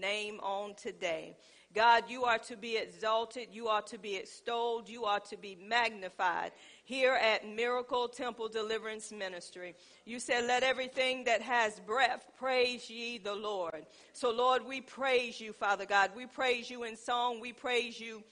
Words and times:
name 0.00 0.40
on 0.40 0.74
today. 0.74 1.36
God, 1.72 2.04
you 2.08 2.24
are 2.24 2.38
to 2.38 2.56
be 2.56 2.76
exalted, 2.76 3.48
you 3.52 3.68
are 3.68 3.82
to 3.82 3.98
be 3.98 4.16
extolled, 4.16 4.88
you 4.88 5.04
are 5.04 5.20
to 5.20 5.36
be 5.36 5.56
magnified 5.68 6.50
here 6.84 7.14
at 7.14 7.48
Miracle 7.48 8.08
Temple 8.08 8.48
Deliverance 8.48 9.12
Ministry. 9.12 9.76
You 10.04 10.18
said, 10.18 10.46
Let 10.46 10.64
everything 10.64 11.24
that 11.24 11.42
has 11.42 11.78
breath 11.78 12.26
praise 12.36 12.90
ye 12.90 13.18
the 13.18 13.34
Lord. 13.34 13.86
So, 14.12 14.32
Lord, 14.32 14.66
we 14.66 14.80
praise 14.80 15.40
you, 15.40 15.52
Father 15.52 15.86
God. 15.86 16.10
We 16.16 16.26
praise 16.26 16.68
you 16.68 16.82
in 16.82 16.96
song, 16.96 17.38
we 17.38 17.52
praise 17.52 18.00
you 18.00 18.24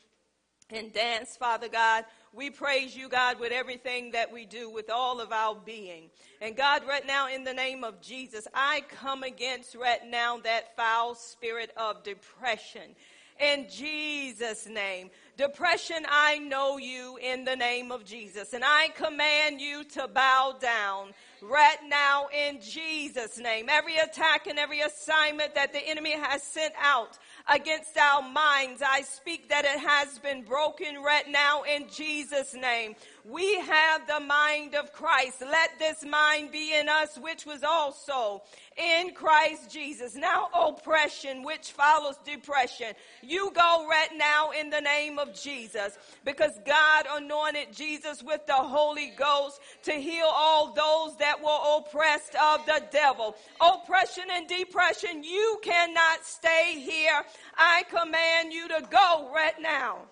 in 0.71 0.91
dance, 0.91 1.37
Father 1.37 1.69
God. 1.69 2.05
We 2.33 2.51
praise 2.51 2.97
you, 2.97 3.09
God, 3.09 3.41
with 3.41 3.53
everything 3.53 4.13
that 4.13 4.33
we 4.33 4.45
do, 4.45 4.71
with 4.71 4.91
all 4.91 5.21
of 5.21 5.33
our 5.33 5.55
being. 5.55 6.11
And 6.41 6.57
God, 6.57 6.83
right 6.87 7.07
now, 7.07 7.29
in 7.29 7.45
the 7.45 7.55
name 7.55 7.85
of 7.85 8.01
Jesus, 8.01 8.47
I 8.55 8.83
come 8.89 9.23
against 9.23 9.75
right 9.75 10.07
now 10.07 10.39
that 10.39 10.77
foul 10.77 11.15
spirit 11.15 11.71
of 11.77 12.03
depression 12.05 12.95
in 13.41 13.67
Jesus' 13.71 14.67
name. 14.67 15.11
Depression, 15.37 16.05
I 16.09 16.39
know 16.39 16.79
you 16.79 17.19
in 17.23 17.45
the 17.45 17.57
name 17.57 17.93
of 17.93 18.05
Jesus. 18.05 18.53
And 18.53 18.65
I 18.65 18.89
command 18.89 19.61
you 19.61 19.85
to 19.85 20.09
bow 20.09 20.57
down 20.61 21.13
right 21.43 21.79
now 21.87 22.27
in 22.29 22.61
Jesus' 22.61 23.39
name. 23.39 23.67
Every 23.69 23.97
attack 23.97 24.47
and 24.49 24.59
every 24.59 24.81
assignment 24.81 25.55
that 25.55 25.73
the 25.73 25.87
enemy 25.89 26.13
has 26.13 26.43
sent 26.43 26.75
out 26.81 27.19
against 27.49 27.97
our 27.97 28.23
minds, 28.23 28.83
I 28.87 29.03
speak 29.03 29.49
that 29.49 29.65
it 29.65 29.81
has 29.81 30.19
been 30.19 30.43
broken 30.43 31.03
right 31.03 31.29
now 31.29 31.63
in 31.63 31.89
Jesus' 31.89 32.55
name. 32.55 32.95
We 33.25 33.59
have 33.61 34.07
the 34.07 34.21
mind 34.21 34.75
of 34.75 34.93
Christ. 34.93 35.41
Let 35.41 35.79
this 35.79 36.05
mind 36.05 36.53
be 36.53 36.75
in 36.75 36.89
us, 36.89 37.19
which 37.19 37.45
was 37.45 37.63
also 37.63 38.43
in 38.77 39.13
Christ 39.15 39.71
Jesus. 39.71 40.15
Now, 40.15 40.49
oppression, 40.55 41.43
which 41.43 41.73
follows 41.73 42.17
depression, 42.25 42.95
you 43.23 43.51
go 43.55 43.87
right 43.89 44.11
now 44.17 44.51
in 44.51 44.71
the 44.71 44.81
name 44.81 45.19
of 45.19 45.35
Jesus 45.35 45.99
because 46.25 46.53
God 46.65 47.07
anointed 47.11 47.73
Jesus 47.73 48.23
with 48.23 48.47
the 48.47 48.55
Holy 48.55 49.13
Ghost 49.17 49.61
to 49.85 49.93
heal 49.93 50.31
all 50.31 50.73
those 50.73 51.17
that 51.19 51.43
were 51.43 51.79
oppressed 51.79 52.35
of 52.37 52.65
the 52.67 52.83
devil. 52.91 53.35
Oppression 53.61 54.25
and 54.31 54.49
depression, 54.49 55.25
you 55.25 55.59
cannot 55.63 56.25
stay 56.25 56.75
here. 56.79 57.23
I 57.57 57.83
command 57.89 58.53
you 58.53 58.69
to 58.69 58.87
go 58.91 59.31
right 59.35 59.61
now 59.61 60.03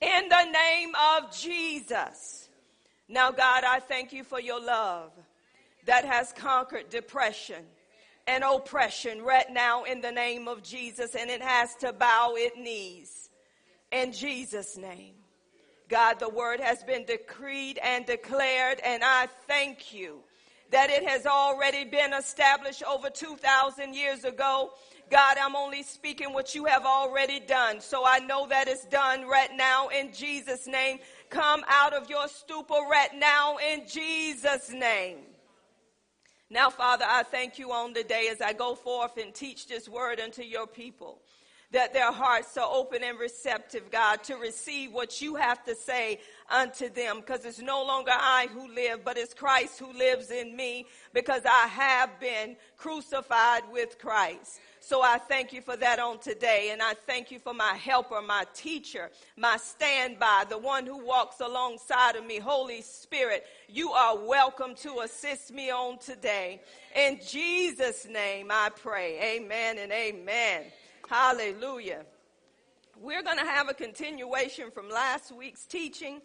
in 0.00 0.28
the 0.28 0.44
name 0.44 0.92
of 1.16 1.36
Jesus. 1.36 2.48
Now, 3.08 3.30
God, 3.30 3.64
I 3.64 3.80
thank 3.80 4.12
you 4.12 4.24
for 4.24 4.40
your 4.40 4.64
love 4.64 5.10
that 5.86 6.04
has 6.04 6.32
conquered 6.32 6.88
depression 6.90 7.64
and 8.26 8.44
oppression 8.44 9.22
right 9.22 9.50
now 9.50 9.84
in 9.84 10.00
the 10.00 10.12
name 10.12 10.46
of 10.46 10.62
Jesus, 10.62 11.14
and 11.14 11.30
it 11.30 11.42
has 11.42 11.74
to 11.76 11.92
bow 11.92 12.34
its 12.36 12.56
knees 12.56 13.30
in 13.90 14.12
Jesus' 14.12 14.76
name. 14.76 15.14
God, 15.88 16.20
the 16.20 16.28
word 16.28 16.60
has 16.60 16.84
been 16.84 17.04
decreed 17.04 17.78
and 17.82 18.06
declared, 18.06 18.78
and 18.84 19.02
I 19.02 19.26
thank 19.48 19.92
you 19.92 20.20
that 20.70 20.88
it 20.88 21.06
has 21.08 21.26
already 21.26 21.84
been 21.84 22.12
established 22.12 22.84
over 22.84 23.10
2,000 23.10 23.94
years 23.94 24.24
ago 24.24 24.70
God, 25.10 25.36
I'm 25.42 25.56
only 25.56 25.82
speaking 25.82 26.32
what 26.32 26.54
you 26.54 26.64
have 26.66 26.86
already 26.86 27.40
done. 27.40 27.80
So 27.80 28.04
I 28.06 28.20
know 28.20 28.46
that 28.46 28.68
it's 28.68 28.84
done 28.86 29.26
right 29.26 29.50
now 29.54 29.88
in 29.88 30.12
Jesus' 30.12 30.66
name. 30.68 30.98
Come 31.30 31.62
out 31.68 31.92
of 31.92 32.08
your 32.08 32.28
stupor 32.28 32.86
right 32.88 33.10
now 33.18 33.56
in 33.58 33.88
Jesus' 33.88 34.70
name. 34.70 35.18
Now, 36.48 36.70
Father, 36.70 37.04
I 37.06 37.24
thank 37.24 37.58
you 37.58 37.72
on 37.72 37.92
the 37.92 38.04
day 38.04 38.28
as 38.30 38.40
I 38.40 38.52
go 38.52 38.74
forth 38.74 39.16
and 39.16 39.34
teach 39.34 39.66
this 39.66 39.88
word 39.88 40.20
unto 40.20 40.42
your 40.42 40.66
people 40.66 41.20
that 41.72 41.92
their 41.92 42.10
hearts 42.10 42.56
are 42.56 42.68
open 42.68 43.04
and 43.04 43.18
receptive, 43.18 43.90
God, 43.90 44.24
to 44.24 44.34
receive 44.34 44.92
what 44.92 45.20
you 45.20 45.36
have 45.36 45.64
to 45.64 45.74
say 45.74 46.20
unto 46.48 46.88
them. 46.88 47.20
Because 47.20 47.44
it's 47.44 47.60
no 47.60 47.84
longer 47.84 48.12
I 48.12 48.48
who 48.52 48.72
live, 48.74 49.04
but 49.04 49.16
it's 49.16 49.34
Christ 49.34 49.78
who 49.78 49.92
lives 49.92 50.30
in 50.30 50.56
me 50.56 50.86
because 51.14 51.42
I 51.44 51.68
have 51.68 52.18
been 52.18 52.56
crucified 52.76 53.62
with 53.70 53.98
Christ. 53.98 54.60
So 54.90 55.02
I 55.02 55.18
thank 55.18 55.52
you 55.52 55.62
for 55.62 55.76
that 55.76 56.00
on 56.00 56.18
today. 56.18 56.70
And 56.72 56.82
I 56.82 56.94
thank 56.94 57.30
you 57.30 57.38
for 57.38 57.54
my 57.54 57.74
helper, 57.74 58.20
my 58.20 58.44
teacher, 58.54 59.08
my 59.36 59.56
standby, 59.56 60.46
the 60.48 60.58
one 60.58 60.84
who 60.84 61.06
walks 61.06 61.38
alongside 61.38 62.16
of 62.16 62.26
me. 62.26 62.40
Holy 62.40 62.82
Spirit, 62.82 63.46
you 63.68 63.92
are 63.92 64.18
welcome 64.18 64.74
to 64.82 65.02
assist 65.04 65.52
me 65.52 65.70
on 65.70 65.98
today. 65.98 66.60
In 66.96 67.20
Jesus' 67.24 68.04
name 68.10 68.48
I 68.50 68.70
pray. 68.74 69.36
Amen 69.36 69.78
and 69.78 69.92
amen. 69.92 70.64
Hallelujah. 71.08 72.04
We're 73.00 73.22
going 73.22 73.38
to 73.38 73.46
have 73.46 73.68
a 73.68 73.74
continuation 73.74 74.72
from 74.72 74.90
last 74.90 75.30
week's 75.30 75.66
teaching 75.66 76.20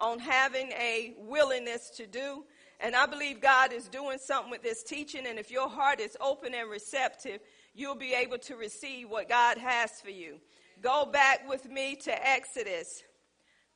on 0.00 0.18
having 0.18 0.72
a 0.72 1.14
willingness 1.18 1.88
to 1.90 2.06
do. 2.08 2.42
And 2.80 2.96
I 2.96 3.06
believe 3.06 3.40
God 3.40 3.72
is 3.72 3.86
doing 3.86 4.18
something 4.18 4.50
with 4.50 4.62
this 4.62 4.82
teaching. 4.82 5.26
And 5.26 5.38
if 5.38 5.52
your 5.52 5.68
heart 5.68 6.00
is 6.00 6.16
open 6.20 6.52
and 6.54 6.68
receptive, 6.68 7.40
you'll 7.78 7.94
be 7.94 8.12
able 8.12 8.38
to 8.38 8.56
receive 8.56 9.08
what 9.08 9.28
God 9.28 9.56
has 9.56 10.00
for 10.00 10.10
you. 10.10 10.40
Go 10.82 11.06
back 11.06 11.48
with 11.48 11.70
me 11.70 11.94
to 11.96 12.28
Exodus 12.28 13.04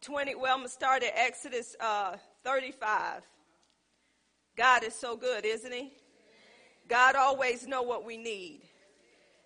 20. 0.03 0.35
Well, 0.35 0.53
I'm 0.53 0.59
going 0.59 0.69
to 0.69 0.73
start 0.73 1.05
at 1.05 1.13
Exodus 1.15 1.77
uh, 1.81 2.17
35. 2.45 3.23
God 4.57 4.83
is 4.83 4.95
so 4.95 5.17
good, 5.17 5.45
isn't 5.45 5.73
he? 5.73 5.93
God 6.89 7.15
always 7.15 7.67
know 7.67 7.83
what 7.83 8.05
we 8.05 8.17
need. 8.17 8.63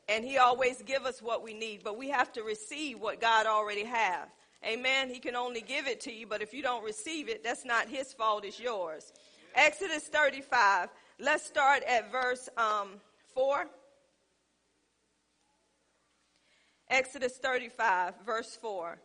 And 0.09 0.25
he 0.25 0.39
always 0.39 0.83
give 0.83 1.05
us 1.05 1.21
what 1.21 1.43
we 1.43 1.53
need, 1.53 1.83
but 1.85 1.99
we 1.99 2.09
have 2.09 2.33
to 2.33 2.43
receive 2.43 2.99
what 2.99 3.21
God 3.21 3.47
already 3.47 3.85
have. 3.85 4.29
Amen. 4.65 5.11
He 5.11 5.19
can 5.19 5.37
only 5.37 5.61
give 5.61 5.87
it 5.87 6.01
to 6.03 6.13
you, 6.13 6.27
but 6.27 6.41
if 6.41 6.55
you 6.55 6.63
don't 6.63 6.85
receive 6.85 7.29
it, 7.29 7.45
that's 7.45 7.65
not 7.65 7.89
his 7.89 8.13
fault, 8.13 8.45
it's 8.45 8.59
yours. 8.59 9.13
Exodus 9.55 10.05
35. 10.05 10.89
Let's 11.19 11.45
start 11.45 11.83
at 11.83 12.11
verse 12.11 12.49
um, 12.57 13.01
4. 13.35 13.67
Exodus 16.89 17.37
35, 17.39 18.15
verse 18.25 18.57
4. 18.61 18.99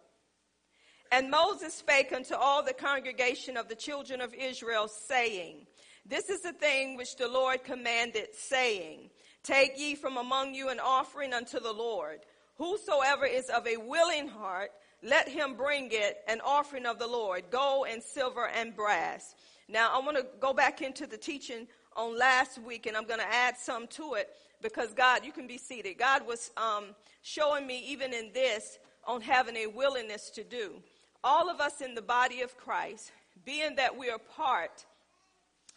And 1.12 1.30
Moses 1.30 1.74
spake 1.74 2.14
unto 2.14 2.36
all 2.36 2.64
the 2.64 2.74
congregation 2.74 3.58
of 3.58 3.68
the 3.68 3.76
children 3.76 4.22
of 4.22 4.34
Israel, 4.34 4.88
saying, 4.88 5.68
This 6.06 6.30
is 6.30 6.42
the 6.42 6.54
thing 6.54 6.96
which 6.96 7.18
the 7.18 7.28
Lord 7.28 7.64
commanded, 7.64 8.30
saying, 8.34 9.10
Take 9.44 9.80
ye 9.80 9.96
from 9.96 10.18
among 10.18 10.54
you 10.54 10.70
an 10.70 10.80
offering 10.80 11.34
unto 11.34 11.60
the 11.60 11.74
Lord. 11.74 12.20
Whosoever 12.58 13.26
is 13.26 13.50
of 13.50 13.68
a 13.68 13.78
willing 13.78 14.28
heart, 14.28 14.72
let 15.04 15.28
him 15.28 15.56
bring 15.56 15.90
it 15.92 16.18
an 16.28 16.42
offering 16.46 16.86
of 16.86 17.00
the 17.00 17.08
Lord, 17.08 17.46
gold 17.50 17.88
and 17.90 18.04
silver 18.04 18.48
and 18.48 18.76
brass. 18.76 19.36
Now, 19.68 19.90
I 19.94 20.00
want 20.06 20.18
to 20.18 20.26
go 20.40 20.54
back 20.54 20.82
into 20.82 21.08
the 21.08 21.18
teaching 21.18 21.68
on 21.96 22.18
last 22.18 22.62
week, 22.62 22.86
and 22.86 22.96
I'm 22.96 23.08
going 23.08 23.20
to 23.20 23.34
add 23.34 23.58
some 23.58 23.88
to 23.88 24.14
it 24.14 24.30
because 24.62 24.94
God, 24.94 25.26
you 25.26 25.32
can 25.32 25.48
be 25.48 25.58
seated. 25.58 25.98
God 25.98 26.26
was 26.28 26.52
um, 26.58 26.96
showing 27.22 27.66
me, 27.66 27.84
even 27.88 28.14
in 28.14 28.32
this, 28.34 28.80
on 29.06 29.22
having 29.22 29.58
a 29.58 29.68
willingness 29.68 30.30
to 30.32 30.44
do. 30.44 30.76
All 31.24 31.50
of 31.50 31.60
us 31.60 31.82
in 31.82 31.96
the 31.96 32.02
body 32.02 32.42
of 32.42 32.58
Christ, 32.58 33.12
being 33.46 33.76
that 33.76 33.98
we 33.98 34.10
are 34.10 34.20
part 34.20 34.86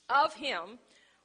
of 0.09 0.35
Him, 0.35 0.79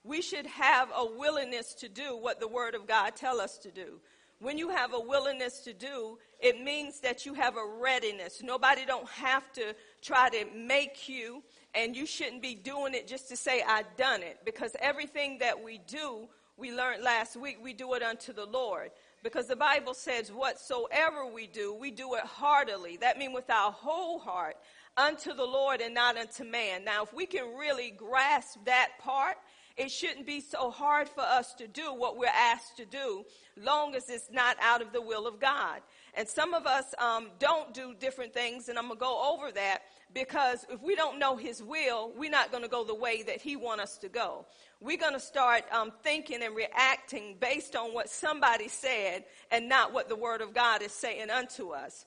we 0.04 0.22
should 0.22 0.46
have 0.46 0.90
a 0.96 1.06
willingness 1.06 1.74
to 1.76 1.90
do 1.90 2.18
what 2.18 2.40
the 2.40 2.48
Word 2.48 2.76
of 2.76 2.88
God 2.88 3.16
tell 3.16 3.40
us 3.40 3.58
to 3.60 3.72
do. 3.72 4.00
When 4.42 4.58
you 4.58 4.70
have 4.70 4.94
a 4.94 5.00
willingness 5.00 5.60
to 5.62 5.74
do, 5.74 6.18
it 6.40 6.62
means 6.62 7.02
that 7.02 7.26
you 7.26 7.34
have 7.34 7.58
a 7.58 7.66
readiness. 7.82 8.42
Nobody 8.42 8.86
don't 8.86 9.08
have 9.10 9.52
to 9.54 9.76
try 10.02 10.30
to 10.30 10.46
make 10.56 11.10
you, 11.10 11.44
and 11.76 11.94
you 11.94 12.06
shouldn't 12.06 12.42
be 12.42 12.56
doing 12.56 12.94
it 12.94 13.06
just 13.06 13.28
to 13.30 13.36
say, 13.36 13.62
I 13.68 13.84
done 13.98 14.24
it. 14.24 14.40
Because 14.46 14.78
everything 14.80 15.40
that 15.40 15.62
we 15.62 15.80
do, 15.80 16.30
we 16.60 16.72
learned 16.72 17.04
last 17.04 17.36
week, 17.38 17.58
we 17.64 17.74
do 17.74 17.94
it 17.94 18.04
unto 18.04 18.34
the 18.34 18.46
Lord. 18.46 18.92
Because 19.24 19.48
the 19.48 19.56
Bible 19.56 19.94
says, 19.94 20.32
whatsoever 20.32 21.26
we 21.26 21.48
do, 21.48 21.74
we 21.74 21.92
do 21.92 22.16
it 22.16 22.24
heartily. 22.24 22.98
That 22.98 23.18
means 23.18 23.34
with 23.34 23.50
our 23.50 23.72
whole 23.72 24.20
heart 24.20 24.56
unto 24.96 25.34
the 25.34 25.46
Lord 25.46 25.82
and 25.82 25.94
not 25.94 26.18
unto 26.18 26.44
man. 26.44 26.84
Now, 26.84 27.04
if 27.04 27.14
we 27.14 27.26
can 27.26 27.58
really 27.58 27.92
grasp 27.92 28.60
that 28.66 28.92
part, 29.00 29.36
it 29.78 29.92
shouldn't 29.92 30.26
be 30.26 30.42
so 30.42 30.70
hard 30.72 31.08
for 31.08 31.22
us 31.22 31.54
to 31.56 31.68
do 31.68 31.94
what 31.94 32.18
we're 32.18 32.28
asked 32.28 32.78
to 32.78 32.86
do, 32.86 33.24
long 33.58 33.96
as 33.96 34.10
it's 34.10 34.30
not 34.32 34.58
out 34.62 34.82
of 34.82 34.92
the 34.92 35.02
will 35.02 35.26
of 35.26 35.40
God. 35.40 35.82
And 36.16 36.28
some 36.28 36.54
of 36.54 36.66
us 36.66 36.94
um, 37.00 37.30
don't 37.40 37.74
do 37.74 37.94
different 37.98 38.34
things, 38.34 38.68
and 38.68 38.78
I'm 38.78 38.88
going 38.88 38.98
to 38.98 39.06
go 39.06 39.34
over 39.34 39.52
that 39.54 39.84
because 40.14 40.66
if 40.70 40.82
we 40.82 40.96
don't 40.96 41.20
know 41.20 41.36
His 41.36 41.62
will, 41.62 42.12
we're 42.18 42.30
not 42.30 42.52
going 42.52 42.64
to 42.64 42.70
go 42.70 42.84
the 42.84 42.96
way 42.96 43.24
that 43.24 43.42
He 43.42 43.56
wants 43.56 43.84
us 43.84 43.98
to 44.00 44.10
go. 44.10 44.46
We're 44.82 44.98
going 44.98 45.14
to 45.14 45.20
start 45.20 45.64
um, 45.72 45.92
thinking 46.04 46.42
and 46.42 46.56
reacting 46.56 47.36
based 47.40 47.76
on 47.76 47.94
what 47.94 48.10
somebody 48.10 48.68
said 48.68 49.26
and 49.52 49.70
not 49.70 49.94
what 49.94 50.10
the 50.10 50.16
Word 50.16 50.42
of 50.42 50.54
God 50.54 50.82
is 50.82 50.92
saying 50.92 51.30
unto 51.30 51.70
us. 51.70 52.06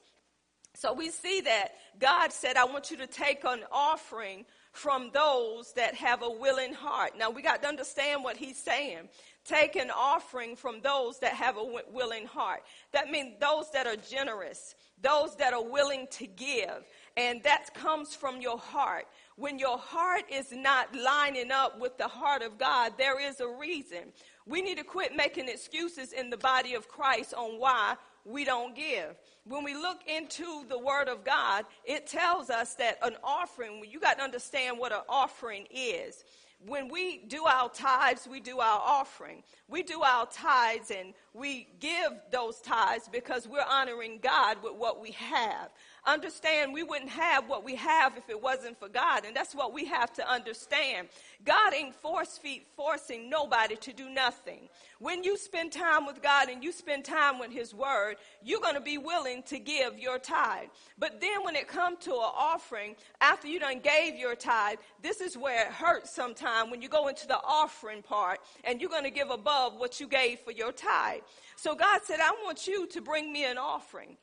So 0.75 0.93
we 0.93 1.11
see 1.11 1.43
that 1.43 1.73
God 1.99 2.33
said, 2.33 2.57
I 2.57 2.65
want 2.65 2.91
you 2.91 2.97
to 2.99 3.07
take 3.07 3.45
an 3.45 3.61
offering 3.71 4.47
from 4.73 5.11
those 5.13 5.75
that 5.75 5.95
have 5.95 6.23
a 6.23 6.31
willing 6.31 6.73
heart. 6.73 7.13
Now 7.19 7.31
we 7.31 7.43
got 7.43 7.63
to 7.63 7.69
understand 7.69 8.25
what 8.25 8.39
he's 8.39 8.57
saying. 8.57 9.09
Take 9.45 9.77
an 9.77 9.91
offering 9.91 10.57
from 10.57 10.81
those 10.81 11.19
that 11.19 11.35
have 11.35 11.59
a 11.59 11.83
willing 11.93 12.27
heart. 12.27 12.63
That 12.93 13.11
means 13.11 13.35
those 13.39 13.71
that 13.73 13.87
are 13.87 13.97
generous, 13.97 14.75
those 15.01 15.37
that 15.37 15.53
are 15.53 15.63
willing 15.63 16.07
to 16.13 16.27
give. 16.27 16.85
And 17.17 17.43
that 17.43 17.75
comes 17.75 18.15
from 18.15 18.41
your 18.41 18.59
heart. 18.59 19.07
When 19.37 19.59
your 19.59 19.79
heart 19.79 20.25
is 20.31 20.53
not 20.53 20.95
lining 20.95 21.51
up 21.51 21.81
with 21.81 21.99
the 21.99 22.09
heart 22.09 22.43
of 22.43 22.59
God, 22.59 22.95
there 22.97 23.21
is 23.21 23.41
a 23.41 23.49
reason. 23.49 24.13
We 24.47 24.63
need 24.63 24.79
to 24.79 24.85
quit 24.85 25.15
making 25.15 25.49
excuses 25.49 26.13
in 26.13 26.31
the 26.31 26.37
body 26.37 26.75
of 26.75 26.89
Christ 26.89 27.35
on 27.35 27.59
why 27.59 27.97
we 28.25 28.45
don't 28.45 28.75
give. 28.75 29.17
When 29.45 29.65
we 29.65 29.75
look 29.75 30.01
into 30.07 30.65
the 30.69 30.79
Word 30.79 31.09
of 31.09 31.25
God, 31.25 31.65
it 31.85 32.07
tells 32.07 32.51
us 32.51 32.75
that 32.75 32.99
an 33.03 33.17
offering, 33.23 33.85
you 33.89 34.01
got 34.01 34.19
to 34.19 34.25
understand 34.25 34.79
what 34.79 34.93
an 34.93 35.03
offering 35.09 35.67
is. 35.71 36.25
When 36.65 36.89
we 36.89 37.19
do 37.27 37.45
our 37.45 37.69
tithes, 37.69 38.29
we 38.31 38.39
do 38.39 38.61
our 38.61 38.81
offering. 38.81 39.43
We 39.69 39.83
do 39.83 40.03
our 40.03 40.27
tithes 40.27 40.93
and 40.93 41.13
we 41.35 41.67
give 41.81 42.13
those 42.31 42.61
tithes 42.61 43.09
because 43.11 43.49
we're 43.49 43.65
honoring 43.69 44.19
God 44.23 44.63
with 44.63 44.75
what 44.75 45.01
we 45.01 45.13
have 45.13 45.71
understand 46.07 46.73
we 46.73 46.83
wouldn't 46.83 47.11
have 47.11 47.49
what 47.49 47.65
we 47.65 47.77
have 47.77 48.17
if 48.17 48.29
it 48.29 48.41
wasn't 48.41 48.79
for 48.79 48.89
God. 48.89 49.25
And 49.25 49.37
that's 49.37 49.55
what 49.55 49.73
we 49.73 49.85
have 49.87 50.13
to 50.15 50.29
understand. 50.29 51.09
God 51.45 51.75
ain't 51.75 51.95
force 51.95 52.39
feet 52.39 52.67
forcing 52.77 53.31
nobody 53.31 53.77
to 53.77 53.93
do 53.93 54.09
nothing. 54.09 54.69
When 54.99 55.23
you 55.23 55.37
spend 55.37 55.73
time 55.73 56.07
with 56.07 56.23
God 56.23 56.49
and 56.49 56.63
you 56.63 56.73
spend 56.73 57.05
time 57.05 57.39
with 57.39 57.51
His 57.51 57.75
Word, 57.75 58.17
you're 58.43 58.61
going 58.61 58.75
to 58.75 58.81
be 58.81 58.99
willing 58.99 59.43
to 59.45 59.59
give 59.59 59.99
your 59.99 60.19
tithe. 60.19 60.69
But 60.99 61.21
then 61.21 61.45
when 61.45 61.57
it 61.57 61.69
comes 61.69 61.99
to 62.05 62.13
an 62.13 62.31
offering, 62.37 62.97
after 63.21 63.49
you 63.49 63.61
done 63.61 63.81
gave 63.81 64.17
your 64.17 64.35
tithe, 64.35 64.79
this 65.03 65.21
is 65.21 65.37
where 65.37 65.67
it 65.67 65.73
hurts 65.73 66.11
sometimes 66.11 66.71
when 66.71 66.83
you 66.83 66.89
go 66.89 67.09
into 67.09 67.27
the 67.27 67.39
offering 67.39 68.03
part 68.03 68.41
and 68.65 68.81
you're 68.81 68.91
going 68.91 69.05
to 69.05 69.11
give 69.11 69.31
above 69.31 69.77
what 69.77 70.01
you 70.01 70.09
gave 70.09 70.41
for 70.41 70.53
your 70.53 70.73
tithe. 70.73 71.22
So 71.57 71.75
God 71.75 72.01
said, 72.05 72.21
I 72.21 72.33
want 72.45 72.67
you 72.67 72.87
to 72.89 73.01
bring 73.01 73.33
me 73.33 73.45
an 73.45 73.59
offering. 73.59 74.17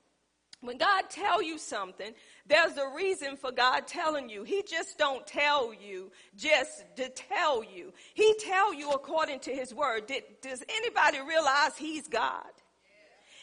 When 0.62 0.78
God 0.78 1.06
tell 1.10 1.42
you 1.42 1.57
something, 1.57 2.12
there's 2.46 2.75
a 2.75 2.94
reason 2.94 3.38
for 3.38 3.51
God 3.51 3.88
telling 3.88 4.28
you. 4.28 4.44
He 4.44 4.62
just 4.69 4.98
don't 4.98 5.25
tell 5.25 5.74
you 5.74 6.12
just 6.36 6.84
to 6.98 7.07
tell 7.10 7.63
you. 7.63 7.94
He 8.13 8.36
tell 8.40 8.74
you 8.74 8.92
according 8.92 9.40
to 9.42 9.51
his 9.51 9.74
word. 9.74 10.07
Did, 10.07 10.24
does 10.42 10.62
anybody 10.68 11.19
realize 11.22 11.78
he's 11.78 12.10
God? 12.10 12.44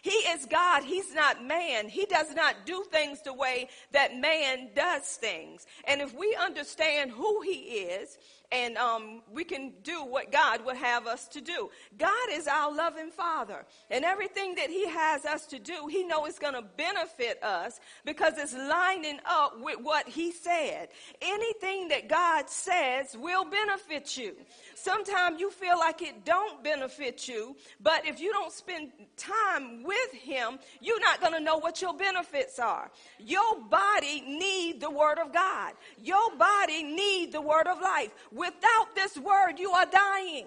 He 0.02 0.11
is 0.11 0.47
God. 0.47 0.85
He's 0.85 1.12
not 1.14 1.44
man. 1.44 1.88
He 1.88 2.05
does 2.05 2.32
not 2.35 2.67
do 2.67 2.85
things 2.93 3.23
the 3.23 3.32
way 3.32 3.69
that 3.93 4.17
man 4.17 4.69
does 4.73 5.02
things. 5.02 5.67
And 5.85 6.00
if 6.00 6.14
we 6.14 6.37
understand 6.41 7.11
who 7.11 7.41
he 7.41 7.52
is 7.52 8.19
and 8.53 8.77
um, 8.77 9.23
we 9.33 9.45
can 9.45 9.73
do 9.83 10.05
what 10.05 10.31
God 10.31 10.65
would 10.65 10.77
have 10.77 11.07
us 11.07 11.29
to 11.29 11.41
do. 11.41 11.71
God 11.99 12.29
is 12.31 12.47
our 12.47 12.75
loving 12.75 13.11
Father, 13.11 13.65
and 13.91 14.05
everything 14.05 14.55
that 14.57 14.71
He 14.71 14.89
has 14.89 15.25
us 15.25 15.47
to 15.47 15.59
do, 15.59 15.87
He 15.89 16.05
knows 16.05 16.29
it's 16.29 16.39
going 16.39 16.55
to 16.55 16.65
benefit 16.77 17.43
us 17.43 17.81
because 18.05 18.35
it's 18.37 18.55
lining 18.55 19.19
up 19.27 19.61
with 19.61 19.79
what 19.83 20.09
He 20.09 20.33
said. 20.33 20.89
Anything 21.21 21.89
that 21.89 22.09
God 22.09 22.49
says 22.49 23.17
will 23.17 23.45
benefit 23.45 24.17
you. 24.17 24.37
Sometimes 24.75 25.41
you 25.41 25.51
feel 25.51 25.79
like 25.79 26.03
it 26.03 26.25
don't 26.25 26.63
benefit 26.63 27.27
you, 27.29 27.57
but 27.81 28.07
if 28.07 28.21
you 28.21 28.33
don't 28.33 28.53
spend 28.53 28.93
time 29.17 29.83
with 29.83 30.13
Him, 30.13 30.59
you're 30.81 31.01
not 31.01 31.21
going 31.21 31.33
to 31.33 31.41
know 31.41 31.59
what 31.59 31.81
your 31.81 31.95
benefits 31.95 32.59
are. 32.59 32.91
Your 33.19 33.61
body 33.71 34.23
need 34.27 34.81
the 34.81 34.91
Word 34.91 35.19
of 35.19 35.33
God. 35.33 35.73
Your 36.03 36.37
body 36.37 36.83
need 36.83 37.33
the 37.33 37.41
Word 37.41 37.67
of 37.67 37.81
life. 37.81 38.13
Without 38.37 38.94
this 38.94 39.17
Word, 39.17 39.59
you 39.59 39.71
are 39.71 39.87
dying. 39.87 40.47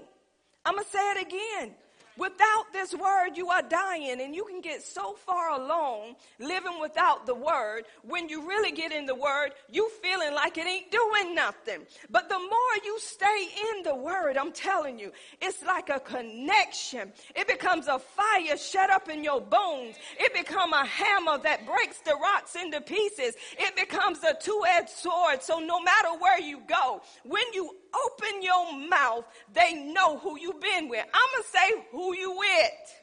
I'm 0.63 0.75
going 0.75 0.85
to 0.85 0.91
say 0.91 1.11
it 1.11 1.27
again. 1.27 1.75
Without 2.19 2.65
this 2.73 2.93
word, 2.93 3.37
you 3.37 3.47
are 3.47 3.61
dying, 3.61 4.19
and 4.21 4.35
you 4.35 4.43
can 4.43 4.59
get 4.59 4.83
so 4.83 5.13
far 5.25 5.51
along 5.51 6.15
living 6.37 6.79
without 6.81 7.25
the 7.25 7.33
word. 7.33 7.85
When 8.03 8.27
you 8.27 8.45
really 8.47 8.71
get 8.71 8.91
in 8.91 9.05
the 9.05 9.15
word, 9.15 9.51
you 9.71 9.89
feeling 10.03 10.33
like 10.33 10.57
it 10.57 10.67
ain't 10.67 10.91
doing 10.91 11.33
nothing. 11.33 11.79
But 12.09 12.27
the 12.27 12.37
more 12.37 12.75
you 12.83 12.99
stay 12.99 13.47
in 13.71 13.83
the 13.83 13.95
word, 13.95 14.35
I'm 14.35 14.51
telling 14.51 14.99
you, 14.99 15.13
it's 15.41 15.63
like 15.63 15.89
a 15.89 15.99
connection. 16.01 17.13
It 17.35 17.47
becomes 17.47 17.87
a 17.87 17.99
fire 17.99 18.57
shut 18.57 18.89
up 18.89 19.07
in 19.07 19.23
your 19.23 19.39
bones. 19.39 19.95
It 20.19 20.33
becomes 20.33 20.73
a 20.73 20.85
hammer 20.85 21.37
that 21.37 21.65
breaks 21.65 22.01
the 22.01 22.15
rocks 22.21 22.55
into 22.55 22.81
pieces. 22.81 23.35
It 23.57 23.77
becomes 23.77 24.19
a 24.23 24.33
two-edged 24.33 24.89
sword. 24.89 25.41
So 25.41 25.59
no 25.59 25.81
matter 25.81 26.09
where 26.19 26.41
you 26.41 26.61
go, 26.67 27.01
when 27.23 27.43
you 27.53 27.77
open 28.05 28.41
your 28.41 28.87
mouth, 28.87 29.25
they 29.53 29.73
know 29.73 30.17
who 30.17 30.39
you've 30.39 30.61
been 30.61 30.89
with. 30.89 31.05
I'm 31.13 31.29
going 31.33 31.43
to 31.43 31.49
say 31.49 31.87
who 31.91 32.15
you 32.15 32.37
with. 32.37 32.99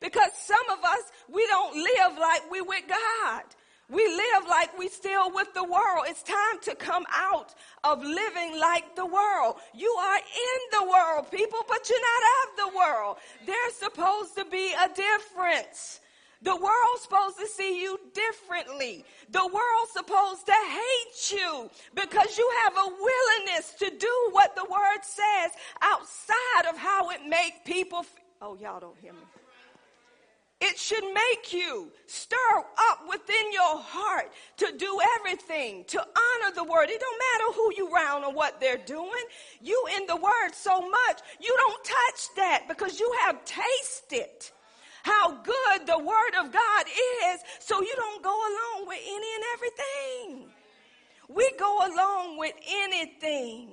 Because 0.00 0.32
some 0.34 0.70
of 0.70 0.84
us, 0.84 1.02
we 1.32 1.46
don't 1.46 1.76
live 1.76 2.18
like 2.18 2.50
we 2.50 2.60
with 2.60 2.82
God. 2.88 3.42
We 3.88 4.06
live 4.08 4.48
like 4.48 4.76
we 4.78 4.88
still 4.88 5.32
with 5.32 5.52
the 5.54 5.64
world. 5.64 6.06
It's 6.06 6.22
time 6.22 6.60
to 6.62 6.74
come 6.74 7.04
out 7.12 7.54
of 7.84 8.02
living 8.02 8.58
like 8.58 8.96
the 8.96 9.04
world. 9.04 9.56
You 9.74 9.90
are 9.90 10.16
in 10.16 10.80
the 10.80 10.90
world, 10.90 11.30
people, 11.30 11.58
but 11.68 11.88
you're 11.90 11.98
not 12.00 12.22
of 12.42 12.72
the 12.72 12.78
world. 12.78 13.16
There's 13.44 13.74
supposed 13.74 14.34
to 14.36 14.46
be 14.46 14.72
a 14.72 14.88
difference. 14.88 16.00
The 16.42 16.56
world's 16.56 17.02
supposed 17.02 17.38
to 17.38 17.46
see 17.46 17.80
you 17.80 17.98
differently. 18.14 19.04
The 19.30 19.46
world's 19.46 19.92
supposed 19.92 20.46
to 20.46 20.52
hate 20.52 21.32
you 21.38 21.70
because 21.94 22.36
you 22.36 22.50
have 22.64 22.74
a 22.76 22.88
willingness 22.88 23.74
to 23.78 23.90
do 23.96 24.28
what 24.32 24.56
the 24.56 24.64
word 24.64 25.02
says 25.02 25.52
outside 25.80 26.68
of 26.68 26.76
how 26.76 27.10
it 27.10 27.20
make 27.26 27.64
people 27.64 28.02
feel. 28.02 28.24
Oh, 28.40 28.56
y'all 28.60 28.80
don't 28.80 28.98
hear 29.00 29.12
me. 29.12 29.20
It 30.60 30.78
should 30.78 31.04
make 31.04 31.52
you 31.52 31.90
stir 32.06 32.36
up 32.56 33.00
within 33.08 33.52
your 33.52 33.78
heart 33.80 34.30
to 34.58 34.72
do 34.76 34.98
everything, 35.18 35.84
to 35.88 35.98
honor 35.98 36.54
the 36.54 36.62
word. 36.62 36.88
It 36.88 37.00
don't 37.00 37.22
matter 37.32 37.52
who 37.56 37.72
you 37.76 37.92
round 37.92 38.24
or 38.24 38.32
what 38.32 38.60
they're 38.60 38.78
doing. 38.78 39.24
You 39.60 39.84
in 39.96 40.06
the 40.06 40.14
word 40.14 40.50
so 40.52 40.80
much, 40.80 41.20
you 41.40 41.52
don't 41.56 41.84
touch 41.84 42.34
that 42.36 42.64
because 42.68 43.00
you 43.00 43.12
have 43.24 43.44
tasted 43.44 44.28
how 45.02 45.32
good 45.42 45.86
the 45.86 45.98
word 45.98 46.34
of 46.40 46.52
God 46.52 46.86
is 46.86 47.40
so 47.58 47.80
you 47.80 47.94
don't 47.96 48.22
go 48.22 48.30
along 48.30 48.88
with 48.88 49.00
any 49.04 49.34
and 49.34 49.44
everything. 49.54 50.50
We 51.28 51.50
go 51.58 51.78
along 51.86 52.38
with 52.38 52.54
anything. 52.68 53.70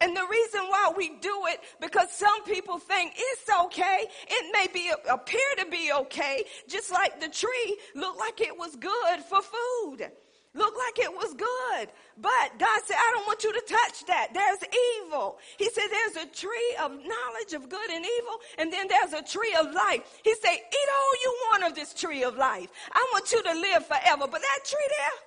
And 0.00 0.16
the 0.16 0.26
reason 0.28 0.60
why 0.68 0.92
we 0.96 1.10
do 1.20 1.42
it, 1.46 1.60
because 1.80 2.10
some 2.10 2.42
people 2.44 2.78
think 2.78 3.12
it's 3.16 3.48
okay. 3.64 4.06
It 4.28 4.52
may 4.52 4.66
be 4.72 4.90
appear 5.08 5.40
to 5.58 5.66
be 5.70 5.92
okay, 5.92 6.44
just 6.68 6.90
like 6.90 7.20
the 7.20 7.28
tree 7.28 7.78
looked 7.94 8.18
like 8.18 8.40
it 8.40 8.56
was 8.58 8.74
good 8.76 9.20
for 9.28 9.40
food 9.40 10.10
looked 10.54 10.78
like 10.78 11.04
it 11.04 11.12
was 11.12 11.34
good. 11.34 11.88
But 12.16 12.58
God 12.58 12.80
said, 12.84 12.96
I 12.96 13.12
don't 13.14 13.26
want 13.26 13.42
you 13.44 13.52
to 13.52 13.60
touch 13.60 14.06
that. 14.06 14.28
There's 14.32 14.58
evil. 15.02 15.38
He 15.58 15.68
said, 15.70 15.84
there's 15.90 16.24
a 16.24 16.30
tree 16.30 16.76
of 16.80 16.92
knowledge 16.92 17.52
of 17.54 17.68
good 17.68 17.90
and 17.90 18.04
evil, 18.04 18.38
and 18.58 18.72
then 18.72 18.86
there's 18.88 19.12
a 19.12 19.22
tree 19.22 19.54
of 19.58 19.72
life. 19.72 20.02
He 20.22 20.34
said, 20.34 20.54
eat 20.54 20.88
all 20.96 21.14
you 21.22 21.36
want 21.50 21.64
of 21.64 21.74
this 21.74 21.92
tree 21.92 22.22
of 22.22 22.36
life. 22.36 22.70
I 22.92 23.04
want 23.12 23.30
you 23.32 23.42
to 23.42 23.52
live 23.52 23.86
forever. 23.86 24.26
But 24.30 24.40
that 24.40 24.60
tree 24.64 24.88
there, 24.88 25.18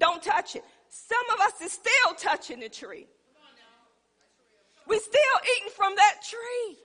don't 0.00 0.22
touch 0.22 0.56
it. 0.56 0.64
Some 0.88 1.30
of 1.32 1.40
us 1.40 1.60
is 1.62 1.72
still 1.72 2.14
touching 2.18 2.60
the 2.60 2.68
tree. 2.68 3.06
We're 4.86 4.98
still 4.98 5.38
eating 5.56 5.70
from 5.74 5.94
that 5.96 6.16
tree. 6.28 6.76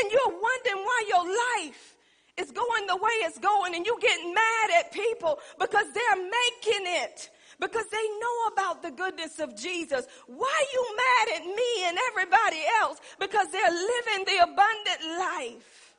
And 0.00 0.12
you're 0.12 0.40
wondering 0.40 0.84
why 0.84 1.04
your 1.08 1.24
life 1.64 1.96
is 2.38 2.50
going 2.50 2.86
the 2.86 2.96
way 2.96 3.16
it's 3.26 3.38
going 3.38 3.74
and 3.74 3.84
you 3.84 3.98
get 4.00 4.18
mad 4.24 4.70
at 4.78 4.92
people 4.92 5.38
because 5.58 5.86
they're 5.92 6.22
making 6.22 6.86
it 6.86 7.30
because 7.60 7.86
they 7.86 8.06
know 8.20 8.52
about 8.52 8.82
the 8.82 8.90
goodness 8.90 9.40
of 9.40 9.56
Jesus. 9.56 10.06
Why 10.26 10.64
you 10.72 10.96
mad 10.96 11.40
at 11.40 11.46
me 11.46 11.70
and 11.86 11.98
everybody 12.10 12.62
else? 12.80 13.00
Because 13.18 13.50
they're 13.50 13.70
living 13.70 14.24
the 14.24 14.42
abundant 14.44 15.18
life. 15.18 15.94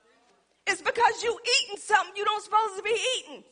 It's 0.65 0.81
because 0.81 1.23
you 1.23 1.37
eating 1.63 1.77
something 1.77 2.15
you 2.15 2.23
don't 2.23 2.43
supposed 2.43 2.77
to 2.77 2.83
be 2.83 2.97
eating. 3.17 3.43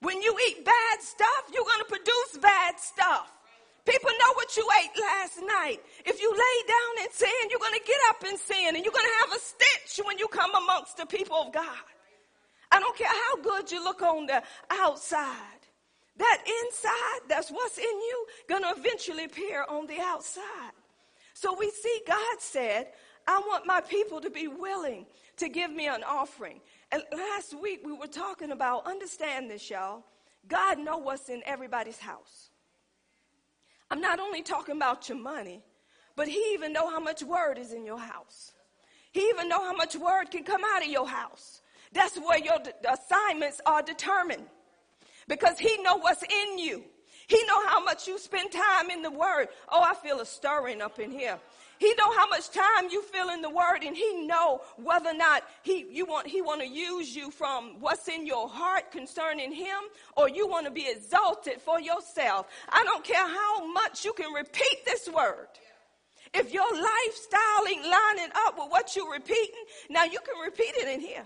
When 0.00 0.20
you 0.22 0.34
eat 0.48 0.64
bad 0.64 1.00
stuff, 1.00 1.52
you're 1.52 1.64
going 1.64 1.80
to 1.80 1.84
produce 1.84 2.38
bad 2.40 2.80
stuff. 2.80 3.30
People 3.86 4.10
know 4.18 4.32
what 4.34 4.56
you 4.56 4.68
ate 4.82 5.00
last 5.00 5.40
night. 5.40 5.78
If 6.04 6.20
you 6.20 6.30
lay 6.30 6.66
down 6.68 7.04
in 7.04 7.12
sin, 7.12 7.50
you're 7.50 7.60
going 7.60 7.78
to 7.78 7.86
get 7.86 7.96
up 8.08 8.24
in 8.24 8.36
sin 8.38 8.76
and 8.76 8.84
you're 8.84 8.92
going 8.92 9.06
to 9.06 9.26
have 9.26 9.36
a 9.36 9.40
stench 9.40 10.06
when 10.06 10.18
you 10.18 10.28
come 10.28 10.54
amongst 10.54 10.96
the 10.96 11.06
people 11.06 11.36
of 11.36 11.52
God. 11.52 11.84
I 12.70 12.78
don't 12.78 12.96
care 12.96 13.08
how 13.08 13.42
good 13.42 13.70
you 13.70 13.82
look 13.82 14.02
on 14.02 14.26
the 14.26 14.42
outside. 14.70 15.60
That 16.16 16.42
inside, 16.64 17.28
that's 17.28 17.50
what's 17.50 17.78
in 17.78 17.84
you, 17.84 18.26
going 18.48 18.62
to 18.62 18.74
eventually 18.76 19.24
appear 19.24 19.64
on 19.68 19.86
the 19.86 19.98
outside. 20.00 20.72
So 21.32 21.56
we 21.58 21.70
see 21.70 22.00
God 22.06 22.36
said, 22.40 22.88
I 23.26 23.38
want 23.38 23.66
my 23.66 23.80
people 23.80 24.20
to 24.20 24.30
be 24.30 24.46
willing 24.46 25.06
to 25.38 25.48
give 25.48 25.70
me 25.70 25.86
an 25.86 26.02
offering. 26.06 26.60
And 26.92 27.02
last 27.12 27.58
week 27.58 27.80
we 27.84 27.92
were 27.92 28.06
talking 28.06 28.50
about, 28.50 28.86
understand 28.86 29.50
this, 29.50 29.70
y'all. 29.70 30.04
God 30.46 30.78
know 30.78 30.98
what's 30.98 31.28
in 31.28 31.42
everybody's 31.46 31.98
house. 31.98 32.49
I'm 33.90 34.00
not 34.00 34.20
only 34.20 34.42
talking 34.42 34.76
about 34.76 35.08
your 35.08 35.18
money, 35.18 35.62
but 36.16 36.28
he 36.28 36.52
even 36.52 36.72
know 36.72 36.88
how 36.88 37.00
much 37.00 37.22
word 37.22 37.58
is 37.58 37.72
in 37.72 37.84
your 37.84 37.98
house. 37.98 38.52
He 39.12 39.20
even 39.30 39.48
know 39.48 39.64
how 39.64 39.74
much 39.74 39.96
word 39.96 40.30
can 40.30 40.44
come 40.44 40.62
out 40.74 40.82
of 40.82 40.88
your 40.88 41.08
house. 41.08 41.62
That's 41.92 42.16
where 42.18 42.38
your 42.38 42.58
assignments 42.88 43.60
are 43.66 43.82
determined. 43.82 44.44
Because 45.26 45.58
he 45.58 45.76
know 45.82 45.96
what's 45.96 46.22
in 46.22 46.58
you. 46.58 46.84
He 47.26 47.42
know 47.46 47.66
how 47.66 47.82
much 47.82 48.08
you 48.08 48.18
spend 48.18 48.50
time 48.52 48.90
in 48.90 49.02
the 49.02 49.10
word. 49.10 49.48
Oh, 49.68 49.82
I 49.82 49.94
feel 49.94 50.20
a 50.20 50.26
stirring 50.26 50.80
up 50.82 50.98
in 50.98 51.10
here. 51.10 51.38
He 51.80 51.94
know 51.94 52.12
how 52.14 52.28
much 52.28 52.50
time 52.50 52.90
you 52.90 53.00
fill 53.00 53.30
in 53.30 53.40
the 53.40 53.48
word 53.48 53.78
and 53.82 53.96
he 53.96 54.26
know 54.26 54.60
whether 54.76 55.08
or 55.08 55.14
not 55.14 55.44
he 55.62 55.86
you 55.90 56.04
want 56.04 56.26
he 56.26 56.42
want 56.42 56.60
to 56.60 56.68
use 56.68 57.16
you 57.16 57.30
from 57.30 57.80
what's 57.80 58.06
in 58.06 58.26
your 58.26 58.50
heart 58.50 58.92
concerning 58.92 59.50
him 59.50 59.80
or 60.14 60.28
you 60.28 60.46
want 60.46 60.66
to 60.66 60.70
be 60.70 60.86
exalted 60.86 61.58
for 61.58 61.80
yourself. 61.80 62.48
I 62.68 62.84
don't 62.84 63.02
care 63.02 63.26
how 63.26 63.66
much 63.72 64.04
you 64.04 64.12
can 64.12 64.30
repeat 64.30 64.84
this 64.84 65.08
word. 65.08 65.48
If 66.34 66.52
your 66.52 66.70
lifestyle 66.70 67.66
ain't 67.66 67.82
lining 67.82 68.30
up 68.46 68.58
with 68.58 68.70
what 68.70 68.94
you're 68.94 69.10
repeating, 69.10 69.64
now 69.88 70.04
you 70.04 70.18
can 70.20 70.38
repeat 70.44 70.74
it 70.76 70.86
in 70.86 71.00
here. 71.00 71.24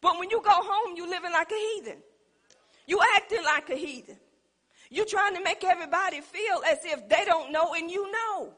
But 0.00 0.16
when 0.20 0.30
you 0.30 0.40
go 0.42 0.52
home, 0.54 0.94
you're 0.96 1.10
living 1.10 1.32
like 1.32 1.50
a 1.50 1.58
heathen. 1.74 1.98
You 2.86 3.00
acting 3.16 3.42
like 3.42 3.68
a 3.68 3.74
heathen. 3.74 4.18
You 4.90 5.06
trying 5.06 5.34
to 5.34 5.42
make 5.42 5.64
everybody 5.64 6.20
feel 6.20 6.62
as 6.70 6.84
if 6.84 7.08
they 7.08 7.24
don't 7.24 7.50
know 7.50 7.74
and 7.74 7.90
you 7.90 8.12
know. 8.12 8.54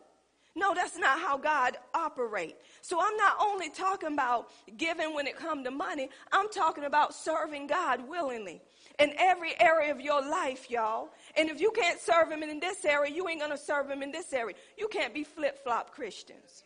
No, 0.57 0.73
that's 0.73 0.97
not 0.97 1.19
how 1.19 1.37
God 1.37 1.77
operates. 1.95 2.55
So 2.81 3.01
I'm 3.01 3.17
not 3.17 3.37
only 3.41 3.71
talking 3.71 4.13
about 4.13 4.51
giving 4.77 5.13
when 5.13 5.27
it 5.27 5.37
comes 5.37 5.65
to 5.65 5.73
money, 5.73 6.09
I'm 6.31 6.49
talking 6.49 6.85
about 6.85 7.13
serving 7.13 7.67
God 7.67 8.09
willingly 8.09 8.63
in 9.01 9.13
every 9.19 9.61
area 9.61 9.91
of 9.91 10.01
your 10.01 10.23
life, 10.23 10.71
y'all. 10.71 11.09
And 11.37 11.51
if 11.51 11.61
you 11.61 11.73
can't 11.73 11.99
serve 11.99 12.31
him 12.31 12.45
in 12.45 12.61
this 12.61 12.85
area, 12.85 13.13
you 13.13 13.29
ain't 13.29 13.41
gonna 13.41 13.57
serve 13.57 13.91
him 13.91 14.03
in 14.03 14.13
this 14.13 14.33
area. 14.33 14.55
You 14.79 14.87
can't 14.87 15.13
be 15.13 15.25
flip-flop 15.25 15.93
Christians. 15.93 16.63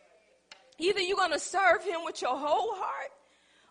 Either 0.77 1.01
you're 1.01 1.17
gonna 1.17 1.39
serve 1.39 1.83
him 1.83 2.01
with 2.05 2.21
your 2.21 2.37
whole 2.37 2.75
heart 2.75 3.11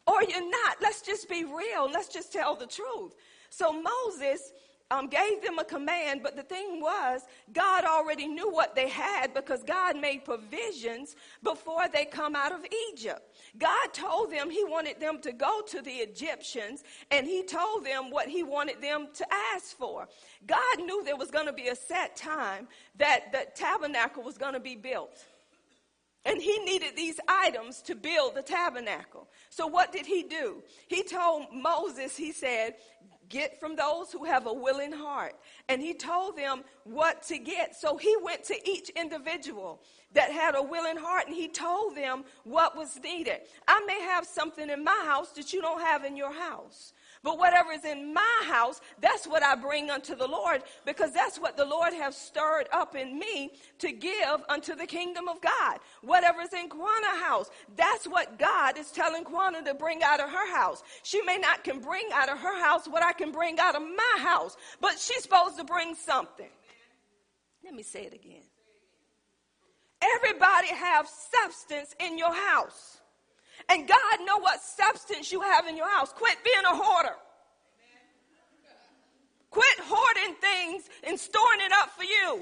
or 0.09 0.23
you're 0.25 0.51
not. 0.51 0.79
Let's 0.83 1.03
just 1.03 1.29
be 1.29 1.45
real. 1.45 1.89
Let's 1.91 2.09
just 2.09 2.33
tell 2.33 2.57
the 2.57 2.67
truth. 2.67 3.15
So 3.51 3.73
Moses 3.73 4.53
um, 4.91 5.09
gave 5.09 5.43
them 5.43 5.59
a 5.59 5.65
command, 5.65 6.21
but 6.23 6.35
the 6.35 6.43
thing 6.43 6.81
was, 6.81 7.23
God 7.53 7.85
already 7.85 8.27
knew 8.27 8.51
what 8.51 8.75
they 8.75 8.89
had 8.89 9.35
because 9.35 9.63
God 9.63 10.01
made 10.01 10.25
provisions 10.25 11.15
before 11.43 11.89
they 11.93 12.07
come 12.07 12.35
out 12.35 12.53
of 12.53 12.65
Egypt. 12.91 13.21
God 13.59 13.93
told 13.93 14.33
them 14.33 14.49
He 14.49 14.65
wanted 14.65 14.99
them 14.99 15.21
to 15.23 15.33
go 15.33 15.61
to 15.69 15.83
the 15.83 15.91
Egyptians, 15.91 16.85
and 17.11 17.27
He 17.27 17.43
told 17.43 17.85
them 17.85 18.11
what 18.11 18.29
He 18.29 18.43
wanted 18.43 18.81
them 18.81 19.09
to 19.15 19.27
ask 19.55 19.77
for. 19.77 20.09
God 20.47 20.79
knew 20.79 21.05
there 21.05 21.17
was 21.17 21.31
going 21.31 21.47
to 21.47 21.53
be 21.53 21.69
a 21.69 21.77
set 21.77 22.17
time 22.17 22.67
that 22.97 23.31
the 23.33 23.47
tabernacle 23.55 24.23
was 24.23 24.39
going 24.39 24.55
to 24.55 24.61
be 24.61 24.77
built. 24.77 25.25
And 26.25 26.43
he 26.43 26.59
needed 26.59 26.95
these 26.95 27.19
items 27.27 27.81
to 27.83 27.95
build 27.95 28.35
the 28.35 28.43
tabernacle. 28.43 29.29
So 29.49 29.67
what 29.67 29.93
did 29.93 30.05
he 30.05 30.25
do? 30.25 30.63
He 30.87 31.03
told 31.03 31.47
Moses, 31.55 32.17
he 32.17 32.33
said, 32.33 32.75
get 33.29 33.59
from 33.61 33.77
those 33.77 34.11
who 34.13 34.25
have 34.25 34.47
a 34.47 34.53
willing 34.53 34.93
heart. 34.93 35.35
And 35.69 35.81
he 35.83 35.95
told 35.95 36.37
them 36.37 36.65
what 36.85 37.23
to 37.25 37.39
get. 37.39 37.77
So 37.77 37.97
he 37.97 38.15
went 38.23 38.45
to 38.45 38.69
each 38.69 38.89
individual 38.91 39.83
that 40.15 40.33
had 40.33 40.55
a 40.55 40.63
willing 40.63 40.97
heart 40.97 41.27
and 41.27 41.35
he 41.35 41.49
told 41.49 41.97
them 41.97 42.25
what 42.45 42.77
was 42.77 42.99
needed. 43.03 43.41
I 43.67 43.83
may 43.87 44.01
have 44.03 44.27
something 44.27 44.71
in 44.71 44.83
my 44.83 45.03
house 45.05 45.33
that 45.33 45.53
you 45.53 45.61
don't 45.61 45.81
have 45.81 46.05
in 46.05 46.17
your 46.17 46.33
house. 46.33 46.95
But 47.23 47.39
whatever 47.39 47.73
is 47.73 47.85
in 47.85 48.15
my 48.15 48.43
house, 48.47 48.81
that's 49.01 49.27
what 49.27 49.43
I 49.43 49.55
bring 49.55 49.91
unto 49.91 50.15
the 50.15 50.27
Lord 50.27 50.63
because 50.87 51.13
that's 51.13 51.39
what 51.39 51.57
the 51.57 51.65
Lord 51.65 51.93
has 51.93 52.17
stirred 52.17 52.69
up 52.73 52.95
in 52.97 53.19
me 53.19 53.53
to 53.79 53.93
give 53.93 54.43
unto 54.49 54.75
the 54.75 54.87
kingdom 54.87 55.29
of 55.29 55.41
God. 55.41 55.79
Whatever 56.03 56.43
is 56.43 56.53
in 56.53 56.69
Quana 56.69 57.19
house, 57.21 57.51
that's 57.77 58.07
what 58.07 58.39
God 58.39 58.79
is 58.79 58.91
telling 58.91 59.25
Quana 59.25 59.63
to 59.65 59.75
bring 59.75 60.03
out 60.03 60.21
of 60.21 60.31
her 60.31 60.55
house. 60.55 60.83
She 61.03 61.23
may 61.23 61.39
not 61.39 61.65
can 61.65 61.81
bring 61.81 62.09
out 62.15 62.29
of 62.29 62.39
her 62.39 62.63
house 62.63 62.87
what 62.87 63.03
I 63.03 63.13
can 63.13 63.33
bring 63.33 63.59
out 63.59 63.75
of 63.75 63.83
my 63.83 64.23
house, 64.23 64.57
but 64.81 64.99
she's 64.99 65.23
supposed 65.23 65.59
to 65.59 65.65
bring 65.65 65.95
something. 65.95 66.49
Let 67.65 67.75
me 67.75 67.83
say 67.83 68.05
it 68.05 68.15
again. 68.15 68.43
Everybody 70.01 70.69
have 70.69 71.09
substance 71.09 71.95
in 71.99 72.19
your 72.19 72.33
house. 72.33 72.98
And 73.69 73.87
God 73.87 74.25
know 74.25 74.39
what 74.39 74.63
substance 74.63 75.31
you 75.31 75.41
have 75.41 75.67
in 75.67 75.77
your 75.77 75.91
house. 75.91 76.13
Quit 76.13 76.39
being 76.43 76.65
a 76.65 76.75
hoarder. 76.75 77.15
Quit 79.51 79.79
hoarding 79.81 80.35
things 80.37 80.89
and 81.07 81.19
storing 81.19 81.61
it 81.61 81.73
up 81.73 81.91
for 81.91 82.05
you. 82.05 82.41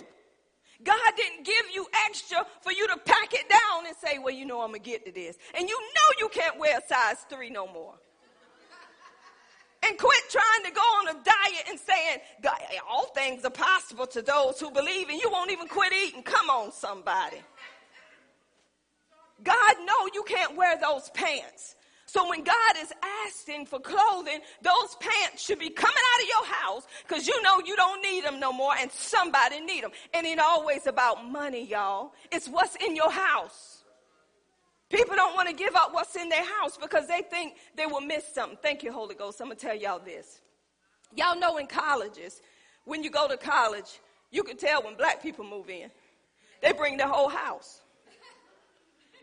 God 0.85 1.13
didn't 1.17 1.45
give 1.45 1.65
you 1.73 1.87
extra 2.07 2.45
for 2.61 2.71
you 2.71 2.87
to 2.89 2.97
pack 2.99 3.33
it 3.33 3.49
down 3.49 3.87
and 3.87 3.97
say, 3.97 4.19
well, 4.19 4.35
you 4.35 4.45
know, 4.45 4.61
I'm 4.61 4.71
going 4.71 4.83
to 4.83 4.91
get 4.91 5.07
to 5.07 5.13
this. 5.13 5.39
And 5.57 5.69
you 5.69 5.81
know 5.81 6.15
you 6.19 6.29
can't 6.29 6.59
wear 6.59 6.81
size 6.87 7.19
three 7.31 7.51
no 7.51 7.67
more. 7.67 7.95
And 9.87 9.97
quit 9.99 10.21
trying 10.31 10.65
to 10.65 10.73
go 10.73 10.81
on 10.81 11.09
a 11.09 11.13
diet 11.13 11.67
and 11.71 11.79
saying, 11.79 12.19
all 12.91 13.07
things 13.15 13.45
are 13.45 13.51
possible 13.51 14.07
to 14.09 14.21
those 14.21 14.59
who 14.59 14.71
believe, 14.71 15.09
and 15.09 15.21
you 15.21 15.31
won't 15.31 15.51
even 15.53 15.69
quit 15.69 15.93
eating. 15.93 16.23
Come 16.25 16.51
on, 16.51 16.73
somebody. 16.73 17.37
God 19.43 19.77
know 19.85 20.09
you 20.15 20.23
can't 20.23 20.57
wear 20.57 20.79
those 20.79 21.11
pants. 21.11 21.77
So 22.07 22.29
when 22.31 22.45
God 22.45 22.77
is 22.79 22.93
asking 23.27 23.67
for 23.67 23.81
clothing, 23.81 24.39
those 24.63 24.97
pants 25.01 25.43
should 25.45 25.59
be 25.59 25.71
coming 25.71 25.97
out 26.15 26.23
of 26.23 26.29
your 26.29 26.47
house 26.55 26.87
because 27.07 27.27
you 27.27 27.43
know 27.43 27.61
you 27.65 27.77
don't 27.77 28.03
need 28.03 28.25
them 28.25 28.39
no 28.39 28.53
more 28.53 28.75
and 28.79 28.91
somebody 28.93 29.61
need 29.61 29.83
them. 29.83 29.91
And 30.15 30.27
it 30.27 30.39
always 30.39 30.87
about 30.87 31.29
money, 31.29 31.67
y'all. 31.67 32.13
It's 32.31 32.49
what's 32.49 32.77
in 32.77 32.95
your 32.95 33.11
house. 33.11 33.83
People 34.89 35.17
don't 35.17 35.35
want 35.35 35.49
to 35.49 35.55
give 35.55 35.75
up 35.75 35.93
what's 35.93 36.15
in 36.15 36.29
their 36.29 36.45
house 36.45 36.79
because 36.79 37.09
they 37.09 37.23
think 37.23 37.55
they 37.77 37.87
will 37.87 38.01
miss 38.01 38.25
something. 38.33 38.57
Thank 38.63 38.85
you, 38.85 38.93
Holy 38.93 39.17
Ghost. 39.17 39.41
I'm 39.41 39.49
going 39.49 39.59
to 39.59 39.67
tell 39.67 39.77
y'all 39.77 39.99
this. 39.99 40.41
Y'all 41.15 41.39
know 41.39 41.57
in 41.59 41.67
colleges, 41.67 42.41
when 42.85 43.03
you 43.03 43.11
go 43.11 43.27
to 43.27 43.37
college, 43.37 44.01
you 44.31 44.45
can 44.45 44.57
tell 44.57 44.83
when 44.83 44.95
black 44.95 45.23
people 45.23 45.45
move 45.45 45.69
in. 45.69 45.91
They 46.63 46.73
bring 46.73 46.97
their 46.97 47.09
whole 47.09 47.29
house. 47.29 47.81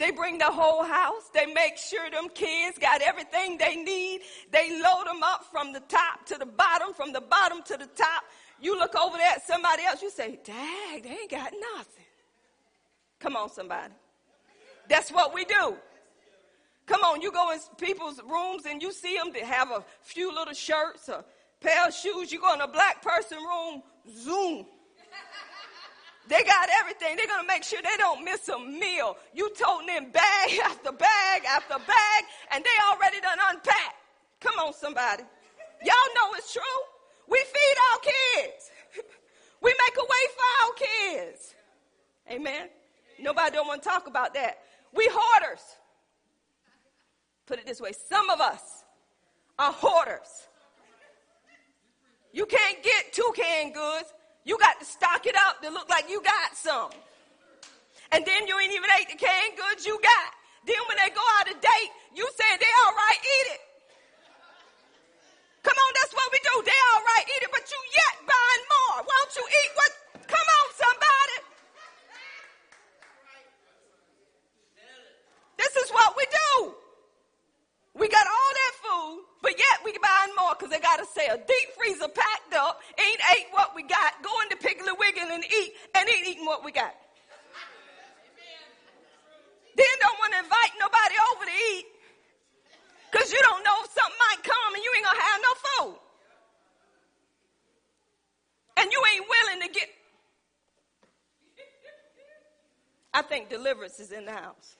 They 0.03 0.11
bring 0.11 0.37
the 0.37 0.51
whole 0.51 0.83
house. 0.83 1.29
They 1.33 1.45
make 1.45 1.77
sure 1.77 2.09
them 2.09 2.27
kids 2.35 2.77
got 2.77 3.01
everything 3.01 3.57
they 3.57 3.77
need. 3.77 4.19
They 4.51 4.81
load 4.81 5.05
them 5.07 5.23
up 5.23 5.45
from 5.49 5.71
the 5.71 5.79
top 5.79 6.25
to 6.25 6.37
the 6.37 6.45
bottom, 6.45 6.93
from 6.93 7.13
the 7.13 7.21
bottom 7.21 7.63
to 7.63 7.77
the 7.77 7.85
top. 7.85 8.25
You 8.59 8.77
look 8.77 8.95
over 8.95 9.15
there 9.15 9.31
at 9.31 9.47
somebody 9.47 9.83
else, 9.83 10.01
you 10.01 10.11
say, 10.11 10.39
Dang, 10.43 11.03
they 11.03 11.09
ain't 11.09 11.31
got 11.31 11.53
nothing. 11.77 12.03
Come 13.21 13.37
on, 13.37 13.49
somebody. 13.49 13.93
That's 14.89 15.09
what 15.09 15.33
we 15.33 15.45
do. 15.45 15.77
Come 16.85 17.01
on, 17.05 17.21
you 17.21 17.31
go 17.31 17.53
in 17.53 17.59
people's 17.77 18.19
rooms 18.29 18.63
and 18.69 18.81
you 18.81 18.91
see 18.91 19.15
them 19.15 19.31
that 19.31 19.43
have 19.43 19.71
a 19.71 19.85
few 20.01 20.35
little 20.35 20.53
shirts, 20.53 21.07
a 21.07 21.23
pair 21.61 21.87
of 21.87 21.93
shoes. 21.93 22.29
You 22.29 22.41
go 22.41 22.53
in 22.53 22.59
a 22.59 22.67
black 22.67 23.01
person 23.01 23.37
room, 23.37 23.83
zoom. 24.13 24.65
They 26.27 26.43
got 26.43 26.69
everything. 26.79 27.17
They're 27.17 27.27
going 27.27 27.41
to 27.41 27.47
make 27.47 27.63
sure 27.63 27.79
they 27.81 27.97
don't 27.97 28.23
miss 28.23 28.47
a 28.49 28.59
meal. 28.59 29.17
You 29.33 29.49
toting 29.55 29.87
them 29.87 30.11
bag 30.11 30.59
after 30.63 30.91
bag 30.91 31.43
after 31.47 31.75
bag, 31.79 32.23
and 32.51 32.63
they 32.63 32.77
already 32.91 33.19
done 33.19 33.37
unpacked. 33.51 33.95
Come 34.39 34.55
on, 34.59 34.73
somebody. 34.73 35.23
Y'all 35.83 36.11
know 36.15 36.35
it's 36.37 36.53
true. 36.53 36.61
We 37.27 37.37
feed 37.37 37.77
our 37.91 37.99
kids. 37.99 38.71
we 39.61 39.69
make 39.69 39.97
a 39.97 40.03
way 40.03 40.23
for 40.35 40.47
our 40.63 40.73
kids. 40.73 41.55
Amen. 42.31 42.69
Nobody 43.19 43.55
don't 43.55 43.67
want 43.67 43.83
to 43.83 43.89
talk 43.89 44.07
about 44.07 44.33
that. 44.33 44.59
We 44.93 45.09
hoarders. 45.11 45.61
Put 47.45 47.59
it 47.59 47.65
this 47.65 47.81
way. 47.81 47.91
Some 48.09 48.29
of 48.29 48.39
us 48.39 48.83
are 49.59 49.71
hoarders. 49.71 50.47
You 52.31 52.45
can't 52.45 52.81
get 52.81 53.13
two 53.13 53.31
canned 53.35 53.73
goods. 53.73 54.13
You 54.45 54.57
got 54.59 54.79
to 54.79 54.85
stock 54.85 55.25
it 55.25 55.35
up 55.47 55.61
to 55.61 55.69
look 55.69 55.89
like 55.89 56.09
you 56.09 56.21
got 56.21 56.55
some. 56.55 56.91
And 58.11 58.25
then 58.25 58.45
you 58.47 58.59
ain't 58.59 58.73
even 58.73 58.89
ate 58.99 59.09
the 59.09 59.17
canned 59.17 59.55
goods 59.57 59.85
you 59.85 59.97
got. 60.03 60.29
Then 60.67 60.79
when 60.87 60.97
they 60.99 61.09
go 61.15 61.23
out 61.39 61.47
of 61.47 61.59
date, 61.59 61.91
you 62.15 62.27
say 62.35 62.49
they 62.59 62.73
all 62.85 62.93
right, 62.93 63.19
eat 63.19 63.47
it. 63.55 63.61
Come 65.63 65.75
on, 65.79 65.91
that's 65.95 66.13
what 66.13 66.27
we 66.31 66.39
do. 66.43 66.55
They 66.63 66.79
all 66.91 67.03
right, 67.03 67.25
eat 67.25 67.43
it, 67.43 67.51
but 67.51 67.63
you 67.63 67.79
yet 67.95 68.15
buying 68.27 68.63
more. 68.67 68.97
Why 69.07 69.15
don't 69.15 69.33
you 69.39 69.45
eat 69.47 69.71
what? 69.79 69.91
Come 70.27 70.47
on, 70.59 70.67
somebody. 70.75 71.37
This 75.57 75.73
is 75.83 75.89
what 75.91 76.15
we 76.19 76.25
do. 76.27 76.75
We 77.95 78.07
got 78.09 78.27
all 78.27 78.51
that 78.59 78.62
food, 78.93 79.23
but 79.41 79.57
yet 79.57 79.81
we 79.83 79.91
buying 79.97 80.33
more 80.37 80.53
because 80.57 80.69
they 80.69 80.79
got 80.79 80.97
to 80.97 81.07
a 81.33 81.37
deep 81.37 81.67
freezer 81.77 82.07
packed 82.07 82.53
up, 82.53 82.79
ain't 82.99 83.21
ate 83.35 83.47
what 83.51 83.75
we 83.75 83.83
got, 83.83 84.21
go 84.21 84.31
into 84.45 84.55
Piggly 84.57 84.93
Wiggly 84.97 85.21
and 85.21 85.43
eat, 85.43 85.73
and 85.95 86.09
ain't 86.09 86.27
eating 86.27 86.45
what 86.45 86.63
we 86.63 86.71
got. 86.71 86.93
Then 89.75 89.93
don't 89.99 90.19
want 90.19 90.33
to 90.33 90.39
invite 90.39 90.73
nobody 90.79 91.15
over 91.33 91.45
to 91.45 91.55
eat 91.73 91.85
because 93.11 93.31
you 93.31 93.39
don't 93.41 93.63
know 93.63 93.73
if 93.83 93.89
something 93.91 94.19
might 94.19 94.43
come 94.43 94.75
and 94.75 94.83
you 94.83 94.91
ain't 94.95 95.05
going 95.05 95.17
to 95.17 95.25
have 95.25 95.41
no 95.41 95.53
food. 95.65 95.99
And 98.77 98.91
you 98.91 99.01
ain't 99.13 99.25
willing 99.29 99.67
to 99.67 99.73
get. 99.73 99.89
I 103.15 103.21
think 103.21 103.49
deliverance 103.49 103.99
is 103.99 104.11
in 104.11 104.25
the 104.25 104.31
house. 104.31 104.75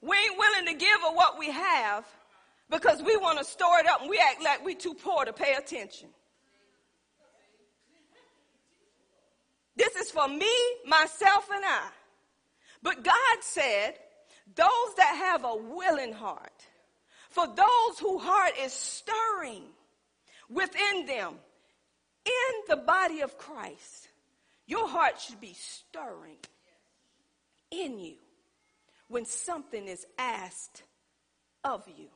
We 0.00 0.16
ain't 0.16 0.38
willing 0.38 0.66
to 0.66 0.74
give 0.74 0.98
of 1.08 1.14
what 1.14 1.38
we 1.38 1.50
have 1.50 2.04
because 2.70 3.02
we 3.02 3.16
want 3.16 3.38
to 3.38 3.44
store 3.44 3.78
it 3.80 3.86
up 3.86 4.00
and 4.00 4.10
we 4.10 4.18
act 4.18 4.42
like 4.42 4.64
we're 4.64 4.76
too 4.76 4.94
poor 4.94 5.24
to 5.24 5.32
pay 5.32 5.54
attention. 5.54 6.08
This 9.76 9.96
is 9.96 10.10
for 10.10 10.28
me, 10.28 10.52
myself, 10.86 11.48
and 11.52 11.64
I. 11.64 11.88
But 12.82 13.04
God 13.04 13.38
said, 13.40 13.94
those 14.54 14.94
that 14.96 15.16
have 15.16 15.44
a 15.44 15.56
willing 15.56 16.12
heart, 16.12 16.66
for 17.30 17.46
those 17.46 17.98
whose 17.98 18.22
heart 18.22 18.52
is 18.60 18.72
stirring 18.72 19.64
within 20.50 21.06
them, 21.06 21.34
in 22.24 22.54
the 22.68 22.76
body 22.76 23.20
of 23.22 23.36
Christ, 23.38 24.08
your 24.66 24.88
heart 24.88 25.20
should 25.20 25.40
be 25.40 25.54
stirring 25.54 26.36
in 27.70 27.98
you 27.98 28.16
when 29.08 29.24
something 29.24 29.88
is 29.88 30.06
asked 30.18 30.82
of 31.64 31.84
you. 31.88 32.08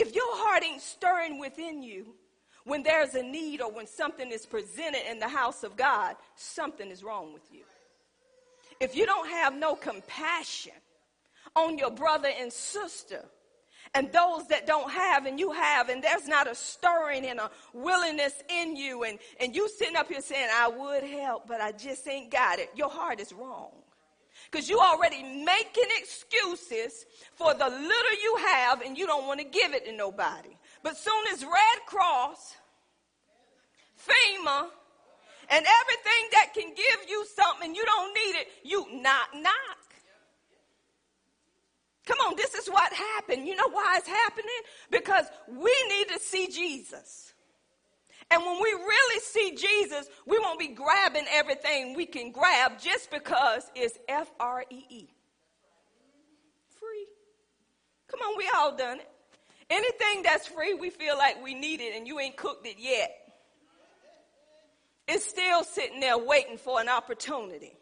If 0.00 0.14
your 0.14 0.24
heart 0.28 0.64
ain't 0.64 0.80
stirring 0.80 1.38
within 1.38 1.82
you 1.82 2.14
when 2.64 2.82
there's 2.82 3.14
a 3.14 3.22
need 3.22 3.60
or 3.60 3.70
when 3.70 3.86
something 3.86 4.30
is 4.32 4.46
presented 4.46 5.02
in 5.10 5.18
the 5.18 5.28
house 5.28 5.62
of 5.62 5.76
God, 5.76 6.16
something 6.36 6.90
is 6.90 7.04
wrong 7.04 7.34
with 7.34 7.42
you. 7.52 7.64
If 8.80 8.96
you 8.96 9.04
don't 9.04 9.28
have 9.28 9.54
no 9.54 9.74
compassion 9.74 10.72
on 11.54 11.76
your 11.76 11.90
brother 11.90 12.30
and 12.40 12.50
sister, 12.50 13.26
and 13.94 14.10
those 14.10 14.46
that 14.48 14.66
don't 14.66 14.90
have 14.90 15.26
and 15.26 15.38
you 15.38 15.52
have 15.52 15.88
and 15.88 16.02
there's 16.02 16.28
not 16.28 16.50
a 16.50 16.54
stirring 16.54 17.26
and 17.26 17.40
a 17.40 17.50
willingness 17.72 18.42
in 18.48 18.76
you 18.76 19.02
and, 19.02 19.18
and 19.40 19.54
you 19.54 19.68
sitting 19.68 19.96
up 19.96 20.06
here 20.06 20.20
saying 20.20 20.48
i 20.54 20.68
would 20.68 21.02
help 21.02 21.48
but 21.48 21.60
i 21.60 21.72
just 21.72 22.06
ain't 22.06 22.30
got 22.30 22.58
it 22.58 22.70
your 22.76 22.90
heart 22.90 23.18
is 23.18 23.32
wrong 23.32 23.72
because 24.50 24.68
you 24.68 24.78
already 24.78 25.22
making 25.22 25.84
excuses 25.98 27.06
for 27.34 27.54
the 27.54 27.66
little 27.66 28.16
you 28.22 28.36
have 28.48 28.80
and 28.80 28.98
you 28.98 29.06
don't 29.06 29.26
want 29.26 29.40
to 29.40 29.46
give 29.46 29.74
it 29.74 29.86
to 29.86 29.92
nobody. 29.92 30.50
But 30.82 30.96
soon 30.96 31.24
as 31.32 31.44
Red 31.44 31.86
Cross, 31.86 32.56
FEMA, 33.98 34.66
and 35.50 35.66
everything 35.80 36.28
that 36.32 36.48
can 36.54 36.68
give 36.68 37.08
you 37.08 37.24
something 37.36 37.74
you 37.74 37.84
don't 37.84 38.14
need 38.14 38.40
it, 38.40 38.48
you 38.64 38.86
knock, 39.02 39.28
knock. 39.34 39.54
Come 42.06 42.18
on, 42.26 42.36
this 42.36 42.54
is 42.54 42.68
what 42.68 42.92
happened. 42.92 43.46
You 43.46 43.54
know 43.54 43.68
why 43.68 43.96
it's 43.98 44.08
happening? 44.08 44.48
Because 44.90 45.26
we 45.48 45.72
need 45.88 46.08
to 46.08 46.18
see 46.18 46.48
Jesus. 46.48 47.34
And 48.30 48.40
when 48.44 48.62
we 48.62 48.70
really 48.72 49.20
see 49.20 49.56
Jesus, 49.56 50.08
we 50.24 50.38
won't 50.38 50.60
be 50.60 50.68
grabbing 50.68 51.26
everything 51.30 51.94
we 51.96 52.06
can 52.06 52.30
grab 52.30 52.80
just 52.80 53.10
because 53.10 53.68
it's 53.74 53.98
F 54.08 54.30
R 54.38 54.64
E 54.70 54.84
E. 54.88 55.08
Free. 56.78 57.06
Come 58.06 58.20
on, 58.20 58.38
we 58.38 58.48
all 58.54 58.76
done 58.76 59.00
it. 59.00 59.08
Anything 59.68 60.22
that's 60.22 60.46
free, 60.46 60.74
we 60.74 60.90
feel 60.90 61.18
like 61.18 61.42
we 61.42 61.54
need 61.54 61.80
it 61.80 61.96
and 61.96 62.06
you 62.06 62.20
ain't 62.20 62.36
cooked 62.36 62.66
it 62.66 62.76
yet. 62.78 63.16
It's 65.08 65.24
still 65.24 65.64
sitting 65.64 65.98
there 65.98 66.16
waiting 66.16 66.56
for 66.56 66.80
an 66.80 66.88
opportunity. 66.88 67.72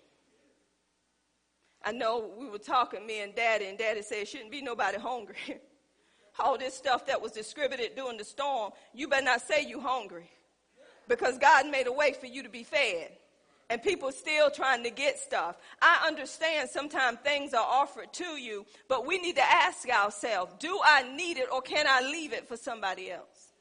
I 1.84 1.92
know 1.92 2.30
we 2.38 2.48
were 2.48 2.58
talking, 2.58 3.06
me 3.06 3.20
and 3.20 3.34
daddy, 3.34 3.66
and 3.66 3.76
daddy 3.76 4.00
said, 4.02 4.26
shouldn't 4.26 4.50
be 4.50 4.62
nobody 4.62 4.98
hungry. 4.98 5.36
All 6.38 6.56
this 6.56 6.74
stuff 6.74 7.06
that 7.06 7.20
was 7.20 7.32
distributed 7.32 7.96
during 7.96 8.16
the 8.16 8.24
storm, 8.24 8.72
you 8.94 9.08
better 9.08 9.24
not 9.24 9.42
say 9.42 9.66
you 9.66 9.80
hungry 9.80 10.30
because 11.08 11.38
God 11.38 11.68
made 11.70 11.86
a 11.86 11.92
way 11.92 12.12
for 12.12 12.26
you 12.26 12.42
to 12.42 12.48
be 12.48 12.62
fed. 12.62 13.10
And 13.70 13.82
people 13.82 14.12
still 14.12 14.50
trying 14.50 14.82
to 14.84 14.90
get 14.90 15.18
stuff. 15.18 15.56
I 15.82 16.06
understand 16.06 16.70
sometimes 16.70 17.18
things 17.18 17.52
are 17.52 17.66
offered 17.66 18.12
to 18.14 18.24
you, 18.24 18.64
but 18.88 19.06
we 19.06 19.18
need 19.18 19.36
to 19.36 19.42
ask 19.42 19.86
ourselves, 19.90 20.54
do 20.58 20.78
I 20.82 21.14
need 21.14 21.36
it 21.36 21.48
or 21.52 21.60
can 21.60 21.86
I 21.86 22.00
leave 22.00 22.32
it 22.32 22.48
for 22.48 22.56
somebody 22.56 23.10
else? 23.10 23.52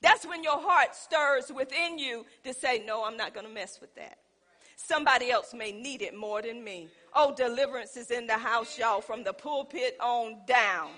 That's 0.00 0.24
when 0.24 0.44
your 0.44 0.60
heart 0.60 0.94
stirs 0.94 1.50
within 1.52 1.98
you 1.98 2.24
to 2.44 2.54
say, 2.54 2.84
no, 2.86 3.04
I'm 3.04 3.16
not 3.16 3.34
going 3.34 3.46
to 3.46 3.52
mess 3.52 3.80
with 3.80 3.92
that. 3.96 4.18
Somebody 4.76 5.32
else 5.32 5.52
may 5.52 5.72
need 5.72 6.02
it 6.02 6.16
more 6.16 6.40
than 6.40 6.62
me. 6.62 6.88
Oh, 7.14 7.34
deliverance 7.34 7.96
is 7.96 8.12
in 8.12 8.28
the 8.28 8.38
house, 8.38 8.78
y'all, 8.78 9.00
from 9.00 9.24
the 9.24 9.32
pulpit 9.32 9.96
on 10.00 10.36
down. 10.46 10.90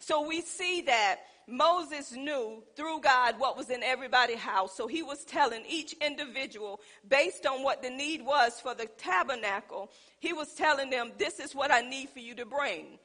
So 0.00 0.26
we 0.28 0.42
see 0.42 0.82
that 0.82 1.20
Moses 1.48 2.12
knew 2.12 2.62
through 2.76 3.00
God 3.00 3.38
what 3.38 3.56
was 3.56 3.70
in 3.70 3.82
everybody's 3.82 4.38
house. 4.38 4.76
So 4.76 4.86
he 4.86 5.02
was 5.02 5.24
telling 5.24 5.64
each 5.68 5.92
individual, 5.94 6.80
based 7.08 7.46
on 7.46 7.62
what 7.62 7.82
the 7.82 7.90
need 7.90 8.24
was 8.24 8.60
for 8.60 8.74
the 8.74 8.86
tabernacle, 8.98 9.90
he 10.20 10.32
was 10.32 10.54
telling 10.54 10.90
them, 10.90 11.12
This 11.18 11.40
is 11.40 11.54
what 11.54 11.72
I 11.72 11.80
need 11.80 12.10
for 12.10 12.20
you 12.20 12.34
to 12.36 12.46
bring. 12.46 12.98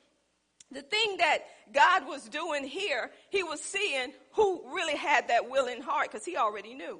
The 0.72 0.82
thing 0.82 1.18
that 1.18 1.40
God 1.74 2.08
was 2.08 2.28
doing 2.28 2.66
here, 2.66 3.12
he 3.30 3.42
was 3.42 3.62
seeing 3.62 4.12
who 4.34 4.64
really 4.74 4.98
had 4.98 5.30
that 5.30 5.50
willing 5.50 5.82
heart 5.82 6.12
because 6.12 6.26
he 6.26 6.36
already 6.36 6.74
knew. 6.74 7.00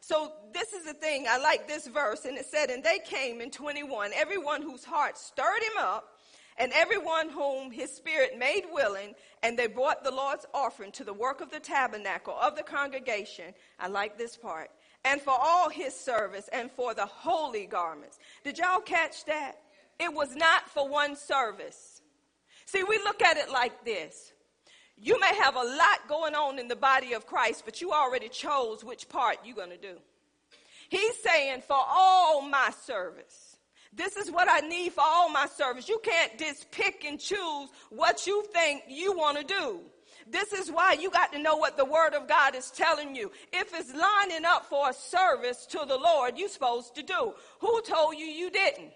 So 0.00 0.32
this 0.52 0.72
is 0.72 0.84
the 0.84 0.92
thing. 0.92 1.26
I 1.28 1.38
like 1.38 1.66
this 1.66 1.86
verse, 1.86 2.26
and 2.26 2.36
it 2.36 2.46
said, 2.46 2.70
And 2.70 2.84
they 2.84 2.98
came 2.98 3.40
in 3.40 3.50
21, 3.50 4.12
everyone 4.14 4.62
whose 4.62 4.84
heart 4.84 5.18
stirred 5.18 5.62
him 5.62 5.82
up 5.82 6.15
and 6.58 6.72
everyone 6.72 7.28
whom 7.28 7.70
his 7.70 7.90
spirit 7.92 8.38
made 8.38 8.64
willing, 8.72 9.14
and 9.42 9.58
they 9.58 9.66
brought 9.66 10.02
the 10.02 10.10
Lord's 10.10 10.46
offering 10.54 10.92
to 10.92 11.04
the 11.04 11.12
work 11.12 11.40
of 11.40 11.50
the 11.50 11.60
tabernacle 11.60 12.36
of 12.40 12.56
the 12.56 12.62
congregation. 12.62 13.54
I 13.78 13.88
like 13.88 14.16
this 14.16 14.36
part. 14.36 14.70
And 15.04 15.20
for 15.20 15.34
all 15.38 15.68
his 15.68 15.94
service 15.94 16.48
and 16.52 16.70
for 16.70 16.94
the 16.94 17.06
holy 17.06 17.66
garments. 17.66 18.18
Did 18.42 18.58
y'all 18.58 18.80
catch 18.80 19.24
that? 19.26 19.60
It 20.00 20.12
was 20.12 20.34
not 20.34 20.68
for 20.68 20.88
one 20.88 21.16
service. 21.16 22.02
See, 22.64 22.82
we 22.82 22.98
look 22.98 23.22
at 23.22 23.36
it 23.36 23.50
like 23.50 23.84
this. 23.84 24.32
You 24.98 25.20
may 25.20 25.34
have 25.36 25.56
a 25.56 25.62
lot 25.62 26.08
going 26.08 26.34
on 26.34 26.58
in 26.58 26.68
the 26.68 26.76
body 26.76 27.12
of 27.12 27.26
Christ, 27.26 27.62
but 27.64 27.80
you 27.80 27.92
already 27.92 28.28
chose 28.28 28.82
which 28.82 29.08
part 29.08 29.38
you're 29.44 29.54
going 29.54 29.70
to 29.70 29.76
do. 29.76 29.96
He's 30.88 31.16
saying, 31.22 31.62
for 31.66 31.76
all 31.76 32.42
my 32.42 32.70
service. 32.84 33.55
This 33.96 34.16
is 34.16 34.30
what 34.30 34.46
I 34.50 34.60
need 34.60 34.92
for 34.92 35.02
all 35.02 35.30
my 35.30 35.46
service. 35.46 35.88
You 35.88 35.98
can't 36.02 36.38
just 36.38 36.70
pick 36.70 37.04
and 37.04 37.18
choose 37.18 37.70
what 37.90 38.26
you 38.26 38.44
think 38.52 38.82
you 38.88 39.16
want 39.16 39.38
to 39.38 39.44
do. 39.44 39.80
This 40.28 40.52
is 40.52 40.70
why 40.70 40.96
you 41.00 41.10
got 41.10 41.32
to 41.32 41.38
know 41.38 41.56
what 41.56 41.76
the 41.76 41.84
word 41.84 42.12
of 42.14 42.28
God 42.28 42.54
is 42.54 42.70
telling 42.70 43.14
you. 43.14 43.30
If 43.52 43.72
it's 43.72 43.94
lining 43.94 44.44
up 44.44 44.66
for 44.66 44.90
a 44.90 44.92
service 44.92 45.66
to 45.66 45.84
the 45.86 45.96
Lord, 45.96 46.36
you're 46.36 46.48
supposed 46.48 46.94
to 46.96 47.02
do. 47.02 47.32
Who 47.60 47.80
told 47.82 48.16
you 48.16 48.26
you 48.26 48.50
didn't? 48.50 48.90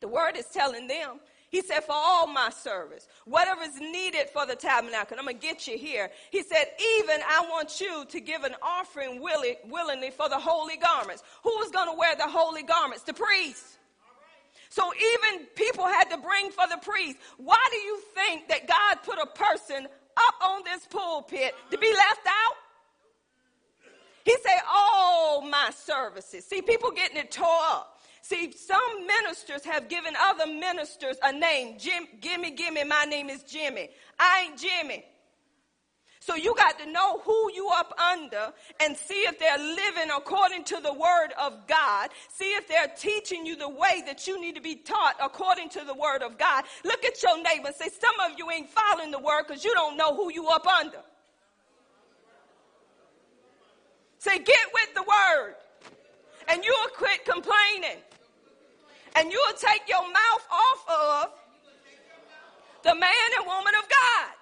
The 0.00 0.08
word 0.08 0.36
is 0.36 0.46
telling 0.46 0.86
them. 0.86 1.20
He 1.48 1.62
said, 1.62 1.80
for 1.84 1.94
all 1.94 2.26
my 2.26 2.50
service, 2.50 3.06
whatever 3.24 3.62
is 3.62 3.78
needed 3.78 4.28
for 4.32 4.46
the 4.46 4.56
tabernacle, 4.56 5.16
I'm 5.18 5.24
going 5.26 5.38
to 5.38 5.46
get 5.46 5.68
you 5.68 5.78
here. 5.78 6.10
He 6.30 6.42
said, 6.42 6.64
even 6.98 7.20
I 7.28 7.46
want 7.48 7.80
you 7.80 8.04
to 8.08 8.20
give 8.20 8.42
an 8.42 8.54
offering 8.60 9.22
willing, 9.22 9.54
willingly 9.68 10.10
for 10.10 10.28
the 10.28 10.38
holy 10.38 10.76
garments. 10.76 11.22
Who 11.44 11.50
was 11.50 11.70
going 11.70 11.88
to 11.88 11.96
wear 11.96 12.16
the 12.16 12.28
holy 12.28 12.64
garments? 12.64 13.04
The 13.04 13.14
priest. 13.14 13.64
So 14.70 14.90
even 14.92 15.46
people 15.54 15.86
had 15.86 16.10
to 16.10 16.18
bring 16.18 16.50
for 16.50 16.66
the 16.68 16.78
priest. 16.78 17.18
Why 17.38 17.64
do 17.70 17.76
you 17.76 18.00
think 18.14 18.48
that 18.48 18.66
God 18.66 18.98
put 19.04 19.18
a 19.18 19.26
person 19.26 19.86
up 20.16 20.34
on 20.42 20.62
this 20.64 20.84
pulpit 20.86 21.54
to 21.70 21.78
be 21.78 21.88
left 21.88 22.26
out? 22.26 22.56
He 24.24 24.36
said, 24.42 24.58
all 24.68 25.42
my 25.42 25.70
services. 25.70 26.44
See, 26.44 26.60
people 26.60 26.90
getting 26.90 27.16
it 27.16 27.30
tore 27.30 27.46
up. 27.46 27.95
See, 28.28 28.50
some 28.50 29.06
ministers 29.06 29.64
have 29.64 29.88
given 29.88 30.14
other 30.20 30.48
ministers 30.48 31.16
a 31.22 31.32
name. 31.32 31.78
Jim, 31.78 32.08
gimme, 32.20 32.50
gimme, 32.50 32.82
my 32.82 33.04
name 33.04 33.30
is 33.30 33.44
Jimmy. 33.44 33.88
I 34.18 34.48
ain't 34.48 34.58
Jimmy. 34.58 35.04
So 36.18 36.34
you 36.34 36.52
got 36.56 36.76
to 36.80 36.90
know 36.90 37.20
who 37.20 37.52
you 37.54 37.70
up 37.72 37.94
under 38.00 38.52
and 38.80 38.96
see 38.96 39.14
if 39.28 39.38
they're 39.38 39.56
living 39.56 40.10
according 40.10 40.64
to 40.64 40.80
the 40.82 40.92
word 40.92 41.34
of 41.40 41.68
God. 41.68 42.10
See 42.28 42.50
if 42.54 42.66
they're 42.66 42.92
teaching 42.98 43.46
you 43.46 43.54
the 43.54 43.68
way 43.68 44.02
that 44.06 44.26
you 44.26 44.40
need 44.40 44.56
to 44.56 44.60
be 44.60 44.74
taught 44.74 45.14
according 45.22 45.68
to 45.68 45.84
the 45.84 45.94
word 45.94 46.24
of 46.24 46.36
God. 46.36 46.64
Look 46.84 47.04
at 47.04 47.22
your 47.22 47.40
neighbor 47.40 47.68
and 47.68 47.76
say, 47.76 47.90
some 47.90 48.28
of 48.28 48.36
you 48.36 48.50
ain't 48.50 48.70
following 48.70 49.12
the 49.12 49.20
word 49.20 49.44
because 49.46 49.64
you 49.64 49.72
don't 49.72 49.96
know 49.96 50.16
who 50.16 50.32
you 50.32 50.48
up 50.48 50.66
under. 50.66 50.98
Say, 54.18 54.38
get 54.38 54.66
with 54.74 54.94
the 54.96 55.02
word 55.02 55.54
and 56.48 56.64
you'll 56.64 56.88
quit 56.96 57.24
complaining 57.24 58.02
and 59.16 59.32
you'll 59.32 59.58
take 59.58 59.82
your 59.88 60.02
mouth 60.02 60.46
off 60.50 60.84
of 60.88 61.32
the 62.82 62.94
man 62.94 63.28
and 63.38 63.46
woman 63.46 63.74
of 63.82 63.88
God. 63.88 64.32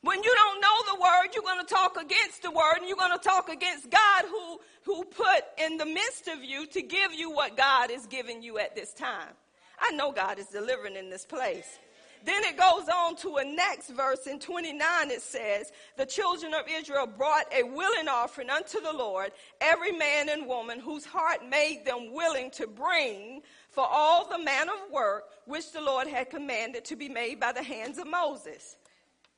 When 0.00 0.22
you 0.22 0.34
don't 0.34 0.60
know 0.60 0.94
the 0.94 1.00
word, 1.00 1.34
you're 1.34 1.42
going 1.42 1.64
to 1.64 1.74
talk 1.74 1.96
against 1.96 2.42
the 2.42 2.50
word 2.50 2.76
and 2.78 2.88
you're 2.88 2.96
going 2.96 3.18
to 3.18 3.24
talk 3.24 3.48
against 3.48 3.88
God 3.90 4.24
who, 4.28 4.60
who 4.82 5.04
put 5.04 5.44
in 5.58 5.78
the 5.78 5.86
midst 5.86 6.28
of 6.28 6.44
you 6.44 6.66
to 6.66 6.82
give 6.82 7.14
you 7.14 7.30
what 7.30 7.56
God 7.56 7.90
is 7.90 8.04
giving 8.06 8.42
you 8.42 8.58
at 8.58 8.74
this 8.74 8.92
time. 8.92 9.32
I 9.80 9.92
know 9.92 10.12
God 10.12 10.38
is 10.38 10.46
delivering 10.48 10.96
in 10.96 11.08
this 11.08 11.24
place. 11.24 11.78
Then 12.24 12.42
it 12.44 12.56
goes 12.56 12.88
on 12.88 13.16
to 13.16 13.36
a 13.36 13.44
next 13.44 13.90
verse 13.90 14.26
in 14.26 14.38
29. 14.38 15.10
It 15.10 15.20
says, 15.20 15.72
The 15.96 16.06
children 16.06 16.54
of 16.54 16.62
Israel 16.70 17.06
brought 17.06 17.44
a 17.52 17.62
willing 17.62 18.08
offering 18.08 18.48
unto 18.48 18.80
the 18.80 18.92
Lord, 18.92 19.32
every 19.60 19.92
man 19.92 20.30
and 20.30 20.46
woman 20.46 20.80
whose 20.80 21.04
heart 21.04 21.46
made 21.46 21.84
them 21.84 22.14
willing 22.14 22.50
to 22.52 22.66
bring 22.66 23.42
for 23.68 23.86
all 23.86 24.26
the 24.26 24.38
man 24.38 24.68
of 24.68 24.90
work 24.90 25.24
which 25.46 25.72
the 25.72 25.82
Lord 25.82 26.06
had 26.06 26.30
commanded 26.30 26.86
to 26.86 26.96
be 26.96 27.10
made 27.10 27.40
by 27.40 27.52
the 27.52 27.62
hands 27.62 27.98
of 27.98 28.06
Moses. 28.06 28.76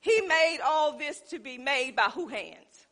He 0.00 0.20
made 0.20 0.58
all 0.64 0.96
this 0.96 1.20
to 1.30 1.40
be 1.40 1.58
made 1.58 1.96
by 1.96 2.10
who 2.14 2.28
hands? 2.28 2.86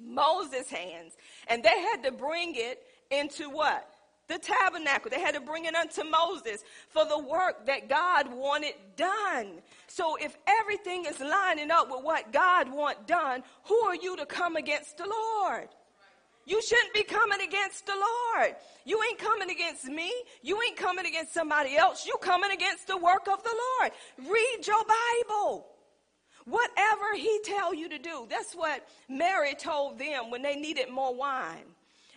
Moses' 0.00 0.70
hands. 0.70 1.14
And 1.48 1.62
they 1.62 1.80
had 1.82 2.04
to 2.04 2.12
bring 2.12 2.54
it 2.54 2.82
into 3.10 3.50
what? 3.50 3.97
The 4.28 4.38
tabernacle. 4.38 5.10
They 5.10 5.20
had 5.20 5.34
to 5.34 5.40
bring 5.40 5.64
it 5.64 5.74
unto 5.74 6.04
Moses 6.04 6.62
for 6.90 7.04
the 7.06 7.18
work 7.18 7.66
that 7.66 7.88
God 7.88 8.32
wanted 8.32 8.74
done. 8.96 9.62
So 9.86 10.16
if 10.16 10.36
everything 10.46 11.06
is 11.06 11.18
lining 11.18 11.70
up 11.70 11.90
with 11.90 12.04
what 12.04 12.30
God 12.30 12.70
want 12.70 13.06
done, 13.06 13.42
who 13.64 13.76
are 13.86 13.94
you 13.94 14.16
to 14.18 14.26
come 14.26 14.56
against 14.56 14.98
the 14.98 15.06
Lord? 15.06 15.68
You 16.44 16.62
shouldn't 16.62 16.94
be 16.94 17.02
coming 17.02 17.40
against 17.40 17.86
the 17.86 17.92
Lord. 17.94 18.54
You 18.86 19.02
ain't 19.08 19.18
coming 19.18 19.50
against 19.50 19.84
me. 19.84 20.10
You 20.42 20.60
ain't 20.62 20.76
coming 20.76 21.04
against 21.04 21.34
somebody 21.34 21.76
else. 21.76 22.06
You 22.06 22.16
coming 22.22 22.50
against 22.50 22.86
the 22.86 22.96
work 22.96 23.28
of 23.30 23.42
the 23.42 23.54
Lord. 23.80 23.92
Read 24.18 24.66
your 24.66 24.82
Bible. 25.28 25.66
Whatever 26.46 27.14
he 27.14 27.40
tell 27.44 27.74
you 27.74 27.90
to 27.90 27.98
do. 27.98 28.26
That's 28.30 28.54
what 28.54 28.86
Mary 29.10 29.54
told 29.54 29.98
them 29.98 30.30
when 30.30 30.40
they 30.40 30.56
needed 30.56 30.90
more 30.90 31.14
wine. 31.14 31.64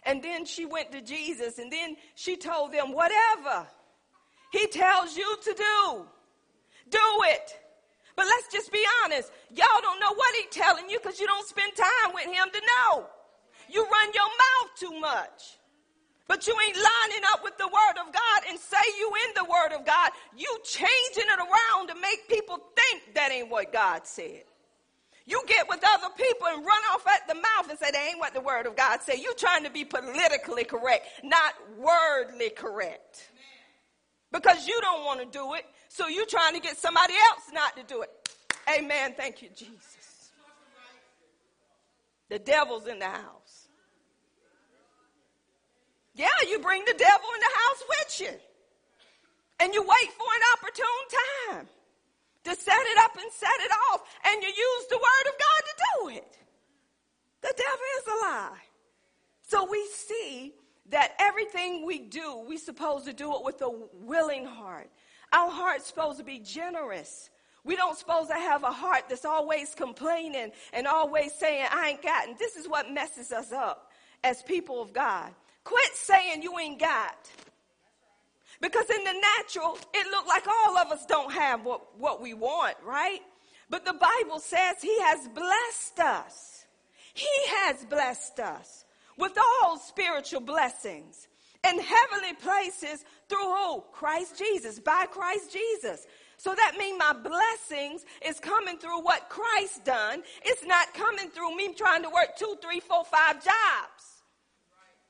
And 0.04 0.24
then 0.24 0.46
she 0.46 0.66
went 0.66 0.92
to 0.94 1.02
Jesus 1.02 1.60
and 1.60 1.72
then 1.72 1.96
she 2.16 2.36
told 2.36 2.72
them, 2.72 2.92
whatever 2.92 3.68
he 4.52 4.68
tells 4.68 5.16
you 5.16 5.38
to 5.44 5.54
do, 5.54 6.06
do 6.90 7.00
it. 7.26 7.58
But 8.16 8.26
let's 8.26 8.52
just 8.52 8.72
be 8.72 8.84
honest. 9.04 9.32
Y'all 9.50 9.82
don't 9.82 10.00
know 10.00 10.14
what 10.14 10.36
he's 10.36 10.52
telling 10.52 10.90
you 10.90 11.00
because 11.00 11.20
you 11.20 11.28
don't 11.28 11.48
spend 11.48 11.72
time 11.76 12.14
with 12.14 12.26
him 12.26 12.48
to 12.52 12.62
know. 12.62 13.06
You 13.70 13.84
run 13.84 14.14
your 14.14 14.28
mouth 14.28 14.72
too 14.78 15.00
much. 15.00 15.58
But 16.28 16.48
you 16.48 16.56
ain't 16.68 16.78
lining 16.78 17.24
up 17.34 17.44
with 17.44 17.58
the 17.58 17.68
word 17.68 18.08
of 18.08 18.14
God 18.14 18.42
and 18.50 18.60
say 18.60 18.78
you 18.98 19.12
in 19.28 19.34
the 19.36 19.44
word 19.44 19.78
of 19.78 19.86
God. 19.86 20.12
You 20.36 20.48
changing 20.64 21.30
it 21.30 21.40
around 21.40 21.88
to 21.90 21.96
make 21.96 22.28
people 22.30 22.58
think 22.76 23.16
that 23.16 23.32
ain't 23.32 23.50
what 23.50 23.74
God 23.74 24.06
said. 24.06 24.44
You 25.26 25.42
get 25.48 25.70
with 25.70 25.84
other 25.88 26.14
people 26.16 26.48
and 26.48 26.66
run 26.66 26.82
off 26.94 27.06
at 27.08 27.28
the 27.28 27.36
mouth 27.36 27.70
and 27.70 27.78
say, 27.78 27.92
that 27.92 28.08
ain't 28.10 28.20
what 28.20 28.34
the 28.34 28.42
word 28.42 28.66
of 28.66 28.76
God 28.76 29.02
said. 29.02 29.20
You 29.20 29.34
trying 29.38 29.64
to 29.64 29.70
be 29.70 29.86
politically 29.86 30.64
correct, 30.64 31.08
not 31.24 31.54
wordly 31.78 32.50
correct. 32.50 33.30
Because 34.32 34.68
you 34.68 34.80
don't 34.82 35.06
want 35.06 35.20
to 35.20 35.26
do 35.26 35.54
it, 35.54 35.66
so 35.90 36.08
you're 36.08 36.26
trying 36.26 36.54
to 36.54 36.60
get 36.60 36.78
somebody 36.78 37.14
else 37.30 37.44
not 37.54 37.76
to 37.78 37.84
do 37.84 38.02
it. 38.02 38.10
Amen. 38.76 39.14
Thank 39.16 39.42
you, 39.42 39.50
Jesus. 39.56 40.32
The 42.30 42.40
devil's 42.40 42.88
in 42.88 43.00
the 43.00 43.10
house. 43.10 43.68
Yeah, 46.16 46.28
you 46.50 46.60
bring 46.60 46.84
the 46.86 46.94
devil 46.94 47.28
in 47.36 47.40
the 47.40 47.46
house 47.46 47.84
with 47.90 48.22
you. 48.22 48.40
And 49.60 49.74
you 49.74 49.82
wait 49.82 50.12
for 50.14 50.26
an 50.26 50.42
opportune 50.54 51.58
time 51.58 51.68
to 52.44 52.56
set 52.56 52.76
it 52.76 52.98
up 53.00 53.16
and 53.16 53.32
set 53.32 53.60
it 53.60 53.72
off, 53.92 54.02
and 54.26 54.42
you 54.42 54.50
use 54.50 54.88
the 54.90 54.98
word 54.98 55.28
of 55.28 55.34
God 55.38 55.62
to 55.66 55.74
do 55.94 56.18
it. 56.18 56.38
The 57.42 57.54
devil 57.56 57.86
is 58.00 58.08
a 58.08 58.26
lie. 58.26 58.58
So 59.44 59.68
we 59.70 59.86
see 59.94 60.54
that 60.90 61.14
everything 61.20 61.86
we 61.86 62.00
do, 62.00 62.44
we're 62.48 62.58
supposed 62.58 63.06
to 63.06 63.14
do 63.14 63.34
it 63.36 63.44
with 63.44 63.62
a 63.62 63.72
willing 63.94 64.46
heart. 64.46 64.90
Our 65.34 65.50
heart's 65.50 65.88
supposed 65.88 66.20
to 66.20 66.24
be 66.24 66.40
generous. 66.40 67.30
We 67.64 67.76
don't 67.76 67.98
supposed 67.98 68.30
to 68.30 68.36
have 68.36 68.64
a 68.64 68.72
heart 68.72 69.04
that's 69.08 69.26
always 69.26 69.76
complaining 69.76 70.52
and 70.74 70.88
always 70.88 71.34
saying, 71.34 71.68
I 71.72 71.90
ain't 71.90 72.02
got. 72.02 72.28
And 72.28 72.38
this 72.38 72.56
is 72.56 72.68
what 72.68 72.92
messes 72.92 73.32
us 73.32 73.52
up 73.52 73.92
as 74.24 74.42
people 74.44 74.82
of 74.82 74.94
God. 74.94 75.32
Quit 75.64 75.94
saying 75.94 76.42
you 76.42 76.58
ain't 76.58 76.80
got. 76.80 77.30
Because 78.62 78.90
in 78.90 79.04
the 79.04 79.14
natural, 79.40 79.78
it 79.94 80.12
looked 80.12 80.28
like 80.28 80.46
all 80.48 80.78
of 80.78 80.92
us 80.92 81.06
don't 81.08 81.32
have 81.34 81.66
what, 81.66 82.00
what 82.00 82.22
we 82.22 82.34
want, 82.36 82.78
right? 82.86 83.20
But 83.70 83.86
the 83.86 83.94
Bible 83.94 84.40
says 84.40 84.76
he 84.82 85.02
has 85.02 85.28
blessed 85.28 86.00
us. 86.00 86.66
He 87.14 87.28
has 87.48 87.84
blessed 87.86 88.40
us 88.40 88.86
with 89.18 89.38
all 89.38 89.78
spiritual 89.78 90.42
blessings 90.42 91.28
in 91.68 91.80
heavenly 91.80 92.34
places 92.42 93.04
through 93.30 93.40
who? 93.40 93.84
Christ 93.92 94.38
Jesus, 94.38 94.80
by 94.80 95.06
Christ 95.10 95.52
Jesus. 95.52 96.06
So 96.38 96.56
that 96.56 96.76
means 96.78 96.98
my 96.98 97.14
blessings 97.14 98.04
is 98.26 98.40
coming 98.40 98.78
through 98.78 99.02
what 99.02 99.30
Christ 99.30 99.86
done. 99.86 100.24
It's 100.44 100.66
not 100.66 100.94
coming 100.94 101.30
through 101.30 101.56
me 101.56 101.74
trying 101.74 102.04
to 102.04 102.10
work 102.10 102.36
two, 102.38 102.56
three, 102.62 102.80
four, 102.80 103.06
five 103.06 103.36
jobs. 103.36 104.11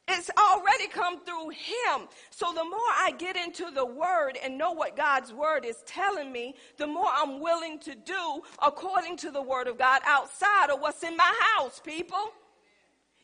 It's 0.07 0.29
already 0.37 0.87
come 0.87 1.23
through 1.23 1.49
him. 1.49 2.07
So 2.31 2.53
the 2.53 2.63
more 2.63 2.79
I 2.79 3.13
get 3.17 3.35
into 3.35 3.71
the 3.71 3.85
word 3.85 4.37
and 4.43 4.57
know 4.57 4.71
what 4.71 4.97
God's 4.97 5.31
word 5.31 5.63
is 5.65 5.83
telling 5.85 6.31
me, 6.31 6.55
the 6.77 6.87
more 6.87 7.09
I'm 7.13 7.39
willing 7.39 7.79
to 7.79 7.95
do 7.95 8.41
according 8.61 9.17
to 9.17 9.31
the 9.31 9.41
word 9.41 9.67
of 9.67 9.77
God 9.77 10.01
outside 10.05 10.69
of 10.69 10.81
what's 10.81 11.03
in 11.03 11.15
my 11.15 11.33
house, 11.55 11.81
people. 11.83 12.31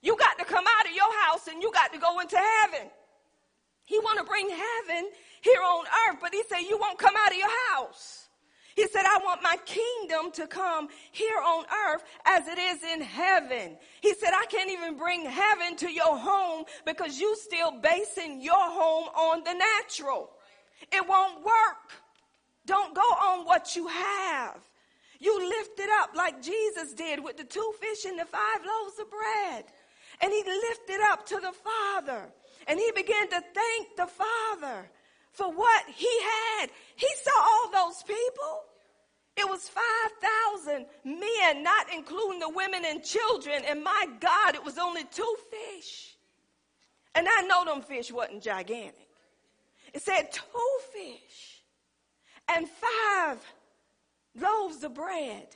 You 0.02 0.16
got 0.18 0.38
to 0.40 0.46
come 0.46 0.66
out 0.80 0.86
of 0.88 0.96
your 0.96 1.12
house 1.26 1.48
and 1.48 1.62
you 1.62 1.72
got 1.74 1.92
to 1.94 2.00
go 2.00 2.20
into 2.20 2.38
heaven. 2.38 2.90
He 3.86 3.98
want 4.00 4.20
to 4.20 4.24
bring 4.24 4.50
heaven 4.50 5.10
here 5.42 5.62
on 5.62 5.86
earth, 6.10 6.18
but 6.22 6.34
he 6.34 6.44
said 6.48 6.60
you 6.60 6.78
won't 6.78 7.00
come 7.00 7.16
out 7.18 7.32
of 7.32 7.38
your 7.38 7.50
house. 7.74 8.27
He 8.78 8.88
said, 8.88 9.06
I 9.06 9.20
want 9.26 9.42
my 9.42 9.58
kingdom 9.66 10.32
to 10.34 10.46
come 10.46 10.88
here 11.12 11.40
on 11.44 11.66
earth 11.88 12.04
as 12.28 12.48
it 12.48 12.60
is 12.60 12.84
in 12.84 13.02
heaven. 13.02 13.76
He 14.02 14.14
said, 14.14 14.30
I 14.36 14.46
can't 14.46 14.70
even 14.70 14.96
bring 14.96 15.26
heaven 15.26 15.76
to 15.78 15.92
your 15.92 16.16
home 16.16 16.64
because 16.86 17.20
you 17.20 17.36
still 17.38 17.72
basing 17.82 18.40
your 18.40 18.54
home 18.54 19.08
on 19.16 19.44
the 19.44 19.56
natural. 19.56 20.30
It 20.92 21.08
won't 21.10 21.44
work. 21.44 21.90
Don't 22.68 22.94
go 22.94 23.02
on 23.02 23.48
what 23.48 23.76
you 23.76 23.88
have. 23.88 24.60
You 25.20 25.50
lift 25.50 25.80
it 25.80 25.90
up 26.00 26.12
like 26.16 26.44
Jesus 26.44 26.94
did 26.94 27.24
with 27.24 27.38
the 27.38 27.46
two 27.46 27.74
fish 27.82 28.06
and 28.06 28.20
the 28.20 28.26
five 28.26 28.60
loaves 28.64 29.00
of 29.00 29.10
bread. 29.10 29.66
And 30.22 30.32
he 30.32 30.44
lifted 30.44 31.02
up 31.12 31.26
to 31.26 31.36
the 31.38 31.52
Father. 31.52 32.30
And 32.68 32.80
he 32.80 32.92
began 32.96 33.28
to 33.30 33.42
thank 33.56 33.96
the 33.98 34.06
Father 34.06 34.88
for 35.32 35.52
what 35.52 35.86
he 35.96 36.10
had. 36.60 36.70
He 36.96 37.08
saw 37.24 37.42
all 37.42 37.88
those 37.88 38.04
people. 38.04 38.67
It 39.38 39.48
was 39.48 39.70
5,000 39.70 40.86
men, 41.06 41.64
not 41.64 41.94
including 41.94 42.40
the 42.40 42.50
women 42.50 42.84
and 42.86 43.04
children. 43.04 43.62
And 43.70 43.84
my 43.84 44.08
God, 44.20 44.56
it 44.56 44.64
was 44.64 44.80
only 44.80 45.04
two 45.06 45.36
fish. 45.52 46.16
And 47.14 47.28
I 47.30 47.42
know 47.44 47.64
them 47.64 47.84
fish 47.84 48.12
wasn't 48.12 48.42
gigantic. 48.42 49.08
It 49.94 50.02
said 50.02 50.32
two 50.32 50.42
fish 50.92 51.62
and 52.50 52.68
five 52.68 53.38
loaves 54.36 54.84
of 54.84 54.96
bread. 54.96 55.48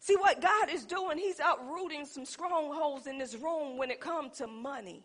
See 0.00 0.16
what 0.16 0.40
God 0.40 0.70
is 0.70 0.84
doing? 0.84 1.18
He's 1.18 1.40
uprooting 1.40 2.06
some 2.06 2.24
strongholds 2.24 3.06
in 3.06 3.18
this 3.18 3.34
room 3.34 3.78
when 3.78 3.90
it 3.90 4.00
comes 4.00 4.38
to 4.38 4.46
money 4.46 5.04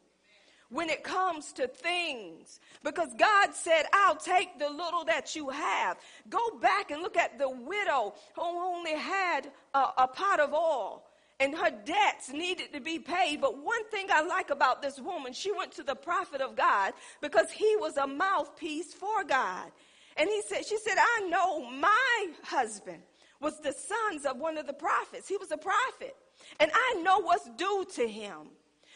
when 0.74 0.90
it 0.90 1.04
comes 1.04 1.54
to 1.54 1.68
things. 1.68 2.60
Because 2.84 3.10
God 3.18 3.54
said, 3.54 3.84
I'll 3.94 4.16
take 4.16 4.58
the 4.58 4.70
little 4.70 5.06
that 5.06 5.36
you 5.36 5.50
have. 5.50 5.98
Go 6.30 6.40
back 6.60 6.90
and 6.90 7.02
look 7.02 7.16
at 7.16 7.38
the 7.38 7.50
widow 7.50 8.16
who 8.36 8.42
only 8.42 8.96
had 8.96 9.52
a, 9.76 9.86
a 10.00 10.08
pot 10.08 10.40
of 10.40 10.52
oil 10.54 11.04
and 11.40 11.56
her 11.56 11.70
debts 11.70 12.32
needed 12.34 12.74
to 12.74 12.82
be 12.82 12.98
paid. 12.98 13.40
But 13.40 13.64
one 13.64 13.86
thing 13.90 14.08
I 14.10 14.22
like 14.24 14.50
about 14.50 14.82
this 14.82 15.00
woman, 15.00 15.32
she 15.32 15.52
went 15.52 15.72
to 15.74 15.84
the 15.84 15.96
prophet 15.96 16.42
of 16.42 16.56
God 16.56 16.94
because 17.22 17.52
he 17.52 17.76
was 17.78 17.98
a 17.98 18.08
mouthpiece 18.08 18.94
for 18.94 19.24
God. 19.24 19.72
And 20.18 20.28
he 20.28 20.42
said, 20.48 20.66
she 20.66 20.78
said, 20.78 20.96
I 20.98 21.28
know 21.30 21.70
my 21.70 22.28
husband 22.44 23.04
was 23.40 23.60
the 23.60 23.74
sons 23.74 24.26
of 24.26 24.38
one 24.38 24.58
of 24.58 24.66
the 24.66 24.74
prophets. 24.74 25.28
He 25.28 25.38
was 25.38 25.52
a 25.52 25.58
prophet. 25.58 26.16
And 26.60 26.72
I 26.74 27.02
know 27.04 27.20
what's 27.20 27.50
due 27.58 27.86
to 27.96 28.08
him. 28.08 28.50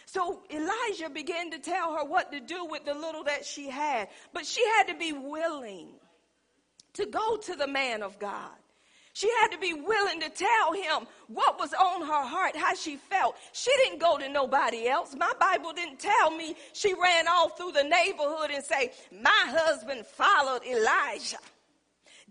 So 0.08 0.42
Elijah 0.50 1.10
began 1.10 1.52
to 1.52 1.60
tell 1.60 1.94
her 1.98 2.06
what 2.06 2.32
to 2.32 2.40
do 2.40 2.64
with 2.64 2.86
the 2.86 2.94
little 2.94 3.26
that 3.26 3.46
she 3.46 3.70
had. 3.70 4.08
But 4.34 4.46
she 4.46 4.66
had 4.78 4.88
to 4.88 4.96
be 4.96 5.12
willing 5.12 5.90
to 6.94 7.06
go 7.06 7.36
to 7.36 7.56
the 7.58 7.68
man 7.68 8.02
of 8.02 8.18
God. 8.18 8.56
She 9.12 9.30
had 9.42 9.50
to 9.50 9.58
be 9.58 9.74
willing 9.74 10.22
to 10.22 10.30
tell 10.30 10.72
him 10.72 11.08
what 11.28 11.60
was 11.60 11.74
on 11.74 12.02
her 12.08 12.24
heart, 12.24 12.56
how 12.56 12.74
she 12.74 12.96
felt. 12.96 13.36
She 13.52 13.70
didn't 13.84 14.00
go 14.00 14.18
to 14.18 14.30
nobody 14.30 14.88
else. 14.88 15.14
My 15.14 15.34
Bible 15.42 15.74
didn't 15.74 16.00
tell 16.00 16.32
me 16.32 16.56
she 16.72 16.94
ran 16.94 17.28
all 17.28 17.50
through 17.50 17.74
the 17.74 17.84
neighborhood 17.84 18.52
and 18.54 18.64
say, 18.64 18.94
my 19.12 19.44
husband 19.48 20.06
followed 20.06 20.62
Elijah. 20.66 21.38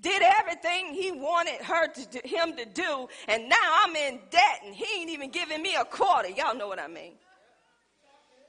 Did 0.00 0.22
everything 0.22 0.94
he 0.94 1.12
wanted 1.12 1.60
her 1.60 1.88
to 1.88 2.06
do, 2.06 2.20
him 2.24 2.56
to 2.56 2.64
do, 2.64 3.08
and 3.28 3.50
now 3.50 3.56
I'm 3.84 3.94
in 3.96 4.20
debt 4.30 4.62
and 4.64 4.74
he 4.74 5.02
ain't 5.02 5.10
even 5.10 5.30
giving 5.30 5.60
me 5.60 5.74
a 5.74 5.84
quarter. 5.84 6.30
Y'all 6.30 6.56
know 6.56 6.68
what 6.68 6.78
I 6.78 6.88
mean. 6.88 7.12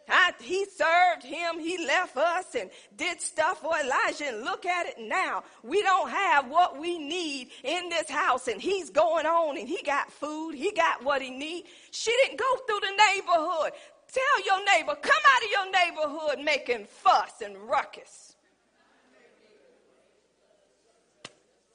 I, 0.09 0.33
he 0.41 0.65
served 0.65 1.23
him, 1.23 1.59
he 1.59 1.85
left 1.85 2.15
us 2.15 2.55
and 2.55 2.69
did 2.95 3.19
stuff 3.19 3.59
for 3.59 3.73
Elijah. 3.77 4.29
And 4.29 4.43
look 4.45 4.65
at 4.65 4.87
it 4.87 4.95
now. 4.99 5.43
We 5.63 5.81
don't 5.81 6.09
have 6.09 6.49
what 6.49 6.79
we 6.79 6.97
need 6.97 7.49
in 7.63 7.89
this 7.89 8.09
house, 8.09 8.47
and 8.47 8.61
he's 8.61 8.89
going 8.89 9.25
on 9.25 9.57
and 9.57 9.67
he 9.67 9.81
got 9.83 10.11
food, 10.11 10.55
he 10.55 10.71
got 10.71 11.03
what 11.03 11.21
he 11.21 11.29
need. 11.29 11.65
She 11.91 12.11
didn't 12.23 12.39
go 12.39 12.55
through 12.65 12.79
the 12.79 13.01
neighborhood. 13.13 13.71
Tell 14.11 14.45
your 14.45 14.65
neighbor, 14.65 14.95
come 14.95 15.11
out 15.11 15.43
of 15.43 15.49
your 15.51 15.71
neighborhood 15.71 16.45
making 16.45 16.85
fuss 16.85 17.41
and 17.43 17.57
ruckus. 17.69 18.35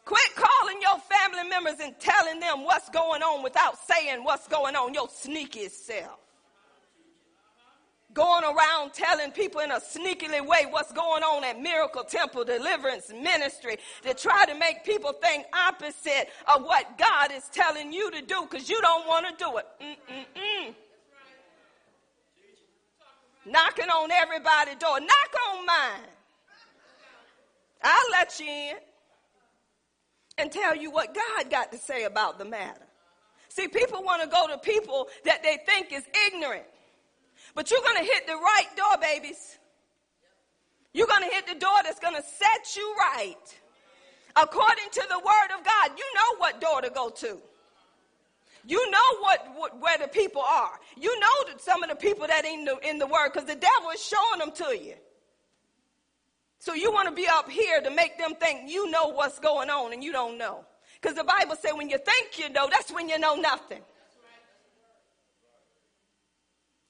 Quit 0.05 0.35
calling 0.35 0.81
your 0.81 0.99
family 0.99 1.49
members 1.49 1.81
and 1.81 1.99
telling 2.01 2.41
them 2.41 2.65
what's 2.65 2.89
going 2.89 3.23
on 3.23 3.43
without 3.43 3.79
saying 3.87 4.25
what's 4.25 4.49
going 4.49 4.75
on, 4.75 4.95
your 4.95 5.09
sneaky 5.09 5.69
self 5.69 6.22
going 8.15 8.45
around 8.45 8.93
telling 8.93 9.31
people 9.31 9.61
in 9.61 9.71
a 9.71 9.81
sneakily 9.81 10.47
way 10.47 10.67
what's 10.71 10.93
going 10.93 11.23
on 11.23 11.45
at 11.45 11.61
Miracle 11.61 12.05
Temple 12.05 12.45
Deliverance 12.45 13.11
Ministry 13.11 13.77
to 14.03 14.15
try 14.15 14.45
to 14.47 14.55
make 14.59 14.85
people 14.85 15.13
think 15.13 15.47
opposite 15.53 16.29
of 16.55 16.63
what 16.65 16.99
God 16.99 17.33
is 17.33 17.49
telling 17.53 17.93
you 17.93 18.11
to 18.11 18.23
do 18.23 18.47
because 18.49 18.69
you 18.69 18.81
don't 18.81 19.07
want 19.07 19.27
to 19.27 19.45
do 19.45 19.57
it. 19.59 19.67
Mm-mm-mm. 19.81 20.75
Knocking 23.45 23.89
on 23.89 24.11
everybody's 24.11 24.77
door. 24.77 25.01
Knock 25.01 25.35
on 25.51 25.67
mine. 25.67 26.09
I'll 27.83 28.11
let 28.13 28.39
you 28.39 28.47
in 28.47 28.77
and 30.39 30.53
tell 30.53 30.77
you 30.77 30.91
what 30.91 31.15
God 31.15 31.51
got 31.51 31.73
to 31.73 31.79
say 31.79 32.05
about 32.05 32.39
the 32.39 32.45
matter. 32.45 32.87
See, 33.49 33.69
people 33.69 34.03
want 34.03 34.23
to 34.23 34.29
go 34.29 34.47
to 34.47 34.59
people 34.59 35.09
that 35.25 35.43
they 35.43 35.59
think 35.67 35.93
is 35.93 36.05
ignorant. 36.27 36.65
But 37.55 37.71
you're 37.71 37.83
going 37.83 37.99
to 37.99 38.05
hit 38.05 38.27
the 38.27 38.35
right 38.35 38.69
door, 38.77 39.01
babies. 39.01 39.59
You're 40.93 41.07
going 41.07 41.23
to 41.23 41.35
hit 41.35 41.47
the 41.47 41.55
door 41.55 41.77
that's 41.83 42.01
going 42.01 42.15
to 42.15 42.23
set 42.23 42.77
you 42.77 42.95
right. 42.99 43.61
According 44.37 44.91
to 44.93 45.03
the 45.09 45.19
word 45.19 45.59
of 45.59 45.65
God, 45.65 45.91
you 45.97 46.05
know 46.15 46.39
what 46.39 46.61
door 46.61 46.81
to 46.81 46.91
go 46.91 47.11
to. 47.11 47.39
You 48.65 48.91
know 48.91 49.19
what, 49.21 49.47
what 49.57 49.81
where 49.81 49.99
the 49.99 50.09
people 50.09 50.43
are. 50.43 50.79
You 50.97 51.19
know 51.19 51.49
that 51.49 51.61
some 51.61 51.83
of 51.83 51.91
the 51.91 51.97
people 51.97 52.27
that 52.27 52.45
ain't 52.45 52.61
in 52.61 52.65
the, 52.65 52.89
in 52.89 52.99
the 52.99 53.07
word 53.07 53.31
because 53.33 53.47
the 53.47 53.57
devil 53.57 53.91
is 53.93 54.03
showing 54.03 54.39
them 54.39 54.53
to 54.53 54.79
you. 54.79 54.95
So 56.61 56.75
you 56.75 56.93
want 56.93 57.09
to 57.09 57.15
be 57.15 57.27
up 57.29 57.51
here 57.51 57.81
to 57.81 57.91
make 57.91 58.19
them 58.19 58.35
think 58.37 58.71
you 58.71 58.89
know 58.89 59.09
what's 59.09 59.41
going 59.41 59.69
on 59.69 59.93
and 59.93 60.03
you 60.03 60.13
don't 60.13 60.39
know. 60.39 60.65
Because 61.01 61.17
the 61.17 61.25
Bible 61.25 61.57
says 61.57 61.73
when 61.75 61.91
you 61.91 61.99
think 61.99 62.39
you 62.39 62.49
know, 62.51 62.69
that's 62.71 62.93
when 62.93 63.09
you 63.09 63.19
know 63.19 63.35
nothing. 63.35 63.83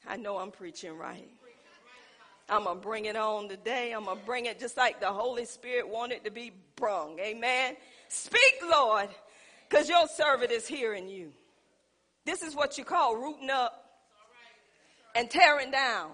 I 0.06 0.16
know 0.16 0.38
I'm 0.38 0.50
preaching 0.50 0.96
right. 0.96 1.30
I'm 2.48 2.64
going 2.64 2.78
to 2.78 2.82
bring 2.82 3.04
it 3.06 3.16
on 3.16 3.48
today. 3.48 3.92
I'm 3.92 4.04
going 4.04 4.18
to 4.18 4.24
bring 4.24 4.46
it 4.46 4.58
just 4.58 4.76
like 4.76 5.00
the 5.00 5.06
Holy 5.06 5.44
Spirit 5.44 5.88
wanted 5.88 6.24
to 6.24 6.30
be 6.30 6.52
brung. 6.76 7.18
Amen. 7.18 7.76
Speak, 8.08 8.54
Lord, 8.70 9.08
because 9.68 9.88
your 9.88 10.06
servant 10.08 10.50
is 10.50 10.66
hearing 10.66 11.08
you. 11.08 11.32
This 12.26 12.42
is 12.42 12.54
what 12.54 12.76
you 12.76 12.84
call 12.84 13.16
rooting 13.16 13.48
up 13.48 13.84
and 15.14 15.30
tearing 15.30 15.70
down. 15.70 16.10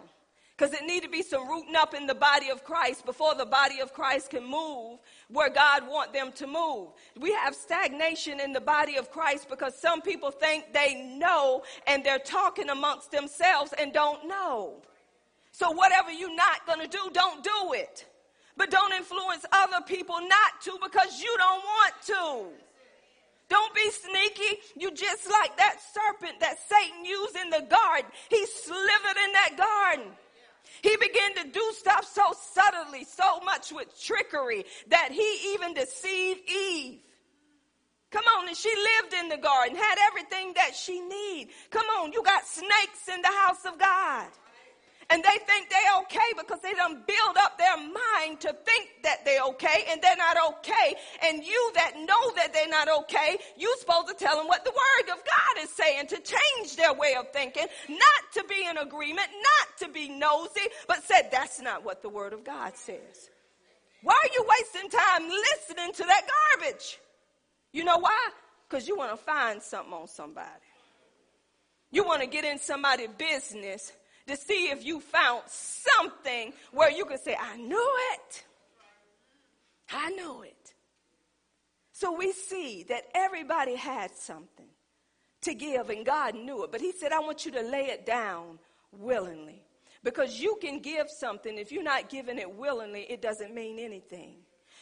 Because 0.58 0.74
it 0.74 0.84
need 0.84 1.04
to 1.04 1.08
be 1.08 1.22
some 1.22 1.48
rooting 1.48 1.76
up 1.76 1.94
in 1.94 2.08
the 2.08 2.16
body 2.16 2.50
of 2.50 2.64
Christ 2.64 3.06
before 3.06 3.36
the 3.36 3.46
body 3.46 3.78
of 3.78 3.92
Christ 3.92 4.30
can 4.30 4.44
move 4.44 4.98
where 5.28 5.50
God 5.50 5.86
want 5.86 6.12
them 6.12 6.32
to 6.32 6.48
move. 6.48 6.88
We 7.16 7.32
have 7.32 7.54
stagnation 7.54 8.40
in 8.40 8.52
the 8.52 8.60
body 8.60 8.96
of 8.96 9.12
Christ 9.12 9.48
because 9.48 9.78
some 9.78 10.02
people 10.02 10.32
think 10.32 10.72
they 10.72 11.14
know 11.16 11.62
and 11.86 12.02
they're 12.02 12.18
talking 12.18 12.70
amongst 12.70 13.12
themselves 13.12 13.72
and 13.78 13.92
don't 13.92 14.26
know. 14.26 14.82
So 15.52 15.70
whatever 15.70 16.10
you're 16.10 16.34
not 16.34 16.66
going 16.66 16.80
to 16.80 16.88
do, 16.88 17.08
don't 17.12 17.44
do 17.44 17.72
it. 17.74 18.06
But 18.56 18.72
don't 18.72 18.92
influence 18.92 19.46
other 19.52 19.84
people 19.86 20.16
not 20.20 20.60
to 20.62 20.76
because 20.82 21.22
you 21.22 21.36
don't 21.38 21.62
want 21.62 21.94
to. 22.06 22.46
Don't 23.48 23.74
be 23.76 23.90
sneaky. 23.92 24.58
You 24.76 24.90
just 24.90 25.30
like 25.30 25.56
that 25.56 25.76
serpent 25.94 26.40
that 26.40 26.58
Satan 26.68 27.04
used 27.04 27.36
in 27.36 27.48
the 27.50 27.64
garden. 27.70 28.10
He 28.28 28.44
slithered 28.44 29.16
in 29.24 29.32
that 29.32 29.56
garden. 29.56 30.12
He 30.82 30.96
began 30.96 31.34
to 31.36 31.50
do 31.50 31.72
stuff 31.72 32.04
so 32.12 32.22
subtly, 32.52 33.04
so 33.04 33.40
much 33.40 33.72
with 33.72 33.88
trickery 34.00 34.64
that 34.88 35.10
he 35.12 35.52
even 35.54 35.74
deceived 35.74 36.40
Eve. 36.48 37.00
Come 38.10 38.24
on, 38.38 38.48
and 38.48 38.56
she 38.56 38.74
lived 38.74 39.14
in 39.14 39.28
the 39.28 39.36
garden, 39.36 39.76
had 39.76 39.98
everything 40.08 40.54
that 40.54 40.74
she 40.74 41.00
need. 41.00 41.48
Come 41.70 41.86
on, 42.00 42.12
you 42.12 42.22
got 42.22 42.46
snakes 42.46 43.08
in 43.12 43.20
the 43.20 43.28
house 43.28 43.64
of 43.66 43.78
God 43.78 44.28
and 45.10 45.24
they 45.24 45.38
think 45.46 45.70
they're 45.70 46.02
okay 46.02 46.32
because 46.36 46.60
they 46.60 46.74
done 46.74 47.02
build 47.06 47.36
up 47.38 47.56
their 47.56 47.78
mind 47.78 48.40
to 48.40 48.52
think 48.66 48.90
that 49.02 49.24
they're 49.24 49.42
okay 49.42 49.84
and 49.90 50.02
they're 50.02 50.16
not 50.16 50.36
okay. 50.50 50.94
And 51.26 51.42
you 51.42 51.72
that 51.76 51.94
know 51.96 52.32
that 52.36 52.52
they're 52.52 52.68
not 52.68 52.88
okay, 53.00 53.38
you're 53.56 53.76
supposed 53.78 54.08
to 54.08 54.14
tell 54.14 54.36
them 54.36 54.48
what 54.48 54.66
the 54.66 54.70
word 54.70 55.12
of 55.14 55.24
God 55.24 55.64
is 55.64 55.70
saying 55.70 56.08
to 56.08 56.16
change 56.16 56.76
their 56.76 56.92
way 56.92 57.14
of 57.18 57.32
thinking, 57.32 57.66
not 57.88 58.32
to 58.34 58.44
be 58.44 58.66
in 58.68 58.76
agreement, 58.76 59.28
not 59.32 59.78
to 59.78 59.88
be 59.88 60.10
nosy, 60.10 60.68
but 60.86 61.02
said 61.04 61.30
that's 61.32 61.58
not 61.60 61.84
what 61.84 62.02
the 62.02 62.10
word 62.10 62.34
of 62.34 62.44
God 62.44 62.76
says. 62.76 63.30
Why 64.02 64.12
are 64.12 64.30
you 64.34 64.46
wasting 64.60 64.90
time 64.90 65.26
listening 65.26 65.92
to 65.94 66.04
that 66.04 66.28
garbage? 66.60 66.98
You 67.72 67.84
know 67.84 67.98
why? 67.98 68.28
Because 68.68 68.86
you 68.86 68.94
want 68.94 69.12
to 69.12 69.16
find 69.16 69.62
something 69.62 69.94
on 69.94 70.06
somebody. 70.06 70.48
You 71.90 72.04
want 72.04 72.20
to 72.20 72.26
get 72.26 72.44
in 72.44 72.58
somebody's 72.58 73.08
business 73.16 73.92
to 74.28 74.36
see 74.36 74.70
if 74.70 74.84
you 74.84 75.00
found 75.00 75.42
something 75.46 76.52
where 76.72 76.90
you 76.90 77.04
could 77.04 77.20
say, 77.20 77.36
I 77.38 77.56
knew 77.56 77.96
it. 78.12 78.44
I 79.90 80.10
know 80.10 80.42
it. 80.42 80.74
So 81.92 82.12
we 82.12 82.32
see 82.32 82.84
that 82.84 83.04
everybody 83.14 83.74
had 83.74 84.14
something 84.14 84.68
to 85.42 85.54
give 85.54 85.90
and 85.90 86.04
God 86.06 86.34
knew 86.34 86.64
it. 86.64 86.72
But 86.72 86.80
He 86.80 86.92
said, 86.92 87.12
I 87.12 87.20
want 87.20 87.44
you 87.44 87.52
to 87.52 87.62
lay 87.62 87.86
it 87.86 88.06
down 88.06 88.58
willingly. 88.92 89.64
Because 90.04 90.40
you 90.40 90.56
can 90.60 90.78
give 90.78 91.08
something, 91.10 91.58
if 91.58 91.72
you're 91.72 91.82
not 91.82 92.08
giving 92.08 92.38
it 92.38 92.54
willingly, 92.54 93.02
it 93.10 93.20
doesn't 93.20 93.52
mean 93.52 93.78
anything. 93.78 94.36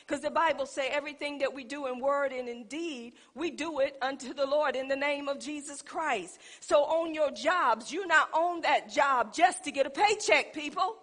Because 0.07 0.23
the 0.23 0.31
Bible 0.31 0.67
say 0.67 0.89
everything 0.89 1.39
that 1.39 1.53
we 1.53 1.65
do 1.65 1.87
in 1.87 1.99
word 1.99 2.33
and 2.33 2.49
in 2.49 2.65
deed, 2.65 3.15
we 3.35 3.51
do 3.51 3.81
it 3.81 3.97
unto 4.01 4.33
the 4.33 4.47
Lord 4.47 4.77
in 4.77 4.87
the 4.87 4.95
name 4.95 5.27
of 5.27 5.41
Jesus 5.41 5.83
Christ. 5.83 6.39
So 6.61 6.85
on 6.85 7.13
your 7.13 7.33
jobs, 7.33 7.91
you 7.91 8.07
not 8.07 8.29
own 8.33 8.61
that 8.61 8.89
job 8.93 9.35
just 9.35 9.65
to 9.65 9.73
get 9.73 9.85
a 9.85 9.91
paycheck, 9.91 10.55
people. 10.55 10.97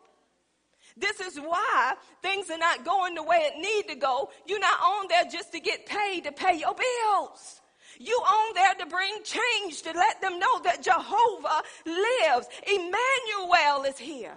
This 0.95 1.19
is 1.19 1.37
why 1.37 1.95
things 2.21 2.49
are 2.49 2.57
not 2.57 2.85
going 2.85 3.15
the 3.15 3.23
way 3.23 3.37
it 3.41 3.57
need 3.57 3.93
to 3.93 3.99
go. 3.99 4.29
You're 4.45 4.59
not 4.59 4.79
on 4.79 5.07
there 5.09 5.25
just 5.29 5.51
to 5.51 5.59
get 5.59 5.85
paid 5.85 6.23
to 6.23 6.31
pay 6.31 6.57
your 6.57 6.73
bills. 6.73 7.61
You 7.99 8.13
on 8.13 8.55
there 8.55 8.75
to 8.75 8.85
bring 8.85 9.17
change, 9.23 9.81
to 9.81 9.91
let 9.91 10.21
them 10.21 10.39
know 10.39 10.59
that 10.63 10.81
Jehovah 10.81 11.61
lives. 11.85 12.47
Emmanuel 12.65 13.83
is 13.85 13.97
here. 13.97 14.35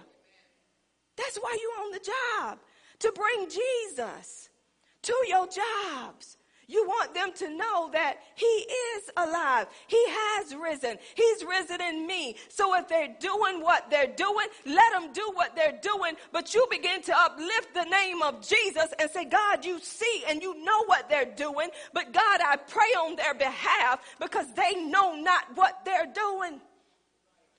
That's 1.15 1.37
why 1.37 1.57
you 1.59 1.73
on 1.85 1.91
the 1.91 1.99
job, 1.99 2.59
to 2.99 3.13
bring 3.13 3.49
Jesus 3.49 4.49
to 5.03 5.13
your 5.27 5.47
jobs. 5.47 6.37
You 6.69 6.85
want 6.85 7.13
them 7.13 7.31
to 7.35 7.49
know 7.49 7.89
that 7.93 8.17
He 8.35 8.45
is 8.45 9.09
alive. 9.15 9.67
He 9.87 10.03
has 10.09 10.53
risen. 10.53 10.97
He's 11.15 11.45
risen 11.45 11.81
in 11.81 12.05
me. 12.05 12.35
So 12.49 12.75
if 12.77 12.89
they're 12.89 13.15
doing 13.21 13.61
what 13.61 13.89
they're 13.89 14.13
doing, 14.13 14.47
let 14.65 14.91
them 14.91 15.13
do 15.13 15.31
what 15.33 15.55
they're 15.55 15.79
doing. 15.81 16.15
But 16.33 16.53
you 16.53 16.67
begin 16.69 17.01
to 17.03 17.17
uplift 17.17 17.73
the 17.73 17.85
name 17.85 18.21
of 18.21 18.45
Jesus 18.45 18.93
and 18.99 19.09
say, 19.09 19.23
God, 19.23 19.63
you 19.63 19.79
see 19.79 20.23
and 20.27 20.41
you 20.41 20.61
know 20.65 20.83
what 20.87 21.07
they're 21.07 21.33
doing. 21.33 21.69
But 21.93 22.11
God, 22.11 22.41
I 22.45 22.57
pray 22.57 22.91
on 22.99 23.15
their 23.15 23.33
behalf 23.33 24.01
because 24.19 24.53
they 24.53 24.75
know 24.75 25.15
not 25.15 25.45
what 25.55 25.85
they're 25.85 26.11
doing. 26.13 26.59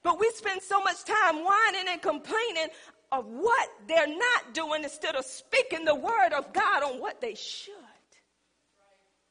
But 0.02 0.20
we 0.20 0.30
spend 0.34 0.62
so 0.62 0.80
much 0.80 1.04
time 1.04 1.44
whining 1.44 1.88
and 1.88 2.00
complaining 2.00 2.68
of 3.10 3.24
what 3.26 3.68
they're 3.86 4.06
not 4.06 4.54
doing 4.54 4.84
instead 4.84 5.16
of 5.16 5.24
speaking 5.24 5.84
the 5.84 5.94
word 5.94 6.32
of 6.36 6.52
God 6.52 6.82
on 6.82 7.00
what 7.00 7.20
they 7.20 7.34
should. 7.34 7.74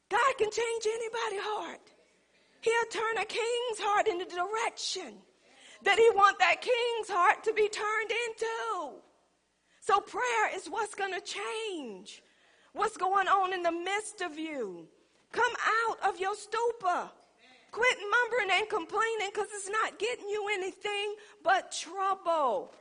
God 0.09 0.37
can 0.37 0.49
change 0.51 0.85
anybody's 0.85 1.43
heart. 1.43 1.91
He'll 2.61 2.91
turn 2.91 3.17
a 3.17 3.25
king's 3.25 3.79
heart 3.79 4.07
in 4.07 4.17
the 4.17 4.25
direction 4.25 5.13
that 5.83 5.97
he 5.97 6.09
want 6.15 6.39
that 6.39 6.61
king's 6.61 7.09
heart 7.09 7.43
to 7.43 7.53
be 7.53 7.69
turned 7.69 8.11
into. 8.11 8.97
So 9.81 9.99
prayer 9.99 10.55
is 10.55 10.67
what's 10.67 10.95
going 10.95 11.13
to 11.13 11.21
change 11.21 12.23
what's 12.73 12.97
going 12.97 13.27
on 13.27 13.53
in 13.53 13.63
the 13.63 13.71
midst 13.71 14.21
of 14.21 14.37
you. 14.37 14.87
Come 15.31 15.53
out 15.89 16.09
of 16.09 16.19
your 16.19 16.35
stupor. 16.35 17.09
Quit 17.71 17.97
mumbling 17.99 18.59
and 18.59 18.69
complaining 18.69 19.29
because 19.33 19.47
it's 19.53 19.69
not 19.69 19.99
getting 19.99 20.29
you 20.29 20.47
anything 20.53 21.15
but 21.43 21.71
trouble. 21.71 22.73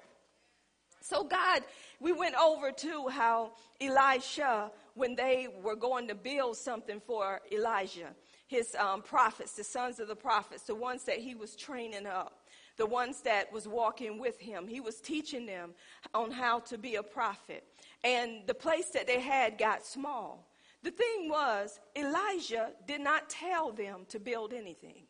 So, 1.09 1.23
God, 1.23 1.63
we 2.01 2.11
went 2.11 2.35
over 2.35 2.73
to 2.73 3.07
how 3.07 3.53
Elisha, 3.81 4.73
when 4.95 5.15
they 5.15 5.47
were 5.63 5.77
going 5.77 6.09
to 6.09 6.17
build 6.17 6.57
something 6.57 6.99
for 6.99 7.41
Elijah, 7.53 8.09
his 8.49 8.75
um, 8.75 9.03
prophets, 9.03 9.53
the 9.53 9.63
sons 9.63 10.01
of 10.01 10.09
the 10.09 10.17
prophets, 10.17 10.65
the 10.65 10.75
ones 10.75 11.05
that 11.05 11.19
he 11.19 11.37
was 11.37 11.55
training 11.55 12.07
up. 12.07 12.43
the 12.77 12.87
ones 12.87 13.23
that 13.23 13.53
was 13.53 13.67
walking 13.67 14.19
with 14.19 14.39
him. 14.39 14.67
He 14.69 14.81
was 14.81 15.01
teaching 15.01 15.47
them 15.47 15.75
on 16.13 16.31
how 16.31 16.61
to 16.61 16.77
be 16.77 16.97
a 16.97 17.03
prophet. 17.03 17.65
And 18.05 18.47
the 18.47 18.55
place 18.55 18.91
that 18.91 19.07
they 19.07 19.21
had 19.21 19.59
got 19.59 19.85
small. 19.85 20.51
The 20.83 20.91
thing 20.91 21.29
was, 21.29 21.81
Elijah 21.97 22.71
did 22.87 23.01
not 23.01 23.31
tell 23.31 23.73
them 23.73 24.07
to 24.09 24.21
build 24.21 24.53
anything. 24.53 25.05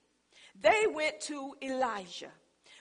They 0.61 0.85
went 0.93 1.21
to 1.23 1.55
Elijah 1.63 2.31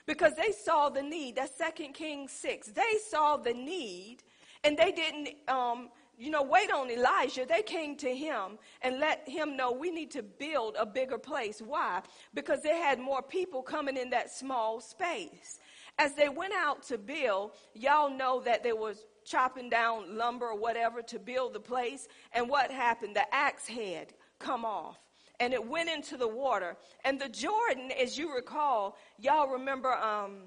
because 0.06 0.34
they 0.34 0.52
saw 0.52 0.88
the 0.88 1.02
need. 1.02 1.36
That's 1.36 1.56
Second 1.56 1.94
Kings 1.94 2.32
6. 2.32 2.68
They 2.68 2.98
saw 3.08 3.36
the 3.36 3.52
need 3.52 4.18
and 4.64 4.76
they 4.76 4.92
didn't, 4.92 5.30
um, 5.48 5.90
you 6.16 6.30
know, 6.30 6.42
wait 6.42 6.72
on 6.72 6.90
Elijah. 6.90 7.44
They 7.46 7.62
came 7.62 7.96
to 7.96 8.14
him 8.14 8.58
and 8.82 8.98
let 9.00 9.28
him 9.28 9.56
know 9.56 9.72
we 9.72 9.90
need 9.90 10.10
to 10.12 10.22
build 10.22 10.76
a 10.78 10.86
bigger 10.86 11.18
place. 11.18 11.60
Why? 11.60 12.02
Because 12.34 12.62
they 12.62 12.78
had 12.78 12.98
more 12.98 13.22
people 13.22 13.62
coming 13.62 13.96
in 13.96 14.10
that 14.10 14.30
small 14.30 14.80
space. 14.80 15.58
As 15.98 16.14
they 16.14 16.28
went 16.28 16.52
out 16.54 16.82
to 16.84 16.98
build, 16.98 17.52
y'all 17.74 18.10
know 18.10 18.40
that 18.40 18.62
there 18.62 18.76
was 18.76 19.06
chopping 19.24 19.68
down 19.68 20.16
lumber 20.16 20.46
or 20.46 20.58
whatever 20.58 21.02
to 21.02 21.18
build 21.18 21.52
the 21.52 21.60
place. 21.60 22.06
And 22.32 22.48
what 22.48 22.70
happened? 22.70 23.16
The 23.16 23.34
axe 23.34 23.66
head 23.66 24.12
come 24.38 24.64
off 24.64 24.98
and 25.40 25.52
it 25.52 25.66
went 25.66 25.88
into 25.88 26.16
the 26.16 26.28
water. 26.28 26.76
And 27.04 27.20
the 27.20 27.28
Jordan, 27.28 27.90
as 28.00 28.18
you 28.18 28.34
recall, 28.34 28.96
y'all 29.18 29.48
remember 29.48 29.92
um, 29.94 30.44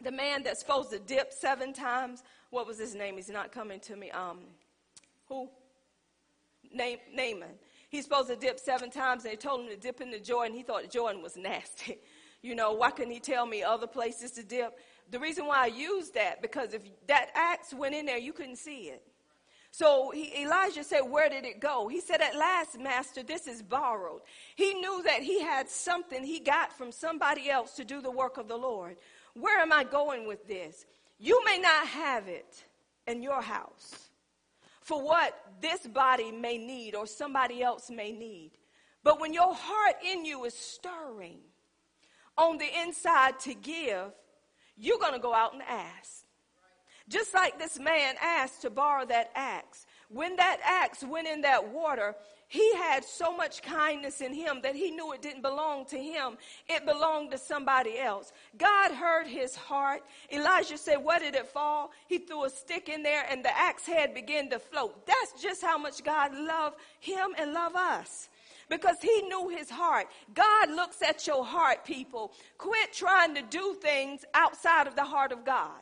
the 0.00 0.12
man 0.12 0.42
that's 0.42 0.60
supposed 0.60 0.90
to 0.90 0.98
dip 0.98 1.32
seven 1.32 1.72
times. 1.72 2.22
What 2.50 2.66
was 2.66 2.78
his 2.78 2.94
name? 2.94 3.16
He's 3.16 3.30
not 3.30 3.52
coming 3.52 3.80
to 3.80 3.96
me. 3.96 4.10
Um, 4.10 4.40
who? 5.28 5.48
Name, 6.72 6.98
Naaman. 7.12 7.54
He's 7.88 8.04
supposed 8.04 8.28
to 8.28 8.36
dip 8.36 8.58
seven 8.58 8.90
times, 8.90 9.24
and 9.24 9.32
they 9.32 9.36
told 9.36 9.60
him 9.60 9.68
to 9.68 9.76
dip 9.76 10.00
in 10.00 10.10
the 10.10 10.18
Jordan. 10.18 10.56
He 10.56 10.62
thought 10.62 10.90
Jordan 10.90 11.22
was 11.22 11.36
nasty. 11.36 11.98
you 12.42 12.54
know, 12.54 12.72
why 12.72 12.90
couldn't 12.90 13.12
he 13.12 13.20
tell 13.20 13.46
me 13.46 13.62
other 13.62 13.86
places 13.86 14.32
to 14.32 14.42
dip? 14.42 14.78
The 15.10 15.18
reason 15.18 15.46
why 15.46 15.64
I 15.64 15.66
used 15.66 16.14
that, 16.14 16.42
because 16.42 16.74
if 16.74 16.82
that 17.06 17.28
axe 17.34 17.72
went 17.72 17.94
in 17.94 18.06
there, 18.06 18.18
you 18.18 18.32
couldn't 18.32 18.56
see 18.56 18.88
it. 18.88 19.02
So 19.76 20.12
he, 20.14 20.44
Elijah 20.44 20.84
said, 20.84 21.00
Where 21.00 21.28
did 21.28 21.44
it 21.44 21.58
go? 21.58 21.88
He 21.88 22.00
said, 22.00 22.20
At 22.20 22.36
last, 22.36 22.78
Master, 22.78 23.24
this 23.24 23.48
is 23.48 23.60
borrowed. 23.60 24.20
He 24.54 24.72
knew 24.74 25.02
that 25.02 25.20
he 25.20 25.40
had 25.40 25.68
something 25.68 26.22
he 26.22 26.38
got 26.38 26.72
from 26.72 26.92
somebody 26.92 27.50
else 27.50 27.72
to 27.72 27.84
do 27.84 28.00
the 28.00 28.10
work 28.10 28.36
of 28.36 28.46
the 28.46 28.56
Lord. 28.56 28.98
Where 29.32 29.58
am 29.58 29.72
I 29.72 29.82
going 29.82 30.28
with 30.28 30.46
this? 30.46 30.86
You 31.18 31.44
may 31.44 31.58
not 31.58 31.88
have 31.88 32.28
it 32.28 32.64
in 33.08 33.20
your 33.20 33.42
house 33.42 34.10
for 34.80 35.02
what 35.02 35.36
this 35.60 35.84
body 35.88 36.30
may 36.30 36.56
need 36.56 36.94
or 36.94 37.08
somebody 37.08 37.60
else 37.60 37.90
may 37.90 38.12
need. 38.12 38.52
But 39.02 39.20
when 39.20 39.34
your 39.34 39.56
heart 39.56 39.96
in 40.08 40.24
you 40.24 40.44
is 40.44 40.54
stirring 40.54 41.40
on 42.38 42.58
the 42.58 42.68
inside 42.84 43.40
to 43.40 43.54
give, 43.54 44.12
you're 44.76 45.00
going 45.00 45.14
to 45.14 45.18
go 45.18 45.34
out 45.34 45.52
and 45.52 45.62
ask. 45.62 46.23
Just 47.08 47.34
like 47.34 47.58
this 47.58 47.78
man 47.78 48.14
asked 48.20 48.62
to 48.62 48.70
borrow 48.70 49.04
that 49.06 49.30
axe. 49.34 49.86
When 50.08 50.36
that 50.36 50.58
axe 50.64 51.02
went 51.02 51.26
in 51.26 51.42
that 51.42 51.68
water, 51.68 52.14
he 52.48 52.74
had 52.76 53.04
so 53.04 53.36
much 53.36 53.62
kindness 53.62 54.20
in 54.20 54.32
him 54.32 54.60
that 54.62 54.76
he 54.76 54.90
knew 54.90 55.12
it 55.12 55.22
didn't 55.22 55.42
belong 55.42 55.86
to 55.86 55.98
him. 55.98 56.38
It 56.68 56.86
belonged 56.86 57.30
to 57.32 57.38
somebody 57.38 57.98
else. 57.98 58.32
God 58.56 58.92
heard 58.92 59.26
his 59.26 59.56
heart. 59.56 60.02
Elijah 60.32 60.78
said, 60.78 60.96
Where 60.96 61.18
did 61.18 61.34
it 61.34 61.48
fall? 61.48 61.90
He 62.06 62.18
threw 62.18 62.44
a 62.44 62.50
stick 62.50 62.88
in 62.88 63.02
there 63.02 63.24
and 63.28 63.44
the 63.44 63.56
axe 63.56 63.86
head 63.86 64.14
began 64.14 64.50
to 64.50 64.58
float. 64.58 65.06
That's 65.06 65.42
just 65.42 65.62
how 65.62 65.78
much 65.78 66.04
God 66.04 66.34
loved 66.34 66.76
him 67.00 67.34
and 67.36 67.52
loved 67.52 67.76
us 67.76 68.28
because 68.68 68.96
he 69.02 69.22
knew 69.22 69.48
his 69.48 69.70
heart. 69.70 70.06
God 70.34 70.70
looks 70.70 71.02
at 71.02 71.26
your 71.26 71.44
heart, 71.44 71.84
people. 71.84 72.32
Quit 72.58 72.92
trying 72.92 73.34
to 73.34 73.42
do 73.42 73.76
things 73.82 74.24
outside 74.34 74.86
of 74.86 74.96
the 74.96 75.04
heart 75.04 75.32
of 75.32 75.44
God. 75.44 75.80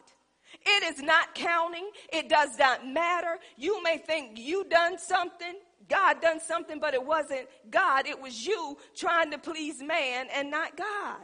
It 0.64 0.82
is 0.94 1.02
not 1.02 1.34
counting. 1.34 1.90
It 2.12 2.28
does 2.28 2.58
not 2.58 2.86
matter. 2.86 3.38
You 3.56 3.82
may 3.82 3.98
think 3.98 4.38
you 4.38 4.64
done 4.64 4.98
something. 4.98 5.54
God 5.88 6.20
done 6.20 6.40
something, 6.40 6.78
but 6.78 6.94
it 6.94 7.04
wasn't 7.04 7.48
God. 7.70 8.06
It 8.06 8.20
was 8.20 8.46
you 8.46 8.78
trying 8.94 9.30
to 9.32 9.38
please 9.38 9.82
man 9.82 10.28
and 10.34 10.50
not 10.50 10.76
God. 10.76 11.22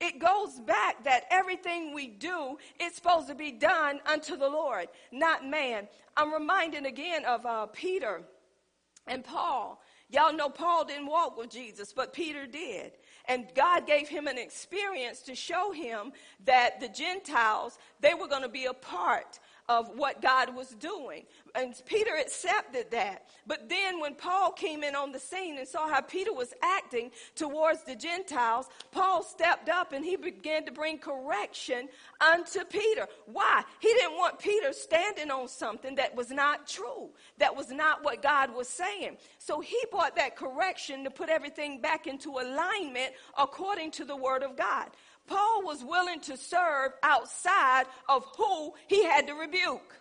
It 0.00 0.18
goes 0.18 0.60
back 0.60 1.04
that 1.04 1.24
everything 1.30 1.94
we 1.94 2.06
do 2.06 2.58
is 2.80 2.94
supposed 2.94 3.28
to 3.28 3.34
be 3.34 3.50
done 3.50 4.00
unto 4.04 4.36
the 4.36 4.48
Lord, 4.48 4.88
not 5.10 5.46
man. 5.46 5.88
I'm 6.16 6.32
reminded 6.32 6.84
again 6.84 7.24
of 7.24 7.46
uh, 7.46 7.66
Peter 7.66 8.22
and 9.06 9.24
Paul. 9.24 9.80
Y'all 10.10 10.34
know 10.34 10.50
Paul 10.50 10.84
didn't 10.84 11.06
walk 11.06 11.36
with 11.36 11.50
Jesus, 11.50 11.92
but 11.92 12.12
Peter 12.12 12.46
did. 12.46 12.92
And 13.28 13.46
God 13.54 13.86
gave 13.86 14.08
him 14.08 14.26
an 14.26 14.38
experience 14.38 15.22
to 15.22 15.34
show 15.34 15.72
him 15.72 16.12
that 16.44 16.80
the 16.80 16.88
Gentiles, 16.88 17.78
they 18.00 18.14
were 18.14 18.28
going 18.28 18.42
to 18.42 18.48
be 18.48 18.66
a 18.66 18.74
part 18.74 19.40
of 19.68 19.88
what 19.96 20.22
God 20.22 20.54
was 20.54 20.70
doing. 20.70 21.24
And 21.54 21.74
Peter 21.86 22.10
accepted 22.20 22.90
that. 22.90 23.28
But 23.46 23.68
then 23.68 24.00
when 24.00 24.14
Paul 24.14 24.52
came 24.52 24.84
in 24.84 24.94
on 24.94 25.10
the 25.10 25.18
scene 25.18 25.58
and 25.58 25.66
saw 25.66 25.88
how 25.88 26.00
Peter 26.00 26.32
was 26.32 26.52
acting 26.62 27.10
towards 27.34 27.82
the 27.82 27.96
Gentiles, 27.96 28.68
Paul 28.92 29.22
stepped 29.22 29.68
up 29.68 29.92
and 29.92 30.04
he 30.04 30.16
began 30.16 30.64
to 30.66 30.72
bring 30.72 30.98
correction 30.98 31.88
unto 32.20 32.64
Peter. 32.64 33.06
Why? 33.26 33.64
He 33.80 33.88
didn't 33.88 34.16
want 34.16 34.38
Peter 34.38 34.72
standing 34.72 35.30
on 35.30 35.48
something 35.48 35.94
that 35.96 36.14
was 36.14 36.30
not 36.30 36.66
true, 36.66 37.10
that 37.38 37.54
was 37.54 37.70
not 37.70 38.04
what 38.04 38.22
God 38.22 38.54
was 38.54 38.68
saying. 38.68 39.16
So 39.38 39.60
he 39.60 39.78
brought 39.90 40.16
that 40.16 40.36
correction 40.36 41.04
to 41.04 41.10
put 41.10 41.28
everything 41.28 41.80
back 41.80 42.06
into 42.06 42.30
alignment 42.30 43.12
according 43.38 43.90
to 43.92 44.04
the 44.04 44.16
word 44.16 44.42
of 44.42 44.56
God. 44.56 44.90
Paul 45.26 45.62
was 45.64 45.84
willing 45.84 46.20
to 46.20 46.36
serve 46.36 46.92
outside 47.02 47.84
of 48.08 48.24
who 48.36 48.74
he 48.88 49.04
had 49.04 49.26
to 49.26 49.34
rebuke. 49.34 49.96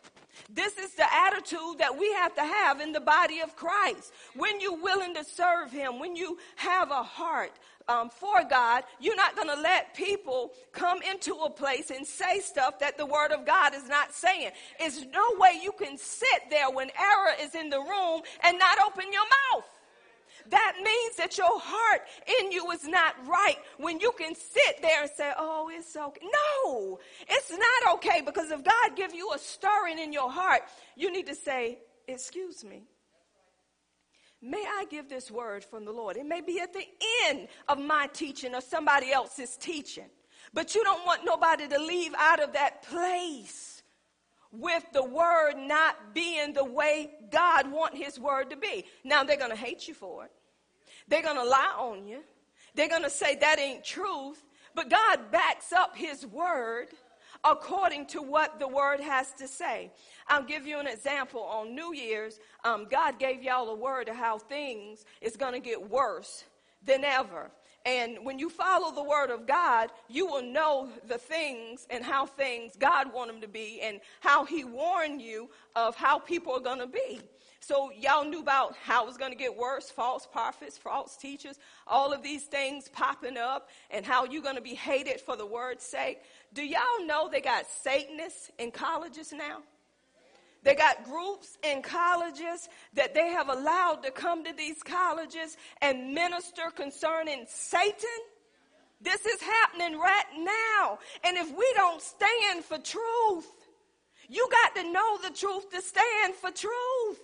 This 0.49 0.77
is 0.77 0.93
the 0.93 1.11
attitude 1.11 1.79
that 1.79 1.97
we 1.97 2.11
have 2.13 2.35
to 2.35 2.43
have 2.43 2.81
in 2.81 2.91
the 2.91 2.99
body 2.99 3.39
of 3.39 3.55
Christ. 3.55 4.13
When 4.35 4.59
you're 4.59 4.81
willing 4.81 5.15
to 5.15 5.23
serve 5.23 5.71
Him, 5.71 5.99
when 5.99 6.15
you 6.15 6.37
have 6.57 6.91
a 6.91 7.03
heart 7.03 7.51
um, 7.87 8.09
for 8.09 8.43
God, 8.49 8.83
you're 8.99 9.15
not 9.15 9.35
going 9.35 9.47
to 9.47 9.59
let 9.59 9.95
people 9.95 10.51
come 10.71 10.99
into 11.01 11.33
a 11.35 11.49
place 11.49 11.89
and 11.89 12.05
say 12.05 12.39
stuff 12.39 12.79
that 12.79 12.97
the 12.97 13.05
Word 13.05 13.31
of 13.31 13.45
God 13.45 13.73
is 13.73 13.87
not 13.87 14.13
saying. 14.13 14.51
There's 14.79 15.05
no 15.07 15.25
way 15.37 15.59
you 15.63 15.71
can 15.71 15.97
sit 15.97 16.49
there 16.49 16.69
when 16.69 16.89
error 16.89 17.35
is 17.41 17.55
in 17.55 17.69
the 17.69 17.79
room 17.79 18.21
and 18.43 18.59
not 18.59 18.77
open 18.85 19.05
your 19.11 19.23
mouth 19.53 19.65
that 20.49 20.75
means 20.83 21.15
that 21.17 21.37
your 21.37 21.59
heart 21.59 22.01
in 22.39 22.51
you 22.51 22.69
is 22.71 22.85
not 22.85 23.15
right 23.27 23.57
when 23.77 23.99
you 23.99 24.11
can 24.17 24.35
sit 24.35 24.81
there 24.81 25.03
and 25.03 25.11
say, 25.11 25.31
oh, 25.37 25.69
it's 25.73 25.95
okay. 25.95 26.21
No, 26.65 26.99
it's 27.27 27.51
not 27.51 27.95
okay 27.95 28.21
because 28.21 28.51
if 28.51 28.63
God 28.63 28.95
give 28.95 29.13
you 29.13 29.31
a 29.33 29.39
stirring 29.39 29.99
in 29.99 30.13
your 30.13 30.31
heart, 30.31 30.61
you 30.95 31.11
need 31.11 31.27
to 31.27 31.35
say, 31.35 31.79
excuse 32.07 32.63
me. 32.63 32.83
May 34.41 34.63
I 34.63 34.85
give 34.91 35.09
this 35.09 35.31
word 35.31 35.63
from 35.63 35.85
the 35.85 35.91
Lord? 35.91 36.17
It 36.17 36.25
may 36.25 36.41
be 36.41 36.59
at 36.59 36.71
the 36.73 36.85
end 37.25 37.47
of 37.67 37.79
my 37.79 38.07
teaching 38.13 38.53
or 38.53 38.61
somebody 38.61 39.11
else's 39.11 39.57
teaching, 39.57 40.09
but 40.53 40.75
you 40.75 40.83
don't 40.83 41.05
want 41.05 41.21
nobody 41.25 41.67
to 41.67 41.79
leave 41.79 42.13
out 42.17 42.39
of 42.39 42.53
that 42.53 42.83
place 42.83 43.74
with 44.51 44.83
the 44.93 45.03
word 45.03 45.55
not 45.57 46.13
being 46.13 46.53
the 46.53 46.63
way 46.63 47.11
God 47.31 47.71
want 47.71 47.95
his 47.95 48.19
word 48.19 48.49
to 48.51 48.55
be. 48.55 48.85
Now 49.03 49.23
they're 49.23 49.37
going 49.37 49.51
to 49.51 49.57
hate 49.57 49.87
you 49.87 49.93
for 49.93 50.25
it. 50.25 50.31
They're 51.07 51.21
going 51.21 51.37
to 51.37 51.43
lie 51.43 51.75
on 51.77 52.07
you. 52.07 52.21
They're 52.73 52.89
going 52.89 53.03
to 53.03 53.09
say 53.09 53.35
that 53.35 53.59
ain't 53.59 53.83
truth. 53.83 54.43
But 54.73 54.89
God 54.89 55.31
backs 55.31 55.71
up 55.71 55.95
his 55.95 56.25
word 56.25 56.87
according 57.43 58.07
to 58.07 58.21
what 58.21 58.59
the 58.59 58.67
word 58.67 58.99
has 58.99 59.31
to 59.33 59.47
say. 59.47 59.91
I'll 60.27 60.43
give 60.43 60.65
you 60.65 60.79
an 60.79 60.87
example. 60.87 61.41
On 61.41 61.75
New 61.75 61.93
Year's, 61.93 62.39
um, 62.63 62.87
God 62.89 63.19
gave 63.19 63.43
y'all 63.43 63.69
a 63.69 63.75
word 63.75 64.09
of 64.09 64.15
how 64.15 64.37
things 64.37 65.05
is 65.21 65.37
going 65.37 65.53
to 65.53 65.59
get 65.59 65.89
worse 65.89 66.43
than 66.83 67.03
ever. 67.03 67.51
And 67.85 68.17
when 68.23 68.39
you 68.39 68.49
follow 68.49 68.91
the 68.93 69.03
word 69.03 69.29
of 69.29 69.45
God, 69.45 69.91
you 70.09 70.25
will 70.25 70.41
know 70.41 70.89
the 71.07 71.19
things 71.19 71.85
and 71.91 72.03
how 72.03 72.25
things 72.25 72.75
God 72.77 73.13
want 73.13 73.31
them 73.31 73.41
to 73.41 73.47
be 73.47 73.79
and 73.81 73.99
how 74.21 74.43
he 74.43 74.63
warned 74.63 75.21
you 75.21 75.49
of 75.75 75.95
how 75.95 76.17
people 76.17 76.53
are 76.53 76.59
going 76.59 76.79
to 76.79 76.87
be. 76.87 77.21
So 77.59 77.91
y'all 77.97 78.25
knew 78.25 78.41
about 78.41 78.75
how 78.83 79.03
it 79.03 79.07
was 79.07 79.17
going 79.17 79.31
to 79.31 79.37
get 79.37 79.55
worse, 79.55 79.89
false 79.89 80.27
prophets, 80.27 80.77
false 80.77 81.15
teachers, 81.17 81.57
all 81.87 82.13
of 82.13 82.21
these 82.21 82.43
things 82.43 82.89
popping 82.89 83.37
up 83.37 83.69
and 83.89 84.05
how 84.05 84.25
you're 84.25 84.43
going 84.43 84.55
to 84.55 84.61
be 84.61 84.75
hated 84.75 85.21
for 85.21 85.35
the 85.35 85.45
word's 85.45 85.83
sake. 85.83 86.19
Do 86.53 86.63
y'all 86.63 87.05
know 87.05 87.27
they 87.27 87.41
got 87.41 87.65
Satanists 87.67 88.51
in 88.59 88.71
colleges 88.71 89.31
now? 89.31 89.63
They 90.65 90.73
got 90.73 91.03
groups 91.05 91.59
in 91.63 91.83
colleges 91.83 92.69
that 92.95 93.13
they 93.13 93.29
have 93.29 93.49
allowed 93.49 94.01
to 94.01 94.09
come 94.09 94.43
to 94.43 94.51
these 94.51 94.81
colleges 94.81 95.57
and 95.79 96.11
minister 96.11 96.71
concerning 96.75 97.45
Satan. 97.47 98.19
This 98.99 99.27
is 99.27 99.39
happening 99.41 99.99
right 99.99 100.25
now. 100.39 100.97
And 101.23 101.37
if 101.37 101.55
we 101.55 101.71
don't 101.75 102.01
stand 102.01 102.65
for 102.65 102.79
truth, 102.79 103.45
you 104.27 104.47
got 104.63 104.81
to 104.81 104.91
know 104.91 105.19
the 105.21 105.29
truth 105.29 105.69
to 105.69 105.81
stand 105.83 106.33
for 106.33 106.49
truth. 106.49 107.19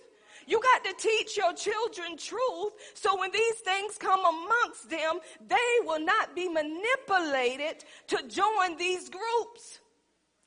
You 0.46 0.60
got 0.60 0.84
to 0.84 0.94
teach 1.08 1.36
your 1.36 1.52
children 1.52 2.16
truth 2.16 2.74
so 2.94 3.18
when 3.18 3.32
these 3.32 3.56
things 3.64 3.98
come 3.98 4.20
amongst 4.20 4.88
them, 4.88 5.18
they 5.48 5.84
will 5.84 6.00
not 6.00 6.36
be 6.36 6.48
manipulated 6.48 7.84
to 8.06 8.22
join 8.28 8.76
these 8.78 9.08
groups. 9.08 9.80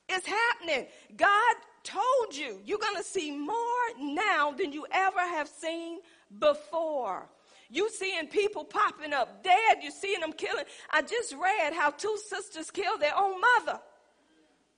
It's 0.08 0.28
happening. 0.28 0.88
God 1.18 1.56
told 1.86 2.36
you 2.36 2.60
you're 2.66 2.80
going 2.80 2.98
to 2.98 3.04
see 3.04 3.32
more 3.32 3.86
now 3.98 4.52
than 4.52 4.74
you 4.74 4.86
ever 4.92 5.20
have 5.20 5.48
seen 5.48 6.00
before. 6.40 7.30
You 7.70 7.90
seeing 7.90 8.28
people 8.28 8.64
popping 8.64 9.14
up 9.14 9.44
dead. 9.44 9.78
You 9.82 9.92
seeing 9.92 10.20
them 10.20 10.34
killing. 10.34 10.66
I 10.92 11.02
just 11.02 11.34
read 11.34 11.74
how 11.74 11.92
two 11.92 12.18
sisters 12.28 12.70
killed 12.72 13.02
their 13.02 13.18
own 13.18 13.40
mother. 13.40 13.80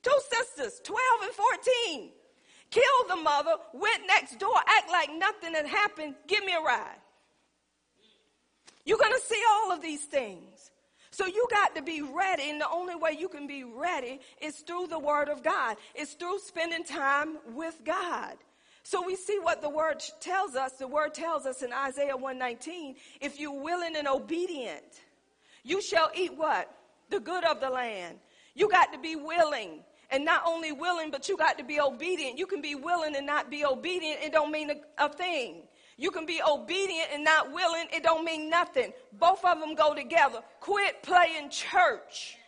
Two 0.02 0.18
sisters, 0.30 0.80
12 0.84 1.00
and 1.22 1.32
14. 1.32 2.10
Killed 2.70 2.84
the 3.08 3.16
mother, 3.16 3.52
went 3.72 4.02
next 4.06 4.38
door, 4.38 4.54
act 4.56 4.90
like 4.90 5.10
nothing 5.16 5.54
had 5.54 5.66
happened. 5.66 6.14
Give 6.26 6.44
me 6.44 6.52
a 6.52 6.60
ride. 6.60 6.98
You're 8.84 8.98
going 8.98 9.12
to 9.12 9.26
see 9.26 9.42
all 9.50 9.72
of 9.72 9.82
these 9.82 10.02
things. 10.02 10.57
So 11.18 11.26
you 11.26 11.48
got 11.50 11.74
to 11.74 11.82
be 11.82 12.00
ready, 12.00 12.48
and 12.48 12.60
the 12.60 12.70
only 12.70 12.94
way 12.94 13.16
you 13.18 13.28
can 13.28 13.48
be 13.48 13.64
ready 13.64 14.20
is 14.40 14.58
through 14.58 14.86
the 14.86 15.00
Word 15.00 15.28
of 15.28 15.42
God. 15.42 15.76
It's 15.92 16.12
through 16.12 16.38
spending 16.38 16.84
time 16.84 17.38
with 17.54 17.76
God. 17.84 18.36
So 18.84 19.04
we 19.04 19.16
see 19.16 19.40
what 19.40 19.60
the 19.60 19.68
Word 19.68 20.00
tells 20.20 20.54
us. 20.54 20.74
The 20.74 20.86
Word 20.86 21.14
tells 21.14 21.44
us 21.44 21.62
in 21.62 21.72
Isaiah 21.72 22.16
119, 22.16 22.94
if 23.20 23.40
you're 23.40 23.60
willing 23.60 23.96
and 23.96 24.06
obedient, 24.06 25.02
you 25.64 25.82
shall 25.82 26.08
eat 26.14 26.36
what? 26.36 26.72
The 27.10 27.18
good 27.18 27.42
of 27.42 27.60
the 27.60 27.68
land. 27.68 28.18
You 28.54 28.70
got 28.70 28.92
to 28.92 28.98
be 29.00 29.16
willing. 29.16 29.80
And 30.10 30.24
not 30.24 30.44
only 30.46 30.70
willing, 30.70 31.10
but 31.10 31.28
you 31.28 31.36
got 31.36 31.58
to 31.58 31.64
be 31.64 31.80
obedient. 31.80 32.38
You 32.38 32.46
can 32.46 32.62
be 32.62 32.76
willing 32.76 33.16
and 33.16 33.26
not 33.26 33.50
be 33.50 33.64
obedient. 33.64 34.20
It 34.22 34.30
don't 34.30 34.52
mean 34.52 34.70
a, 34.70 35.04
a 35.04 35.08
thing. 35.08 35.62
You 35.98 36.12
can 36.12 36.26
be 36.26 36.40
obedient 36.48 37.08
and 37.12 37.24
not 37.24 37.52
willing. 37.52 37.88
It 37.92 38.04
don't 38.04 38.24
mean 38.24 38.48
nothing. 38.48 38.92
Both 39.12 39.44
of 39.44 39.58
them 39.58 39.74
go 39.74 39.94
together. 39.94 40.40
Quit 40.60 41.02
playing 41.02 41.50
church 41.50 42.38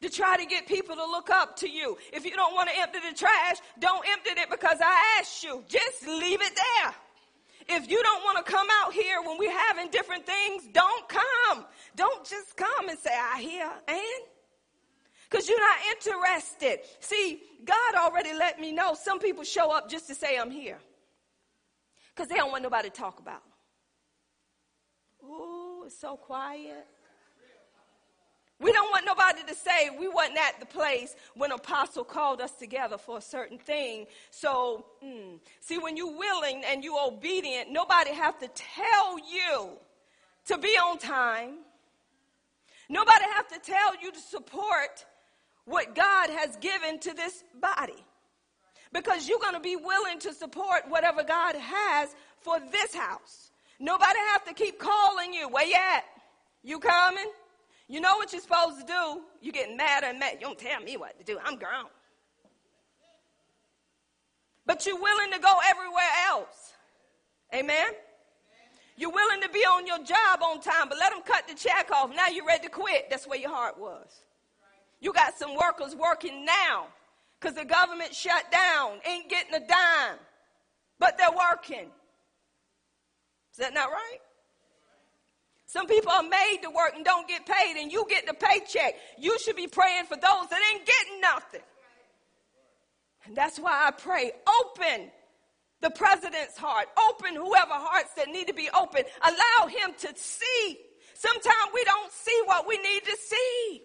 to 0.00 0.10
try 0.10 0.36
to 0.36 0.44
get 0.44 0.66
people 0.66 0.96
to 0.96 1.04
look 1.04 1.30
up 1.30 1.54
to 1.58 1.70
you. 1.70 1.96
If 2.12 2.24
you 2.24 2.32
don't 2.32 2.54
want 2.54 2.68
to 2.70 2.76
empty 2.76 2.98
the 3.08 3.16
trash, 3.16 3.58
don't 3.78 4.04
empty 4.10 4.30
it 4.30 4.50
because 4.50 4.78
I 4.84 5.18
asked 5.20 5.44
you. 5.44 5.62
Just 5.68 6.08
leave 6.08 6.42
it 6.42 6.52
there. 6.56 6.94
If 7.68 7.88
you 7.88 8.02
don't 8.02 8.24
want 8.24 8.44
to 8.44 8.52
come 8.52 8.66
out 8.82 8.92
here 8.92 9.22
when 9.22 9.38
we're 9.38 9.56
having 9.68 9.88
different 9.90 10.26
things, 10.26 10.64
don't 10.72 11.08
come. 11.08 11.64
Don't 11.94 12.28
just 12.28 12.56
come 12.56 12.88
and 12.88 12.98
say, 12.98 13.12
I 13.16 13.40
hear, 13.40 13.70
and? 13.86 14.26
Because 15.30 15.48
you're 15.48 15.60
not 15.60 15.78
interested. 15.92 16.80
See, 16.98 17.42
God 17.64 17.94
already 17.94 18.34
let 18.34 18.60
me 18.60 18.72
know 18.72 18.94
some 18.94 19.20
people 19.20 19.44
show 19.44 19.70
up 19.70 19.88
just 19.88 20.08
to 20.08 20.16
say, 20.16 20.36
I'm 20.36 20.50
here 20.50 20.78
because 22.14 22.28
they 22.28 22.36
don't 22.36 22.50
want 22.50 22.62
nobody 22.62 22.90
to 22.90 22.94
talk 22.94 23.18
about. 23.18 23.42
Ooh, 25.24 25.84
it's 25.86 25.98
so 25.98 26.16
quiet. 26.16 26.86
We 28.60 28.72
don't 28.72 28.90
want 28.92 29.04
nobody 29.04 29.42
to 29.48 29.54
say 29.54 29.90
we 29.98 30.06
wasn't 30.06 30.38
at 30.38 30.60
the 30.60 30.66
place 30.66 31.16
when 31.34 31.50
apostle 31.50 32.04
called 32.04 32.40
us 32.40 32.52
together 32.52 32.96
for 32.96 33.18
a 33.18 33.20
certain 33.20 33.58
thing. 33.58 34.06
So, 34.30 34.86
mm, 35.04 35.40
see, 35.60 35.78
when 35.78 35.96
you're 35.96 36.16
willing 36.16 36.62
and 36.64 36.84
you're 36.84 37.04
obedient, 37.04 37.72
nobody 37.72 38.12
have 38.12 38.38
to 38.38 38.48
tell 38.48 39.18
you 39.18 39.70
to 40.46 40.58
be 40.58 40.68
on 40.68 40.98
time. 40.98 41.58
Nobody 42.88 43.24
have 43.34 43.48
to 43.48 43.58
tell 43.58 44.00
you 44.00 44.12
to 44.12 44.20
support 44.20 45.06
what 45.64 45.96
God 45.96 46.30
has 46.30 46.56
given 46.56 47.00
to 47.00 47.14
this 47.14 47.42
body 47.60 48.04
because 48.92 49.28
you're 49.28 49.38
going 49.38 49.54
to 49.54 49.60
be 49.60 49.76
willing 49.76 50.18
to 50.20 50.32
support 50.34 50.82
whatever 50.88 51.22
God 51.22 51.54
has 51.56 52.14
for 52.40 52.58
this 52.70 52.94
house. 52.94 53.50
Nobody 53.80 54.18
have 54.32 54.44
to 54.44 54.54
keep 54.54 54.78
calling 54.78 55.32
you. 55.32 55.48
Where 55.48 55.66
you 55.66 55.74
at? 55.74 56.04
You 56.62 56.78
coming? 56.78 57.30
You 57.88 58.00
know 58.00 58.16
what 58.16 58.32
you're 58.32 58.42
supposed 58.42 58.80
to 58.80 58.86
do. 58.86 59.22
You 59.40 59.52
getting 59.52 59.76
mad 59.76 60.04
and 60.04 60.18
mad. 60.18 60.34
You 60.34 60.46
don't 60.46 60.58
tell 60.58 60.80
me 60.80 60.96
what 60.96 61.18
to 61.18 61.24
do. 61.24 61.38
I'm 61.44 61.56
grown. 61.56 61.86
But 64.64 64.86
you're 64.86 65.00
willing 65.00 65.32
to 65.32 65.38
go 65.40 65.52
everywhere 65.68 66.10
else. 66.28 66.72
Amen? 67.54 67.90
You're 68.96 69.10
willing 69.10 69.40
to 69.42 69.48
be 69.48 69.60
on 69.60 69.86
your 69.86 69.98
job 69.98 70.42
on 70.42 70.60
time, 70.60 70.88
but 70.88 70.98
let 70.98 71.12
them 71.12 71.22
cut 71.22 71.48
the 71.48 71.54
check 71.54 71.90
off. 71.90 72.14
Now 72.14 72.28
you're 72.28 72.46
ready 72.46 72.64
to 72.64 72.70
quit. 72.70 73.10
That's 73.10 73.26
where 73.26 73.38
your 73.38 73.50
heart 73.50 73.78
was. 73.78 74.06
You 75.00 75.12
got 75.12 75.36
some 75.36 75.56
workers 75.56 75.96
working 75.96 76.44
now 76.44 76.86
because 77.42 77.56
the 77.56 77.64
government 77.64 78.14
shut 78.14 78.50
down, 78.52 78.98
ain't 79.04 79.28
getting 79.28 79.54
a 79.54 79.60
dime, 79.60 80.18
but 80.98 81.18
they're 81.18 81.32
working. 81.32 81.90
Is 83.50 83.58
that 83.58 83.74
not 83.74 83.90
right? 83.90 84.18
Some 85.66 85.86
people 85.86 86.12
are 86.12 86.22
made 86.22 86.58
to 86.62 86.70
work 86.70 86.92
and 86.94 87.04
don't 87.04 87.26
get 87.26 87.44
paid, 87.44 87.80
and 87.80 87.90
you 87.90 88.06
get 88.08 88.26
the 88.26 88.34
paycheck. 88.34 88.94
You 89.18 89.38
should 89.38 89.56
be 89.56 89.66
praying 89.66 90.04
for 90.04 90.16
those 90.16 90.48
that 90.50 90.60
ain't 90.72 90.86
getting 90.86 91.20
nothing. 91.20 91.60
And 93.24 93.36
that's 93.36 93.58
why 93.58 93.88
I 93.88 93.90
pray 93.90 94.32
open 94.60 95.10
the 95.80 95.90
president's 95.90 96.56
heart, 96.56 96.86
open 97.08 97.34
whoever 97.34 97.72
hearts 97.72 98.14
that 98.16 98.28
need 98.28 98.46
to 98.48 98.54
be 98.54 98.68
open. 98.78 99.02
Allow 99.22 99.68
him 99.68 99.94
to 99.98 100.12
see. 100.14 100.78
Sometimes 101.14 101.72
we 101.74 101.82
don't 101.84 102.12
see 102.12 102.40
what 102.44 102.68
we 102.68 102.76
need 102.78 103.04
to 103.04 103.16
see. 103.16 103.82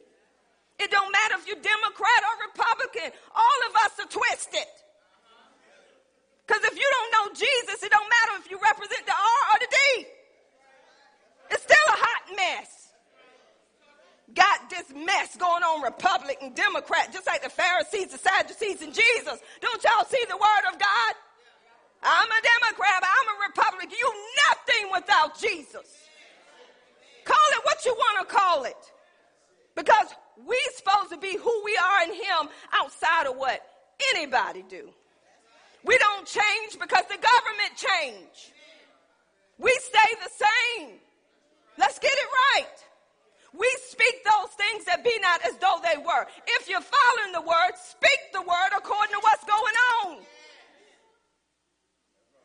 It 0.80 0.91
don't 0.91 1.11
matter 1.11 1.36
if 1.41 1.47
you're 1.47 1.61
Democrat 1.61 2.21
or 2.21 2.34
Republican. 2.47 3.09
All 3.34 3.59
of 3.69 3.73
us 3.86 3.93
are 3.99 4.09
twisted. 4.09 4.69
Because 6.45 6.63
if 6.63 6.78
you 6.78 6.88
don't 6.88 7.11
know 7.11 7.25
Jesus, 7.34 7.84
it 7.84 7.91
don't 7.91 8.07
matter 8.07 8.39
if 8.39 8.49
you 8.51 8.59
represent 8.61 9.05
the 9.05 9.11
R 9.11 9.41
or 9.51 9.57
the 9.59 9.67
D. 9.67 10.07
It's 11.51 11.63
still 11.63 11.88
a 11.89 11.97
hot 11.97 12.23
mess. 12.36 12.93
Got 14.34 14.69
this 14.69 14.91
mess 14.93 15.36
going 15.38 15.63
on, 15.63 15.82
Republican, 15.82 16.53
Democrat, 16.53 17.11
just 17.11 17.25
like 17.25 17.41
the 17.43 17.49
Pharisees, 17.49 18.11
the 18.11 18.17
Sadducees, 18.17 18.82
and 18.82 18.93
Jesus. 18.93 19.39
Don't 19.61 19.84
y'all 19.84 20.05
see 20.05 20.23
the 20.30 20.38
word 20.38 20.65
of 20.71 20.80
God? 20.80 21.13
I'm 22.03 22.28
a 22.28 22.41
Democrat, 22.61 23.03
I'm 23.03 23.28
a 23.34 23.47
Republican. 23.47 23.89
You 23.89 24.13
nothing 24.47 24.91
without 24.93 25.39
Jesus. 25.39 26.07
Call 27.25 27.49
it 27.57 27.65
what 27.65 27.84
you 27.86 27.93
want 27.93 28.28
to 28.28 28.36
call 28.36 28.63
it. 28.65 28.78
Because 29.75 30.13
we 30.45 30.59
supposed 30.75 31.11
to 31.11 31.17
be 31.17 31.38
who 31.38 31.61
we 31.63 31.77
are 31.77 32.03
in 32.03 32.13
him 32.13 32.49
outside 32.73 33.27
of 33.27 33.35
what 33.38 33.61
anybody 34.15 34.63
do. 34.67 34.89
We 35.83 35.97
don't 35.97 36.27
change 36.27 36.79
because 36.79 37.05
the 37.09 37.17
government 37.17 37.73
change. 37.75 38.53
We 39.57 39.71
stay 39.81 40.09
the 40.23 40.29
same. 40.29 40.99
Let's 41.77 41.99
get 41.99 42.11
it 42.11 42.29
right. 42.55 42.75
We 43.57 43.67
speak 43.88 44.23
those 44.23 44.51
things 44.53 44.85
that 44.85 45.03
be 45.03 45.17
not 45.21 45.41
as 45.45 45.57
though 45.57 45.79
they 45.81 45.97
were. 45.97 46.27
If 46.59 46.69
you're 46.69 46.81
following 46.81 47.31
the 47.33 47.41
word, 47.41 47.73
speak 47.75 48.19
the 48.33 48.41
word 48.41 48.71
according 48.75 49.13
to 49.13 49.19
what's 49.21 49.43
going 49.45 49.75
on. 50.03 50.17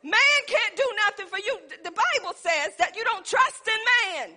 Man 0.05 0.39
can't 0.47 0.77
do 0.77 0.89
nothing 1.07 1.27
for 1.27 1.39
you. 1.39 1.59
The 1.85 1.91
Bible 1.91 2.35
says 2.37 2.77
that 2.79 2.97
you 2.97 3.05
don't 3.05 3.25
trust 3.25 3.69
in 3.69 3.81
man. 4.19 4.37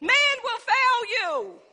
Man 0.00 0.36
will 0.42 0.60
fail 0.60 0.98
you. 1.20 1.65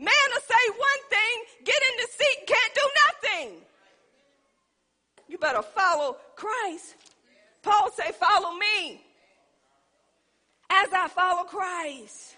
Man 0.00 0.28
will 0.32 0.40
say 0.40 0.70
one 0.78 1.02
thing, 1.10 1.64
get 1.64 1.76
in 1.90 1.96
the 1.98 2.08
seat, 2.10 2.46
can't 2.46 2.74
do 2.74 2.80
nothing. 3.06 3.60
You 5.28 5.36
better 5.36 5.60
follow 5.60 6.16
Christ. 6.36 6.96
Paul 7.62 7.90
say, 7.90 8.10
follow 8.12 8.56
me 8.56 9.02
as 10.70 10.88
I 10.94 11.06
follow 11.08 11.44
Christ. 11.44 12.36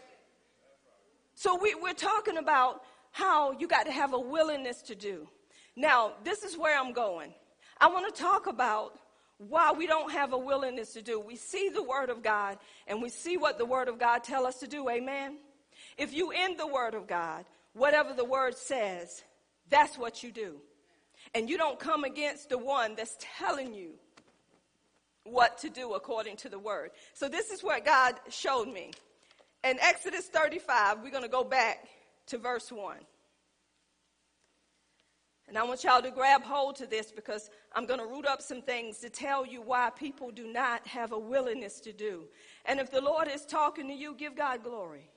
So 1.36 1.56
we, 1.56 1.76
we're 1.76 1.94
talking 1.94 2.38
about 2.38 2.82
how 3.12 3.52
you 3.52 3.68
got 3.68 3.86
to 3.86 3.92
have 3.92 4.12
a 4.12 4.18
willingness 4.18 4.82
to 4.82 4.96
do. 4.96 5.28
Now, 5.76 6.14
this 6.24 6.42
is 6.42 6.58
where 6.58 6.76
I'm 6.76 6.92
going. 6.92 7.32
I 7.80 7.86
want 7.86 8.12
to 8.12 8.22
talk 8.22 8.48
about 8.48 8.98
why 9.38 9.72
we 9.72 9.86
don't 9.86 10.10
have 10.10 10.32
a 10.32 10.38
willingness 10.38 10.92
to 10.94 11.02
do. 11.02 11.20
We 11.20 11.36
see 11.36 11.68
the 11.68 11.82
Word 11.82 12.10
of 12.10 12.24
God 12.24 12.58
and 12.88 13.00
we 13.00 13.08
see 13.08 13.36
what 13.36 13.56
the 13.56 13.66
Word 13.66 13.86
of 13.88 14.00
God 14.00 14.24
tell 14.24 14.46
us 14.46 14.58
to 14.60 14.66
do. 14.66 14.88
Amen. 14.90 15.38
If 15.98 16.12
you 16.12 16.30
in 16.30 16.56
the 16.56 16.66
Word 16.66 16.94
of 16.94 17.06
God, 17.06 17.44
whatever 17.74 18.12
the 18.14 18.24
Word 18.24 18.56
says, 18.56 19.22
that's 19.68 19.98
what 19.98 20.22
you 20.22 20.30
do. 20.30 20.56
And 21.34 21.48
you 21.48 21.56
don't 21.56 21.78
come 21.78 22.04
against 22.04 22.48
the 22.48 22.58
one 22.58 22.94
that's 22.94 23.16
telling 23.38 23.74
you 23.74 23.92
what 25.24 25.58
to 25.58 25.70
do 25.70 25.94
according 25.94 26.36
to 26.38 26.48
the 26.48 26.58
Word. 26.58 26.90
So 27.14 27.28
this 27.28 27.50
is 27.50 27.62
what 27.62 27.84
God 27.84 28.14
showed 28.28 28.68
me. 28.68 28.92
In 29.64 29.78
Exodus 29.80 30.26
35, 30.26 30.98
we're 31.02 31.10
going 31.10 31.22
to 31.22 31.28
go 31.28 31.44
back 31.44 31.86
to 32.26 32.38
verse 32.38 32.72
1. 32.72 32.96
And 35.48 35.58
I 35.58 35.64
want 35.64 35.84
y'all 35.84 36.02
to 36.02 36.10
grab 36.10 36.42
hold 36.42 36.76
to 36.76 36.86
this 36.86 37.12
because 37.12 37.50
I'm 37.74 37.84
going 37.84 38.00
to 38.00 38.06
root 38.06 38.26
up 38.26 38.40
some 38.40 38.62
things 38.62 38.98
to 38.98 39.10
tell 39.10 39.44
you 39.44 39.60
why 39.60 39.90
people 39.90 40.30
do 40.30 40.50
not 40.50 40.86
have 40.86 41.12
a 41.12 41.18
willingness 41.18 41.78
to 41.80 41.92
do. 41.92 42.24
And 42.64 42.80
if 42.80 42.90
the 42.90 43.00
Lord 43.00 43.28
is 43.28 43.44
talking 43.44 43.86
to 43.88 43.94
you, 43.94 44.14
give 44.14 44.34
God 44.34 44.64
glory 44.64 45.11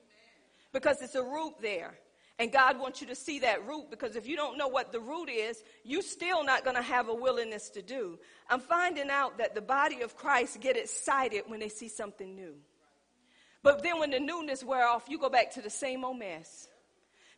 because 0.76 1.00
it's 1.00 1.14
a 1.14 1.22
root 1.22 1.54
there. 1.62 1.94
And 2.38 2.52
God 2.52 2.78
wants 2.78 3.00
you 3.00 3.06
to 3.06 3.14
see 3.14 3.38
that 3.38 3.66
root 3.66 3.86
because 3.88 4.14
if 4.14 4.28
you 4.28 4.36
don't 4.36 4.58
know 4.58 4.68
what 4.68 4.92
the 4.92 5.00
root 5.00 5.30
is, 5.30 5.62
you're 5.84 6.02
still 6.02 6.44
not 6.44 6.64
going 6.64 6.76
to 6.76 6.82
have 6.82 7.08
a 7.08 7.14
willingness 7.14 7.70
to 7.70 7.80
do. 7.80 8.18
I'm 8.50 8.60
finding 8.60 9.08
out 9.08 9.38
that 9.38 9.54
the 9.54 9.62
body 9.62 10.02
of 10.02 10.18
Christ 10.18 10.60
get 10.60 10.76
excited 10.76 11.44
when 11.46 11.60
they 11.60 11.70
see 11.70 11.88
something 11.88 12.36
new. 12.36 12.56
But 13.62 13.82
then 13.82 13.98
when 13.98 14.10
the 14.10 14.20
newness 14.20 14.62
wear 14.62 14.86
off, 14.86 15.06
you 15.08 15.18
go 15.18 15.30
back 15.30 15.54
to 15.54 15.62
the 15.62 15.70
same 15.70 16.04
old 16.04 16.18
mess. 16.18 16.68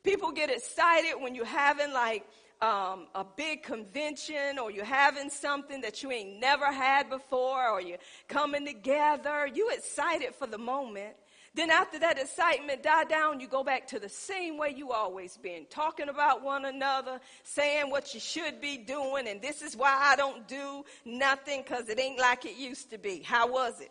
People 0.02 0.32
get 0.32 0.50
excited 0.50 1.14
when 1.20 1.36
you're 1.36 1.44
having 1.44 1.92
like 1.92 2.26
um, 2.60 3.06
a 3.14 3.24
big 3.36 3.62
convention 3.62 4.58
or 4.60 4.72
you're 4.72 4.84
having 4.84 5.30
something 5.30 5.80
that 5.82 6.02
you 6.02 6.10
ain't 6.10 6.40
never 6.40 6.72
had 6.72 7.08
before 7.08 7.68
or 7.68 7.80
you're 7.80 7.98
coming 8.26 8.66
together. 8.66 9.46
You 9.46 9.70
excited 9.70 10.34
for 10.34 10.48
the 10.48 10.58
moment. 10.58 11.14
Then 11.54 11.70
after 11.70 11.98
that 11.98 12.18
excitement 12.18 12.82
die 12.82 13.04
down, 13.04 13.40
you 13.40 13.48
go 13.48 13.64
back 13.64 13.86
to 13.88 13.98
the 13.98 14.08
same 14.08 14.58
way 14.58 14.74
you 14.76 14.92
always 14.92 15.36
been, 15.36 15.66
talking 15.70 16.08
about 16.08 16.42
one 16.42 16.66
another, 16.66 17.20
saying 17.42 17.90
what 17.90 18.14
you 18.14 18.20
should 18.20 18.60
be 18.60 18.76
doing, 18.76 19.26
and 19.26 19.40
this 19.40 19.62
is 19.62 19.76
why 19.76 19.96
I 19.98 20.16
don't 20.16 20.46
do 20.46 20.84
nothing 21.04 21.62
because 21.62 21.88
it 21.88 21.98
ain't 21.98 22.18
like 22.18 22.44
it 22.44 22.56
used 22.56 22.90
to 22.90 22.98
be. 22.98 23.22
How 23.22 23.50
was 23.50 23.80
it? 23.80 23.90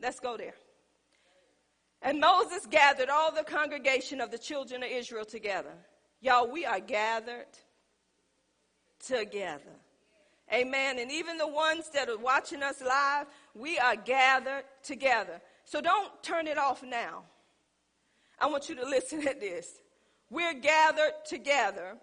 Let's 0.00 0.20
go 0.20 0.36
there. 0.36 0.54
And 2.02 2.20
Moses 2.20 2.66
gathered 2.66 3.08
all 3.08 3.32
the 3.32 3.44
congregation 3.44 4.20
of 4.20 4.30
the 4.30 4.38
children 4.38 4.82
of 4.82 4.90
Israel 4.90 5.24
together. 5.24 5.72
Y'all, 6.20 6.50
we 6.50 6.66
are 6.66 6.80
gathered 6.80 7.46
together. 9.00 9.62
Amen. 10.52 10.98
And 10.98 11.10
even 11.10 11.38
the 11.38 11.48
ones 11.48 11.90
that 11.94 12.08
are 12.08 12.18
watching 12.18 12.62
us 12.62 12.82
live, 12.82 13.26
we 13.54 13.78
are 13.78 13.96
gathered 13.96 14.64
together. 14.82 15.40
So 15.64 15.80
don't 15.80 16.10
turn 16.22 16.46
it 16.46 16.58
off 16.58 16.82
now. 16.82 17.22
I 18.38 18.46
want 18.46 18.68
you 18.68 18.74
to 18.76 18.84
listen 18.84 19.26
at 19.28 19.40
this. 19.40 19.80
We're 20.30 20.54
gathered 20.54 21.12
together. 21.26 21.96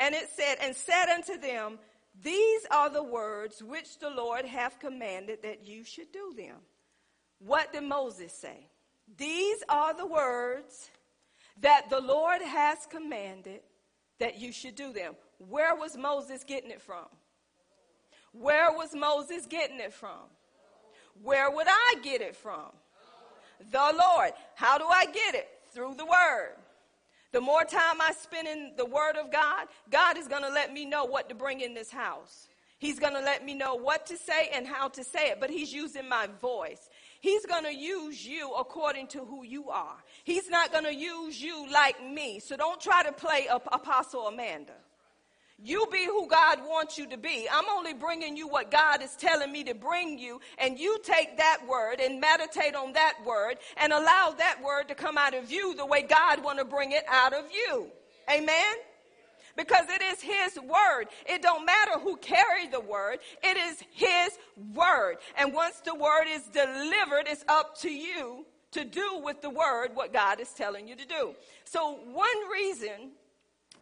And 0.00 0.14
it 0.14 0.28
said, 0.34 0.56
and 0.62 0.76
said 0.76 1.12
unto 1.12 1.38
them, 1.38 1.78
These 2.22 2.66
are 2.70 2.88
the 2.88 3.02
words 3.02 3.62
which 3.62 3.98
the 3.98 4.10
Lord 4.10 4.44
hath 4.44 4.78
commanded 4.78 5.42
that 5.42 5.66
you 5.66 5.84
should 5.84 6.12
do 6.12 6.34
them. 6.36 6.56
What 7.40 7.72
did 7.72 7.82
Moses 7.82 8.32
say? 8.32 8.68
These 9.16 9.62
are 9.68 9.94
the 9.94 10.06
words 10.06 10.90
that 11.60 11.90
the 11.90 12.00
Lord 12.00 12.42
has 12.42 12.78
commanded 12.88 13.60
that 14.20 14.38
you 14.38 14.52
should 14.52 14.74
do 14.74 14.92
them. 14.92 15.14
Where 15.38 15.74
was 15.74 15.96
Moses 15.96 16.44
getting 16.44 16.70
it 16.70 16.82
from? 16.82 17.06
Where 18.32 18.72
was 18.72 18.94
Moses 18.94 19.46
getting 19.46 19.80
it 19.80 19.92
from? 19.92 20.28
Where 21.22 21.50
would 21.50 21.66
I 21.68 21.96
get 22.02 22.20
it 22.20 22.36
from? 22.36 22.70
The 23.70 23.94
Lord. 23.98 24.32
How 24.54 24.78
do 24.78 24.84
I 24.86 25.06
get 25.06 25.34
it? 25.34 25.48
Through 25.72 25.94
the 25.94 26.06
Word. 26.06 26.54
The 27.32 27.40
more 27.40 27.64
time 27.64 28.00
I 28.00 28.12
spend 28.12 28.48
in 28.48 28.72
the 28.76 28.86
Word 28.86 29.16
of 29.16 29.30
God, 29.30 29.66
God 29.90 30.16
is 30.16 30.28
going 30.28 30.42
to 30.42 30.48
let 30.48 30.72
me 30.72 30.84
know 30.84 31.04
what 31.04 31.28
to 31.28 31.34
bring 31.34 31.60
in 31.60 31.74
this 31.74 31.90
house. 31.90 32.48
He's 32.78 32.98
going 32.98 33.14
to 33.14 33.20
let 33.20 33.44
me 33.44 33.54
know 33.54 33.74
what 33.74 34.06
to 34.06 34.16
say 34.16 34.50
and 34.54 34.66
how 34.66 34.88
to 34.88 35.02
say 35.02 35.30
it, 35.30 35.40
but 35.40 35.50
He's 35.50 35.72
using 35.72 36.08
my 36.08 36.28
voice. 36.40 36.88
He's 37.20 37.44
going 37.44 37.64
to 37.64 37.74
use 37.74 38.24
you 38.24 38.54
according 38.54 39.08
to 39.08 39.24
who 39.24 39.44
you 39.44 39.68
are. 39.68 39.96
He's 40.22 40.48
not 40.48 40.70
going 40.70 40.84
to 40.84 40.94
use 40.94 41.42
you 41.42 41.68
like 41.70 42.02
me. 42.02 42.38
So 42.38 42.56
don't 42.56 42.80
try 42.80 43.02
to 43.02 43.12
play 43.12 43.48
Apostle 43.50 44.28
Amanda. 44.28 44.74
You 45.62 45.86
be 45.90 46.04
who 46.04 46.28
God 46.28 46.60
wants 46.60 46.96
you 46.96 47.06
to 47.08 47.16
be. 47.16 47.48
I'm 47.52 47.68
only 47.68 47.92
bringing 47.92 48.36
you 48.36 48.46
what 48.46 48.70
God 48.70 49.02
is 49.02 49.16
telling 49.16 49.50
me 49.50 49.64
to 49.64 49.74
bring 49.74 50.18
you, 50.18 50.40
and 50.58 50.78
you 50.78 50.98
take 51.02 51.36
that 51.38 51.58
word 51.68 52.00
and 52.00 52.20
meditate 52.20 52.76
on 52.76 52.92
that 52.92 53.14
word 53.26 53.58
and 53.76 53.92
allow 53.92 54.34
that 54.38 54.62
word 54.62 54.86
to 54.88 54.94
come 54.94 55.18
out 55.18 55.34
of 55.34 55.50
you 55.50 55.74
the 55.74 55.84
way 55.84 56.02
God 56.02 56.44
want 56.44 56.58
to 56.58 56.64
bring 56.64 56.92
it 56.92 57.04
out 57.08 57.32
of 57.32 57.44
you. 57.50 57.88
Amen 58.30 58.76
because 59.56 59.86
it 59.90 60.00
is 60.00 60.22
his 60.22 60.56
word. 60.60 61.06
It 61.26 61.42
don't 61.42 61.66
matter 61.66 61.98
who 61.98 62.16
carry 62.16 62.68
the 62.68 62.78
word. 62.78 63.18
It 63.42 63.56
is 63.56 63.82
his 63.90 64.38
word. 64.72 65.16
And 65.36 65.52
once 65.52 65.80
the 65.80 65.96
word 65.96 66.26
is 66.28 66.44
delivered, 66.44 67.26
it's 67.26 67.44
up 67.48 67.76
to 67.80 67.90
you 67.90 68.46
to 68.70 68.84
do 68.84 69.20
with 69.22 69.42
the 69.42 69.50
word 69.50 69.90
what 69.94 70.12
God 70.12 70.38
is 70.38 70.50
telling 70.50 70.86
you 70.86 70.94
to 70.94 71.04
do. 71.04 71.34
So 71.64 71.98
one 72.04 72.50
reason 72.52 73.10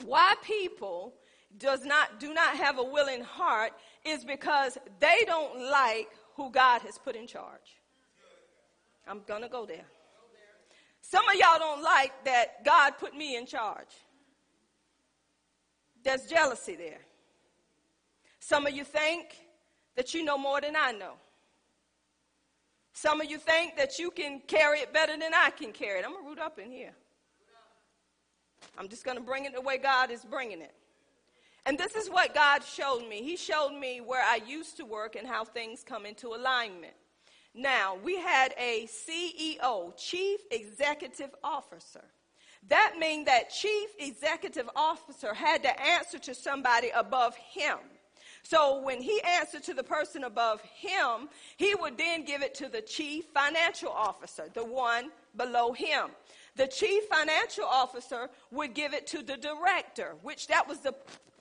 why 0.06 0.34
people 0.42 1.12
does 1.58 1.84
not 1.84 2.20
do 2.20 2.34
not 2.34 2.56
have 2.56 2.78
a 2.78 2.84
willing 2.84 3.22
heart 3.22 3.72
is 4.04 4.24
because 4.24 4.78
they 5.00 5.24
don't 5.26 5.70
like 5.70 6.08
who 6.34 6.50
God 6.50 6.82
has 6.82 6.98
put 6.98 7.16
in 7.16 7.26
charge. 7.26 7.80
I'm 9.06 9.22
going 9.26 9.42
to 9.42 9.48
go 9.48 9.66
there. 9.66 9.86
Some 11.00 11.26
of 11.28 11.34
y'all 11.36 11.58
don't 11.58 11.82
like 11.82 12.12
that 12.24 12.64
God 12.64 12.98
put 12.98 13.16
me 13.16 13.36
in 13.36 13.46
charge. 13.46 13.94
There's 16.02 16.26
jealousy 16.26 16.74
there. 16.74 17.00
Some 18.40 18.66
of 18.66 18.74
you 18.74 18.84
think 18.84 19.36
that 19.96 20.14
you 20.14 20.24
know 20.24 20.36
more 20.36 20.60
than 20.60 20.74
I 20.76 20.92
know. 20.92 21.14
Some 22.92 23.20
of 23.20 23.30
you 23.30 23.38
think 23.38 23.76
that 23.76 23.98
you 23.98 24.10
can 24.10 24.40
carry 24.46 24.80
it 24.80 24.92
better 24.92 25.16
than 25.16 25.32
I 25.34 25.50
can 25.50 25.72
carry 25.72 26.00
it. 26.00 26.04
I'm 26.04 26.12
going 26.12 26.24
to 26.24 26.28
root 26.30 26.38
up 26.38 26.58
in 26.58 26.70
here. 26.70 26.92
I'm 28.78 28.88
just 28.88 29.04
going 29.04 29.16
to 29.16 29.22
bring 29.22 29.44
it 29.44 29.54
the 29.54 29.60
way 29.60 29.78
God 29.78 30.10
is 30.10 30.24
bringing 30.24 30.60
it. 30.60 30.74
And 31.66 31.76
this 31.76 31.96
is 31.96 32.08
what 32.08 32.32
God 32.32 32.62
showed 32.62 33.08
me. 33.08 33.22
He 33.22 33.36
showed 33.36 33.72
me 33.72 34.00
where 34.00 34.22
I 34.22 34.38
used 34.46 34.76
to 34.76 34.84
work 34.84 35.16
and 35.16 35.26
how 35.26 35.44
things 35.44 35.82
come 35.82 36.06
into 36.06 36.28
alignment. 36.28 36.94
Now, 37.54 37.98
we 38.04 38.16
had 38.16 38.54
a 38.56 38.86
CEO, 38.86 39.92
Chief 39.96 40.40
Executive 40.52 41.34
Officer. 41.42 42.04
That 42.68 42.94
means 42.98 43.26
that 43.26 43.50
chief 43.50 43.90
executive 43.98 44.68
officer 44.74 45.32
had 45.34 45.62
to 45.62 45.80
answer 45.80 46.18
to 46.20 46.34
somebody 46.34 46.90
above 46.94 47.36
him. 47.36 47.78
So 48.42 48.80
when 48.80 49.00
he 49.00 49.20
answered 49.22 49.64
to 49.64 49.74
the 49.74 49.82
person 49.82 50.24
above 50.24 50.60
him, 50.60 51.28
he 51.56 51.74
would 51.74 51.98
then 51.98 52.24
give 52.24 52.42
it 52.42 52.54
to 52.56 52.68
the 52.68 52.80
chief 52.80 53.24
financial 53.34 53.90
officer, 53.90 54.48
the 54.52 54.64
one 54.64 55.10
below 55.36 55.72
him. 55.72 56.10
The 56.56 56.66
chief 56.66 57.04
financial 57.04 57.64
officer 57.64 58.30
would 58.50 58.74
give 58.74 58.94
it 58.94 59.06
to 59.08 59.22
the 59.22 59.36
director, 59.36 60.14
which 60.22 60.46
that 60.48 60.66
was 60.66 60.78
the 60.78 60.94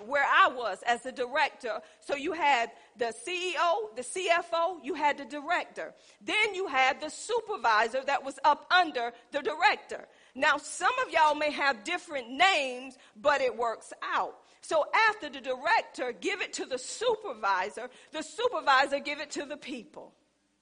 where 0.06 0.26
I 0.26 0.50
was 0.50 0.84
as 0.86 1.04
the 1.04 1.12
director. 1.12 1.80
So 2.02 2.16
you 2.16 2.34
had 2.34 2.72
the 2.98 3.14
CEO, 3.26 3.96
the 3.96 4.02
CFO, 4.02 4.78
you 4.84 4.94
had 4.94 5.18
the 5.18 5.26
director. 5.26 5.94
Then 6.22 6.54
you 6.54 6.68
had 6.68 7.00
the 7.00 7.10
supervisor 7.10 8.04
that 8.06 8.24
was 8.24 8.38
up 8.44 8.66
under 8.72 9.14
the 9.32 9.42
director. 9.42 10.06
Now, 10.36 10.58
some 10.58 10.92
of 11.06 11.14
y'all 11.14 11.36
may 11.36 11.52
have 11.52 11.84
different 11.84 12.30
names, 12.30 12.98
but 13.22 13.42
it 13.42 13.56
works 13.56 13.94
out. 14.04 14.36
So 14.62 14.86
after 15.10 15.30
the 15.30 15.42
director 15.42 16.12
give 16.20 16.42
it 16.42 16.52
to 16.54 16.66
the 16.66 16.78
supervisor, 16.78 17.90
the 18.12 18.24
supervisor 18.24 19.00
give 19.00 19.20
it 19.20 19.32
to 19.32 19.46
the 19.46 19.58
people. 19.58 20.12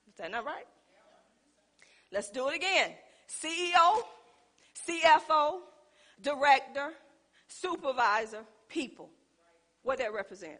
Is 0.09 0.17
that 0.17 0.29
not 0.29 0.45
right? 0.45 0.67
Let's 2.11 2.29
do 2.29 2.49
it 2.49 2.55
again. 2.55 2.91
CEO, 3.27 4.03
CFO, 4.87 5.59
director, 6.21 6.91
supervisor, 7.47 8.43
people. 8.67 9.09
What 9.83 9.99
that 9.99 10.13
represent? 10.13 10.59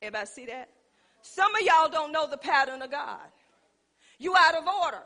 Everybody 0.00 0.26
see 0.26 0.46
that? 0.46 0.68
Some 1.22 1.54
of 1.54 1.62
y'all 1.62 1.88
don't 1.88 2.12
know 2.12 2.26
the 2.26 2.36
pattern 2.36 2.82
of 2.82 2.90
God. 2.90 3.20
You 4.18 4.34
out 4.36 4.56
of 4.56 4.64
order. 4.66 5.02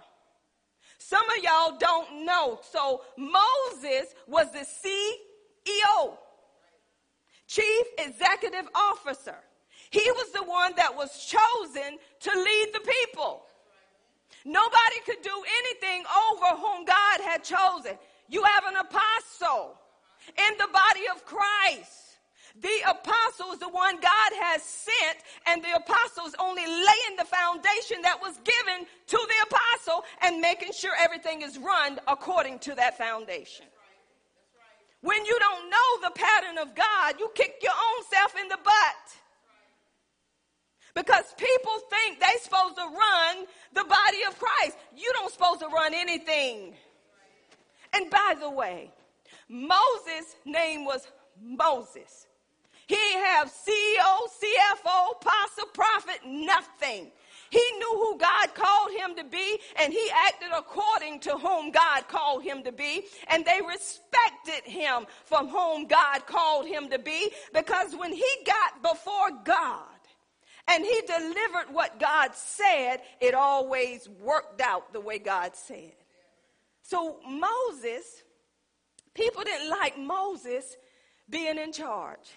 Some 0.99 1.24
of 1.31 1.45
y'all 1.45 1.77
don't 1.79 2.24
know. 2.24 2.59
So 2.72 3.03
Moses 3.16 4.14
was 4.27 4.51
the 4.53 4.66
CEO, 4.66 6.16
Chief 7.47 7.87
Executive 7.99 8.68
Officer. 8.74 9.37
He 9.91 10.11
was 10.11 10.33
the 10.33 10.43
one 10.43 10.72
that 10.77 10.97
was 10.97 11.27
chosen 11.27 11.99
to 12.20 12.31
lead 12.31 12.70
the 12.72 12.81
people. 12.81 13.45
Nobody 14.47 15.01
could 15.05 15.22
do 15.22 15.42
anything 15.59 16.05
over 16.30 16.61
whom 16.61 16.84
God 16.84 17.20
had 17.20 17.42
chosen. 17.42 17.99
You 18.28 18.44
have 18.44 18.64
an 18.66 18.76
apostle 18.76 19.74
in 20.28 20.57
the 20.57 20.68
body 20.72 21.03
of 21.12 21.26
Christ. 21.26 22.18
The 22.61 22.78
apostle 22.88 23.53
is 23.53 23.59
the 23.59 23.68
one 23.68 23.97
God 23.97 24.32
has 24.40 24.62
sent, 24.62 25.18
and 25.49 25.64
the 25.64 25.74
apostle 25.74 26.26
is 26.26 26.36
only 26.38 26.64
laying 26.64 27.16
the 27.18 27.24
foundation 27.24 28.01
that 28.03 28.18
was 28.22 28.38
given 28.38 28.86
to 29.09 29.16
the 29.16 29.47
apostle 29.51 30.05
and 30.22 30.40
making 30.40 30.72
sure 30.72 30.92
everything 30.97 31.42
is 31.42 31.59
run 31.59 31.99
according 32.07 32.61
to 32.61 32.74
that 32.76 32.97
foundation. 32.97 33.66
When 35.03 35.24
you 35.26 35.38
don't 35.40 35.70
know 35.70 36.09
the 36.09 36.14
pattern 36.14 36.59
of 36.59 36.74
God, 36.76 37.16
you 37.18 37.30
kick 37.34 37.57
your 37.62 37.72
own 37.72 38.05
self 38.11 38.40
in 38.40 38.47
the 38.47 38.59
butt. 38.62 39.16
Because 40.97 41.34
people 41.36 41.78
think 41.90 42.18
they're 42.18 42.38
supposed 42.40 42.76
to 42.76 42.82
run 42.82 43.44
the 43.74 43.84
body 43.84 44.18
of 44.26 44.38
Christ. 44.38 44.78
You 44.97 45.12
don't 45.12 45.30
supposed 45.30 45.61
to 45.61 45.68
run 45.68 45.92
anything. 45.92 46.72
And 47.92 48.11
by 48.11 48.34
the 48.40 48.49
way, 48.49 48.90
Moses' 49.47 50.36
name 50.47 50.86
was 50.86 51.07
Moses. 51.38 52.26
He 52.86 53.12
have 53.12 53.53
CEO, 53.53 54.28
CFO, 54.40 55.20
apostle, 55.20 55.66
prophet, 55.74 56.20
nothing. 56.24 57.12
He 57.51 57.62
knew 57.78 57.94
who 57.94 58.18
God 58.18 58.55
called 58.55 58.90
him 58.92 59.16
to 59.16 59.24
be, 59.24 59.59
and 59.82 59.92
he 59.92 60.09
acted 60.26 60.49
according 60.57 61.20
to 61.20 61.32
whom 61.36 61.72
God 61.72 62.09
called 62.09 62.42
him 62.42 62.62
to 62.62 62.72
be, 62.72 63.05
and 63.28 63.44
they 63.44 63.61
respected 63.68 64.64
him 64.64 65.07
from 65.26 65.49
whom 65.49 65.86
God 65.86 66.26
called 66.26 66.66
him 66.66 66.88
to 66.88 66.99
be, 66.99 67.30
because 67.53 67.94
when 67.94 68.12
he 68.12 68.26
got 68.47 68.82
before 68.82 69.30
God, 69.44 69.95
and 70.68 70.84
he 70.84 71.00
delivered 71.06 71.72
what 71.72 72.00
God 72.00 72.34
said, 72.34 72.98
it 73.20 73.34
always 73.34 74.08
worked 74.20 74.60
out 74.60 74.92
the 74.92 75.00
way 75.00 75.18
God 75.18 75.54
said. 75.54 75.92
So 76.82 77.18
Moses, 77.28 78.22
people 79.14 79.44
didn't 79.44 79.70
like 79.70 79.98
Moses 79.98 80.76
being 81.28 81.58
in 81.58 81.72
charge. 81.72 82.32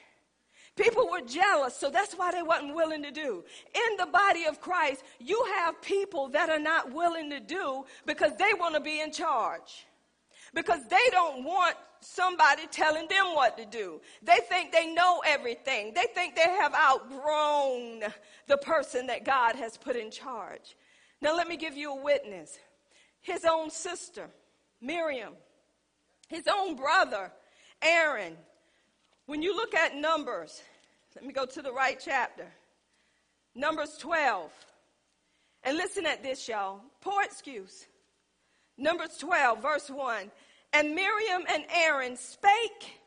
People 0.76 1.10
were 1.10 1.22
jealous, 1.22 1.76
so 1.76 1.90
that's 1.90 2.14
why 2.14 2.32
they 2.32 2.42
wasn't 2.42 2.74
willing 2.74 3.04
to 3.04 3.12
do. 3.12 3.44
In 3.76 3.98
the 3.98 4.06
body 4.06 4.46
of 4.46 4.62
Christ, 4.62 5.04
you 5.20 5.44
have 5.58 5.82
people 5.82 6.30
that 6.30 6.50
are 6.50 6.60
not 6.60 6.94
willing 6.94 7.30
to 7.32 7.40
do 7.40 7.84
because 8.06 8.32
they 8.38 8.54
want 8.58 8.76
to 8.76 8.80
be 8.80 9.02
in 9.02 9.12
charge. 9.12 9.86
Because 10.54 10.82
they 10.90 11.10
don't 11.12 11.44
want 11.44 11.76
somebody 12.02 12.66
telling 12.72 13.08
them 13.08 13.34
what 13.34 13.58
to 13.58 13.66
do. 13.66 14.02
They 14.24 14.40
think 14.48 14.72
they 14.72 14.94
know 14.94 15.22
everything. 15.26 15.94
They 15.94 16.06
think 16.14 16.36
they 16.36 16.42
have 16.42 16.74
outgrown 16.74 18.04
the 18.48 18.58
person 18.58 19.08
that 19.08 19.26
God 19.26 19.56
has 19.56 19.78
put 19.78 19.96
in 19.96 20.12
charge. 20.12 20.76
Now, 21.22 21.36
let 21.36 21.48
me 21.48 21.58
give 21.58 21.76
you 21.76 21.92
a 21.92 22.02
witness. 22.02 22.58
His 23.22 23.46
own 23.46 23.70
sister, 23.70 24.30
Miriam, 24.82 25.34
his 26.30 26.48
own 26.48 26.76
brother, 26.76 27.32
Aaron. 27.82 28.38
When 29.26 29.42
you 29.42 29.56
look 29.56 29.76
at 29.76 29.96
Numbers, 29.96 30.62
let 31.16 31.26
me 31.26 31.34
go 31.34 31.46
to 31.46 31.62
the 31.62 31.74
right 31.74 32.02
chapter. 32.04 32.48
Numbers 33.56 33.98
12. 33.98 34.52
And 35.64 35.76
listen 35.76 36.06
at 36.06 36.24
this, 36.24 36.48
y'all. 36.48 36.82
Poor 37.02 37.22
excuse. 37.24 37.86
Numbers 38.80 39.18
12, 39.18 39.62
verse 39.62 39.90
1. 39.90 40.32
And 40.74 40.96
Miriam 40.96 41.44
and 41.52 41.66
Aaron 41.76 42.16
spake 42.16 43.00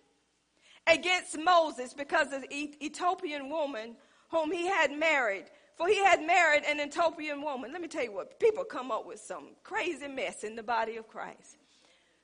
against 0.86 1.38
Moses 1.38 1.94
because 1.94 2.32
of 2.32 2.42
the 2.42 2.52
Ethiopian 2.84 3.48
woman 3.48 3.96
whom 4.30 4.52
he 4.52 4.66
had 4.66 4.92
married. 4.92 5.44
For 5.76 5.88
he 5.88 5.96
had 6.04 6.24
married 6.24 6.64
an 6.68 6.80
Ethiopian 6.80 7.42
woman. 7.42 7.72
Let 7.72 7.80
me 7.80 7.88
tell 7.88 8.04
you 8.04 8.12
what, 8.12 8.38
people 8.38 8.64
come 8.64 8.90
up 8.90 9.06
with 9.06 9.20
some 9.20 9.50
crazy 9.62 10.08
mess 10.08 10.44
in 10.44 10.56
the 10.56 10.62
body 10.62 10.96
of 10.96 11.08
Christ. 11.08 11.56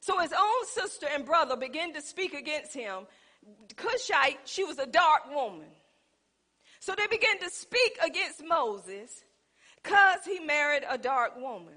So 0.01 0.18
his 0.18 0.32
own 0.32 0.66
sister 0.66 1.07
and 1.12 1.24
brother 1.24 1.57
began 1.57 1.92
to 1.94 2.01
speak 2.01 2.34
against 2.34 2.74
him. 2.74 3.07
Cushite, 3.76 4.40
she 4.44 4.64
was 4.64 4.78
a 4.78 4.86
dark 4.86 5.32
woman. 5.34 5.68
So 6.80 6.94
they 6.96 7.07
began 7.07 7.38
to 7.40 7.51
speak 7.51 7.99
against 8.05 8.42
Moses 8.46 9.24
because 9.82 10.24
he 10.24 10.40
married 10.40 10.84
a 10.88 10.99
dark 10.99 11.36
woman. 11.36 11.74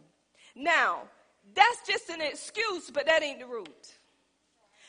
Now, 0.56 1.04
that's 1.54 1.88
just 1.88 2.10
an 2.10 2.22
excuse, 2.22 2.90
but 2.92 3.06
that 3.06 3.24
ain't 3.24 3.40
the 3.40 3.46
root. 3.46 3.98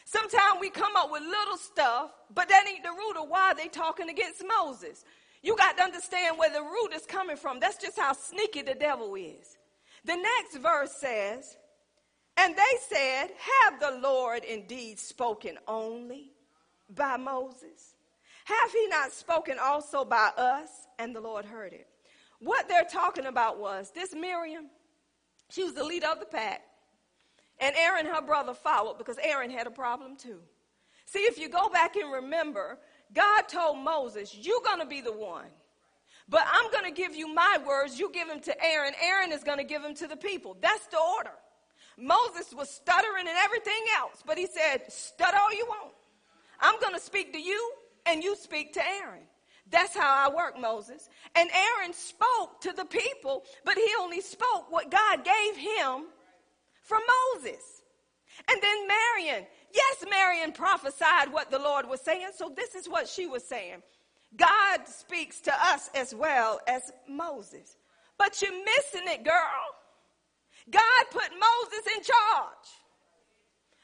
Sometimes 0.04 0.60
we 0.60 0.68
come 0.70 0.94
up 0.96 1.10
with 1.10 1.22
little 1.22 1.56
stuff, 1.56 2.10
but 2.34 2.48
that 2.48 2.66
ain't 2.68 2.82
the 2.82 2.90
root 2.90 3.22
of 3.22 3.28
why 3.28 3.54
they 3.56 3.68
talking 3.68 4.10
against 4.10 4.44
Moses. 4.58 5.04
You 5.42 5.56
got 5.56 5.76
to 5.78 5.82
understand 5.82 6.38
where 6.38 6.50
the 6.50 6.62
root 6.62 6.92
is 6.94 7.06
coming 7.06 7.36
from. 7.36 7.60
That's 7.60 7.78
just 7.78 7.98
how 7.98 8.12
sneaky 8.12 8.62
the 8.62 8.74
devil 8.74 9.14
is. 9.14 9.56
The 10.04 10.16
next 10.16 10.58
verse 10.58 10.92
says, 10.92 11.56
And 12.36 12.54
they 12.54 12.78
said, 12.94 13.30
Have 13.62 13.80
the 13.80 13.98
Lord 14.00 14.44
indeed 14.44 14.98
spoken 14.98 15.58
only 15.66 16.32
by 16.88 17.16
Moses? 17.16 17.96
Have 18.44 18.72
he 18.72 18.86
not 18.88 19.12
spoken 19.12 19.56
also 19.62 20.04
by 20.04 20.30
us? 20.36 20.68
And 20.98 21.14
the 21.14 21.20
Lord 21.20 21.44
heard 21.44 21.72
it. 21.72 21.88
What 22.40 22.68
they're 22.68 22.84
talking 22.84 23.26
about 23.26 23.58
was 23.58 23.92
this 23.94 24.14
Miriam, 24.14 24.66
she 25.52 25.62
was 25.62 25.74
the 25.74 25.84
leader 25.84 26.06
of 26.06 26.18
the 26.18 26.26
pack. 26.26 26.62
And 27.60 27.76
Aaron, 27.76 28.06
her 28.06 28.22
brother, 28.22 28.54
followed 28.54 28.98
because 28.98 29.18
Aaron 29.22 29.50
had 29.50 29.66
a 29.66 29.70
problem 29.70 30.16
too. 30.16 30.40
See, 31.06 31.20
if 31.20 31.38
you 31.38 31.48
go 31.48 31.68
back 31.68 31.94
and 31.96 32.10
remember, 32.10 32.78
God 33.12 33.42
told 33.42 33.78
Moses, 33.78 34.34
You're 34.34 34.62
going 34.64 34.80
to 34.80 34.86
be 34.86 35.00
the 35.00 35.12
one. 35.12 35.46
But 36.28 36.46
I'm 36.50 36.70
going 36.70 36.84
to 36.84 36.90
give 36.90 37.14
you 37.14 37.32
my 37.32 37.58
words. 37.66 37.98
You 37.98 38.10
give 38.10 38.28
them 38.28 38.40
to 38.40 38.64
Aaron. 38.64 38.94
Aaron 39.02 39.32
is 39.32 39.44
going 39.44 39.58
to 39.58 39.64
give 39.64 39.82
them 39.82 39.94
to 39.96 40.06
the 40.06 40.16
people. 40.16 40.56
That's 40.60 40.86
the 40.86 40.98
order. 41.16 41.34
Moses 41.98 42.54
was 42.54 42.70
stuttering 42.70 43.28
and 43.28 43.36
everything 43.44 43.84
else, 43.98 44.22
but 44.26 44.38
he 44.38 44.46
said, 44.46 44.90
Stutter 44.90 45.36
all 45.36 45.52
you 45.52 45.66
want. 45.68 45.92
I'm 46.60 46.80
going 46.80 46.94
to 46.94 47.00
speak 47.00 47.32
to 47.34 47.40
you, 47.40 47.72
and 48.06 48.22
you 48.22 48.36
speak 48.36 48.72
to 48.74 48.80
Aaron. 48.84 49.24
That's 49.72 49.96
how 49.96 50.28
I 50.30 50.32
work, 50.32 50.60
Moses. 50.60 51.08
And 51.34 51.50
Aaron 51.50 51.94
spoke 51.94 52.60
to 52.60 52.72
the 52.72 52.84
people, 52.84 53.44
but 53.64 53.74
he 53.74 53.88
only 54.00 54.20
spoke 54.20 54.70
what 54.70 54.90
God 54.90 55.24
gave 55.24 55.56
him 55.56 56.04
from 56.82 57.00
Moses. 57.34 57.82
And 58.48 58.62
then 58.62 58.86
Marion, 58.86 59.46
yes, 59.74 60.04
Marion 60.08 60.52
prophesied 60.52 61.32
what 61.32 61.50
the 61.50 61.58
Lord 61.58 61.88
was 61.88 62.02
saying. 62.02 62.28
So 62.36 62.52
this 62.54 62.74
is 62.74 62.88
what 62.88 63.08
she 63.08 63.26
was 63.26 63.44
saying 63.44 63.82
God 64.36 64.86
speaks 64.86 65.40
to 65.42 65.52
us 65.54 65.90
as 65.94 66.14
well 66.14 66.60
as 66.68 66.92
Moses. 67.08 67.76
But 68.18 68.40
you're 68.42 68.52
missing 68.52 69.06
it, 69.06 69.24
girl. 69.24 69.64
God 70.70 71.04
put 71.10 71.30
Moses 71.30 71.86
in 71.96 72.02
charge. 72.02 72.68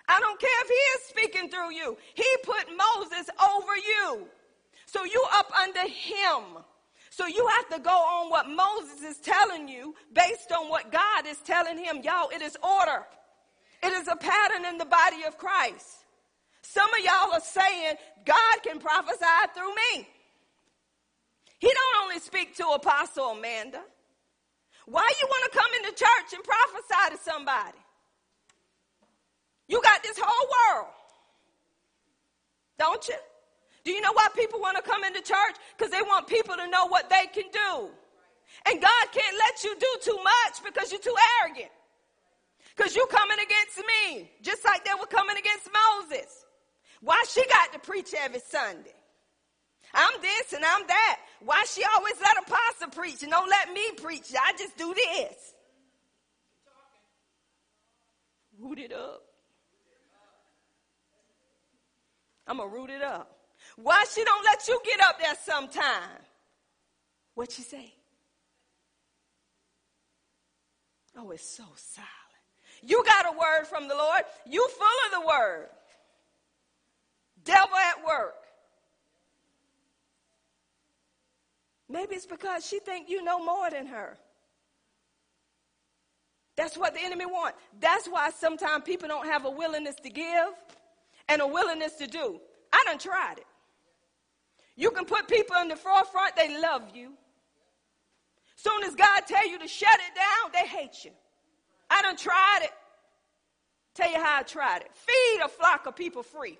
I 0.06 0.20
don't 0.20 0.40
care 0.40 0.60
if 0.62 0.68
he 0.68 0.74
is 0.74 1.02
speaking 1.08 1.50
through 1.50 1.72
you. 1.72 1.96
He 2.14 2.26
put 2.44 2.66
Moses 2.68 3.28
over 3.42 3.76
you. 3.76 4.28
So 4.88 5.04
you 5.04 5.22
up 5.34 5.52
under 5.52 5.82
him. 5.82 6.64
So 7.10 7.26
you 7.26 7.46
have 7.46 7.68
to 7.76 7.78
go 7.78 7.90
on 7.90 8.30
what 8.30 8.48
Moses 8.48 9.02
is 9.02 9.18
telling 9.18 9.68
you 9.68 9.94
based 10.14 10.50
on 10.50 10.70
what 10.70 10.90
God 10.90 11.26
is 11.26 11.36
telling 11.38 11.76
him. 11.76 12.00
Y'all, 12.02 12.30
it 12.30 12.40
is 12.40 12.56
order. 12.62 13.04
It 13.82 13.92
is 13.92 14.08
a 14.08 14.16
pattern 14.16 14.64
in 14.64 14.78
the 14.78 14.86
body 14.86 15.24
of 15.26 15.36
Christ. 15.36 16.04
Some 16.62 16.88
of 16.94 17.00
y'all 17.00 17.32
are 17.34 17.40
saying 17.40 17.96
God 18.24 18.62
can 18.62 18.78
prophesy 18.78 19.24
through 19.54 19.74
me. 19.74 20.08
He 21.58 21.68
don't 21.68 22.04
only 22.04 22.20
speak 22.20 22.56
to 22.56 22.66
Apostle 22.68 23.32
Amanda. 23.32 23.82
Why 24.86 25.06
you 25.20 25.26
want 25.28 25.52
to 25.52 25.58
come 25.58 25.70
into 25.76 25.90
church 25.90 26.32
and 26.32 26.42
prophesy 26.42 27.16
to 27.16 27.30
somebody? 27.30 27.78
You 29.68 29.82
got 29.82 30.02
this 30.02 30.18
whole 30.18 30.48
world. 30.76 30.94
Don't 32.78 33.06
you? 33.06 33.16
Do 33.88 33.94
you 33.94 34.02
know 34.02 34.12
why 34.12 34.26
people 34.36 34.60
want 34.60 34.76
to 34.76 34.82
come 34.82 35.02
into 35.02 35.22
church? 35.22 35.56
Because 35.74 35.90
they 35.90 36.02
want 36.02 36.26
people 36.26 36.54
to 36.54 36.68
know 36.68 36.88
what 36.88 37.08
they 37.08 37.24
can 37.32 37.50
do. 37.50 37.88
And 38.66 38.82
God 38.82 39.04
can't 39.12 39.36
let 39.38 39.64
you 39.64 39.74
do 39.80 39.86
too 40.02 40.16
much 40.22 40.62
because 40.62 40.92
you're 40.92 41.00
too 41.00 41.16
arrogant. 41.40 41.70
Because 42.76 42.94
you're 42.94 43.06
coming 43.06 43.38
against 43.38 43.78
me, 43.78 44.30
just 44.42 44.62
like 44.66 44.84
they 44.84 44.90
were 45.00 45.06
coming 45.06 45.38
against 45.38 45.70
Moses. 45.72 46.44
Why 47.00 47.24
she 47.30 47.42
got 47.46 47.72
to 47.72 47.78
preach 47.78 48.12
every 48.12 48.40
Sunday? 48.40 48.92
I'm 49.94 50.20
this 50.20 50.52
and 50.52 50.62
I'm 50.66 50.86
that. 50.86 51.20
Why 51.42 51.64
she 51.66 51.82
always 51.96 52.20
let 52.20 52.36
apostle 52.46 52.90
preach 52.90 53.22
and 53.22 53.32
don't 53.32 53.48
let 53.48 53.72
me 53.72 53.92
preach? 53.96 54.34
I 54.38 54.52
just 54.58 54.76
do 54.76 54.92
this. 54.92 55.54
Root 58.60 58.80
it 58.80 58.92
up. 58.92 59.22
I'm 62.46 62.58
going 62.58 62.68
to 62.68 62.76
root 62.76 62.90
it 62.90 63.00
up. 63.00 63.37
Why 63.80 64.04
she 64.12 64.24
don't 64.24 64.44
let 64.44 64.66
you 64.66 64.80
get 64.84 65.00
up 65.06 65.20
there 65.20 65.34
sometime? 65.44 66.18
What 67.34 67.52
she 67.52 67.62
say? 67.62 67.94
Oh, 71.16 71.30
it's 71.30 71.48
so 71.48 71.62
silent. 71.76 72.10
You 72.82 73.04
got 73.04 73.26
a 73.26 73.38
word 73.38 73.66
from 73.68 73.86
the 73.86 73.94
Lord. 73.94 74.22
You 74.46 74.66
full 74.68 74.86
of 75.06 75.22
the 75.22 75.28
word. 75.28 75.68
Devil 77.44 77.76
at 77.76 78.04
work. 78.04 78.34
Maybe 81.88 82.16
it's 82.16 82.26
because 82.26 82.66
she 82.66 82.80
think 82.80 83.08
you 83.08 83.22
know 83.22 83.42
more 83.42 83.70
than 83.70 83.86
her. 83.86 84.18
That's 86.56 86.76
what 86.76 86.94
the 86.94 87.00
enemy 87.00 87.26
want. 87.26 87.54
That's 87.78 88.08
why 88.08 88.30
sometimes 88.30 88.82
people 88.84 89.06
don't 89.06 89.26
have 89.26 89.44
a 89.44 89.50
willingness 89.50 89.94
to 90.02 90.10
give 90.10 90.48
and 91.28 91.40
a 91.40 91.46
willingness 91.46 91.94
to 91.94 92.08
do. 92.08 92.40
I 92.72 92.82
done 92.84 92.98
tried 92.98 93.38
it. 93.38 93.46
You 94.78 94.92
can 94.92 95.06
put 95.06 95.26
people 95.26 95.56
in 95.60 95.66
the 95.66 95.74
forefront, 95.74 96.36
they 96.36 96.56
love 96.62 96.82
you. 96.94 97.10
Soon 98.54 98.84
as 98.84 98.94
God 98.94 99.22
tell 99.26 99.46
you 99.46 99.58
to 99.58 99.66
shut 99.66 99.92
it 99.92 100.14
down, 100.14 100.52
they 100.52 100.68
hate 100.68 101.04
you. 101.04 101.10
I 101.90 102.00
done 102.00 102.16
tried 102.16 102.60
it. 102.62 102.70
Tell 103.94 104.08
you 104.08 104.22
how 104.22 104.38
I 104.38 104.42
tried 104.44 104.82
it. 104.82 104.90
Feed 104.94 105.40
a 105.44 105.48
flock 105.48 105.86
of 105.86 105.96
people 105.96 106.22
free. 106.22 106.56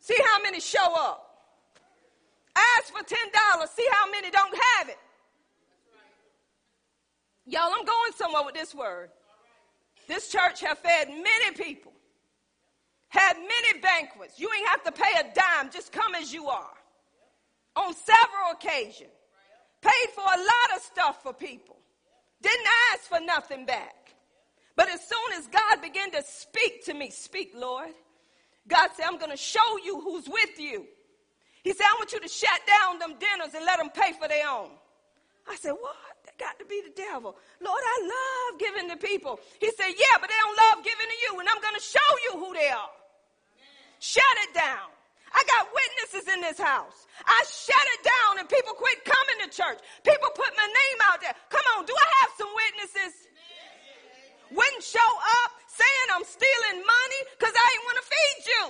See 0.00 0.16
how 0.16 0.42
many 0.42 0.58
show 0.58 0.92
up. 0.98 1.24
Ask 2.78 2.92
for 2.92 3.04
$10. 3.04 3.68
See 3.68 3.86
how 3.92 4.10
many 4.10 4.32
don't 4.32 4.54
have 4.76 4.88
it. 4.88 4.98
Y'all, 7.46 7.70
I'm 7.72 7.84
going 7.84 8.12
somewhere 8.16 8.42
with 8.44 8.56
this 8.56 8.74
word. 8.74 9.10
This 10.08 10.28
church 10.28 10.62
have 10.62 10.80
fed 10.80 11.10
many 11.10 11.54
people 11.54 11.92
had 13.10 13.36
many 13.36 13.80
banquets. 13.80 14.40
You 14.40 14.48
ain't 14.56 14.68
have 14.68 14.82
to 14.84 14.92
pay 14.92 15.10
a 15.20 15.34
dime, 15.34 15.70
just 15.70 15.92
come 15.92 16.14
as 16.14 16.32
you 16.32 16.48
are. 16.48 16.74
On 17.76 17.94
several 17.94 18.52
occasions. 18.52 19.10
Paid 19.82 20.10
for 20.14 20.24
a 20.24 20.38
lot 20.38 20.76
of 20.76 20.82
stuff 20.82 21.22
for 21.22 21.32
people. 21.32 21.76
Didn't 22.42 22.66
ask 22.92 23.02
for 23.04 23.20
nothing 23.20 23.66
back. 23.66 24.14
But 24.76 24.90
as 24.90 25.00
soon 25.06 25.38
as 25.38 25.46
God 25.46 25.82
began 25.82 26.10
to 26.12 26.22
speak 26.22 26.84
to 26.86 26.94
me, 26.94 27.10
speak, 27.10 27.52
Lord, 27.54 27.90
God 28.68 28.88
said, 28.96 29.06
I'm 29.06 29.18
going 29.18 29.30
to 29.30 29.36
show 29.36 29.76
you 29.84 30.00
who's 30.00 30.28
with 30.28 30.58
you. 30.58 30.86
He 31.62 31.72
said, 31.72 31.84
I 31.84 31.96
want 31.98 32.12
you 32.12 32.20
to 32.20 32.28
shut 32.28 32.60
down 32.66 32.98
them 32.98 33.18
dinners 33.18 33.54
and 33.54 33.64
let 33.64 33.78
them 33.78 33.90
pay 33.90 34.12
for 34.18 34.28
their 34.28 34.48
own. 34.48 34.70
I 35.48 35.56
said, 35.56 35.72
What? 35.72 35.96
That 36.24 36.38
got 36.38 36.58
to 36.58 36.64
be 36.64 36.80
the 36.82 36.94
devil. 36.94 37.36
Lord, 37.60 37.82
I 37.82 38.50
love 38.52 38.60
giving 38.60 38.88
to 38.90 38.96
people. 38.96 39.40
He 39.60 39.70
said, 39.72 39.88
Yeah, 39.88 40.16
but 40.20 40.28
they 40.28 40.36
don't 40.40 40.56
love 40.56 40.84
giving 40.84 41.06
to 41.06 41.18
you, 41.28 41.40
and 41.40 41.48
I'm 41.48 41.60
going 41.60 41.74
to 41.74 41.80
show 41.80 42.10
you 42.24 42.38
who 42.38 42.54
they 42.54 42.68
are. 42.68 42.99
Shut 44.00 44.36
it 44.48 44.54
down. 44.54 44.88
I 45.32 45.44
got 45.46 45.68
witnesses 45.70 46.26
in 46.32 46.40
this 46.40 46.58
house. 46.58 47.06
I 47.24 47.38
shut 47.46 47.86
it 47.94 48.02
down 48.02 48.40
and 48.40 48.48
people 48.48 48.74
quit 48.74 49.04
coming 49.04 49.44
to 49.44 49.48
church. 49.52 49.78
People 50.02 50.28
put 50.34 50.50
my 50.56 50.66
name 50.66 50.98
out 51.12 51.20
there. 51.20 51.36
Come 51.48 51.62
on, 51.76 51.86
do 51.86 51.94
I 51.94 52.08
have 52.24 52.30
some 52.36 52.48
witnesses? 52.50 53.28
Wouldn't 54.50 54.82
show 54.82 55.12
up 55.44 55.52
saying 55.68 56.08
I'm 56.16 56.24
stealing 56.24 56.82
money 56.82 57.20
because 57.38 57.54
I 57.54 57.66
ain't 57.70 57.84
want 57.86 57.98
to 58.02 58.06
feed 58.08 58.40
you. 58.50 58.62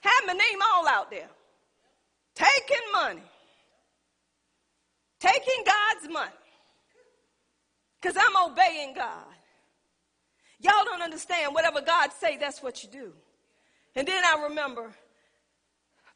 Have 0.00 0.26
my 0.26 0.32
name 0.34 0.60
all 0.74 0.86
out 0.86 1.10
there. 1.10 1.30
Taking 2.34 2.86
money. 2.92 3.22
Taking 5.18 5.64
God's 5.64 6.12
money. 6.12 6.42
Because 8.00 8.16
I'm 8.18 8.50
obeying 8.50 8.94
God. 8.94 9.37
Y'all 10.60 10.84
don't 10.84 11.02
understand. 11.02 11.54
Whatever 11.54 11.80
God 11.80 12.12
say, 12.12 12.36
that's 12.36 12.62
what 12.62 12.82
you 12.82 12.88
do. 12.90 13.12
And 13.94 14.06
then 14.06 14.22
I 14.24 14.44
remember, 14.48 14.90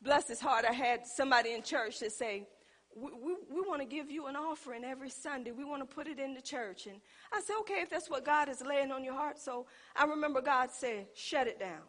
bless 0.02 0.28
his 0.28 0.40
heart, 0.40 0.64
I 0.68 0.72
had 0.72 1.06
somebody 1.06 1.52
in 1.52 1.62
church 1.62 2.00
that 2.00 2.12
say, 2.12 2.46
we, 2.94 3.10
we, 3.12 3.34
we 3.50 3.60
want 3.62 3.80
to 3.80 3.86
give 3.86 4.10
you 4.10 4.26
an 4.26 4.36
offering 4.36 4.84
every 4.84 5.08
Sunday. 5.08 5.50
We 5.50 5.64
want 5.64 5.88
to 5.88 5.94
put 5.94 6.06
it 6.06 6.18
in 6.18 6.34
the 6.34 6.42
church. 6.42 6.86
And 6.86 6.96
I 7.32 7.40
said, 7.40 7.56
okay, 7.60 7.80
if 7.80 7.90
that's 7.90 8.10
what 8.10 8.24
God 8.24 8.48
is 8.48 8.62
laying 8.62 8.92
on 8.92 9.02
your 9.02 9.14
heart. 9.14 9.38
So 9.38 9.66
I 9.96 10.04
remember 10.04 10.42
God 10.42 10.70
said, 10.70 11.06
shut 11.14 11.46
it 11.46 11.58
down. 11.58 11.80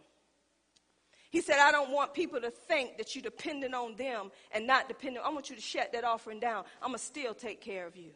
He 1.29 1.41
said, 1.41 1.57
I 1.59 1.71
don't 1.71 1.91
want 1.91 2.13
people 2.13 2.39
to 2.41 2.51
think 2.51 2.97
that 2.99 3.15
you're 3.15 3.23
dependent 3.23 3.73
on 3.73 3.95
them 3.95 4.29
and 4.51 4.67
not 4.67 4.87
dependent. 4.87 5.25
I 5.25 5.29
want 5.29 5.49
you 5.49 5.55
to 5.55 5.61
shut 5.61 5.91
that 5.93 6.03
offering 6.03 6.39
down. 6.39 6.63
I'm 6.81 6.89
going 6.89 6.99
to 6.99 7.03
still 7.03 7.33
take 7.33 7.59
care 7.59 7.87
of 7.87 7.97
you. 7.97 8.11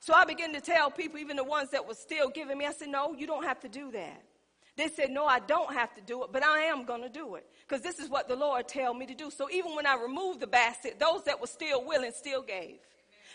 So 0.00 0.14
I 0.14 0.24
began 0.24 0.52
to 0.52 0.60
tell 0.60 0.90
people, 0.90 1.18
even 1.18 1.36
the 1.36 1.44
ones 1.44 1.70
that 1.70 1.86
were 1.86 1.94
still 1.94 2.28
giving 2.28 2.58
me, 2.58 2.66
I 2.66 2.72
said, 2.72 2.88
no, 2.88 3.14
you 3.14 3.26
don't 3.26 3.44
have 3.44 3.60
to 3.60 3.68
do 3.68 3.90
that. 3.92 4.22
They 4.76 4.88
said, 4.88 5.10
no, 5.10 5.24
I 5.26 5.38
don't 5.40 5.72
have 5.72 5.94
to 5.94 6.02
do 6.02 6.22
it, 6.24 6.30
but 6.32 6.44
I 6.44 6.60
am 6.64 6.84
going 6.84 7.00
to 7.02 7.08
do 7.08 7.36
it 7.36 7.46
because 7.66 7.82
this 7.82 7.98
is 7.98 8.10
what 8.10 8.28
the 8.28 8.36
Lord 8.36 8.68
tell 8.68 8.92
me 8.92 9.06
to 9.06 9.14
do. 9.14 9.30
So 9.30 9.50
even 9.50 9.74
when 9.74 9.86
I 9.86 9.96
removed 10.00 10.40
the 10.40 10.46
basket, 10.46 11.00
those 11.00 11.24
that 11.24 11.40
were 11.40 11.46
still 11.46 11.84
willing 11.84 12.12
still 12.12 12.42
gave. 12.42 12.76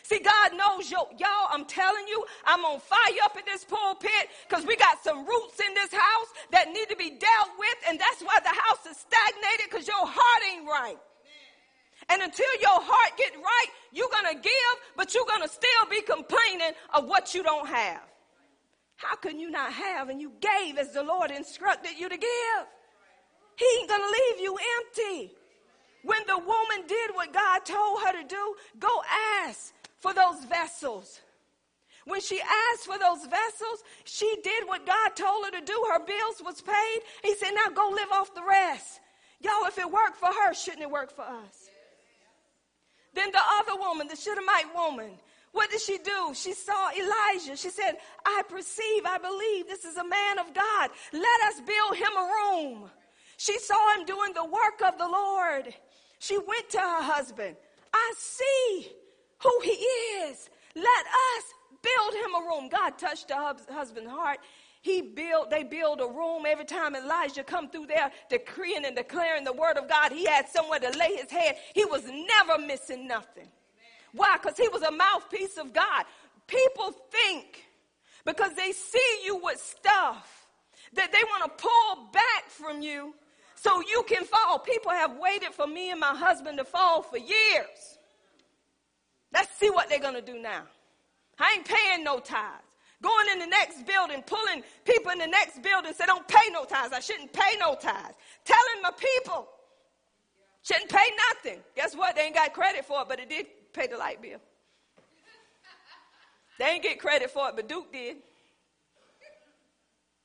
See, 0.03 0.19
God 0.19 0.57
knows 0.57 0.89
yo, 0.91 1.07
y'all, 1.17 1.47
I'm 1.49 1.65
telling 1.65 2.07
you, 2.07 2.23
I'm 2.45 2.63
on 2.65 2.79
fire 2.79 2.97
up 3.23 3.37
in 3.37 3.43
this 3.45 3.63
pulpit 3.63 4.29
because 4.47 4.65
we 4.65 4.75
got 4.75 5.03
some 5.03 5.25
roots 5.25 5.59
in 5.59 5.73
this 5.73 5.91
house 5.91 6.27
that 6.51 6.67
need 6.67 6.89
to 6.89 6.95
be 6.95 7.09
dealt 7.09 7.49
with, 7.57 7.75
and 7.89 7.99
that's 7.99 8.21
why 8.21 8.37
the 8.43 8.49
house 8.49 8.85
is 8.89 8.97
stagnated 8.97 9.69
because 9.69 9.87
your 9.87 10.05
heart 10.05 10.43
ain't 10.53 10.67
right. 10.67 10.97
And 12.11 12.21
until 12.21 12.53
your 12.59 12.81
heart 12.81 13.17
get 13.17 13.33
right, 13.35 13.71
you're 13.93 14.09
going 14.11 14.35
to 14.35 14.41
give, 14.41 14.75
but 14.97 15.13
you're 15.13 15.25
going 15.25 15.41
to 15.41 15.47
still 15.47 15.85
be 15.89 16.01
complaining 16.01 16.73
of 16.93 17.05
what 17.05 17.33
you 17.33 17.41
don't 17.41 17.67
have. 17.67 18.01
How 18.97 19.15
can 19.15 19.39
you 19.39 19.49
not 19.49 19.71
have 19.71 20.09
and 20.09 20.19
you 20.21 20.33
gave 20.41 20.77
as 20.77 20.91
the 20.91 21.03
Lord 21.03 21.31
instructed 21.31 21.93
you 21.97 22.09
to 22.09 22.17
give? 22.17 22.61
He 23.55 23.65
ain't 23.79 23.89
going 23.89 24.01
to 24.01 24.07
leave 24.07 24.41
you 24.41 24.57
empty. 24.77 25.31
When 26.03 26.19
the 26.27 26.37
woman 26.37 26.87
did 26.87 27.11
what 27.13 27.31
God 27.31 27.63
told 27.63 28.01
her 28.01 28.21
to 28.21 28.27
do, 28.27 28.55
go 28.77 28.89
ask 29.45 29.73
for 29.99 30.13
those 30.13 30.43
vessels. 30.45 31.21
When 32.05 32.19
she 32.19 32.41
asked 32.41 32.85
for 32.85 32.99
those 32.99 33.25
vessels, 33.25 33.83
she 34.03 34.35
did 34.43 34.67
what 34.67 34.85
God 34.85 35.15
told 35.15 35.45
her 35.45 35.51
to 35.51 35.65
do. 35.65 35.85
Her 35.93 36.03
bills 36.03 36.41
was 36.43 36.61
paid. 36.61 36.99
He 37.23 37.35
said, 37.35 37.51
now 37.51 37.71
go 37.73 37.89
live 37.89 38.11
off 38.11 38.35
the 38.35 38.43
rest. 38.43 38.99
Y'all, 39.39 39.65
if 39.65 39.77
it 39.77 39.89
worked 39.89 40.17
for 40.17 40.27
her, 40.27 40.53
shouldn't 40.53 40.81
it 40.81 40.91
work 40.91 41.15
for 41.15 41.23
us? 41.23 41.70
Then 43.13 43.31
the 43.31 43.41
other 43.59 43.79
woman, 43.79 44.07
the 44.07 44.15
Shunammite 44.15 44.73
woman, 44.73 45.11
what 45.51 45.69
did 45.69 45.81
she 45.81 45.97
do? 45.97 46.33
She 46.33 46.53
saw 46.53 46.89
Elijah. 46.91 47.57
She 47.57 47.69
said, 47.69 47.97
I 48.25 48.41
perceive, 48.47 49.05
I 49.05 49.17
believe 49.17 49.67
this 49.67 49.83
is 49.83 49.97
a 49.97 50.03
man 50.03 50.39
of 50.39 50.53
God. 50.53 50.89
Let 51.11 51.41
us 51.49 51.61
build 51.61 51.97
him 51.97 52.11
a 52.17 52.29
room. 52.39 52.89
She 53.37 53.57
saw 53.59 53.95
him 53.95 54.05
doing 54.05 54.33
the 54.33 54.45
work 54.45 54.81
of 54.87 54.97
the 54.97 55.07
Lord. 55.07 55.73
She 56.19 56.37
went 56.37 56.69
to 56.69 56.79
her 56.79 57.01
husband. 57.01 57.57
I 57.93 58.13
see 58.17 58.91
who 59.39 59.59
he 59.63 59.71
is. 59.71 60.49
Let 60.75 60.85
us 60.85 61.43
build 61.81 62.13
him 62.23 62.35
a 62.35 62.47
room. 62.47 62.69
God 62.69 62.97
touched 62.97 63.29
her 63.31 63.55
husband's 63.69 64.09
heart. 64.09 64.39
He 64.81 65.01
built, 65.01 65.51
they 65.51 65.63
build 65.63 66.01
a 66.01 66.07
room 66.07 66.43
every 66.47 66.65
time 66.65 66.95
Elijah 66.95 67.43
come 67.43 67.69
through 67.69 67.85
there 67.85 68.11
decreeing 68.29 68.83
and 68.83 68.95
declaring 68.95 69.43
the 69.43 69.53
word 69.53 69.77
of 69.77 69.87
God. 69.87 70.11
He 70.11 70.25
had 70.25 70.49
somewhere 70.49 70.79
to 70.79 70.89
lay 70.97 71.15
his 71.15 71.29
head. 71.29 71.57
He 71.75 71.85
was 71.85 72.03
never 72.05 72.59
missing 72.59 73.07
nothing. 73.07 73.47
Why? 74.11 74.37
Because 74.41 74.57
he 74.57 74.67
was 74.69 74.81
a 74.81 74.91
mouthpiece 74.91 75.57
of 75.57 75.71
God. 75.71 76.05
People 76.47 76.93
think 77.11 77.63
because 78.25 78.55
they 78.55 78.71
see 78.71 79.21
you 79.23 79.37
with 79.37 79.59
stuff 79.59 80.47
that 80.93 81.11
they 81.11 81.23
want 81.25 81.43
to 81.43 81.63
pull 81.63 82.09
back 82.11 82.49
from 82.49 82.81
you 82.81 83.13
so 83.55 83.81
you 83.81 84.03
can 84.07 84.23
fall. 84.25 84.57
People 84.59 84.91
have 84.91 85.17
waited 85.17 85.53
for 85.53 85.67
me 85.67 85.91
and 85.91 85.99
my 85.99 86.15
husband 86.15 86.57
to 86.57 86.65
fall 86.65 87.03
for 87.03 87.17
years. 87.17 87.97
Let's 89.31 89.55
see 89.57 89.69
what 89.69 89.89
they're 89.89 89.99
going 89.99 90.15
to 90.15 90.21
do 90.21 90.39
now. 90.39 90.63
I 91.39 91.55
ain't 91.57 91.67
paying 91.67 92.03
no 92.03 92.19
tithes. 92.19 92.70
Going 93.01 93.27
in 93.33 93.39
the 93.39 93.47
next 93.47 93.85
building, 93.85 94.21
pulling 94.23 94.63
people 94.85 95.11
in 95.11 95.17
the 95.17 95.27
next 95.27 95.63
building, 95.63 95.91
say, 95.93 96.05
don't 96.05 96.27
pay 96.27 96.51
no 96.51 96.65
tithes. 96.65 96.93
I 96.93 96.99
shouldn't 96.99 97.33
pay 97.33 97.57
no 97.59 97.73
tithes. 97.73 98.15
Telling 98.45 98.81
my 98.83 98.91
people, 98.91 99.47
shouldn't 100.61 100.89
pay 100.89 101.09
nothing. 101.29 101.59
Guess 101.75 101.95
what? 101.95 102.15
They 102.15 102.23
ain't 102.23 102.35
got 102.35 102.53
credit 102.53 102.85
for 102.85 103.01
it, 103.01 103.07
but 103.09 103.19
it 103.19 103.29
did 103.29 103.47
pay 103.73 103.87
the 103.87 103.97
light 103.97 104.21
bill. 104.21 104.39
They 106.59 106.65
ain't 106.65 106.83
get 106.83 106.99
credit 106.99 107.31
for 107.31 107.49
it, 107.49 107.55
but 107.55 107.67
Duke 107.67 107.91
did. 107.91 108.17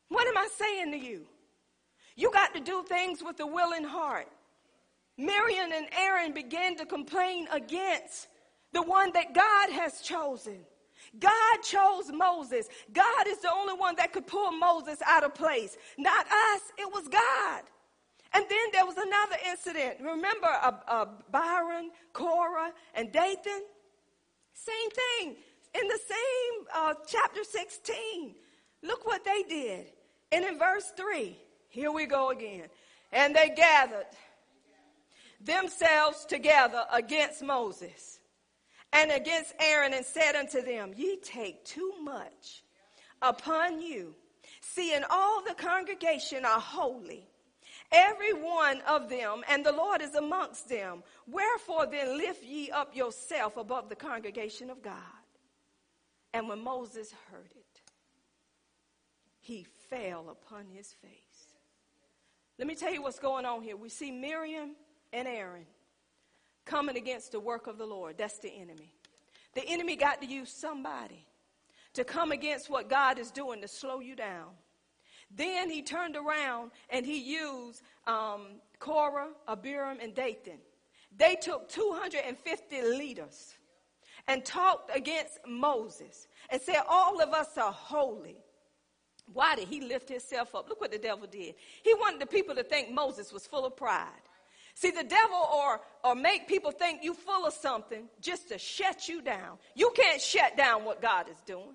What 0.08 0.26
am 0.28 0.36
I 0.36 0.48
saying 0.58 0.92
to 0.92 0.98
you? 0.98 1.22
You 2.14 2.30
got 2.30 2.54
to 2.54 2.60
do 2.60 2.84
things 2.86 3.22
with 3.22 3.40
a 3.40 3.46
willing 3.46 3.84
heart. 3.84 4.28
Miriam 5.16 5.72
and 5.72 5.86
Aaron 5.96 6.32
began 6.32 6.76
to 6.76 6.84
complain 6.84 7.48
against 7.50 8.28
the 8.72 8.82
one 8.82 9.12
that 9.14 9.32
God 9.34 9.70
has 9.70 10.02
chosen. 10.02 10.58
God 11.18 11.62
chose 11.62 12.10
Moses. 12.12 12.68
God 12.92 13.26
is 13.28 13.38
the 13.38 13.52
only 13.52 13.74
one 13.74 13.96
that 13.96 14.12
could 14.12 14.26
pull 14.26 14.52
Moses 14.52 14.98
out 15.06 15.24
of 15.24 15.34
place. 15.34 15.76
Not 15.98 16.26
us, 16.26 16.60
it 16.78 16.92
was 16.92 17.08
God. 17.08 17.62
And 18.34 18.44
then 18.48 18.66
there 18.72 18.84
was 18.84 18.96
another 18.96 19.36
incident. 19.50 19.96
Remember 20.00 20.48
uh, 20.48 20.72
uh, 20.86 21.06
Abiram, 21.32 21.90
Korah, 22.12 22.72
and 22.94 23.10
Dathan? 23.12 23.62
Same 24.52 24.90
thing. 24.90 25.36
In 25.80 25.88
the 25.88 25.98
same 26.06 26.66
uh, 26.74 26.94
chapter 27.06 27.44
16. 27.44 28.34
Look 28.82 29.06
what 29.06 29.24
they 29.24 29.42
did. 29.48 29.86
And 30.32 30.44
in 30.44 30.58
verse 30.58 30.92
3, 30.96 31.36
here 31.68 31.92
we 31.92 32.06
go 32.06 32.30
again. 32.30 32.64
And 33.12 33.34
they 33.34 33.50
gathered 33.50 34.06
themselves 35.40 36.24
together 36.24 36.84
against 36.92 37.42
Moses 37.42 38.15
and 38.92 39.10
against 39.10 39.54
Aaron 39.60 39.92
and 39.94 40.04
said 40.04 40.36
unto 40.36 40.62
them, 40.62 40.92
Ye 40.96 41.16
take 41.16 41.64
too 41.64 41.92
much 42.02 42.64
upon 43.20 43.80
you, 43.80 44.14
seeing 44.60 45.02
all 45.10 45.42
the 45.42 45.54
congregation 45.54 46.44
are 46.44 46.60
holy, 46.60 47.28
every 47.92 48.32
one 48.32 48.80
of 48.88 49.08
them, 49.08 49.42
and 49.48 49.64
the 49.64 49.72
Lord 49.72 50.02
is 50.02 50.14
amongst 50.14 50.68
them. 50.68 51.02
Wherefore 51.26 51.86
then 51.86 52.16
lift 52.16 52.42
ye 52.44 52.70
up 52.70 52.94
yourself 52.96 53.56
above 53.56 53.88
the 53.88 53.96
congregation 53.96 54.70
of 54.70 54.82
God. 54.82 54.94
And 56.32 56.48
when 56.48 56.62
Moses 56.62 57.12
heard 57.30 57.50
it, 57.54 57.80
he 59.40 59.66
fell 59.88 60.28
upon 60.28 60.66
his 60.66 60.92
face. 60.92 61.12
Let 62.58 62.66
me 62.66 62.74
tell 62.74 62.92
you 62.92 63.02
what's 63.02 63.18
going 63.18 63.44
on 63.44 63.62
here. 63.62 63.76
We 63.76 63.88
see 63.88 64.10
Miriam 64.10 64.76
and 65.12 65.28
Aaron 65.28 65.66
coming 66.66 66.96
against 66.96 67.32
the 67.32 67.40
work 67.40 67.66
of 67.66 67.78
the 67.78 67.86
Lord. 67.86 68.18
That's 68.18 68.38
the 68.38 68.50
enemy. 68.50 68.92
The 69.54 69.66
enemy 69.66 69.96
got 69.96 70.20
to 70.20 70.26
use 70.26 70.52
somebody 70.52 71.24
to 71.94 72.04
come 72.04 72.32
against 72.32 72.68
what 72.68 72.90
God 72.90 73.18
is 73.18 73.30
doing 73.30 73.62
to 73.62 73.68
slow 73.68 74.00
you 74.00 74.14
down. 74.14 74.48
Then 75.34 75.70
he 75.70 75.82
turned 75.82 76.16
around 76.16 76.72
and 76.90 77.06
he 77.06 77.18
used 77.18 77.82
um, 78.06 78.60
Korah, 78.78 79.28
Abiram, 79.48 79.98
and 80.02 80.14
Dathan. 80.14 80.58
They 81.16 81.36
took 81.36 81.68
250 81.70 82.82
leaders 82.82 83.54
and 84.28 84.44
talked 84.44 84.94
against 84.94 85.38
Moses 85.46 86.26
and 86.50 86.60
said, 86.60 86.82
All 86.88 87.22
of 87.22 87.30
us 87.30 87.56
are 87.56 87.72
holy. 87.72 88.36
Why 89.32 89.56
did 89.56 89.68
he 89.68 89.80
lift 89.80 90.08
himself 90.08 90.54
up? 90.54 90.68
Look 90.68 90.80
what 90.80 90.92
the 90.92 90.98
devil 90.98 91.26
did. 91.26 91.54
He 91.82 91.94
wanted 91.94 92.20
the 92.20 92.26
people 92.26 92.54
to 92.54 92.62
think 92.62 92.90
Moses 92.90 93.32
was 93.32 93.46
full 93.46 93.64
of 93.64 93.76
pride. 93.76 94.10
See, 94.76 94.90
the 94.90 95.04
devil 95.04 95.38
or, 95.38 95.80
or 96.04 96.14
make 96.14 96.46
people 96.46 96.70
think 96.70 97.02
you 97.02 97.14
full 97.14 97.46
of 97.46 97.54
something 97.54 98.10
just 98.20 98.50
to 98.50 98.58
shut 98.58 99.08
you 99.08 99.22
down. 99.22 99.56
You 99.74 99.90
can't 99.96 100.20
shut 100.20 100.54
down 100.54 100.84
what 100.84 101.00
God 101.00 101.30
is 101.30 101.38
doing. 101.46 101.74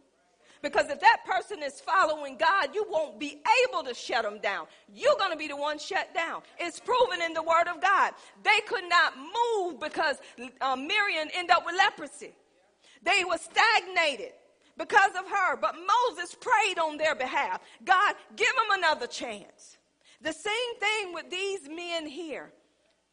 Because 0.61 0.87
if 0.87 0.99
that 0.99 1.21
person 1.25 1.63
is 1.63 1.81
following 1.81 2.37
God, 2.37 2.75
you 2.75 2.85
won't 2.87 3.19
be 3.19 3.41
able 3.65 3.83
to 3.85 3.95
shut 3.95 4.21
them 4.21 4.37
down. 4.37 4.67
You're 4.93 5.15
going 5.17 5.31
to 5.31 5.37
be 5.37 5.47
the 5.47 5.57
one 5.57 5.79
shut 5.79 6.13
down. 6.13 6.43
It's 6.59 6.79
proven 6.79 7.23
in 7.23 7.33
the 7.33 7.41
Word 7.41 7.67
of 7.73 7.81
God. 7.81 8.13
They 8.43 8.59
could 8.67 8.87
not 8.87 9.13
move 9.17 9.79
because 9.79 10.17
uh, 10.61 10.75
Miriam 10.75 11.27
ended 11.33 11.49
up 11.49 11.65
with 11.65 11.73
leprosy. 11.75 12.33
They 13.01 13.23
were 13.27 13.39
stagnated 13.39 14.33
because 14.77 15.15
of 15.17 15.27
her. 15.27 15.57
But 15.57 15.73
Moses 15.73 16.37
prayed 16.39 16.77
on 16.77 16.97
their 16.97 17.15
behalf. 17.15 17.61
God, 17.83 18.13
give 18.35 18.53
them 18.55 18.77
another 18.77 19.07
chance. 19.07 19.77
The 20.21 20.33
same 20.33 20.75
thing 20.79 21.15
with 21.15 21.31
these 21.31 21.67
men 21.67 22.05
here. 22.05 22.53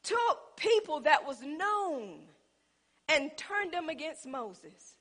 Took 0.09 0.57
people 0.57 1.01
that 1.01 1.27
was 1.27 1.43
known 1.43 2.21
and 3.09 3.31
turned 3.37 3.73
them 3.73 3.91
against 3.91 4.27
Moses. 4.27 4.97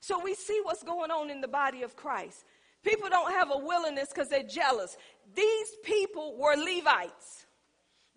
So 0.00 0.20
we 0.22 0.34
see 0.34 0.60
what's 0.62 0.82
going 0.82 1.10
on 1.10 1.30
in 1.30 1.40
the 1.40 1.48
body 1.48 1.82
of 1.82 1.96
Christ. 1.96 2.44
People 2.84 3.08
don't 3.08 3.32
have 3.32 3.50
a 3.50 3.58
willingness 3.58 4.08
because 4.08 4.28
they're 4.28 4.42
jealous. 4.42 4.96
These 5.34 5.68
people 5.84 6.36
were 6.36 6.56
Levites. 6.56 7.46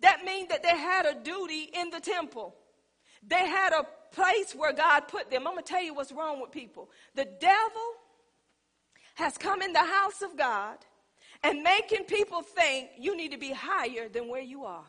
That 0.00 0.24
means 0.24 0.48
that 0.48 0.62
they 0.62 0.76
had 0.76 1.06
a 1.06 1.14
duty 1.14 1.70
in 1.72 1.90
the 1.90 2.00
temple. 2.00 2.54
They 3.26 3.46
had 3.46 3.72
a 3.72 3.86
place 4.12 4.52
where 4.54 4.72
God 4.72 5.08
put 5.08 5.30
them. 5.30 5.46
I'm 5.46 5.54
going 5.54 5.64
to 5.64 5.72
tell 5.72 5.82
you 5.82 5.94
what's 5.94 6.12
wrong 6.12 6.40
with 6.40 6.50
people. 6.50 6.90
The 7.14 7.28
devil 7.40 7.88
has 9.14 9.38
come 9.38 9.62
in 9.62 9.72
the 9.72 9.78
house 9.78 10.20
of 10.20 10.36
God 10.36 10.78
and 11.42 11.62
making 11.62 12.04
people 12.04 12.42
think 12.42 12.90
you 12.98 13.16
need 13.16 13.32
to 13.32 13.38
be 13.38 13.52
higher 13.52 14.08
than 14.08 14.28
where 14.28 14.42
you 14.42 14.64
are. 14.64 14.84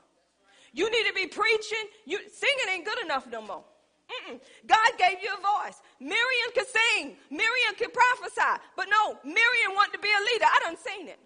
You 0.73 0.89
need 0.91 1.07
to 1.07 1.13
be 1.13 1.27
preaching. 1.27 1.85
You, 2.05 2.19
singing 2.29 2.67
ain't 2.73 2.85
good 2.85 2.99
enough 3.03 3.27
no 3.31 3.41
more. 3.41 3.63
Mm-mm. 4.07 4.39
God 4.65 4.91
gave 4.97 5.21
you 5.21 5.29
a 5.29 5.41
voice. 5.41 5.81
Miriam 5.99 6.49
could 6.53 6.67
sing. 6.67 7.17
Miriam 7.29 7.75
could 7.77 7.91
prophesy. 7.93 8.61
But 8.75 8.87
no, 8.89 9.17
Miriam 9.23 9.75
wanted 9.75 9.93
to 9.93 9.99
be 9.99 10.07
a 10.07 10.21
leader. 10.33 10.45
I 10.45 10.59
done 10.63 10.77
seen 10.77 11.07
it. 11.07 11.19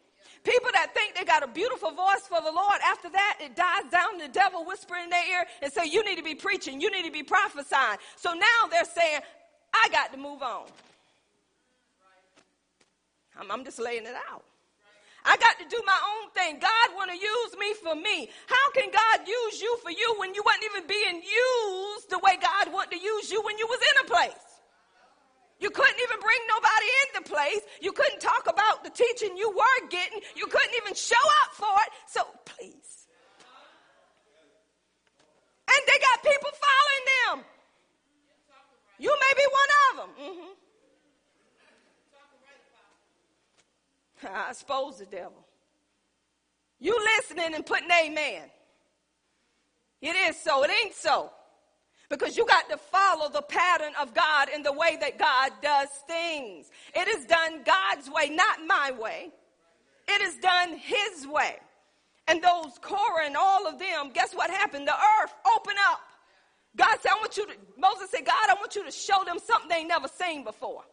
People 0.43 0.71
that 0.73 0.93
think 0.95 1.15
they 1.15 1.23
got 1.23 1.43
a 1.43 1.47
beautiful 1.47 1.91
voice 1.91 2.25
for 2.27 2.41
the 2.41 2.51
Lord, 2.51 2.79
after 2.83 3.09
that, 3.09 3.37
it 3.39 3.55
dies 3.55 3.91
down. 3.91 4.17
The 4.17 4.27
devil 4.27 4.65
whisper 4.65 4.95
in 4.95 5.09
their 5.09 5.29
ear 5.29 5.45
and 5.61 5.71
say, 5.71 5.85
You 5.85 6.03
need 6.03 6.17
to 6.17 6.23
be 6.23 6.33
preaching. 6.33 6.81
You 6.81 6.89
need 6.89 7.05
to 7.05 7.11
be 7.11 7.21
prophesying. 7.21 7.99
So 8.15 8.33
now 8.33 8.67
they're 8.71 8.85
saying, 8.85 9.21
I 9.73 9.89
got 9.89 10.11
to 10.13 10.17
move 10.17 10.41
on. 10.41 10.65
I'm, 13.39 13.51
I'm 13.51 13.63
just 13.63 13.79
laying 13.79 14.05
it 14.05 14.15
out. 14.31 14.43
I 15.25 15.37
got 15.37 15.59
to 15.59 15.65
do 15.69 15.81
my 15.85 15.99
own 16.01 16.31
thing. 16.33 16.59
God 16.59 16.95
want 16.95 17.11
to 17.11 17.17
use 17.17 17.53
me 17.57 17.73
for 17.77 17.95
me. 17.95 18.29
How 18.47 18.71
can 18.73 18.89
God 18.89 19.27
use 19.27 19.61
you 19.61 19.77
for 19.83 19.91
you 19.91 20.15
when 20.17 20.33
you 20.33 20.41
wasn't 20.45 20.65
even 20.65 20.87
being 20.87 21.21
used 21.21 22.09
the 22.09 22.19
way 22.19 22.37
God 22.41 22.73
wanted 22.73 22.97
to 22.97 23.01
use 23.01 23.31
you 23.31 23.41
when 23.43 23.57
you 23.57 23.67
was 23.67 23.79
in 23.79 24.05
a 24.05 24.09
place? 24.09 24.45
You 25.59 25.69
couldn't 25.69 26.01
even 26.01 26.19
bring 26.19 26.41
nobody 26.49 26.89
in 27.05 27.21
the 27.21 27.29
place. 27.29 27.61
You 27.81 27.91
couldn't 27.91 28.19
talk 28.19 28.49
about 28.49 28.83
the 28.83 28.89
teaching 28.89 29.37
you 29.37 29.49
were 29.51 29.87
getting. 29.89 30.19
You 30.35 30.47
couldn't 30.47 30.73
even 30.81 30.95
show 30.95 31.21
up 31.45 31.53
for 31.53 31.75
it. 31.85 31.91
So 32.09 32.21
please. 32.45 33.05
And 35.69 35.81
they 35.85 35.99
got 36.01 36.17
people 36.25 36.49
following 36.49 37.03
them. 37.13 37.45
You 38.97 39.13
may 39.13 39.33
be 39.37 39.47
one 39.49 39.71
of 39.81 39.93
them. 39.97 40.09
Mm-hmm. 40.17 40.51
I 44.23 44.51
expose 44.51 44.99
the 44.99 45.05
devil. 45.05 45.45
You 46.79 46.97
listening 47.17 47.53
and 47.53 47.65
putting 47.65 47.89
amen. 47.91 48.43
It 50.01 50.15
is 50.15 50.37
so. 50.37 50.63
It 50.63 50.71
ain't 50.83 50.95
so. 50.95 51.31
Because 52.09 52.35
you 52.35 52.45
got 52.45 52.69
to 52.69 52.77
follow 52.77 53.29
the 53.29 53.41
pattern 53.41 53.93
of 54.01 54.13
God 54.13 54.49
in 54.53 54.63
the 54.63 54.73
way 54.73 54.97
that 54.99 55.17
God 55.17 55.51
does 55.61 55.87
things. 56.07 56.69
It 56.93 57.07
is 57.07 57.25
done 57.25 57.61
God's 57.63 58.09
way, 58.09 58.29
not 58.29 58.65
my 58.67 58.91
way. 58.91 59.31
It 60.07 60.21
is 60.21 60.35
done 60.37 60.77
His 60.77 61.25
way. 61.27 61.55
And 62.27 62.43
those 62.43 62.77
Korah 62.81 63.25
and 63.25 63.37
all 63.37 63.67
of 63.67 63.79
them, 63.79 64.11
guess 64.13 64.33
what 64.33 64.49
happened? 64.49 64.87
The 64.87 64.93
earth 64.93 65.33
opened 65.55 65.77
up. 65.89 66.01
God 66.75 66.97
said, 67.01 67.11
I 67.11 67.15
want 67.15 67.37
you 67.37 67.45
to, 67.47 67.53
Moses 67.77 68.09
said, 68.09 68.25
God, 68.25 68.49
I 68.49 68.53
want 68.55 68.75
you 68.75 68.83
to 68.85 68.91
show 68.91 69.23
them 69.25 69.37
something 69.39 69.69
they 69.69 69.83
never 69.83 70.07
seen 70.07 70.43
before. 70.43 70.83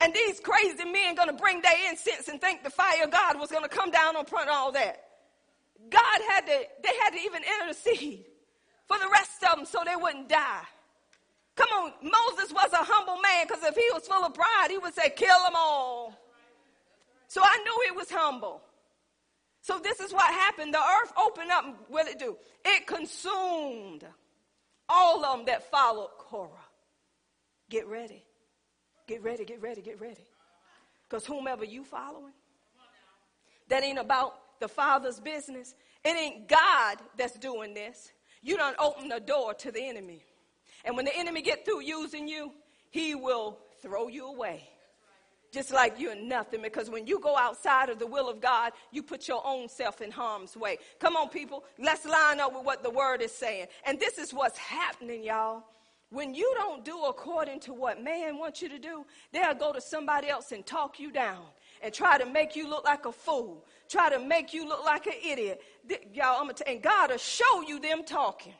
And 0.00 0.12
these 0.12 0.40
crazy 0.40 0.84
men 0.84 1.14
going 1.14 1.28
to 1.28 1.34
bring 1.34 1.62
their 1.62 1.90
incense 1.90 2.28
and 2.28 2.40
think 2.40 2.62
the 2.62 2.70
fire 2.70 3.04
of 3.04 3.10
God 3.10 3.38
was 3.40 3.50
going 3.50 3.62
to 3.62 3.68
come 3.68 3.90
down 3.90 4.16
on 4.16 4.26
front 4.26 4.48
of 4.48 4.54
all 4.54 4.72
that. 4.72 5.02
God 5.88 6.20
had 6.30 6.46
to, 6.46 6.62
they 6.82 6.96
had 7.02 7.10
to 7.10 7.18
even 7.18 7.42
intercede 7.62 8.24
for 8.86 8.98
the 8.98 9.08
rest 9.10 9.42
of 9.50 9.56
them 9.56 9.66
so 9.66 9.80
they 9.84 9.96
wouldn't 9.96 10.28
die. 10.28 10.64
Come 11.56 11.68
on, 11.70 11.92
Moses 12.02 12.52
was 12.52 12.72
a 12.72 12.84
humble 12.84 13.16
man 13.22 13.46
because 13.48 13.64
if 13.64 13.74
he 13.74 13.88
was 13.94 14.06
full 14.06 14.24
of 14.24 14.34
pride, 14.34 14.68
he 14.68 14.76
would 14.76 14.94
say, 14.94 15.10
kill 15.10 15.38
them 15.44 15.54
all. 15.56 16.12
So 17.28 17.40
I 17.42 17.58
knew 17.64 17.82
he 17.90 17.96
was 17.96 18.10
humble. 18.10 18.62
So 19.62 19.80
this 19.82 19.98
is 20.00 20.12
what 20.12 20.32
happened. 20.32 20.74
The 20.74 20.78
earth 20.78 21.12
opened 21.18 21.50
up. 21.50 21.64
What 21.88 22.06
did 22.06 22.16
it 22.16 22.18
do? 22.18 22.36
It 22.64 22.86
consumed 22.86 24.04
all 24.88 25.24
of 25.24 25.38
them 25.38 25.46
that 25.46 25.70
followed 25.70 26.10
Korah. 26.18 26.50
Get 27.70 27.88
ready. 27.88 28.25
Get 29.06 29.22
ready, 29.22 29.44
get 29.44 29.62
ready, 29.62 29.82
get 29.82 30.00
ready. 30.00 30.26
Because 31.08 31.24
whomever 31.24 31.64
you 31.64 31.84
following, 31.84 32.32
that 33.68 33.84
ain't 33.84 33.98
about 33.98 34.34
the 34.60 34.68
Father's 34.68 35.20
business. 35.20 35.74
It 36.04 36.16
ain't 36.16 36.48
God 36.48 36.98
that's 37.16 37.38
doing 37.38 37.74
this. 37.74 38.12
You 38.42 38.56
don't 38.56 38.76
open 38.78 39.08
the 39.08 39.20
door 39.20 39.54
to 39.54 39.70
the 39.70 39.80
enemy. 39.80 40.22
And 40.84 40.96
when 40.96 41.04
the 41.04 41.16
enemy 41.16 41.42
get 41.42 41.64
through 41.64 41.82
using 41.82 42.28
you, 42.28 42.52
he 42.90 43.14
will 43.14 43.58
throw 43.82 44.08
you 44.08 44.26
away. 44.26 44.68
Just 45.52 45.72
like 45.72 45.98
you're 45.98 46.16
nothing, 46.16 46.60
because 46.60 46.90
when 46.90 47.06
you 47.06 47.20
go 47.20 47.36
outside 47.36 47.88
of 47.88 47.98
the 47.98 48.06
will 48.06 48.28
of 48.28 48.40
God, 48.40 48.72
you 48.90 49.02
put 49.02 49.28
your 49.28 49.42
own 49.46 49.68
self 49.68 50.00
in 50.00 50.10
harm's 50.10 50.56
way. 50.56 50.78
Come 50.98 51.16
on, 51.16 51.28
people, 51.28 51.64
let's 51.78 52.04
line 52.04 52.40
up 52.40 52.54
with 52.54 52.64
what 52.64 52.82
the 52.82 52.90
word 52.90 53.22
is 53.22 53.32
saying. 53.32 53.66
And 53.86 53.98
this 53.98 54.18
is 54.18 54.34
what's 54.34 54.58
happening, 54.58 55.22
y'all. 55.22 55.62
When 56.10 56.34
you 56.34 56.52
don't 56.56 56.84
do 56.84 57.04
according 57.04 57.60
to 57.60 57.74
what 57.74 58.02
man 58.02 58.38
wants 58.38 58.62
you 58.62 58.68
to 58.68 58.78
do, 58.78 59.04
they'll 59.32 59.54
go 59.54 59.72
to 59.72 59.80
somebody 59.80 60.28
else 60.28 60.52
and 60.52 60.64
talk 60.64 61.00
you 61.00 61.10
down 61.10 61.42
and 61.82 61.92
try 61.92 62.16
to 62.16 62.26
make 62.26 62.54
you 62.54 62.68
look 62.68 62.84
like 62.84 63.06
a 63.06 63.12
fool, 63.12 63.64
try 63.88 64.08
to 64.10 64.18
make 64.18 64.54
you 64.54 64.68
look 64.68 64.84
like 64.84 65.06
an 65.06 65.14
idiot. 65.24 65.60
Y'all, 66.14 66.40
I'm 66.40 66.50
and 66.66 66.82
God 66.82 67.10
will 67.10 67.18
show 67.18 67.62
you 67.66 67.80
them 67.80 68.04
talking 68.04 68.54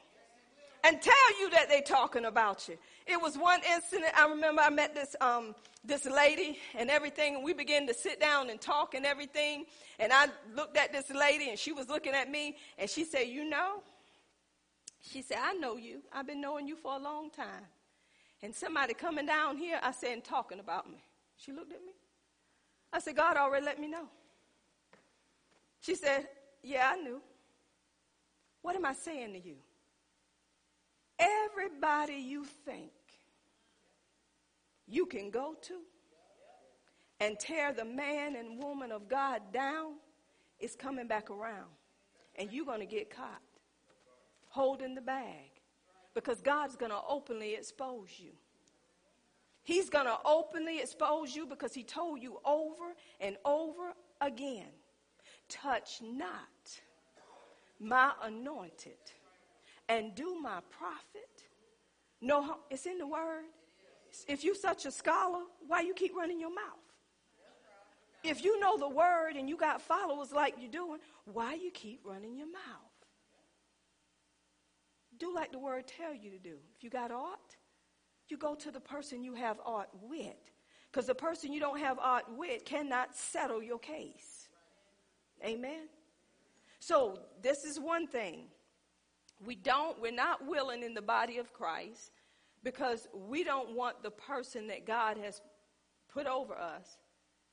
and 0.83 1.01
tell 1.01 1.41
you 1.41 1.51
that 1.51 1.69
they're 1.69 1.83
talking 1.83 2.25
about 2.25 2.69
you. 2.69 2.77
It 3.07 3.21
was 3.21 3.37
one 3.37 3.61
incident. 3.75 4.11
I 4.17 4.27
remember 4.29 4.63
I 4.63 4.71
met 4.71 4.95
this 4.95 5.15
um, 5.21 5.55
this 5.85 6.05
lady 6.05 6.59
and 6.75 6.91
everything, 6.91 7.37
and 7.37 7.45
we 7.45 7.53
began 7.53 7.87
to 7.87 7.95
sit 7.95 8.21
down 8.21 8.51
and 8.51 8.61
talk 8.61 8.95
and 8.95 9.07
everything. 9.07 9.67
And 10.01 10.13
I 10.13 10.27
looked 10.57 10.77
at 10.77 10.93
this 10.93 11.11
lady, 11.11 11.49
and 11.51 11.59
she 11.59 11.73
was 11.73 11.89
looking 11.89 12.13
at 12.13 12.29
me, 12.29 12.57
and 12.77 12.91
she 12.91 13.05
said, 13.05 13.29
"You 13.29 13.49
know." 13.49 13.83
She 15.11 15.23
said, 15.23 15.39
I 15.41 15.53
know 15.55 15.77
you. 15.77 16.03
I've 16.13 16.27
been 16.27 16.41
knowing 16.41 16.67
you 16.67 16.77
for 16.77 16.95
a 16.95 16.99
long 16.99 17.31
time. 17.31 17.67
And 18.43 18.55
somebody 18.55 18.93
coming 18.95 19.27
down 19.27 19.57
here, 19.57 19.79
I 19.83 19.93
said, 19.93 20.13
and 20.13 20.25
talking 20.25 20.61
about 20.61 20.91
me. 20.91 21.03
She 21.37 21.53
looked 21.53 21.73
at 21.73 21.81
me. 21.81 21.93
I 22.93 22.99
said, 22.99 23.17
God 23.17 23.37
already 23.37 23.65
let 23.65 23.81
me 23.81 23.89
know. 23.89 24.09
She 25.81 25.95
said, 25.95 26.27
Yeah, 26.63 26.91
I 26.93 26.97
knew. 26.97 27.21
What 28.63 28.75
am 28.75 28.85
I 28.85 28.95
saying 28.95 29.33
to 29.35 29.39
you? 29.39 29.57
Everybody 31.19 32.15
you 32.15 32.45
think 32.65 32.91
you 34.89 35.07
can 35.07 35.31
go 35.31 35.55
to 35.63 35.75
and 37.21 37.39
tear 37.39 37.73
the 37.73 37.85
man 37.85 38.37
and 38.37 38.63
woman 38.63 38.93
of 38.93 39.09
God 39.09 39.41
down 39.53 39.95
is 40.59 40.75
coming 40.75 41.07
back 41.07 41.31
around. 41.31 41.71
And 42.37 42.53
you're 42.53 42.67
going 42.67 42.81
to 42.81 42.87
get 42.87 43.09
caught 43.09 43.41
holding 44.57 44.95
the 44.95 45.03
bag 45.03 45.51
because 46.15 46.41
God's 46.41 46.77
going 46.77 46.91
to 46.91 47.01
openly 47.07 47.55
expose 47.55 48.09
you. 48.19 48.33
He's 49.63 49.91
going 49.91 50.07
to 50.07 50.17
openly 50.25 50.81
expose 50.81 51.37
you 51.37 51.47
because 51.47 51.75
he 51.75 51.83
told 51.83 52.23
you 52.23 52.39
over 52.45 52.95
and 53.21 53.37
over 53.45 53.93
again 54.21 54.73
touch 55.49 56.01
not 56.03 56.81
my 57.79 58.13
anointed 58.23 59.05
and 59.89 60.15
do 60.15 60.39
my 60.41 60.61
prophet. 60.71 61.45
No, 62.21 62.57
it's 62.71 62.87
in 62.87 62.99
the 62.99 63.07
word. 63.07 63.45
If 64.27 64.43
you 64.43 64.55
such 64.55 64.87
a 64.87 64.91
scholar, 64.91 65.43
why 65.67 65.83
you 65.83 65.93
keep 65.93 66.17
running 66.17 66.41
your 66.41 66.55
mouth? 66.55 66.87
If 68.25 68.43
you 68.43 68.59
know 68.59 68.79
the 68.79 68.89
word 68.89 69.37
and 69.37 69.49
you 69.49 69.57
got 69.57 69.83
followers 69.83 70.33
like 70.33 70.55
you're 70.59 70.71
doing, 70.71 71.01
why 71.27 71.55
you 71.55 71.71
keep 71.71 72.01
running 72.05 72.37
your 72.37 72.51
mouth? 72.51 72.86
Do 75.19 75.35
like 75.35 75.53
the 75.53 75.59
word 75.59 75.87
tell 75.87 76.15
you 76.15 76.31
to 76.31 76.39
do. 76.39 76.57
If 76.77 76.85
you 76.85 76.91
got 76.91 77.11
aught, 77.11 77.57
you 78.29 78.37
go 78.37 78.55
to 78.55 78.71
the 78.71 78.81
person 78.81 79.23
you 79.23 79.35
have 79.35 79.59
aught 79.65 79.89
with. 80.03 80.35
Because 80.91 81.07
the 81.07 81.15
person 81.15 81.53
you 81.53 81.61
don't 81.61 81.79
have 81.79 81.99
aught 81.99 82.25
with 82.37 82.65
cannot 82.65 83.15
settle 83.15 83.63
your 83.63 83.79
case. 83.79 84.49
Amen. 85.45 85.89
So 86.81 87.19
this 87.43 87.65
is 87.65 87.79
one 87.79 88.07
thing. 88.07 88.45
We 89.45 89.55
don't, 89.55 90.01
we're 90.01 90.13
not 90.13 90.47
willing 90.47 90.83
in 90.83 90.95
the 90.95 91.03
body 91.03 91.39
of 91.39 91.53
Christ 91.53 92.13
because 92.63 93.07
we 93.13 93.45
don't 93.45 93.77
want 93.77 94.03
the 94.03 94.11
person 94.11 94.69
that 94.69 94.87
God 94.87 95.19
has 95.19 95.41
put 96.09 96.27
over 96.27 96.57
us 96.57 96.97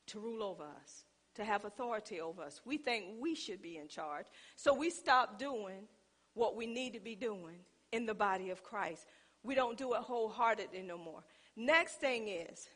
to 0.06 0.18
rule 0.18 0.42
over 0.42 0.64
us, 0.64 1.04
to 1.34 1.44
have 1.44 1.64
authority 1.64 2.20
over 2.20 2.42
us. 2.42 2.60
We 2.64 2.78
think 2.78 3.06
we 3.20 3.34
should 3.34 3.60
be 3.60 3.76
in 3.76 3.88
charge. 3.88 4.26
So 4.56 4.72
we 4.72 4.90
stop 4.90 5.38
doing 5.38 5.88
what 6.34 6.56
we 6.56 6.66
need 6.66 6.92
to 6.92 7.00
be 7.00 7.14
doing 7.14 7.58
in 7.92 8.06
the 8.06 8.14
body 8.14 8.50
of 8.50 8.62
Christ. 8.62 9.06
We 9.42 9.54
don't 9.54 9.78
do 9.78 9.94
it 9.94 10.00
wholeheartedly 10.00 10.82
no 10.82 10.98
more. 10.98 11.22
Next 11.56 12.00
thing 12.00 12.28
is 12.28 12.68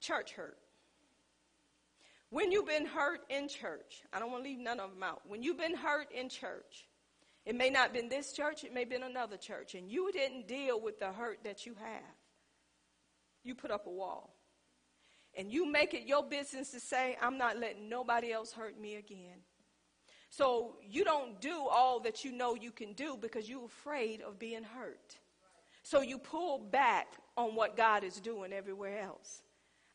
church 0.00 0.32
hurt. 0.32 0.58
When 2.30 2.50
you've 2.50 2.66
been 2.66 2.86
hurt 2.86 3.20
in 3.30 3.48
church, 3.48 4.02
I 4.12 4.18
don't 4.18 4.30
want 4.30 4.44
to 4.44 4.50
leave 4.50 4.58
none 4.58 4.80
of 4.80 4.90
them 4.90 5.02
out. 5.02 5.22
When 5.26 5.42
you've 5.42 5.56
been 5.56 5.76
hurt 5.76 6.10
in 6.12 6.28
church, 6.28 6.88
it 7.46 7.54
may 7.54 7.70
not 7.70 7.84
have 7.84 7.92
been 7.92 8.08
this 8.08 8.32
church, 8.32 8.64
it 8.64 8.74
may 8.74 8.80
have 8.80 8.90
been 8.90 9.02
another 9.02 9.36
church, 9.36 9.74
and 9.74 9.90
you 9.90 10.10
didn't 10.12 10.48
deal 10.48 10.80
with 10.80 10.98
the 10.98 11.12
hurt 11.12 11.40
that 11.44 11.64
you 11.64 11.74
have. 11.74 12.16
You 13.44 13.54
put 13.54 13.70
up 13.70 13.86
a 13.86 13.90
wall. 13.90 14.34
And 15.36 15.52
you 15.52 15.70
make 15.70 15.94
it 15.94 16.06
your 16.06 16.24
business 16.24 16.70
to 16.70 16.80
say, 16.80 17.16
I'm 17.20 17.38
not 17.38 17.58
letting 17.58 17.88
nobody 17.88 18.32
else 18.32 18.52
hurt 18.52 18.80
me 18.80 18.96
again. 18.96 19.38
So 20.36 20.74
you 20.90 21.04
don't 21.04 21.40
do 21.40 21.68
all 21.70 22.00
that 22.00 22.24
you 22.24 22.32
know 22.32 22.56
you 22.56 22.72
can 22.72 22.92
do 22.94 23.16
because 23.16 23.48
you're 23.48 23.66
afraid 23.66 24.20
of 24.20 24.36
being 24.36 24.64
hurt. 24.64 25.16
So 25.84 26.00
you 26.00 26.18
pull 26.18 26.58
back 26.58 27.06
on 27.36 27.54
what 27.54 27.76
God 27.76 28.02
is 28.02 28.20
doing 28.20 28.52
everywhere 28.52 28.98
else. 28.98 29.44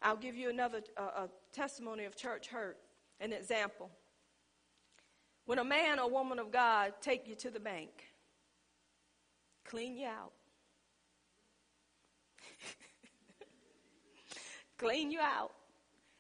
I'll 0.02 0.16
give 0.16 0.38
you 0.38 0.50
another 0.50 0.82
uh, 0.96 1.26
a 1.26 1.30
testimony 1.52 2.06
of 2.06 2.16
church 2.16 2.48
hurt, 2.48 2.78
an 3.20 3.34
example. 3.34 3.90
When 5.46 5.60
a 5.60 5.64
man 5.66 6.00
or 6.00 6.10
woman 6.10 6.40
of 6.40 6.54
God 6.54 6.94
take 7.02 7.28
you 7.28 7.36
to 7.36 7.50
the 7.50 7.60
bank, 7.60 7.90
clean 9.66 9.98
you 9.98 10.08
out, 10.08 10.32
clean 14.78 15.12
you 15.12 15.20
out, 15.20 15.52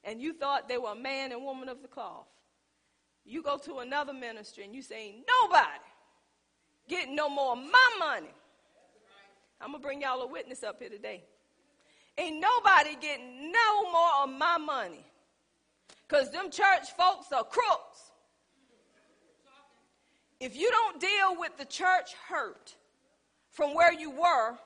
and 0.04 0.22
you 0.22 0.34
thought 0.34 0.68
they 0.68 0.78
were 0.78 0.92
a 0.92 0.96
man 0.96 1.32
and 1.32 1.42
woman 1.42 1.70
of 1.70 1.82
the 1.82 1.88
cloth. 1.88 2.28
You 3.26 3.44
go 3.44 3.58
to 3.58 3.80
another 3.80 4.14
ministry 4.14 4.64
and 4.64 4.74
you 4.74 4.82
say, 4.82 5.24
nobody 5.44 5.68
getting 6.88 7.16
no 7.16 7.30
more 7.30 7.54
of 7.54 7.60
my 7.60 7.90
money. 8.00 8.34
I'm 9.62 9.72
going 9.72 9.82
to 9.82 9.86
bring 9.86 10.02
y'all 10.02 10.22
a 10.22 10.28
witness 10.28 10.64
up 10.64 10.80
here 10.80 10.90
today. 10.90 11.24
Ain't 12.18 12.40
nobody 12.40 12.96
getting 13.00 13.52
no 13.52 13.92
more 13.92 14.24
of 14.24 14.30
my 14.30 14.58
money. 14.58 15.06
Because 16.08 16.32
them 16.32 16.50
church 16.50 16.92
folks 16.98 17.32
are 17.32 17.44
crooks. 17.44 18.12
If 20.40 20.56
you 20.56 20.72
don't 20.72 21.00
deal 21.00 21.38
with 21.38 21.58
the 21.58 21.66
church 21.66 22.16
hurt 22.28 22.76
from 23.52 23.76
where 23.76 23.94
you 23.94 24.10
were, 24.10 24.58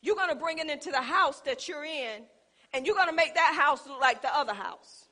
you're 0.00 0.16
going 0.16 0.30
to 0.30 0.34
bring 0.34 0.58
it 0.58 0.68
into 0.68 0.90
the 0.90 1.02
house 1.02 1.40
that 1.42 1.68
you're 1.68 1.84
in, 1.84 2.22
and 2.72 2.86
you're 2.86 2.96
going 2.96 3.08
to 3.08 3.14
make 3.14 3.34
that 3.34 3.54
house 3.56 3.86
look 3.86 4.00
like 4.00 4.22
the 4.22 4.34
other 4.34 4.54
house. 4.54 5.06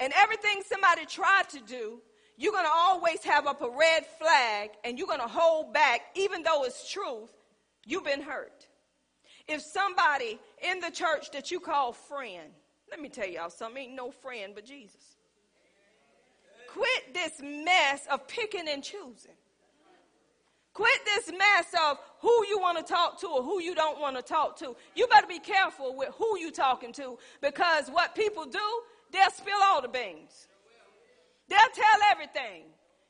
And 0.00 0.12
everything 0.16 0.62
somebody 0.66 1.04
tried 1.04 1.48
to 1.50 1.60
do, 1.60 2.00
you're 2.36 2.52
going 2.52 2.64
to 2.64 2.72
always 2.74 3.22
have 3.24 3.46
up 3.46 3.60
a 3.60 3.68
red 3.68 4.06
flag, 4.18 4.70
and 4.82 4.98
you're 4.98 5.06
going 5.06 5.20
to 5.20 5.28
hold 5.28 5.74
back, 5.74 6.00
even 6.14 6.42
though 6.42 6.64
it's 6.64 6.90
truth, 6.90 7.30
you've 7.86 8.04
been 8.04 8.22
hurt. 8.22 8.66
If 9.46 9.60
somebody 9.60 10.40
in 10.62 10.80
the 10.80 10.90
church 10.90 11.30
that 11.32 11.50
you 11.50 11.60
call 11.60 11.92
friend, 11.92 12.50
let 12.90 13.00
me 13.00 13.10
tell 13.10 13.28
y'all 13.28 13.50
something, 13.50 13.84
ain't 13.84 13.94
no 13.94 14.10
friend 14.10 14.52
but 14.54 14.64
Jesus. 14.64 15.16
Quit 16.68 17.14
this 17.14 17.32
mess 17.42 18.06
of 18.10 18.26
picking 18.26 18.68
and 18.68 18.82
choosing. 18.82 19.32
Quit 20.72 21.00
this 21.04 21.30
mess 21.36 21.74
of 21.90 21.98
who 22.20 22.46
you 22.48 22.58
want 22.60 22.78
to 22.78 22.84
talk 22.84 23.20
to 23.20 23.26
or 23.26 23.42
who 23.42 23.60
you 23.60 23.74
don't 23.74 24.00
want 24.00 24.16
to 24.16 24.22
talk 24.22 24.56
to. 24.60 24.76
You 24.94 25.08
better 25.08 25.26
be 25.26 25.40
careful 25.40 25.96
with 25.96 26.10
who 26.16 26.38
you 26.38 26.52
talking 26.52 26.92
to 26.92 27.18
because 27.42 27.88
what 27.88 28.14
people 28.14 28.44
do, 28.44 28.60
they'll 29.12 29.30
spill 29.30 29.60
all 29.64 29.82
the 29.82 29.88
beans. 29.88 30.48
They'll 31.48 31.58
tell 31.74 32.00
everything. 32.12 32.64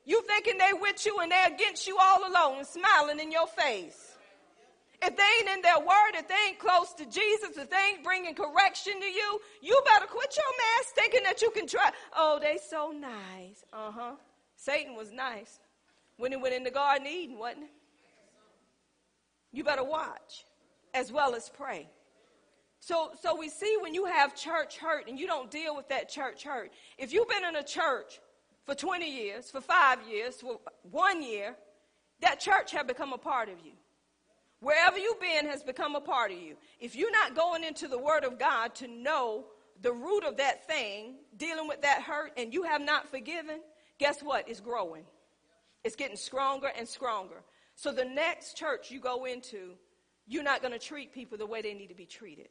You 0.05 0.21
thinking 0.23 0.57
they 0.57 0.73
with 0.73 1.05
you 1.05 1.19
and 1.19 1.31
they're 1.31 1.53
against 1.53 1.87
you 1.87 1.97
all 2.01 2.27
alone, 2.27 2.65
smiling 2.65 3.19
in 3.19 3.31
your 3.31 3.47
face. 3.47 4.17
If 5.03 5.17
they 5.17 5.23
ain't 5.39 5.57
in 5.57 5.61
their 5.61 5.79
word, 5.79 6.13
if 6.13 6.27
they 6.27 6.35
ain't 6.49 6.59
close 6.59 6.93
to 6.93 7.05
Jesus, 7.05 7.57
if 7.57 7.69
they 7.69 7.93
ain't 7.93 8.03
bringing 8.03 8.35
correction 8.35 8.99
to 8.99 9.05
you, 9.05 9.39
you 9.61 9.81
better 9.85 10.05
quit 10.05 10.35
your 10.35 10.45
mess 10.57 10.91
thinking 10.93 11.23
that 11.23 11.41
you 11.41 11.49
can 11.51 11.67
try. 11.67 11.91
Oh, 12.15 12.39
they 12.39 12.59
so 12.69 12.91
nice. 12.91 13.63
Uh 13.73 13.91
huh. 13.91 14.11
Satan 14.55 14.95
was 14.95 15.11
nice 15.11 15.59
when 16.17 16.31
he 16.31 16.37
went 16.37 16.53
in 16.53 16.63
the 16.63 16.71
Garden 16.71 17.07
of 17.07 17.13
Eden, 17.13 17.39
wasn't 17.39 17.63
it? 17.63 17.71
You 19.51 19.63
better 19.63 19.83
watch 19.83 20.45
as 20.93 21.11
well 21.11 21.33
as 21.33 21.49
pray. 21.49 21.89
So, 22.81 23.11
so 23.21 23.35
we 23.35 23.47
see 23.47 23.77
when 23.79 23.93
you 23.93 24.05
have 24.05 24.35
church 24.35 24.77
hurt 24.79 25.07
and 25.07 25.17
you 25.17 25.27
don't 25.27 25.51
deal 25.51 25.75
with 25.75 25.87
that 25.89 26.09
church 26.09 26.43
hurt. 26.43 26.71
If 26.97 27.13
you've 27.13 27.29
been 27.29 27.45
in 27.45 27.55
a 27.55 27.63
church 27.63 28.19
for 28.65 28.73
20 28.73 29.07
years, 29.07 29.51
for 29.51 29.61
five 29.61 29.99
years, 30.09 30.41
for 30.41 30.59
one 30.89 31.21
year, 31.21 31.55
that 32.21 32.39
church 32.39 32.71
have 32.71 32.87
become 32.87 33.13
a 33.13 33.19
part 33.19 33.49
of 33.49 33.55
you. 33.63 33.73
Wherever 34.61 34.97
you've 34.97 35.21
been 35.21 35.45
has 35.45 35.61
become 35.61 35.95
a 35.95 36.01
part 36.01 36.31
of 36.31 36.39
you. 36.39 36.55
If 36.79 36.95
you're 36.95 37.11
not 37.11 37.35
going 37.35 37.63
into 37.63 37.87
the 37.87 37.99
Word 37.99 38.23
of 38.23 38.39
God 38.39 38.73
to 38.75 38.87
know 38.87 39.45
the 39.83 39.93
root 39.93 40.23
of 40.23 40.37
that 40.37 40.65
thing, 40.65 41.17
dealing 41.37 41.67
with 41.67 41.83
that 41.83 42.01
hurt, 42.01 42.31
and 42.35 42.51
you 42.51 42.63
have 42.63 42.81
not 42.81 43.07
forgiven, 43.07 43.59
guess 43.99 44.21
what? 44.21 44.49
It's 44.49 44.59
growing. 44.59 45.03
It's 45.83 45.95
getting 45.95 46.17
stronger 46.17 46.71
and 46.75 46.87
stronger. 46.87 47.43
So 47.75 47.91
the 47.91 48.05
next 48.05 48.57
church 48.57 48.89
you 48.89 48.99
go 48.99 49.25
into, 49.25 49.73
you're 50.27 50.43
not 50.43 50.61
going 50.61 50.73
to 50.73 50.79
treat 50.79 51.13
people 51.13 51.37
the 51.37 51.45
way 51.45 51.61
they 51.61 51.75
need 51.75 51.89
to 51.89 51.95
be 51.95 52.07
treated 52.07 52.49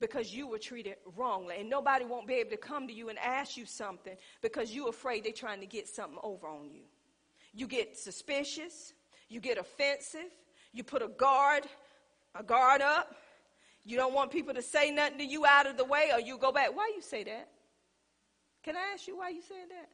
because 0.00 0.32
you 0.32 0.48
were 0.48 0.58
treated 0.58 0.96
wrongly. 1.16 1.56
And 1.58 1.68
nobody 1.68 2.04
won't 2.04 2.26
be 2.26 2.34
able 2.34 2.50
to 2.50 2.56
come 2.56 2.86
to 2.86 2.92
you 2.92 3.08
and 3.08 3.18
ask 3.18 3.56
you 3.56 3.66
something 3.66 4.16
because 4.42 4.74
you're 4.74 4.88
afraid 4.88 5.24
they're 5.24 5.32
trying 5.32 5.60
to 5.60 5.66
get 5.66 5.88
something 5.88 6.18
over 6.22 6.46
on 6.46 6.70
you. 6.70 6.82
You 7.54 7.66
get 7.66 7.96
suspicious, 7.96 8.92
you 9.28 9.40
get 9.40 9.58
offensive, 9.58 10.30
you 10.72 10.84
put 10.84 11.02
a 11.02 11.08
guard, 11.08 11.64
a 12.34 12.42
guard 12.42 12.82
up. 12.82 13.16
You 13.84 13.96
don't 13.96 14.12
want 14.12 14.30
people 14.30 14.54
to 14.54 14.62
say 14.62 14.90
nothing 14.90 15.18
to 15.18 15.24
you 15.24 15.46
out 15.46 15.66
of 15.66 15.76
the 15.76 15.84
way, 15.84 16.10
or 16.12 16.20
you 16.20 16.36
go 16.36 16.52
back. 16.52 16.76
Why 16.76 16.92
you 16.94 17.00
say 17.00 17.24
that? 17.24 17.48
Can 18.62 18.76
I 18.76 18.92
ask 18.92 19.08
you 19.08 19.16
why 19.16 19.30
you 19.30 19.40
said 19.40 19.70
that? 19.70 19.88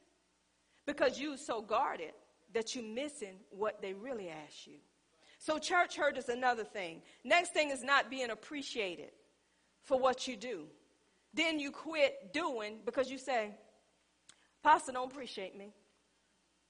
Because 0.85 1.19
you 1.19 1.37
so 1.37 1.63
guarded 1.63 2.13
that 2.53 2.75
you're 2.75 2.85
missing 2.85 3.37
what 3.51 3.81
they 3.81 3.93
really 3.93 4.29
ask 4.29 4.67
you. 4.67 4.79
So 5.39 5.59
church 5.59 5.97
hurt 5.97 6.17
is 6.19 6.29
another 6.29 6.65
thing. 6.65 7.03
Next 7.23 7.53
thing 7.53 7.71
is 7.71 7.83
not 7.83 8.11
being 8.11 8.31
appreciated 8.31 9.11
for 9.85 9.99
what 9.99 10.27
you 10.27 10.37
do. 10.37 10.65
Then 11.33 11.59
you 11.59 11.71
quit 11.71 12.33
doing 12.33 12.79
because 12.85 13.11
you 13.11 13.19
say, 13.19 13.51
Pastor 14.63 14.93
don't 14.93 15.11
appreciate 15.11 15.57
me. 15.57 15.73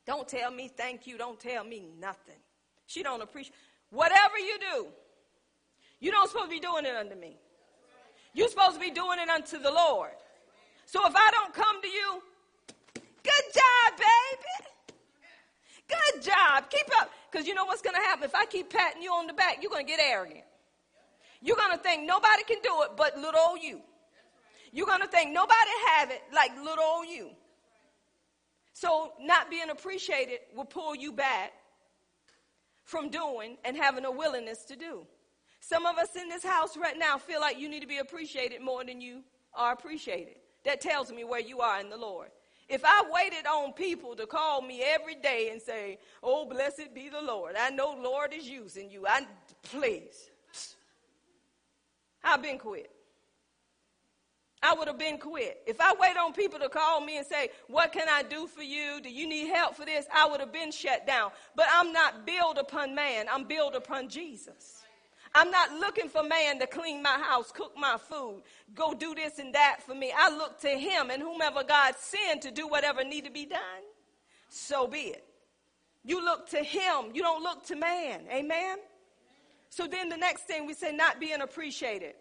Don't 0.07 0.29
tell 0.29 0.51
me 0.51 0.69
thank 0.69 1.07
you. 1.07 1.17
Don't 1.17 1.39
tell 1.39 1.65
me 1.65 1.87
nothing. 1.99 2.37
She 2.87 3.03
don't 3.03 3.23
appreciate. 3.23 3.55
Whatever 3.91 4.39
you 4.39 4.59
do, 4.59 4.87
you 6.01 6.11
don't 6.11 6.29
supposed 6.29 6.51
to 6.51 6.51
be 6.51 6.61
doing 6.61 6.85
it 6.85 6.95
unto 6.95 7.15
me. 7.15 7.39
You're 8.35 8.49
supposed 8.49 8.75
to 8.75 8.81
be 8.81 8.91
doing 8.91 9.19
it 9.21 9.29
unto 9.29 9.59
the 9.59 9.71
Lord. 9.71 10.11
So 10.87 11.07
if 11.07 11.15
I 11.15 11.31
don't 11.31 11.55
come 11.55 11.81
to 11.81 11.89
you, 11.89 12.23
good 12.95 13.45
job, 13.55 13.99
baby. 13.99 14.69
Good 15.89 16.23
job. 16.23 16.69
Keep 16.69 17.01
up. 17.01 17.11
Because 17.31 17.47
you 17.47 17.55
know 17.55 17.65
what's 17.65 17.83
going 17.83 17.95
to 17.97 18.03
happen? 18.03 18.25
If 18.25 18.35
I 18.35 18.47
keep 18.47 18.71
patting 18.71 19.03
you 19.03 19.13
on 19.13 19.27
the 19.27 19.33
back, 19.33 19.59
you're 19.61 19.71
going 19.71 19.87
to 19.87 19.91
get 19.91 20.01
arrogant. 20.01 20.45
You're 21.45 21.57
going 21.57 21.77
to 21.77 21.83
think 21.83 22.07
nobody 22.07 22.43
can 22.45 22.57
do 22.63 22.83
it 22.85 22.93
but 22.97 23.19
little 23.19 23.39
old 23.39 23.61
you. 23.63 23.83
You're 24.73 24.87
going 24.87 25.03
to 25.03 25.07
think 25.07 25.31
nobody 25.31 25.71
have 25.95 26.11
it 26.11 26.23
like 26.35 26.57
little 26.57 26.83
old 26.83 27.07
you. 27.07 27.31
So 28.73 29.13
not 29.21 29.51
being 29.51 29.69
appreciated 29.69 30.39
will 30.57 30.65
pull 30.65 30.97
you 30.97 31.13
back 31.13 31.53
from 32.85 33.11
doing 33.11 33.59
and 33.63 33.77
having 33.77 34.07
a 34.07 34.11
willingness 34.11 34.65
to 34.65 34.77
do. 34.77 35.07
Some 35.61 35.85
of 35.85 35.99
us 35.99 36.17
in 36.17 36.31
this 36.31 36.43
house 36.43 36.79
right 36.79 36.99
now 36.99 37.19
feel 37.19 37.41
like 37.41 37.59
you 37.59 37.69
need 37.69 37.81
to 37.81 37.87
be 37.87 37.99
appreciated 37.99 38.63
more 38.63 38.83
than 38.83 39.03
you 39.03 39.23
are 39.55 39.75
appreciated. 39.75 40.37
That 40.65 40.81
tells 40.81 41.13
me 41.13 41.25
where 41.25 41.41
you 41.41 41.61
are 41.61 41.79
in 41.79 41.91
the 41.91 41.97
Lord. 41.99 42.31
If 42.71 42.83
I 42.87 43.05
waited 43.11 43.47
on 43.47 43.75
people 43.75 44.17
to 44.17 44.27
call 44.27 44.63
me 44.63 44.83
every 44.83 45.15
day 45.15 45.51
and 45.53 45.61
say, 45.61 45.99
"Oh, 46.23 46.47
blessed 46.47 46.95
be 46.95 47.11
the 47.11 47.21
Lord," 47.21 47.55
I 47.57 47.69
know 47.69 47.93
Lord 47.93 48.33
is 48.33 48.49
using 48.49 48.91
you. 48.91 49.07
I 49.07 49.27
please, 49.63 50.31
I've 52.25 52.43
been 52.43 52.59
quit. 52.59 52.91
I 54.63 54.73
would 54.73 54.89
have 54.89 54.99
been 54.99 55.19
quit. 55.19 55.61
If 55.67 55.79
I 55.79 55.93
wait 56.01 56.17
on 56.17 56.33
people 56.33 56.59
to 56.59 56.71
call 56.71 57.03
me 57.03 57.19
and 57.19 57.27
say, 57.27 57.51
What 57.69 57.93
can 57.93 58.09
I 58.09 58.23
do 58.23 58.47
for 58.47 58.63
you? 58.63 59.01
Do 59.03 59.11
you 59.11 59.29
need 59.29 59.49
help 59.49 59.77
for 59.77 59.85
this? 59.85 60.07
I 60.13 60.27
would 60.27 60.41
have 60.41 60.53
been 60.53 60.73
shut 60.73 61.07
down. 61.07 61.33
But 61.55 61.67
I'm 61.71 61.93
not 61.93 62.25
built 62.25 62.57
upon 62.57 62.95
man, 62.95 63.27
I'm 63.31 63.45
built 63.45 63.75
upon 63.75 64.09
Jesus. 64.09 64.81
I'm 65.37 65.51
not 65.51 65.73
looking 65.73 66.09
for 66.09 66.23
man 66.23 66.61
to 66.61 66.67
clean 66.67 67.03
my 67.03 67.19
house, 67.19 67.51
cook 67.51 67.73
my 67.77 67.97
food, 67.99 68.43
go 68.73 68.95
do 68.95 69.17
this 69.17 69.41
and 69.41 69.53
that 69.55 69.81
for 69.85 69.95
me. 69.95 70.13
I 70.17 70.31
look 70.31 70.61
to 70.61 70.69
him 70.69 71.11
and 71.11 71.21
whomever 71.21 71.65
God 71.65 71.97
send 71.99 72.41
to 72.43 72.53
do 72.53 72.69
whatever 72.69 73.03
need 73.03 73.25
to 73.25 73.33
be 73.33 73.45
done, 73.45 73.83
so 74.49 74.87
be 74.87 74.99
it. 74.99 75.25
You 76.05 76.25
look 76.25 76.49
to 76.51 76.59
him. 76.59 77.11
You 77.15 77.23
don't 77.23 77.43
look 77.43 77.65
to 77.67 77.77
man. 77.77 78.21
Amen? 78.31 78.79
So 79.75 79.89
then 79.89 80.09
the 80.09 80.17
next 80.17 80.43
thing 80.43 80.67
we 80.67 80.73
say, 80.73 80.93
not 80.93 81.19
being 81.19 81.41
appreciated. 81.41 82.15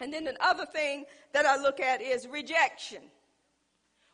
And 0.00 0.10
then 0.10 0.24
the 0.24 0.34
other 0.42 0.64
thing 0.64 1.04
that 1.34 1.44
I 1.44 1.58
look 1.58 1.80
at 1.80 2.00
is 2.00 2.26
rejection. 2.26 3.02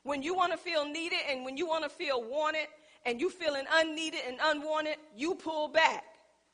When 0.02 0.24
you 0.24 0.34
want 0.34 0.50
to 0.50 0.58
feel 0.58 0.84
needed 0.84 1.20
and 1.30 1.44
when 1.44 1.56
you 1.56 1.68
want 1.68 1.84
to 1.84 1.88
feel 1.88 2.20
wanted 2.20 2.66
and 3.06 3.20
you 3.20 3.30
feeling 3.30 3.64
unneeded 3.72 4.22
and 4.26 4.38
unwanted, 4.42 4.96
you 5.16 5.36
pull 5.36 5.68
back. 5.68 6.02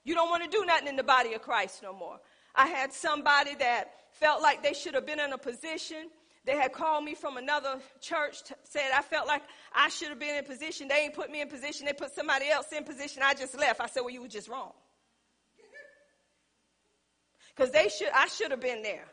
You 0.04 0.14
don't 0.14 0.28
want 0.28 0.44
to 0.44 0.50
do 0.50 0.66
nothing 0.66 0.88
in 0.88 0.96
the 0.96 1.02
body 1.02 1.32
of 1.32 1.40
Christ 1.40 1.82
no 1.82 1.94
more. 1.94 2.20
I 2.54 2.66
had 2.66 2.92
somebody 2.92 3.54
that 3.54 3.92
felt 4.10 4.42
like 4.42 4.62
they 4.62 4.74
should 4.74 4.92
have 4.92 5.06
been 5.06 5.20
in 5.20 5.32
a 5.32 5.38
position. 5.38 6.10
They 6.44 6.52
had 6.52 6.74
called 6.74 7.02
me 7.02 7.14
from 7.14 7.38
another 7.38 7.78
church, 8.02 8.44
t- 8.44 8.54
said 8.64 8.90
I 8.94 9.00
felt 9.00 9.26
like 9.26 9.42
I 9.74 9.88
should 9.88 10.10
have 10.10 10.20
been 10.20 10.36
in 10.36 10.44
position. 10.44 10.86
They 10.86 10.96
ain't 10.96 11.14
put 11.14 11.30
me 11.30 11.40
in 11.40 11.48
position. 11.48 11.86
They 11.86 11.94
put 11.94 12.14
somebody 12.14 12.50
else 12.50 12.66
in 12.76 12.84
position. 12.84 13.22
I 13.24 13.32
just 13.32 13.58
left. 13.58 13.80
I 13.80 13.86
said, 13.86 14.00
well, 14.00 14.10
you 14.10 14.20
were 14.20 14.28
just 14.28 14.50
wrong. 14.50 14.72
Because 17.54 17.70
they 17.70 17.88
should, 17.88 18.08
I 18.14 18.26
should 18.26 18.50
have 18.50 18.60
been 18.60 18.82
there. 18.82 19.04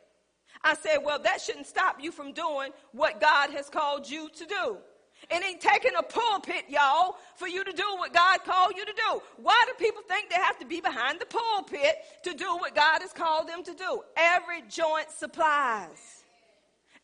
I 0.63 0.75
said, 0.75 0.97
well, 1.03 1.19
that 1.19 1.41
shouldn't 1.41 1.67
stop 1.67 1.97
you 2.01 2.11
from 2.11 2.33
doing 2.33 2.71
what 2.91 3.19
God 3.19 3.49
has 3.51 3.69
called 3.69 4.09
you 4.09 4.29
to 4.29 4.45
do. 4.45 4.77
It 5.29 5.43
ain't 5.43 5.61
taking 5.61 5.91
a 5.97 6.03
pulpit, 6.03 6.65
y'all, 6.67 7.17
for 7.35 7.47
you 7.47 7.63
to 7.63 7.71
do 7.71 7.85
what 7.97 8.13
God 8.13 8.43
called 8.43 8.73
you 8.75 8.85
to 8.85 8.93
do. 8.93 9.21
Why 9.37 9.59
do 9.67 9.73
people 9.83 10.01
think 10.07 10.29
they 10.29 10.41
have 10.41 10.57
to 10.59 10.65
be 10.65 10.81
behind 10.81 11.19
the 11.19 11.27
pulpit 11.27 11.95
to 12.23 12.33
do 12.33 12.57
what 12.57 12.73
God 12.73 13.01
has 13.01 13.13
called 13.13 13.47
them 13.47 13.63
to 13.63 13.73
do? 13.73 14.01
Every 14.17 14.63
joint 14.67 15.11
supplies. 15.11 16.23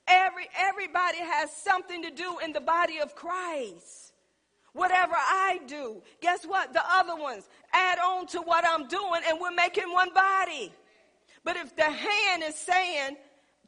Every, 0.07 0.47
everybody 0.57 1.19
has 1.19 1.51
something 1.51 2.01
to 2.03 2.11
do 2.11 2.39
in 2.43 2.53
the 2.53 2.61
body 2.61 2.99
of 2.99 3.13
Christ. 3.15 4.13
Whatever 4.73 5.15
I 5.15 5.59
do, 5.67 6.01
guess 6.21 6.45
what? 6.45 6.73
The 6.73 6.83
other 6.87 7.15
ones 7.15 7.47
add 7.73 7.99
on 7.99 8.27
to 8.27 8.39
what 8.39 8.63
I'm 8.67 8.87
doing 8.87 9.21
and 9.27 9.39
we're 9.39 9.51
making 9.51 9.91
one 9.91 10.13
body. 10.13 10.71
But 11.47 11.55
if 11.55 11.77
the 11.77 11.83
hand 11.83 12.43
is 12.43 12.55
saying 12.55 13.15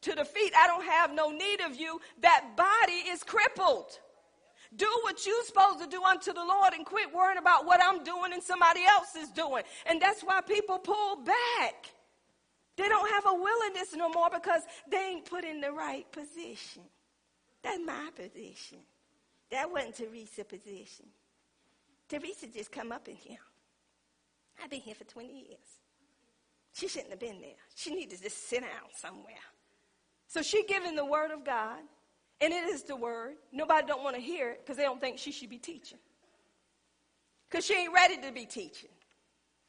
to 0.02 0.14
the 0.14 0.26
feet, 0.26 0.52
I 0.54 0.66
don't 0.66 0.84
have 0.84 1.14
no 1.14 1.30
need 1.30 1.62
of 1.62 1.80
you, 1.80 1.98
that 2.20 2.54
body 2.54 3.08
is 3.08 3.22
crippled. 3.22 3.98
Do 4.76 4.86
what 5.02 5.24
you're 5.24 5.44
supposed 5.44 5.80
to 5.80 5.86
do 5.86 6.04
unto 6.04 6.34
the 6.34 6.44
Lord 6.44 6.74
and 6.74 6.84
quit 6.84 7.10
worrying 7.10 7.38
about 7.38 7.64
what 7.64 7.80
I'm 7.82 8.04
doing 8.04 8.34
and 8.34 8.42
somebody 8.42 8.82
else 8.84 9.16
is 9.16 9.30
doing. 9.30 9.62
And 9.86 9.98
that's 9.98 10.20
why 10.20 10.42
people 10.42 10.78
pull 10.78 11.24
back. 11.24 11.86
They 12.76 12.86
don't 12.86 13.10
have 13.12 13.24
a 13.24 13.32
willingness 13.32 13.94
no 13.96 14.10
more 14.10 14.28
because 14.28 14.60
they 14.90 14.98
ain't 14.98 15.24
put 15.24 15.44
in 15.44 15.62
the 15.62 15.72
right 15.72 16.04
position. 16.12 16.82
That's 17.62 17.80
my 17.82 18.10
position. 18.14 18.80
That 19.50 19.72
wasn't 19.72 19.94
Teresa's 19.94 20.44
position. 20.44 21.06
Teresa 22.10 22.46
just 22.46 22.70
come 22.70 22.92
up 22.92 23.08
in 23.08 23.16
here. 23.16 23.38
I've 24.62 24.68
been 24.68 24.82
here 24.82 24.94
for 24.94 25.04
20 25.04 25.32
years. 25.32 25.79
She 26.72 26.88
shouldn't 26.88 27.10
have 27.10 27.20
been 27.20 27.40
there. 27.40 27.56
She 27.74 27.94
needed 27.94 28.16
to 28.18 28.22
just 28.22 28.48
sit 28.48 28.60
down 28.60 28.90
somewhere. 28.94 29.34
So 30.28 30.42
she 30.42 30.64
given 30.64 30.94
the 30.94 31.04
word 31.04 31.30
of 31.32 31.44
God, 31.44 31.78
and 32.40 32.52
it 32.52 32.64
is 32.64 32.84
the 32.84 32.96
word. 32.96 33.34
Nobody 33.52 33.86
don't 33.86 34.02
want 34.02 34.16
to 34.16 34.22
hear 34.22 34.50
it 34.50 34.60
because 34.62 34.76
they 34.76 34.84
don't 34.84 35.00
think 35.00 35.18
she 35.18 35.32
should 35.32 35.50
be 35.50 35.58
teaching. 35.58 35.98
Because 37.50 37.66
she 37.66 37.74
ain't 37.74 37.92
ready 37.92 38.16
to 38.18 38.32
be 38.32 38.46
teaching. 38.46 38.90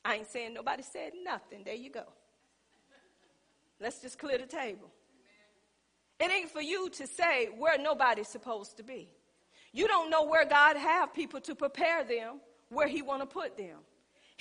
I 0.06 0.16
ain't 0.16 0.28
saying 0.28 0.54
nobody 0.54 0.84
said 0.84 1.14
nothing. 1.24 1.64
There 1.66 1.74
you 1.74 1.90
go. 1.90 2.04
Let's 3.80 4.00
just 4.00 4.20
clear 4.20 4.38
the 4.38 4.46
table. 4.46 4.92
It 6.20 6.32
ain't 6.32 6.52
for 6.52 6.62
you 6.62 6.90
to 6.92 7.08
say 7.08 7.48
where 7.58 7.80
nobody's 7.80 8.28
supposed 8.28 8.78
to 8.78 8.84
be. 8.84 9.10
You 9.74 9.88
don't 9.88 10.12
know 10.12 10.24
where 10.24 10.46
God 10.46 10.78
have 10.78 11.14
people 11.14 11.42
to 11.42 11.56
prepare 11.56 12.04
them, 12.04 12.40
where 12.70 12.88
he 12.88 13.02
want 13.02 13.22
to 13.22 13.26
put 13.26 13.58
them. 13.58 13.78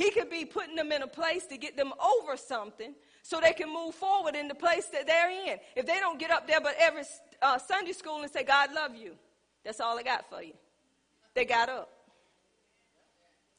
He 0.01 0.11
could 0.11 0.31
be 0.31 0.47
putting 0.47 0.77
them 0.77 0.93
in 0.93 1.03
a 1.03 1.07
place 1.07 1.45
to 1.49 1.59
get 1.59 1.77
them 1.77 1.93
over 2.01 2.35
something 2.35 2.95
so 3.21 3.39
they 3.39 3.53
can 3.53 3.71
move 3.71 3.95
forward 3.95 4.35
in 4.35 4.49
the 4.49 4.55
place 4.55 4.87
that 4.95 5.07
they're 5.07 5.29
in. 5.29 5.59
If 5.77 5.85
they 5.85 6.01
don't 6.01 6.19
get 6.19 6.31
up 6.31 6.47
there 6.47 6.59
but 6.59 6.75
every 6.81 7.03
uh, 7.43 7.59
Sunday 7.59 7.93
school 7.93 8.23
and 8.23 8.33
say, 8.33 8.43
God 8.43 8.73
love 8.73 8.97
you, 8.97 9.13
that's 9.63 9.79
all 9.79 9.99
I 9.99 10.03
got 10.03 10.25
for 10.31 10.43
you. 10.43 10.55
They 11.35 11.45
got 11.45 11.69
up. 11.69 11.91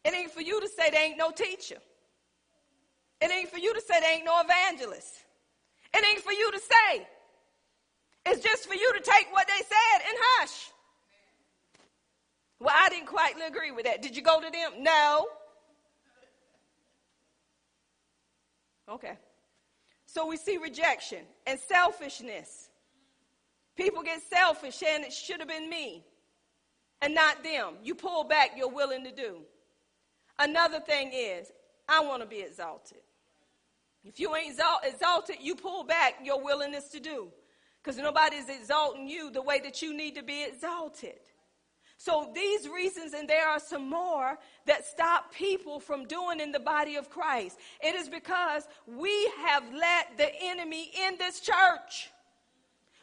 It 0.04 0.16
ain't 0.16 0.32
for 0.32 0.42
you 0.42 0.60
to 0.60 0.68
say 0.68 0.89
there 0.89 1.06
ain't 1.06 1.20
no 1.20 1.30
teacher. 1.30 1.78
It 3.22 3.32
ain't 3.32 3.50
for 3.50 3.60
you 3.60 3.72
to 3.76 3.82
say 3.82 4.00
there 4.00 4.16
ain't 4.16 4.26
no 4.26 4.42
evangelist. 4.42 5.14
It 5.94 6.04
ain't 6.04 6.24
for 6.24 6.34
you 6.34 6.52
to 6.54 6.60
say. 6.60 7.08
It's 8.26 8.44
just 8.44 8.68
for 8.68 8.74
you 8.74 8.94
to 8.94 9.00
take 9.00 9.28
what 9.32 9.48
they 9.48 9.64
said 9.64 10.08
and 10.10 10.18
hush. 10.18 10.72
Well, 12.60 12.74
I 12.76 12.89
didn't 12.89 13.10
quite 13.10 13.36
agree 13.48 13.70
with 13.70 13.86
that. 13.86 14.02
Did 14.02 14.18
you 14.18 14.24
go 14.24 14.42
to 14.42 14.50
them? 14.50 14.82
No. 14.82 15.28
Okay. 18.90 19.18
So 20.06 20.28
we 20.28 20.38
see 20.38 20.58
rejection 20.58 21.20
and 21.48 21.60
selfishness. 21.60 22.70
People 23.78 24.04
get 24.04 24.22
selfish 24.22 24.84
and 24.86 25.04
it 25.04 25.14
should 25.14 25.40
have 25.40 25.48
been 25.48 25.70
me 25.70 26.04
and 27.02 27.16
not 27.16 27.44
them. 27.44 27.76
You 27.84 27.96
pull 27.96 28.26
back, 28.26 28.52
you're 28.58 28.70
willing 28.70 29.04
to 29.06 29.12
do. 29.12 29.42
Another 30.38 30.80
thing 30.80 31.12
is, 31.14 31.52
I 31.88 32.04
want 32.04 32.22
to 32.22 32.28
be 32.28 32.42
exalted. 32.42 33.00
If 34.04 34.20
you 34.20 34.36
ain't 34.36 34.60
exalted, 34.84 35.38
you 35.42 35.56
pull 35.56 35.84
back 35.84 36.16
your 36.24 36.44
willingness 36.44 36.90
to 36.90 37.00
do. 37.00 37.30
Because 37.82 37.98
nobody's 37.98 38.50
exalting 38.50 39.08
you 39.08 39.32
the 39.32 39.42
way 39.42 39.60
that 39.60 39.82
you 39.82 39.96
need 39.96 40.16
to 40.16 40.24
be 40.24 40.44
exalted. 40.44 41.20
So 42.04 42.32
these 42.34 42.68
reasons, 42.68 43.14
and 43.14 43.28
there 43.28 43.47
are 43.47 43.60
some 43.60 43.88
more 43.88 44.39
that 44.66 44.88
stop 44.88 45.32
people 45.32 45.80
from 45.80 46.08
doing 46.08 46.39
in 46.39 46.52
the 46.52 46.60
body 46.60 46.95
of 46.95 47.12
Christ. 47.12 47.60
It 47.80 47.93
is 47.93 48.10
because 48.10 48.68
we 48.88 49.32
have 49.45 49.64
let 49.72 50.18
the 50.18 50.32
enemy 50.41 50.89
in 51.06 51.20
this 51.20 51.41
church. 51.41 52.10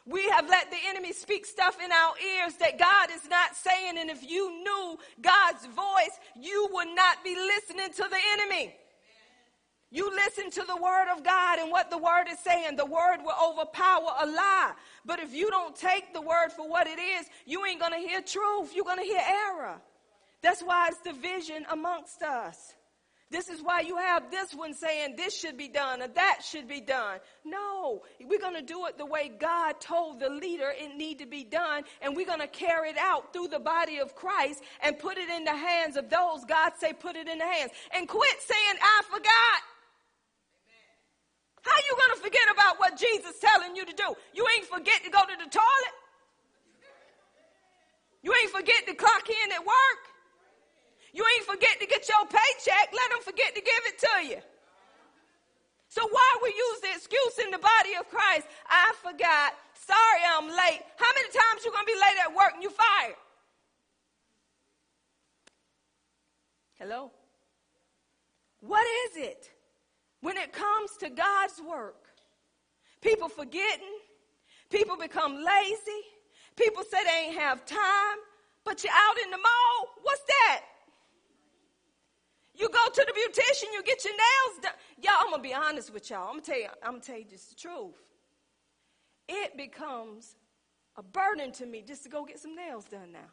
We 0.05 0.27
have 0.31 0.49
let 0.49 0.69
the 0.69 0.77
enemy 0.89 1.13
speak 1.13 1.45
stuff 1.45 1.77
in 1.81 1.89
our 1.93 2.13
ears 2.19 2.55
that 2.55 2.77
God 2.77 3.09
is 3.15 3.29
not 3.29 3.55
saying. 3.55 3.97
And 3.97 4.09
if 4.09 4.29
you 4.29 4.51
knew 4.63 4.99
God's 5.21 5.65
voice, 5.67 6.19
you 6.35 6.67
would 6.73 6.89
not 6.93 7.23
be 7.23 7.35
listening 7.35 7.93
to 7.93 8.03
the 8.03 8.19
enemy. 8.33 8.75
You 9.91 10.11
listen 10.11 10.51
to 10.51 10.63
the 10.67 10.75
word 10.75 11.11
of 11.15 11.23
God 11.23 11.57
and 11.59 11.71
what 11.71 11.89
the 11.89 11.97
word 11.97 12.25
is 12.29 12.37
saying. 12.39 12.75
The 12.75 12.85
word 12.85 13.17
will 13.23 13.35
overpower 13.43 14.11
a 14.21 14.25
lie. 14.27 14.73
But 15.03 15.19
if 15.19 15.33
you 15.33 15.49
don't 15.49 15.75
take 15.75 16.13
the 16.13 16.21
word 16.21 16.51
for 16.55 16.69
what 16.69 16.85
it 16.85 16.99
is, 16.99 17.25
you 17.45 17.65
ain't 17.65 17.79
going 17.79 17.93
to 17.93 18.07
hear 18.07 18.21
truth. 18.21 18.75
You're 18.75 18.85
going 18.85 18.99
to 18.99 19.03
hear 19.03 19.21
error. 19.47 19.81
That's 20.41 20.61
why 20.61 20.89
it's 20.89 21.01
division 21.01 21.65
amongst 21.71 22.21
us. 22.21 22.75
This 23.31 23.47
is 23.47 23.61
why 23.61 23.81
you 23.81 23.95
have 23.97 24.31
this 24.31 24.55
one 24.55 24.73
saying 24.73 25.15
this 25.15 25.37
should 25.37 25.55
be 25.55 25.67
done 25.67 26.01
or 26.01 26.07
that 26.07 26.39
should 26.43 26.67
be 26.67 26.81
done. 26.81 27.19
No, 27.45 28.01
we're 28.25 28.39
going 28.39 28.55
to 28.55 28.61
do 28.61 28.87
it 28.87 28.97
the 28.97 29.05
way 29.05 29.31
God 29.39 29.79
told 29.79 30.19
the 30.19 30.29
leader 30.29 30.73
it 30.75 30.95
need 30.95 31.19
to 31.19 31.27
be 31.27 31.43
done 31.43 31.83
and 32.01 32.15
we're 32.15 32.25
going 32.25 32.39
to 32.39 32.47
carry 32.47 32.89
it 32.89 32.97
out 32.97 33.31
through 33.31 33.49
the 33.49 33.59
body 33.59 33.99
of 33.99 34.15
Christ 34.15 34.63
and 34.81 34.97
put 34.97 35.19
it 35.19 35.29
in 35.29 35.43
the 35.43 35.55
hands 35.55 35.95
of 35.95 36.09
those 36.09 36.43
God 36.45 36.71
say 36.79 36.91
put 36.91 37.15
it 37.15 37.27
in 37.27 37.37
the 37.37 37.45
hands. 37.45 37.71
And 37.95 38.07
quit 38.07 38.41
saying 38.41 38.79
I 38.81 39.01
forgot. 39.07 39.78
How 41.69 41.77
you 41.85 41.93
to 42.15 42.21
forget 42.21 42.47
about 42.49 42.79
what 42.81 42.97
Jesus 42.97 43.37
telling 43.37 43.75
you 43.75 43.85
to 43.85 43.93
do? 43.93 44.09
You 44.33 44.45
ain't 44.57 44.65
forget 44.65 45.05
to 45.05 45.11
go 45.13 45.21
to 45.21 45.35
the 45.37 45.49
toilet. 45.49 45.95
You 48.25 48.33
ain't 48.33 48.49
forget 48.49 48.87
to 48.87 48.93
clock 48.95 49.29
in 49.29 49.51
at 49.53 49.61
work. 49.61 50.03
You 51.13 51.23
ain't 51.37 51.45
forget 51.45 51.79
to 51.79 51.85
get 51.85 52.09
your 52.09 52.25
paycheck. 52.25 52.89
Let 52.89 53.07
them 53.13 53.21
forget 53.21 53.53
to 53.53 53.61
give 53.61 53.83
it 53.85 53.97
to 53.99 54.15
you. 54.33 54.41
So 55.89 56.01
why 56.07 56.29
we 56.43 56.49
use 56.49 56.79
the 56.81 56.91
excuse 56.93 57.37
in 57.45 57.51
the 57.51 57.57
body 57.57 57.93
of 57.99 58.09
Christ? 58.09 58.47
I 58.67 58.93
forgot. 59.01 59.53
Sorry, 59.73 60.21
I'm 60.25 60.47
late. 60.49 60.81
How 60.97 61.11
many 61.15 61.29
times 61.29 61.65
you 61.65 61.71
gonna 61.71 61.85
be 61.85 61.93
late 61.93 62.19
at 62.25 62.35
work 62.35 62.53
and 62.53 62.63
you 62.63 62.69
fired? 62.69 63.15
Hello? 66.77 67.11
What 68.61 68.85
is 69.05 69.17
it? 69.17 69.49
When 70.21 70.37
it 70.37 70.51
comes 70.53 70.91
to 70.99 71.09
God's 71.09 71.61
work. 71.67 72.05
People 73.01 73.29
forgetting, 73.29 73.95
people 74.69 74.97
become 74.97 75.35
lazy, 75.35 76.01
people 76.55 76.83
say 76.83 76.97
they 77.03 77.27
ain't 77.27 77.39
have 77.39 77.65
time, 77.65 78.17
but 78.65 78.83
you're 78.83 78.93
out 78.93 79.17
in 79.23 79.31
the 79.31 79.37
mall. 79.37 79.87
What's 80.03 80.23
that? 80.27 80.61
You 82.55 82.67
go 82.67 82.89
to 82.93 83.05
the 83.07 83.13
beautician, 83.13 83.71
you 83.73 83.81
get 83.83 84.03
your 84.03 84.13
nails 84.13 84.63
done. 84.63 84.73
Y'all, 85.01 85.13
I'm 85.21 85.31
gonna 85.31 85.41
be 85.41 85.53
honest 85.53 85.93
with 85.93 86.09
y'all. 86.09 86.27
I'm 86.27 86.33
gonna 86.33 86.41
tell 86.41 86.59
you, 86.59 86.67
I'm 86.83 86.91
gonna 86.91 87.03
tell 87.03 87.17
you 87.17 87.23
just 87.23 87.49
the 87.49 87.55
truth. 87.55 87.95
It 89.29 89.55
becomes 89.55 90.35
a 90.97 91.03
burden 91.03 91.53
to 91.53 91.65
me 91.65 91.83
just 91.87 92.03
to 92.03 92.09
go 92.09 92.25
get 92.25 92.39
some 92.39 92.55
nails 92.55 92.85
done 92.85 93.13
now. 93.13 93.29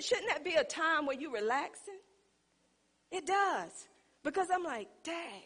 Shouldn't 0.00 0.28
that 0.28 0.44
be 0.44 0.54
a 0.54 0.64
time 0.64 1.04
where 1.06 1.18
you're 1.18 1.32
relaxing? 1.32 1.98
It 3.10 3.26
does. 3.26 3.88
Because 4.28 4.48
I'm 4.52 4.62
like, 4.62 4.88
dang, 5.04 5.40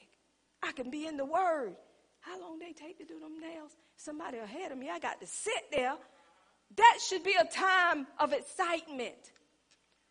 I 0.61 0.73
can 0.73 0.91
be 0.91 1.07
in 1.07 1.17
the 1.17 1.25
Word. 1.25 1.77
How 2.19 2.41
long 2.41 2.59
they 2.59 2.73
take 2.73 2.99
to 2.99 3.05
do 3.05 3.21
them 3.21 3.39
nails? 3.41 3.71
Somebody 3.97 4.39
ahead 4.39 4.73
of 4.73 4.79
me, 4.79 4.91
I 4.91 4.99
got 4.99 5.21
to 5.21 5.27
sit 5.29 5.71
there. 5.71 5.95
That 6.77 6.99
should 7.09 7.23
be 7.23 7.37
a 7.41 7.45
time 7.45 8.09
of 8.19 8.33
excitement. 8.33 9.31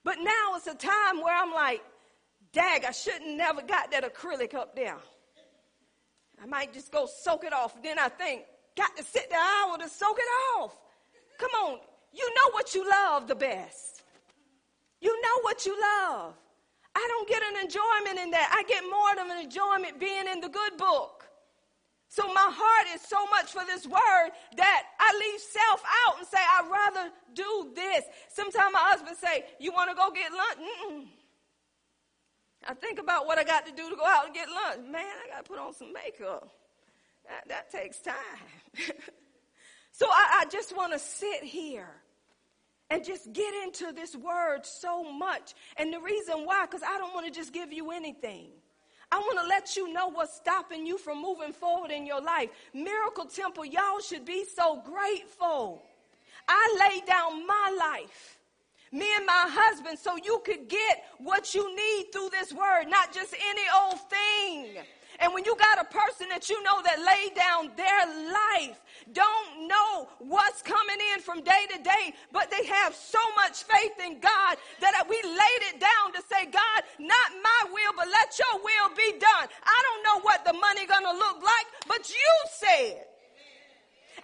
But 0.05 0.19
now 0.19 0.55
it's 0.55 0.67
a 0.67 0.75
time 0.75 1.21
where 1.21 1.35
I'm 1.35 1.53
like, 1.53 1.81
dag, 2.53 2.85
I 2.87 2.91
shouldn't 2.91 3.35
never 3.35 3.61
got 3.61 3.91
that 3.91 4.05
acrylic 4.05 4.53
up 4.53 4.73
there. 4.73 4.95
I 6.41 6.45
might 6.45 6.71
just 6.71 6.93
go 6.93 7.09
soak 7.23 7.43
it 7.43 7.51
off. 7.51 7.75
Then 7.83 7.99
I 7.99 8.07
think, 8.07 8.43
got 8.77 8.95
to 8.95 9.03
sit 9.03 9.29
the 9.29 9.35
hour 9.35 9.79
to 9.79 9.89
soak 9.89 10.17
it 10.17 10.59
off. 10.59 10.77
Come 11.37 11.51
on, 11.65 11.79
you 12.13 12.25
know 12.25 12.53
what 12.53 12.73
you 12.73 12.89
love 12.89 13.27
the 13.27 13.35
best. 13.35 14.03
You 15.01 15.09
know 15.21 15.41
what 15.41 15.65
you 15.65 15.77
love. 15.77 16.35
I 16.95 17.05
don't 17.07 17.27
get 17.27 17.41
an 17.41 17.63
enjoyment 17.63 18.19
in 18.19 18.31
that. 18.31 18.51
I 18.51 18.63
get 18.67 18.83
more 18.83 19.23
of 19.23 19.31
an 19.31 19.43
enjoyment 19.43 19.99
being 19.99 20.27
in 20.27 20.41
the 20.41 20.49
good 20.49 20.77
book. 20.77 21.25
So 22.09 22.27
my 22.27 22.51
heart 22.51 22.87
is 22.93 23.01
so 23.07 23.25
much 23.27 23.53
for 23.53 23.63
this 23.65 23.87
word 23.87 24.29
that 24.57 24.83
I 24.99 25.17
leave 25.17 25.39
self 25.39 25.81
out 26.05 26.17
and 26.19 26.27
say, 26.27 26.37
I'd 26.37 26.69
rather 26.69 27.09
do 27.33 27.71
this. 27.73 28.03
Sometimes 28.27 28.73
my 28.73 28.83
husband 28.83 29.15
say, 29.15 29.45
you 29.59 29.71
want 29.71 29.89
to 29.89 29.95
go 29.95 30.11
get 30.11 30.31
lunch? 30.31 30.59
Mm-mm. 30.59 31.05
I 32.67 32.73
think 32.73 32.99
about 32.99 33.27
what 33.27 33.39
I 33.39 33.45
got 33.45 33.65
to 33.65 33.71
do 33.71 33.89
to 33.89 33.95
go 33.95 34.05
out 34.05 34.25
and 34.25 34.35
get 34.35 34.49
lunch. 34.49 34.91
Man, 34.91 35.05
I 35.23 35.29
got 35.29 35.45
to 35.45 35.49
put 35.49 35.57
on 35.57 35.73
some 35.73 35.93
makeup. 35.93 36.51
That, 37.29 37.47
that 37.47 37.71
takes 37.71 37.99
time. 38.01 38.15
so 39.93 40.05
I, 40.07 40.41
I 40.41 40.45
just 40.51 40.75
want 40.75 40.91
to 40.91 40.99
sit 40.99 41.43
here 41.43 42.00
and 42.91 43.03
just 43.05 43.31
get 43.31 43.53
into 43.63 43.93
this 43.93 44.15
word 44.15 44.65
so 44.65 45.09
much. 45.11 45.55
And 45.77 45.93
the 45.93 45.99
reason 45.99 46.45
why, 46.45 46.65
because 46.65 46.83
I 46.83 46.97
don't 46.97 47.13
want 47.13 47.25
to 47.25 47.31
just 47.31 47.53
give 47.53 47.71
you 47.71 47.91
anything. 47.91 48.47
I 49.11 49.17
want 49.19 49.39
to 49.39 49.47
let 49.47 49.75
you 49.75 49.91
know 49.91 50.09
what's 50.09 50.35
stopping 50.35 50.85
you 50.85 50.97
from 50.97 51.21
moving 51.21 51.53
forward 51.53 51.91
in 51.91 52.05
your 52.05 52.21
life. 52.21 52.49
Miracle 52.73 53.25
Temple, 53.25 53.65
y'all 53.65 53.99
should 53.99 54.25
be 54.25 54.45
so 54.45 54.81
grateful. 54.85 55.81
I 56.47 56.91
laid 56.91 57.05
down 57.05 57.47
my 57.47 57.75
life 57.79 58.37
me 58.91 59.07
and 59.15 59.25
my 59.25 59.45
husband 59.47 59.97
so 59.97 60.17
you 60.21 60.41
could 60.45 60.67
get 60.67 61.05
what 61.19 61.55
you 61.55 61.73
need 61.75 62.11
through 62.11 62.29
this 62.29 62.51
word, 62.51 62.85
not 62.89 63.13
just 63.13 63.33
any 63.33 63.61
old 63.83 63.99
thing. 64.09 64.83
And 65.21 65.31
when 65.35 65.45
you 65.45 65.55
got 65.55 65.77
a 65.77 65.85
person 65.85 66.29
that 66.29 66.49
you 66.49 66.57
know 66.63 66.81
that 66.81 66.97
laid 66.97 67.37
down 67.37 67.69
their 67.77 68.05
life, 68.33 68.81
don't 69.13 69.67
know 69.69 70.09
what's 70.17 70.63
coming 70.63 70.97
in 71.13 71.21
from 71.21 71.43
day 71.43 71.69
to 71.69 71.83
day, 71.83 72.13
but 72.33 72.49
they 72.49 72.65
have 72.65 72.95
so 72.95 73.21
much 73.35 73.61
faith 73.63 73.93
in 74.03 74.19
God 74.19 74.57
that 74.81 75.05
we 75.07 75.21
laid 75.21 75.61
it 75.69 75.77
down 75.77 76.13
to 76.17 76.21
say, 76.25 76.49
God, 76.49 76.81
not 76.97 77.29
my 77.37 77.61
will, 77.69 77.93
but 77.95 78.09
let 78.09 78.33
your 78.33 78.65
will 78.65 78.89
be 78.97 79.13
done. 79.21 79.45
I 79.61 79.77
don't 79.85 80.01
know 80.09 80.17
what 80.25 80.43
the 80.43 80.53
money 80.53 80.87
gonna 80.89 81.13
look 81.13 81.37
like, 81.37 81.67
but 81.87 82.09
you 82.09 82.31
said. 82.57 83.05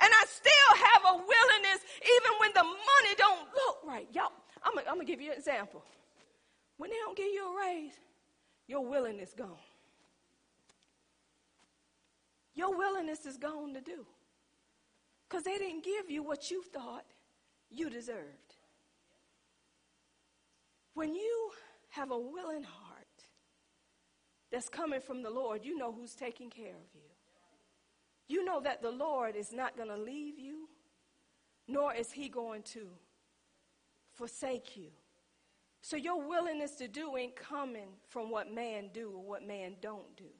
And 0.01 0.09
I 0.09 0.25
still 0.25 0.71
have 0.81 1.01
a 1.13 1.15
willingness 1.17 1.81
even 2.01 2.31
when 2.41 2.51
the 2.53 2.63
money 2.65 3.13
don't 3.17 3.45
look 3.53 3.77
right. 3.85 4.07
Y'all, 4.13 4.33
I'm 4.65 4.99
to 4.99 5.05
give 5.05 5.21
you 5.21 5.31
an 5.31 5.37
example. 5.37 5.83
When 6.77 6.89
they 6.89 6.97
don't 6.97 7.17
give 7.17 7.27
you 7.27 7.53
a 7.53 7.65
raise, 7.65 7.93
your 8.67 8.85
willingness 8.85 9.33
gone. 9.37 9.66
Your 12.57 12.75
willingness 12.75 13.27
is 13.27 13.37
gone 13.37 13.75
to 13.75 13.81
do. 13.81 14.03
Because 15.29 15.43
they 15.43 15.57
didn't 15.59 15.83
give 15.83 16.09
you 16.09 16.23
what 16.23 16.49
you 16.49 16.63
thought 16.63 17.05
you 17.69 17.89
deserved. 17.89 18.55
When 20.95 21.13
you 21.13 21.51
have 21.89 22.09
a 22.09 22.17
willing 22.17 22.63
heart 22.63 23.05
that's 24.51 24.69
coming 24.69 25.01
from 25.01 25.21
the 25.21 25.29
Lord, 25.29 25.63
you 25.63 25.77
know 25.77 25.91
who's 25.91 26.15
taking 26.15 26.49
care 26.49 26.73
of 26.73 26.95
you. 26.95 27.01
You 28.27 28.43
know 28.43 28.59
that 28.61 28.81
the 28.81 28.91
Lord 28.91 29.35
is 29.35 29.53
not 29.53 29.77
going 29.77 29.89
to 29.89 29.97
leave 29.97 30.39
you, 30.39 30.67
nor 31.67 31.93
is 31.93 32.11
he 32.11 32.27
going 32.27 32.63
to 32.63 32.87
forsake 34.15 34.75
you. 34.75 34.89
So 35.81 35.95
your 35.95 36.27
willingness 36.27 36.71
to 36.77 36.87
do 36.87 37.15
ain't 37.17 37.35
coming 37.35 37.89
from 38.07 38.31
what 38.31 38.51
man 38.51 38.89
do 38.91 39.11
or 39.15 39.23
what 39.23 39.45
man 39.45 39.75
don't 39.79 40.15
do. 40.17 40.31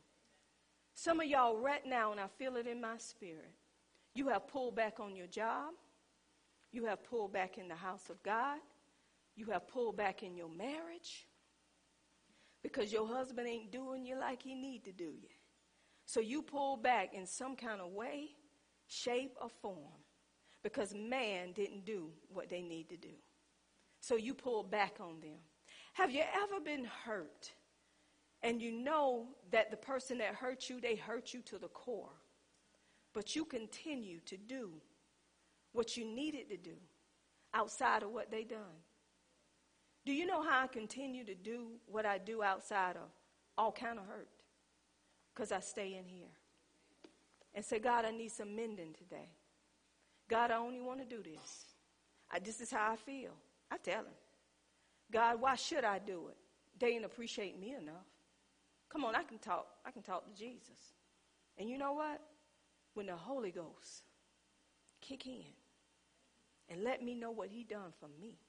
Some 0.99 1.19
of 1.19 1.27
y'all 1.27 1.55
right 1.55 1.85
now, 1.85 2.11
and 2.11 2.19
I 2.19 2.25
feel 2.39 2.55
it 2.55 2.65
in 2.65 2.81
my 2.81 2.97
spirit, 2.97 3.53
you 4.15 4.29
have 4.29 4.47
pulled 4.47 4.75
back 4.75 4.99
on 4.99 5.15
your 5.15 5.27
job. 5.27 5.75
You 6.71 6.85
have 6.85 7.03
pulled 7.03 7.31
back 7.31 7.59
in 7.59 7.67
the 7.67 7.75
house 7.75 8.09
of 8.09 8.21
God. 8.23 8.57
You 9.35 9.45
have 9.51 9.67
pulled 9.67 9.95
back 9.95 10.23
in 10.23 10.35
your 10.35 10.49
marriage 10.49 11.27
because 12.63 12.91
your 12.91 13.07
husband 13.07 13.47
ain't 13.47 13.71
doing 13.71 14.07
you 14.07 14.19
like 14.19 14.41
he 14.41 14.55
need 14.55 14.85
to 14.85 14.91
do 14.91 15.03
you. 15.03 15.29
So 16.07 16.19
you 16.19 16.41
pull 16.41 16.77
back 16.77 17.13
in 17.13 17.27
some 17.27 17.55
kind 17.55 17.79
of 17.79 17.91
way, 17.91 18.29
shape, 18.87 19.35
or 19.39 19.49
form 19.61 20.01
because 20.63 20.95
man 20.95 21.51
didn't 21.51 21.85
do 21.85 22.09
what 22.33 22.49
they 22.49 22.63
need 22.63 22.89
to 22.89 22.97
do. 22.97 23.13
So 23.99 24.15
you 24.15 24.33
pull 24.33 24.63
back 24.63 24.95
on 24.99 25.19
them. 25.21 25.37
Have 25.93 26.09
you 26.09 26.23
ever 26.33 26.59
been 26.59 26.85
hurt 27.05 27.51
and 28.47 28.61
you 28.61 28.71
know 28.71 29.27
that 29.51 29.71
the 29.71 29.75
person 29.77 30.19
that 30.19 30.33
hurt 30.33 30.69
you, 30.69 30.79
they 30.79 30.95
hurt 30.95 31.33
you 31.33 31.41
to 31.41 31.57
the 31.57 31.67
core, 31.67 32.15
but 33.13 33.35
you 33.35 33.43
continue 33.43 34.21
to 34.21 34.37
do 34.37 34.69
what 35.73 35.97
you 35.97 36.05
needed 36.05 36.47
to 36.49 36.55
do 36.55 36.77
outside 37.53 38.03
of 38.03 38.11
what 38.11 38.31
they 38.31 38.45
done? 38.45 38.79
Do 40.05 40.13
you 40.13 40.25
know 40.25 40.41
how 40.41 40.63
I 40.63 40.67
continue 40.67 41.25
to 41.25 41.35
do 41.35 41.71
what 41.87 42.05
I 42.05 42.19
do 42.19 42.41
outside 42.41 42.95
of 42.95 43.09
all 43.57 43.73
kind 43.73 43.99
of 43.99 44.05
hurt? 44.05 44.29
Because 45.35 45.51
I 45.51 45.59
stay 45.59 45.97
in 45.97 46.05
here 46.05 46.31
and 47.53 47.65
say, 47.65 47.79
God, 47.79 48.05
I 48.05 48.11
need 48.11 48.31
some 48.31 48.55
mending 48.55 48.93
today. 48.93 49.29
God, 50.29 50.51
I 50.51 50.55
only 50.55 50.79
want 50.79 51.01
to 51.01 51.05
do 51.05 51.21
this. 51.21 51.65
I, 52.31 52.39
this 52.39 52.61
is 52.61 52.71
how 52.71 52.93
I 52.93 52.95
feel. 52.95 53.31
I 53.69 53.75
tell 53.75 54.03
him, 54.03 54.15
God, 55.11 55.41
why 55.41 55.55
should 55.55 55.83
I 55.83 55.99
do 55.99 56.29
it? 56.29 56.37
They 56.79 56.93
didn't 56.93 57.05
appreciate 57.05 57.59
me 57.59 57.75
enough. 57.75 58.05
Come 58.89 59.05
on, 59.05 59.15
I 59.15 59.23
can 59.23 59.37
talk. 59.37 59.67
I 59.85 59.91
can 59.91 60.01
talk 60.01 60.25
to 60.25 60.33
Jesus. 60.33 60.93
And 61.57 61.69
you 61.69 61.77
know 61.77 61.93
what? 61.93 62.21
When 62.93 63.07
the 63.07 63.15
Holy 63.15 63.51
Ghost 63.51 64.03
kick 65.01 65.25
in 65.25 65.53
and 66.69 66.83
let 66.83 67.03
me 67.03 67.15
know 67.15 67.31
what 67.31 67.49
he 67.49 67.63
done 67.63 67.93
for 67.99 68.09
me 68.19 68.39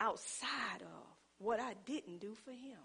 outside 0.00 0.82
of 0.82 1.06
what 1.38 1.60
I 1.60 1.74
didn't 1.86 2.20
do 2.20 2.34
for 2.34 2.50
him. 2.50 2.78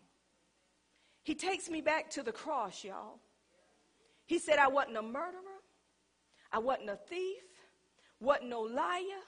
He 1.23 1.35
takes 1.35 1.69
me 1.69 1.81
back 1.81 2.09
to 2.11 2.23
the 2.23 2.31
cross, 2.31 2.84
y'all. 2.84 3.19
He 4.26 4.39
said 4.39 4.57
I 4.57 4.67
wasn't 4.67 4.97
a 4.97 5.01
murderer. 5.01 5.61
I 6.51 6.59
wasn't 6.59 6.89
a 6.89 6.95
thief. 6.95 7.43
Wasn't 8.19 8.49
no 8.49 8.61
liar 8.61 9.21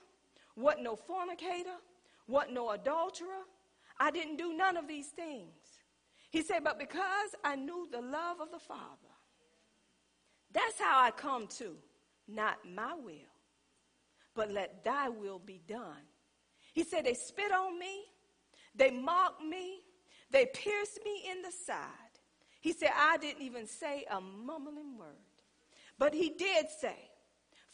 wasn't 0.56 0.84
no 0.84 0.96
fornicator, 0.96 1.78
wasn't 2.28 2.54
no 2.54 2.72
adulterer. 2.72 3.46
I 4.00 4.12
didn't 4.12 4.38
do 4.38 4.54
none 4.54 4.78
of 4.78 4.88
these 4.88 5.08
things. 5.08 5.54
He 6.32 6.42
said, 6.42 6.64
but 6.64 6.80
because 6.80 7.36
I 7.44 7.56
knew 7.56 7.88
the 7.92 8.02
love 8.02 8.40
of 8.42 8.52
the 8.52 8.60
Father, 8.60 8.80
that's 10.52 10.80
how 10.80 11.04
I 11.04 11.12
come 11.12 11.48
to 11.60 11.76
not 12.28 12.58
my 12.66 12.94
will, 12.96 13.14
but 14.34 14.52
let 14.52 14.84
thy 14.84 15.10
will 15.10 15.40
be 15.40 15.62
done. 15.68 16.08
He 16.74 16.84
said, 16.84 17.06
they 17.06 17.14
spit 17.14 17.52
on 17.52 17.78
me, 17.78 18.06
they 18.74 18.92
mocked 18.92 19.44
me, 19.44 19.82
they 20.32 20.46
pierced 20.46 21.00
me 21.04 21.30
in 21.30 21.42
the 21.42 21.52
side. 21.52 21.78
He 22.62 22.72
said, 22.74 22.92
I 22.98 23.18
didn't 23.18 23.42
even 23.42 23.68
say 23.68 24.06
a 24.10 24.22
mumbling 24.22 24.98
word. 24.98 25.16
But 26.00 26.14
he 26.14 26.30
did 26.30 26.68
say, 26.80 26.96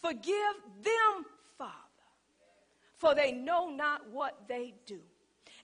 Forgive 0.01 0.55
them, 0.83 1.25
Father 1.57 1.73
for 2.97 3.13
they 3.13 3.31
know 3.31 3.69
not 3.69 4.01
what 4.11 4.47
they 4.47 4.73
do. 4.85 4.99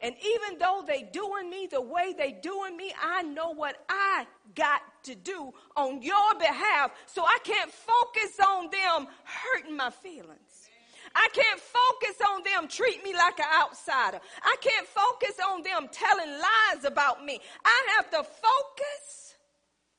And 0.03 0.13
even 0.21 0.59
though 0.59 0.83
they 0.85 1.03
doing 1.13 1.49
me 1.49 1.65
the 1.71 1.79
way 1.79 2.13
they 2.15 2.33
doing 2.33 2.75
me, 2.75 2.93
I 3.01 3.23
know 3.23 3.51
what 3.51 3.77
I 3.87 4.27
got 4.53 4.81
to 5.03 5.15
do 5.15 5.53
on 5.77 6.01
your 6.01 6.35
behalf. 6.37 6.91
So 7.05 7.23
I 7.23 7.37
can't 7.41 7.71
focus 7.71 8.37
on 8.45 8.69
them 8.69 9.07
hurting 9.23 9.77
my 9.77 9.89
feelings. 9.89 10.69
I 11.15 11.29
can't 11.31 11.59
focus 11.59 12.17
on 12.29 12.43
them 12.43 12.67
treat 12.67 13.01
me 13.01 13.13
like 13.13 13.39
an 13.39 13.45
outsider. 13.53 14.19
I 14.43 14.55
can't 14.59 14.87
focus 14.87 15.37
on 15.49 15.63
them 15.63 15.87
telling 15.89 16.29
lies 16.29 16.83
about 16.83 17.23
me. 17.23 17.39
I 17.63 17.87
have 17.95 18.09
to 18.11 18.17
focus 18.17 19.35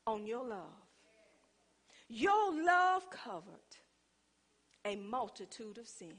on 0.05 0.27
your 0.27 0.45
love. 0.45 0.59
Your 2.09 2.63
love 2.63 3.09
covered 3.09 3.41
a 4.85 4.97
multitude 4.97 5.79
of 5.79 5.87
sins. 5.87 6.11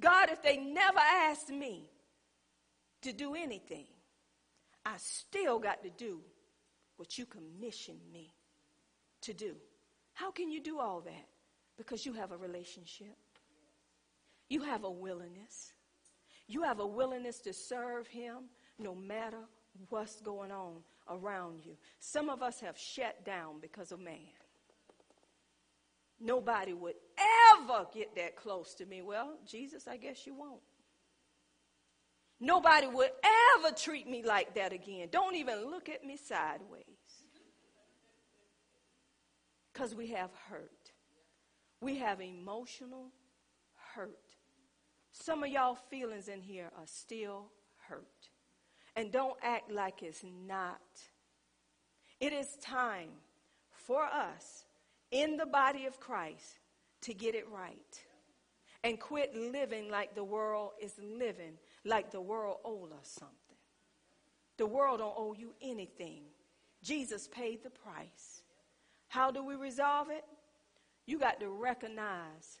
God, 0.00 0.30
if 0.30 0.42
they 0.42 0.56
never 0.56 0.98
asked 0.98 1.50
me 1.50 1.90
to 3.02 3.12
do 3.12 3.34
anything, 3.34 3.86
I 4.84 4.94
still 4.96 5.58
got 5.58 5.82
to 5.82 5.90
do 5.90 6.20
what 6.96 7.18
you 7.18 7.26
commissioned 7.26 8.00
me 8.12 8.34
to 9.22 9.32
do. 9.32 9.54
How 10.14 10.30
can 10.30 10.50
you 10.50 10.60
do 10.60 10.78
all 10.78 11.00
that? 11.02 11.26
Because 11.76 12.04
you 12.04 12.12
have 12.14 12.32
a 12.32 12.36
relationship. 12.36 13.16
You 14.48 14.62
have 14.62 14.84
a 14.84 14.90
willingness. 14.90 15.72
You 16.48 16.62
have 16.62 16.80
a 16.80 16.86
willingness 16.86 17.38
to 17.40 17.52
serve 17.52 18.06
him 18.06 18.44
no 18.78 18.94
matter 18.94 19.40
what's 19.90 20.20
going 20.20 20.50
on 20.50 20.76
around 21.08 21.64
you. 21.64 21.76
Some 22.00 22.28
of 22.28 22.42
us 22.42 22.60
have 22.60 22.76
shut 22.76 23.24
down 23.24 23.60
because 23.60 23.92
of 23.92 24.00
man. 24.00 24.18
Nobody 26.20 26.72
would 26.72 26.96
ever 27.52 27.86
get 27.94 28.16
that 28.16 28.34
close 28.34 28.74
to 28.74 28.86
me. 28.86 29.02
Well, 29.02 29.34
Jesus, 29.46 29.86
I 29.86 29.96
guess 29.96 30.26
you 30.26 30.34
won't. 30.34 30.60
Nobody 32.40 32.86
would 32.86 33.10
ever 33.58 33.74
treat 33.74 34.08
me 34.08 34.22
like 34.22 34.54
that 34.54 34.72
again. 34.72 35.08
Don't 35.10 35.34
even 35.34 35.70
look 35.70 35.88
at 35.88 36.04
me 36.04 36.16
sideways. 36.16 36.84
Because 39.72 39.94
we 39.94 40.08
have 40.08 40.30
hurt. 40.48 40.92
We 41.80 41.96
have 41.98 42.20
emotional 42.20 43.12
hurt. 43.94 44.18
Some 45.12 45.42
of 45.42 45.50
y'all 45.50 45.74
feelings 45.74 46.28
in 46.28 46.40
here 46.40 46.70
are 46.76 46.86
still 46.86 47.50
hurt. 47.88 48.28
And 48.94 49.12
don't 49.12 49.36
act 49.42 49.70
like 49.70 50.02
it's 50.02 50.24
not. 50.46 50.80
It 52.20 52.32
is 52.32 52.56
time 52.60 53.10
for 53.70 54.02
us 54.02 54.64
in 55.10 55.36
the 55.36 55.46
body 55.46 55.86
of 55.86 56.00
Christ 56.00 56.58
to 57.02 57.14
get 57.14 57.34
it 57.34 57.48
right 57.48 58.04
and 58.84 58.98
quit 58.98 59.34
living 59.34 59.90
like 59.90 60.14
the 60.14 60.24
world 60.24 60.70
is 60.80 60.94
living, 60.98 61.54
like 61.84 62.10
the 62.10 62.20
world 62.20 62.58
owes 62.64 62.92
us 62.92 63.16
something. 63.18 63.36
The 64.56 64.66
world 64.66 64.98
don't 64.98 65.14
owe 65.16 65.34
you 65.34 65.54
anything. 65.62 66.22
Jesus 66.82 67.28
paid 67.28 67.62
the 67.62 67.70
price. 67.70 68.42
How 69.08 69.30
do 69.30 69.42
we 69.42 69.54
resolve 69.54 70.10
it? 70.10 70.24
You 71.06 71.18
got 71.18 71.40
to 71.40 71.48
recognize 71.48 72.60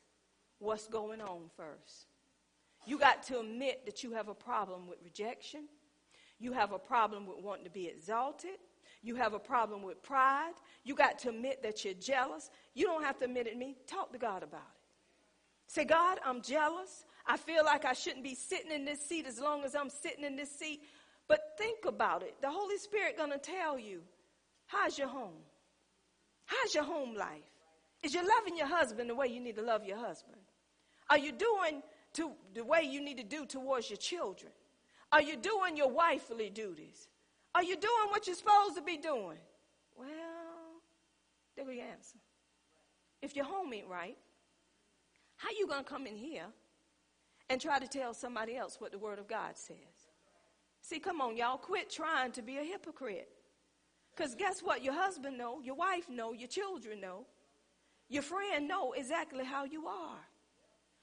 what's 0.58 0.88
going 0.88 1.20
on 1.20 1.50
first. 1.56 2.06
You 2.86 2.98
got 2.98 3.22
to 3.24 3.40
admit 3.40 3.84
that 3.84 4.02
you 4.02 4.12
have 4.12 4.28
a 4.28 4.34
problem 4.34 4.86
with 4.88 4.98
rejection. 5.04 5.64
You 6.38 6.52
have 6.52 6.72
a 6.72 6.78
problem 6.78 7.26
with 7.26 7.38
wanting 7.42 7.64
to 7.64 7.70
be 7.70 7.86
exalted. 7.86 8.58
You 9.02 9.16
have 9.16 9.34
a 9.34 9.38
problem 9.38 9.82
with 9.82 10.02
pride. 10.02 10.54
You 10.84 10.94
got 10.94 11.18
to 11.20 11.28
admit 11.28 11.62
that 11.62 11.84
you're 11.84 11.94
jealous. 11.94 12.50
You 12.74 12.86
don't 12.86 13.04
have 13.04 13.18
to 13.18 13.26
admit 13.26 13.46
it 13.46 13.50
to 13.50 13.56
me. 13.56 13.76
Talk 13.86 14.12
to 14.12 14.18
God 14.18 14.42
about 14.42 14.60
it. 14.60 14.78
Say, 15.66 15.84
God, 15.84 16.18
I'm 16.24 16.40
jealous. 16.40 17.04
I 17.28 17.36
feel 17.36 17.62
like 17.64 17.84
I 17.84 17.92
shouldn't 17.92 18.24
be 18.24 18.34
sitting 18.34 18.72
in 18.72 18.86
this 18.86 19.06
seat 19.06 19.26
as 19.26 19.38
long 19.38 19.62
as 19.62 19.74
I'm 19.74 19.90
sitting 19.90 20.24
in 20.24 20.34
this 20.34 20.50
seat. 20.50 20.80
But 21.28 21.40
think 21.58 21.84
about 21.84 22.22
it. 22.22 22.34
The 22.40 22.50
Holy 22.50 22.78
Spirit 22.78 23.18
going 23.18 23.32
to 23.32 23.38
tell 23.38 23.78
you, 23.78 24.00
how's 24.66 24.98
your 24.98 25.08
home? 25.08 25.42
How's 26.46 26.74
your 26.74 26.84
home 26.84 27.14
life? 27.14 27.52
Is 28.02 28.14
you 28.14 28.26
loving 28.26 28.56
your 28.56 28.66
husband 28.66 29.10
the 29.10 29.14
way 29.14 29.26
you 29.26 29.40
need 29.40 29.56
to 29.56 29.62
love 29.62 29.84
your 29.84 29.98
husband? 29.98 30.40
Are 31.10 31.18
you 31.18 31.32
doing 31.32 31.82
to 32.14 32.32
the 32.54 32.64
way 32.64 32.82
you 32.82 33.02
need 33.02 33.18
to 33.18 33.24
do 33.24 33.44
towards 33.44 33.90
your 33.90 33.98
children? 33.98 34.52
Are 35.12 35.20
you 35.20 35.36
doing 35.36 35.76
your 35.76 35.90
wifely 35.90 36.48
duties? 36.48 37.08
Are 37.54 37.62
you 37.62 37.76
doing 37.76 38.08
what 38.08 38.26
you're 38.26 38.36
supposed 38.36 38.76
to 38.76 38.82
be 38.82 38.96
doing? 38.96 39.38
Well, 39.96 40.08
there 41.56 41.66
go 41.66 41.72
your 41.72 41.84
answer. 41.84 42.18
If 43.20 43.36
your 43.36 43.44
home 43.44 43.72
ain't 43.74 43.88
right, 43.88 44.16
how 45.36 45.50
you 45.50 45.66
to 45.66 45.82
come 45.82 46.06
in 46.06 46.16
here 46.16 46.46
and 47.50 47.60
try 47.60 47.78
to 47.78 47.88
tell 47.88 48.14
somebody 48.14 48.56
else 48.56 48.80
what 48.80 48.92
the 48.92 48.98
Word 48.98 49.18
of 49.18 49.28
God 49.28 49.56
says? 49.56 49.76
See, 50.82 50.98
come 50.98 51.20
on, 51.20 51.36
y'all, 51.36 51.58
quit 51.58 51.90
trying 51.90 52.32
to 52.32 52.42
be 52.42 52.58
a 52.58 52.62
hypocrite. 52.62 53.28
Because 54.14 54.34
guess 54.34 54.60
what? 54.60 54.82
Your 54.82 54.94
husband 54.94 55.38
know, 55.38 55.60
your 55.60 55.74
wife 55.74 56.08
know, 56.08 56.32
your 56.32 56.48
children 56.48 57.00
know, 57.00 57.26
your 58.08 58.22
friend 58.22 58.66
know 58.66 58.92
exactly 58.92 59.44
how 59.44 59.64
you 59.64 59.86
are. 59.86 60.18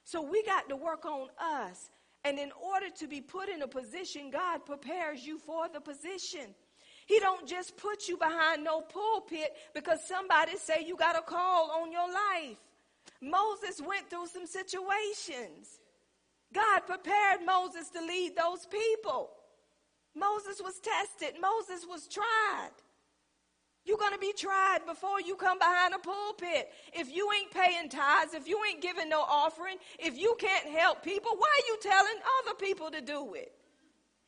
So 0.04 0.22
we 0.22 0.44
got 0.44 0.70
to 0.70 0.76
work 0.76 1.06
on 1.06 1.28
us. 1.40 1.90
And 2.24 2.40
in 2.40 2.52
order 2.62 2.88
to 2.98 3.08
be 3.08 3.22
put 3.22 3.50
in 3.50 3.62
a 3.62 3.68
position, 3.68 4.32
God 4.32 4.66
prepares 4.66 5.26
you 5.26 5.38
for 5.38 5.68
the 5.72 5.80
position. 5.80 6.56
He 7.06 7.20
don't 7.20 7.48
just 7.48 7.78
put 7.78 8.08
you 8.08 8.18
behind 8.18 8.64
no 8.64 8.82
pulpit 8.82 9.54
because 9.74 10.00
somebody 10.08 10.58
say 10.58 10.84
you 10.86 10.96
got 10.96 11.18
a 11.18 11.22
call 11.22 11.70
on 11.72 11.92
your 11.92 12.08
life. 12.08 12.58
Moses 13.22 13.80
went 13.86 14.10
through 14.10 14.28
some 14.28 14.48
situations. 14.48 15.80
God 16.56 16.88
prepared 16.88 17.44
Moses 17.46 17.90
to 17.90 18.00
lead 18.00 18.36
those 18.38 18.66
people. 18.66 19.32
Moses 20.16 20.62
was 20.64 20.80
tested. 20.80 21.36
Moses 21.42 21.86
was 21.86 22.08
tried. 22.08 22.72
You're 23.84 24.00
going 24.00 24.14
to 24.14 24.20
be 24.20 24.34
tried 24.34 24.80
before 24.88 25.22
you 25.22 25.36
come 25.36 25.60
behind 25.60 25.94
a 25.94 26.00
pulpit. 26.00 26.72
If 26.94 27.14
you 27.14 27.30
ain't 27.38 27.52
paying 27.52 27.90
tithes, 27.90 28.34
if 28.34 28.48
you 28.48 28.60
ain't 28.68 28.82
giving 28.82 29.10
no 29.10 29.22
offering, 29.22 29.76
if 30.00 30.18
you 30.18 30.36
can't 30.40 30.66
help 30.66 31.04
people, 31.04 31.32
why 31.38 31.52
are 31.52 31.68
you 31.68 31.78
telling 31.82 32.18
other 32.42 32.56
people 32.56 32.90
to 32.90 33.02
do 33.02 33.36
it? 33.36 33.52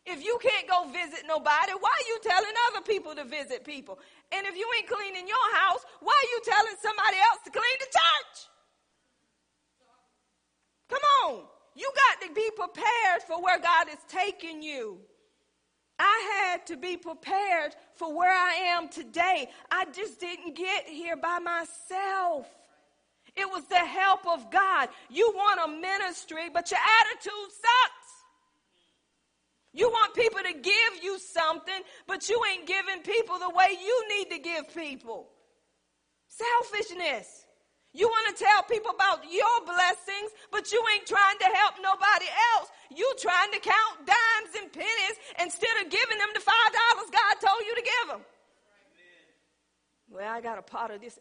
If 0.05 0.23
you 0.23 0.37
can't 0.41 0.69
go 0.69 0.87
visit 0.91 1.25
nobody, 1.27 1.71
why 1.79 1.89
are 1.89 2.07
you 2.07 2.19
telling 2.23 2.53
other 2.69 2.81
people 2.85 3.15
to 3.15 3.25
visit 3.25 3.65
people? 3.65 3.99
And 4.31 4.45
if 4.45 4.55
you 4.55 4.67
ain't 4.77 4.87
cleaning 4.87 5.27
your 5.27 5.55
house, 5.55 5.83
why 6.01 6.13
are 6.13 6.29
you 6.29 6.41
telling 6.45 6.75
somebody 6.81 7.17
else 7.31 7.39
to 7.45 7.51
clean 7.51 7.77
the 7.79 7.85
church? 7.85 8.35
Come 10.89 11.01
on. 11.25 11.56
You 11.77 11.91
got 11.95 12.27
to 12.27 12.33
be 12.33 12.49
prepared 12.55 13.21
for 13.27 13.41
where 13.41 13.59
God 13.59 13.87
is 13.89 13.99
taking 14.09 14.63
you. 14.63 14.97
I 15.99 16.49
had 16.49 16.65
to 16.67 16.77
be 16.77 16.97
prepared 16.97 17.75
for 17.95 18.15
where 18.15 18.31
I 18.31 18.53
am 18.75 18.89
today. 18.89 19.49
I 19.69 19.85
just 19.85 20.19
didn't 20.19 20.55
get 20.55 20.87
here 20.87 21.17
by 21.17 21.37
myself. 21.37 22.47
It 23.35 23.47
was 23.47 23.63
the 23.65 23.75
help 23.75 24.25
of 24.25 24.49
God. 24.49 24.89
You 25.09 25.31
want 25.35 25.59
a 25.65 25.79
ministry, 25.79 26.49
but 26.51 26.71
your 26.71 26.79
attitude 27.01 27.51
sucks. 27.51 28.07
You 29.73 29.89
want 29.89 30.15
people 30.15 30.39
to 30.41 30.53
give 30.53 31.03
you 31.03 31.19
something, 31.19 31.81
but 32.07 32.27
you 32.27 32.41
ain't 32.51 32.65
giving 32.65 33.03
people 33.03 33.37
the 33.37 33.49
way 33.49 33.77
you 33.79 34.05
need 34.17 34.31
to 34.31 34.39
give 34.39 34.73
people. 34.73 35.29
Selfishness. 36.27 37.45
You 37.93 38.07
want 38.07 38.35
to 38.35 38.43
tell 38.43 38.64
people 38.64 38.91
about 38.91 39.23
your 39.31 39.57
blessings, 39.65 40.31
but 40.51 40.72
you 40.72 40.84
ain't 40.93 41.07
trying 41.07 41.39
to 41.39 41.45
help 41.45 41.76
nobody 41.81 42.27
else. 42.55 42.69
You 42.95 43.07
trying 43.19 43.51
to 43.51 43.59
count 43.59 44.05
dimes 44.05 44.53
and 44.61 44.72
pennies 44.72 45.18
instead 45.41 45.84
of 45.84 45.89
giving 45.89 46.18
them 46.18 46.30
the 46.34 46.41
five 46.41 46.72
dollars 46.73 47.09
God 47.11 47.47
told 47.47 47.61
you 47.65 47.76
to 47.76 47.81
give 47.81 48.07
them. 48.11 48.22
Well, 50.09 50.31
I 50.31 50.41
got 50.41 50.57
a 50.57 50.61
part 50.61 50.91
of 50.91 51.01
this. 51.01 51.18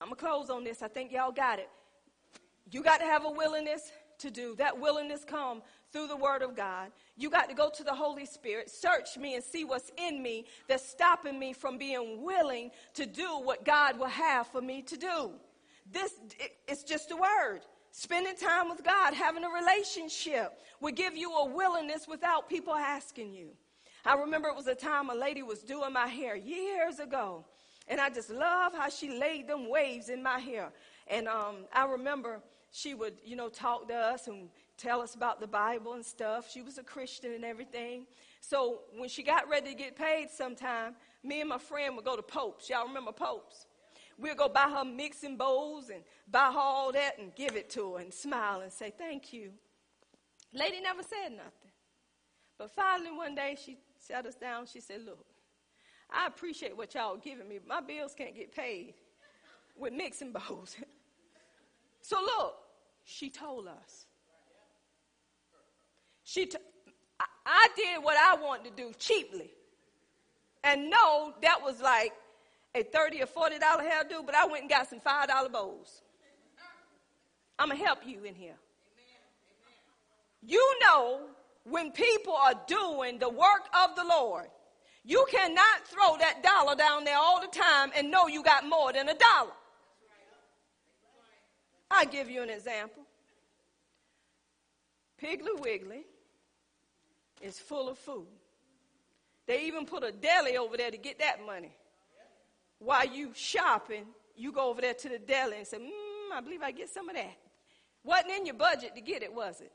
I'm 0.00 0.08
gonna 0.08 0.16
close 0.16 0.50
on 0.50 0.64
this. 0.64 0.82
I 0.82 0.88
think 0.88 1.12
y'all 1.12 1.32
got 1.32 1.58
it. 1.58 1.68
You 2.70 2.82
got 2.82 2.98
to 2.98 3.04
have 3.04 3.24
a 3.24 3.30
willingness 3.30 3.92
to 4.18 4.30
do. 4.30 4.54
That 4.56 4.80
willingness 4.80 5.24
come 5.24 5.62
through 5.92 6.08
the 6.08 6.16
Word 6.16 6.42
of 6.42 6.56
God. 6.56 6.90
You 7.16 7.28
got 7.30 7.48
to 7.48 7.54
go 7.54 7.70
to 7.74 7.84
the 7.84 7.94
Holy 7.94 8.24
Spirit, 8.24 8.70
search 8.70 9.18
me 9.18 9.34
and 9.34 9.44
see 9.44 9.64
what's 9.64 9.90
in 9.96 10.22
me 10.22 10.46
that's 10.68 10.88
stopping 10.88 11.38
me 11.38 11.52
from 11.52 11.76
being 11.76 12.22
willing 12.22 12.70
to 12.94 13.04
do 13.04 13.40
what 13.42 13.64
God 13.64 13.98
will 13.98 14.06
have 14.06 14.46
for 14.46 14.62
me 14.62 14.82
to 14.82 14.96
do. 14.96 15.32
This, 15.90 16.12
it, 16.38 16.52
it's 16.68 16.82
just 16.82 17.10
a 17.10 17.16
word. 17.16 17.60
Spending 17.90 18.36
time 18.36 18.70
with 18.70 18.82
God, 18.82 19.12
having 19.12 19.44
a 19.44 19.50
relationship 19.50 20.58
will 20.80 20.92
give 20.92 21.16
you 21.16 21.30
a 21.32 21.46
willingness 21.46 22.08
without 22.08 22.48
people 22.48 22.74
asking 22.74 23.34
you. 23.34 23.48
I 24.04 24.14
remember 24.14 24.48
it 24.48 24.56
was 24.56 24.66
a 24.66 24.74
time 24.74 25.10
a 25.10 25.14
lady 25.14 25.42
was 25.42 25.62
doing 25.62 25.92
my 25.92 26.06
hair 26.06 26.34
years 26.34 26.98
ago. 26.98 27.44
And 27.88 28.00
I 28.00 28.10
just 28.10 28.30
love 28.30 28.74
how 28.74 28.88
she 28.88 29.10
laid 29.10 29.48
them 29.48 29.68
waves 29.68 30.08
in 30.08 30.22
my 30.22 30.38
hair. 30.38 30.72
And 31.08 31.28
um, 31.28 31.66
I 31.72 31.84
remember 31.84 32.40
she 32.70 32.94
would, 32.94 33.14
you 33.24 33.36
know, 33.36 33.48
talk 33.48 33.88
to 33.88 33.94
us 33.94 34.28
and 34.28 34.48
tell 34.78 35.02
us 35.02 35.14
about 35.14 35.40
the 35.40 35.46
Bible 35.46 35.94
and 35.94 36.04
stuff. 36.04 36.50
She 36.50 36.62
was 36.62 36.78
a 36.78 36.82
Christian 36.82 37.32
and 37.32 37.44
everything. 37.44 38.06
So 38.40 38.80
when 38.96 39.08
she 39.08 39.22
got 39.22 39.48
ready 39.48 39.70
to 39.70 39.76
get 39.76 39.96
paid 39.96 40.30
sometime, 40.30 40.94
me 41.22 41.40
and 41.40 41.48
my 41.48 41.58
friend 41.58 41.94
would 41.96 42.04
go 42.04 42.16
to 42.16 42.22
Pope's. 42.22 42.70
Y'all 42.70 42.86
remember 42.86 43.12
Pope's? 43.12 43.66
We'll 44.18 44.34
go 44.34 44.48
buy 44.48 44.70
her 44.74 44.84
mixing 44.84 45.36
bowls 45.36 45.88
and 45.90 46.02
buy 46.30 46.50
her 46.52 46.58
all 46.58 46.92
that 46.92 47.18
and 47.18 47.34
give 47.34 47.56
it 47.56 47.70
to 47.70 47.94
her 47.94 48.00
and 48.00 48.12
smile 48.12 48.60
and 48.60 48.72
say, 48.72 48.92
Thank 48.96 49.32
you. 49.32 49.50
Lady 50.52 50.80
never 50.80 51.02
said 51.02 51.30
nothing. 51.30 51.70
But 52.58 52.70
finally, 52.70 53.10
one 53.10 53.34
day, 53.34 53.56
she 53.64 53.78
sat 53.98 54.26
us 54.26 54.34
down. 54.34 54.66
She 54.66 54.80
said, 54.80 55.04
Look, 55.04 55.24
I 56.10 56.26
appreciate 56.26 56.76
what 56.76 56.94
y'all 56.94 57.16
giving 57.16 57.48
me. 57.48 57.58
but 57.58 57.68
My 57.68 57.80
bills 57.80 58.14
can't 58.16 58.34
get 58.34 58.54
paid 58.54 58.94
with 59.76 59.92
mixing 59.92 60.32
bowls. 60.48 60.76
so, 62.02 62.20
look, 62.20 62.54
she 63.04 63.30
told 63.30 63.66
us. 63.66 64.06
She 66.24 66.46
t- 66.46 66.58
I, 67.18 67.24
I 67.46 67.68
did 67.76 68.02
what 68.02 68.16
I 68.16 68.40
wanted 68.40 68.76
to 68.76 68.82
do 68.82 68.92
cheaply. 68.98 69.50
And 70.64 70.90
no, 70.90 71.34
that 71.42 71.60
was 71.62 71.80
like 71.80 72.12
a 72.74 72.82
30 72.82 73.22
or 73.22 73.26
40 73.26 73.58
dollar 73.58 73.82
hairdo, 73.82 74.24
but 74.24 74.34
I 74.34 74.46
went 74.46 74.62
and 74.62 74.70
got 74.70 74.88
some 74.88 75.00
five 75.00 75.28
dollar 75.28 75.48
bows. 75.48 76.02
I'm 77.58 77.68
gonna 77.68 77.84
help 77.84 78.00
you 78.06 78.24
in 78.24 78.34
here. 78.34 78.56
You 80.42 80.78
know 80.80 81.20
when 81.64 81.92
people 81.92 82.34
are 82.34 82.54
doing 82.66 83.18
the 83.18 83.28
work 83.28 83.68
of 83.84 83.94
the 83.94 84.04
Lord, 84.04 84.46
you 85.04 85.24
cannot 85.30 85.86
throw 85.86 86.16
that 86.18 86.42
dollar 86.42 86.74
down 86.74 87.04
there 87.04 87.16
all 87.16 87.40
the 87.40 87.46
time 87.46 87.92
and 87.96 88.10
know 88.10 88.26
you 88.26 88.42
got 88.42 88.66
more 88.66 88.92
than 88.92 89.08
a 89.08 89.14
dollar. 89.14 89.52
I'll 91.90 92.06
give 92.06 92.30
you 92.30 92.42
an 92.42 92.50
example. 92.50 93.02
Piggly 95.22 95.60
Wiggly 95.60 96.04
is 97.40 97.58
full 97.58 97.88
of 97.88 97.98
food. 97.98 98.26
They 99.46 99.66
even 99.66 99.84
put 99.84 100.02
a 100.02 100.10
deli 100.10 100.56
over 100.56 100.76
there 100.76 100.90
to 100.90 100.96
get 100.96 101.18
that 101.18 101.44
money 101.44 101.72
while 102.82 103.06
you 103.06 103.30
shopping, 103.34 104.06
you 104.36 104.52
go 104.52 104.70
over 104.70 104.80
there 104.80 104.94
to 104.94 105.08
the 105.08 105.18
deli 105.18 105.58
and 105.58 105.66
say, 105.66 105.78
mm, 105.78 106.34
I 106.34 106.40
believe 106.40 106.62
I 106.62 106.72
get 106.72 106.90
some 106.90 107.08
of 107.08 107.14
that. 107.14 107.36
Wasn't 108.04 108.30
in 108.30 108.46
your 108.46 108.56
budget 108.56 108.94
to 108.96 109.00
get 109.00 109.22
it, 109.22 109.32
was 109.32 109.60
it? 109.60 109.72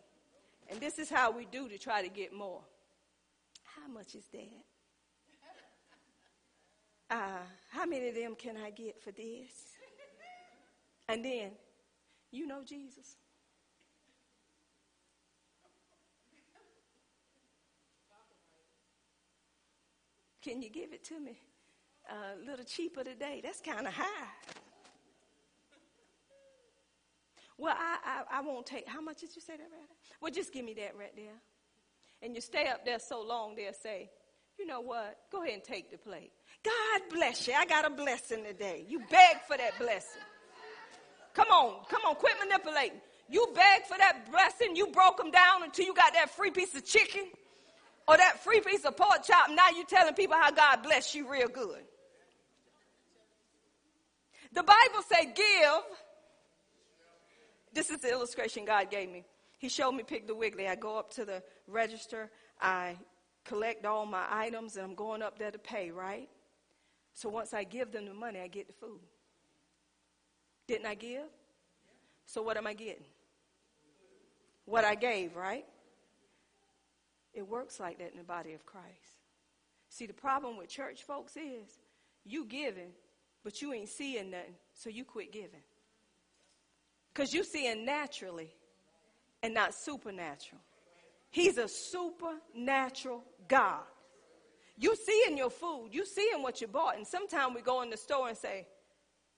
And 0.69 0.79
this 0.81 0.99
is 0.99 1.09
how 1.09 1.31
we 1.31 1.45
do 1.45 1.69
to 1.69 1.77
try 1.77 2.01
to 2.01 2.09
get 2.09 2.33
more. 2.33 2.61
How 3.63 3.87
much 3.87 4.15
is 4.15 4.25
that? 4.33 4.65
Uh, 7.09 7.45
how 7.69 7.85
many 7.85 8.09
of 8.09 8.15
them 8.15 8.35
can 8.35 8.57
I 8.57 8.69
get 8.71 9.01
for 9.01 9.11
this? 9.11 9.77
And 11.07 11.23
then, 11.23 11.51
you 12.31 12.45
know 12.45 12.63
Jesus. 12.65 13.15
Can 20.41 20.61
you 20.61 20.69
give 20.69 20.91
it 20.91 21.05
to 21.05 21.19
me 21.19 21.39
a 22.09 22.49
little 22.49 22.65
cheaper 22.65 23.03
today? 23.03 23.41
That's 23.43 23.61
kind 23.61 23.87
of 23.87 23.93
high. 23.93 24.27
Well, 27.57 27.75
I, 27.77 27.97
I, 28.05 28.37
I, 28.37 28.41
won't 28.41 28.65
take, 28.67 28.87
how 28.87 29.01
much 29.01 29.21
did 29.21 29.35
you 29.35 29.41
say 29.41 29.57
that 29.57 29.63
right? 29.63 29.89
Well, 30.21 30.31
just 30.31 30.53
give 30.53 30.63
me 30.63 30.75
that 30.75 30.95
right 30.97 31.15
there. 31.15 31.33
And 32.21 32.35
you 32.35 32.41
stay 32.41 32.67
up 32.67 32.85
there 32.85 32.99
so 32.99 33.21
long, 33.21 33.55
they'll 33.55 33.73
say, 33.73 34.11
you 34.59 34.65
know 34.65 34.81
what? 34.81 35.17
Go 35.31 35.43
ahead 35.43 35.55
and 35.55 35.63
take 35.63 35.91
the 35.91 35.97
plate. 35.97 36.31
God 36.63 37.01
bless 37.11 37.47
you. 37.47 37.53
I 37.53 37.65
got 37.65 37.85
a 37.85 37.89
blessing 37.89 38.43
today. 38.43 38.85
You 38.87 38.99
beg 38.99 39.41
for 39.47 39.57
that 39.57 39.77
blessing. 39.79 40.21
Come 41.33 41.47
on, 41.49 41.85
come 41.89 42.01
on, 42.07 42.15
quit 42.15 42.33
manipulating. 42.39 42.99
You 43.29 43.51
beg 43.53 43.83
for 43.83 43.97
that 43.97 44.31
blessing. 44.31 44.75
You 44.75 44.87
broke 44.87 45.17
them 45.17 45.31
down 45.31 45.63
until 45.63 45.85
you 45.85 45.93
got 45.93 46.13
that 46.13 46.31
free 46.31 46.51
piece 46.51 46.73
of 46.75 46.85
chicken 46.85 47.25
or 48.07 48.17
that 48.17 48.43
free 48.43 48.61
piece 48.61 48.85
of 48.85 48.95
pork 48.95 49.23
chop. 49.23 49.49
Now 49.49 49.69
you're 49.75 49.85
telling 49.85 50.13
people 50.13 50.35
how 50.35 50.51
God 50.51 50.81
bless 50.83 51.13
you 51.13 51.29
real 51.29 51.47
good. 51.47 51.83
The 54.53 54.63
Bible 54.63 55.03
say 55.11 55.25
give. 55.25 55.83
This 57.73 57.89
is 57.89 57.99
the 57.99 58.11
illustration 58.11 58.65
God 58.65 58.89
gave 58.89 59.09
me. 59.09 59.23
He 59.59 59.69
showed 59.69 59.91
me 59.91 60.03
Piggly 60.03 60.35
Wiggly. 60.35 60.67
I 60.67 60.75
go 60.75 60.97
up 60.97 61.11
to 61.13 61.25
the 61.25 61.43
register. 61.67 62.29
I 62.61 62.97
collect 63.45 63.85
all 63.85 64.05
my 64.05 64.25
items 64.29 64.75
and 64.75 64.85
I'm 64.85 64.95
going 64.95 65.21
up 65.21 65.37
there 65.37 65.51
to 65.51 65.59
pay, 65.59 65.91
right? 65.91 66.29
So 67.13 67.29
once 67.29 67.53
I 67.53 67.63
give 67.63 67.91
them 67.91 68.05
the 68.05 68.13
money, 68.13 68.39
I 68.39 68.47
get 68.47 68.67
the 68.67 68.73
food. 68.73 68.99
Didn't 70.67 70.85
I 70.85 70.95
give? 70.95 71.25
So 72.25 72.41
what 72.41 72.57
am 72.57 72.67
I 72.67 72.73
getting? 72.73 73.05
What 74.65 74.83
I 74.83 74.95
gave, 74.95 75.35
right? 75.35 75.65
It 77.33 77.47
works 77.47 77.79
like 77.79 77.99
that 77.99 78.11
in 78.11 78.17
the 78.17 78.23
body 78.23 78.53
of 78.53 78.65
Christ. 78.65 78.85
See, 79.89 80.05
the 80.05 80.13
problem 80.13 80.57
with 80.57 80.67
church 80.67 81.03
folks 81.03 81.37
is 81.37 81.79
you 82.25 82.45
giving, 82.45 82.91
but 83.47 83.61
you 83.61 83.71
ain't 83.71 83.87
seeing 83.87 84.29
nothing, 84.31 84.55
so 84.73 84.89
you 84.89 85.05
quit 85.05 85.31
giving. 85.31 85.63
Because 87.13 87.33
you 87.33 87.45
seeing 87.45 87.85
naturally 87.85 88.53
and 89.41 89.53
not 89.53 89.73
supernatural. 89.73 90.59
He's 91.29 91.57
a 91.57 91.69
supernatural 91.69 93.23
God. 93.47 93.83
You 94.77 94.97
see 94.97 95.23
in 95.29 95.37
your 95.37 95.49
food, 95.49 95.91
you 95.93 96.05
see 96.05 96.29
in 96.35 96.41
what 96.41 96.59
you 96.59 96.67
bought, 96.67 96.97
and 96.97 97.07
sometimes 97.07 97.55
we 97.55 97.61
go 97.61 97.83
in 97.83 97.89
the 97.89 97.95
store 97.95 98.27
and 98.27 98.37
say, 98.37 98.67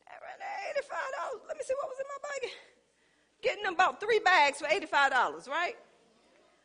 $85. 0.10 1.48
Let 1.48 1.56
me 1.56 1.64
see 1.64 1.76
what 1.80 1.90
was 1.90 1.99
in 1.99 2.06
my 2.07 2.48
bag. 2.48 2.52
Getting 3.44 3.65
about 3.72 3.99
three 3.99 4.22
bags 4.26 4.57
for 4.57 4.65
$85, 4.65 5.48
right? 5.48 5.76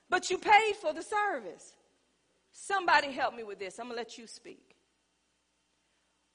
But 0.09 0.31
you 0.31 0.39
paid 0.39 0.77
for 0.81 0.95
the 0.95 1.03
service. 1.03 1.75
Somebody 2.53 3.13
help 3.13 3.35
me 3.35 3.43
with 3.43 3.59
this. 3.59 3.79
I'm 3.79 3.89
going 3.89 3.99
to 3.99 4.01
let 4.01 4.17
you 4.17 4.27
speak. 4.27 4.74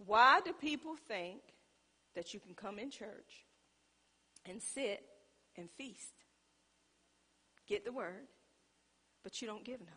Why 0.06 0.40
do 0.44 0.54
people 0.54 0.96
think 1.08 1.42
that 2.16 2.34
you 2.34 2.40
can 2.40 2.56
come 2.56 2.80
in 2.80 2.90
church 2.90 3.46
and 4.46 4.62
sit 4.62 5.04
and 5.58 5.70
feast? 5.72 6.14
Get 7.68 7.86
the 7.86 7.92
word, 7.92 8.28
but 9.24 9.42
you 9.42 9.48
don't 9.48 9.64
give 9.64 9.80
nothing. 9.80 9.96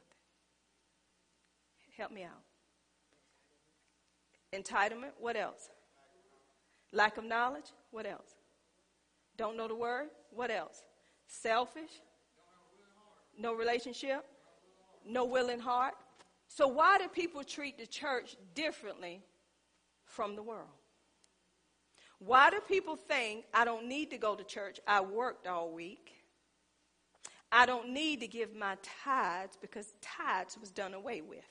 Help 1.97 2.11
me 2.11 2.25
out. 2.25 2.43
Entitlement, 4.53 5.13
what 5.19 5.37
else? 5.37 5.71
Lack 6.93 7.17
of 7.17 7.25
knowledge, 7.25 7.73
what 7.91 8.07
else? 8.07 8.35
Don't 9.37 9.57
know 9.57 9.69
the 9.69 9.75
word, 9.75 10.09
what 10.31 10.51
else? 10.51 10.83
Selfish, 11.27 11.91
no 13.39 13.55
relationship, 13.55 14.25
no 15.07 15.25
willing 15.25 15.59
heart. 15.59 15.95
So, 16.49 16.69
why 16.69 16.99
do 16.99 17.09
people 17.09 17.43
treat 17.43 17.79
the 17.79 17.87
church 17.87 18.37
differently 18.55 19.23
from 20.13 20.37
the 20.37 20.43
world? 20.43 20.69
Why 22.19 22.51
do 22.51 22.61
people 22.61 22.97
think 22.97 23.47
I 23.53 23.65
don't 23.65 23.89
need 23.89 24.11
to 24.11 24.19
go 24.19 24.37
to 24.37 24.45
church? 24.45 24.79
I 24.87 25.01
worked 25.01 25.47
all 25.47 25.73
week. 25.73 26.13
I 27.51 27.67
don't 27.67 27.91
need 27.91 28.21
to 28.21 28.29
give 28.29 28.55
my 28.55 28.77
tithes 29.05 29.59
because 29.61 29.95
tithes 30.01 30.57
was 30.59 30.71
done 30.71 30.95
away 30.95 31.21
with. 31.21 31.45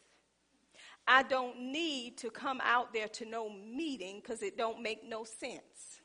I 1.07 1.23
don't 1.23 1.59
need 1.59 2.17
to 2.19 2.29
come 2.29 2.61
out 2.63 2.93
there 2.93 3.07
to 3.09 3.25
no 3.25 3.49
meeting 3.49 4.21
because 4.21 4.41
it 4.41 4.57
don't 4.57 4.81
make 4.81 5.07
no 5.07 5.23
sense. 5.23 5.99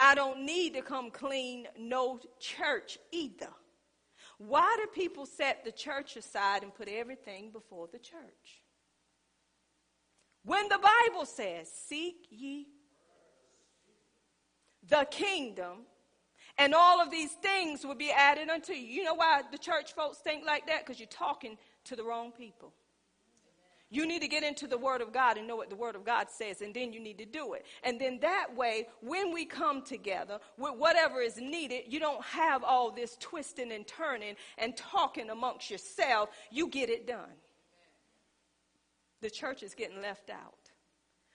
I 0.00 0.14
don't 0.14 0.44
need 0.44 0.74
to 0.74 0.82
come 0.82 1.10
clean 1.10 1.68
no 1.78 2.18
church 2.40 2.98
either. 3.12 3.50
Why 4.38 4.76
do 4.80 4.86
people 4.88 5.24
set 5.24 5.64
the 5.64 5.70
church 5.70 6.16
aside 6.16 6.64
and 6.64 6.74
put 6.74 6.88
everything 6.88 7.52
before 7.52 7.88
the 7.92 7.98
church? 7.98 8.61
When 10.44 10.68
the 10.68 10.78
Bible 10.78 11.24
says, 11.24 11.70
Seek 11.70 12.26
ye 12.30 12.66
the 14.88 15.06
kingdom 15.10 15.86
and 16.58 16.74
all 16.74 17.00
of 17.00 17.10
these 17.10 17.32
things 17.32 17.84
will 17.84 17.94
be 17.94 18.10
added 18.10 18.48
unto 18.48 18.72
you. 18.72 18.86
You 18.86 19.04
know 19.04 19.14
why 19.14 19.42
the 19.50 19.58
church 19.58 19.94
folks 19.94 20.18
think 20.18 20.44
like 20.44 20.66
that? 20.66 20.84
Because 20.84 21.00
you're 21.00 21.06
talking 21.08 21.56
to 21.84 21.96
the 21.96 22.04
wrong 22.04 22.32
people. 22.32 22.72
You 23.90 24.06
need 24.06 24.22
to 24.22 24.28
get 24.28 24.42
into 24.42 24.66
the 24.66 24.78
Word 24.78 25.02
of 25.02 25.12
God 25.12 25.36
and 25.36 25.46
know 25.46 25.56
what 25.56 25.68
the 25.68 25.76
Word 25.76 25.96
of 25.96 26.04
God 26.04 26.30
says, 26.30 26.62
and 26.62 26.72
then 26.72 26.94
you 26.94 27.00
need 27.00 27.18
to 27.18 27.26
do 27.26 27.52
it. 27.52 27.66
And 27.84 28.00
then 28.00 28.20
that 28.20 28.46
way, 28.56 28.88
when 29.02 29.34
we 29.34 29.44
come 29.44 29.82
together 29.82 30.38
with 30.56 30.76
whatever 30.76 31.20
is 31.20 31.36
needed, 31.36 31.82
you 31.88 32.00
don't 32.00 32.24
have 32.24 32.64
all 32.64 32.90
this 32.90 33.18
twisting 33.20 33.70
and 33.70 33.86
turning 33.86 34.36
and 34.56 34.74
talking 34.78 35.28
amongst 35.28 35.70
yourself. 35.70 36.30
You 36.50 36.68
get 36.68 36.88
it 36.88 37.06
done. 37.06 37.28
The 39.22 39.30
church 39.30 39.62
is 39.62 39.74
getting 39.74 40.02
left 40.02 40.28
out 40.28 40.70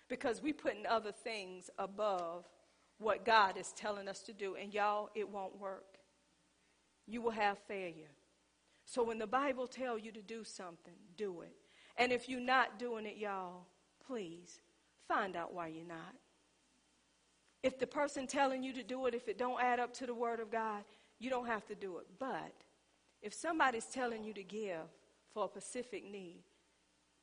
because 0.10 0.42
we're 0.42 0.54
putting 0.54 0.86
other 0.86 1.12
things 1.12 1.70
above 1.80 2.46
what 3.00 3.26
God 3.26 3.58
is 3.58 3.72
telling 3.72 4.08
us 4.08 4.22
to 4.24 4.34
do. 4.34 4.56
And 4.56 4.74
y'all, 4.74 5.10
it 5.16 5.28
won't 5.28 5.60
work. 5.60 5.98
You 7.08 7.22
will 7.22 7.32
have 7.32 7.58
failure. 7.68 8.12
So 8.86 9.04
when 9.04 9.18
the 9.18 9.28
Bible 9.28 9.68
tells 9.68 10.04
you 10.04 10.12
to 10.12 10.22
do 10.22 10.44
something, 10.44 10.94
do 11.16 11.42
it. 11.42 11.56
And 11.98 12.12
if 12.12 12.30
you're 12.30 12.40
not 12.40 12.78
doing 12.78 13.06
it, 13.06 13.18
y'all, 13.18 13.66
please 14.06 14.60
find 15.08 15.36
out 15.36 15.54
why 15.54 15.68
you're 15.68 15.86
not. 15.86 16.16
If 17.64 17.80
the 17.80 17.88
person 17.88 18.28
telling 18.28 18.64
you 18.64 18.74
to 18.74 18.84
do 18.84 19.06
it, 19.08 19.14
if 19.14 19.28
it 19.28 19.38
don't 19.38 19.62
add 19.62 19.80
up 19.80 19.94
to 19.96 20.06
the 20.06 20.14
word 20.14 20.40
of 20.40 20.52
God, 20.52 20.84
you 21.20 21.30
don't 21.30 21.48
have 21.48 21.66
to 21.68 21.76
do 21.76 21.98
it. 21.98 22.08
But 22.20 22.54
if 23.22 23.34
somebody's 23.34 23.86
telling 23.86 24.24
you 24.24 24.34
to 24.34 24.44
give 24.44 24.88
for 25.34 25.46
a 25.46 25.48
specific 25.48 26.10
need, 26.10 26.44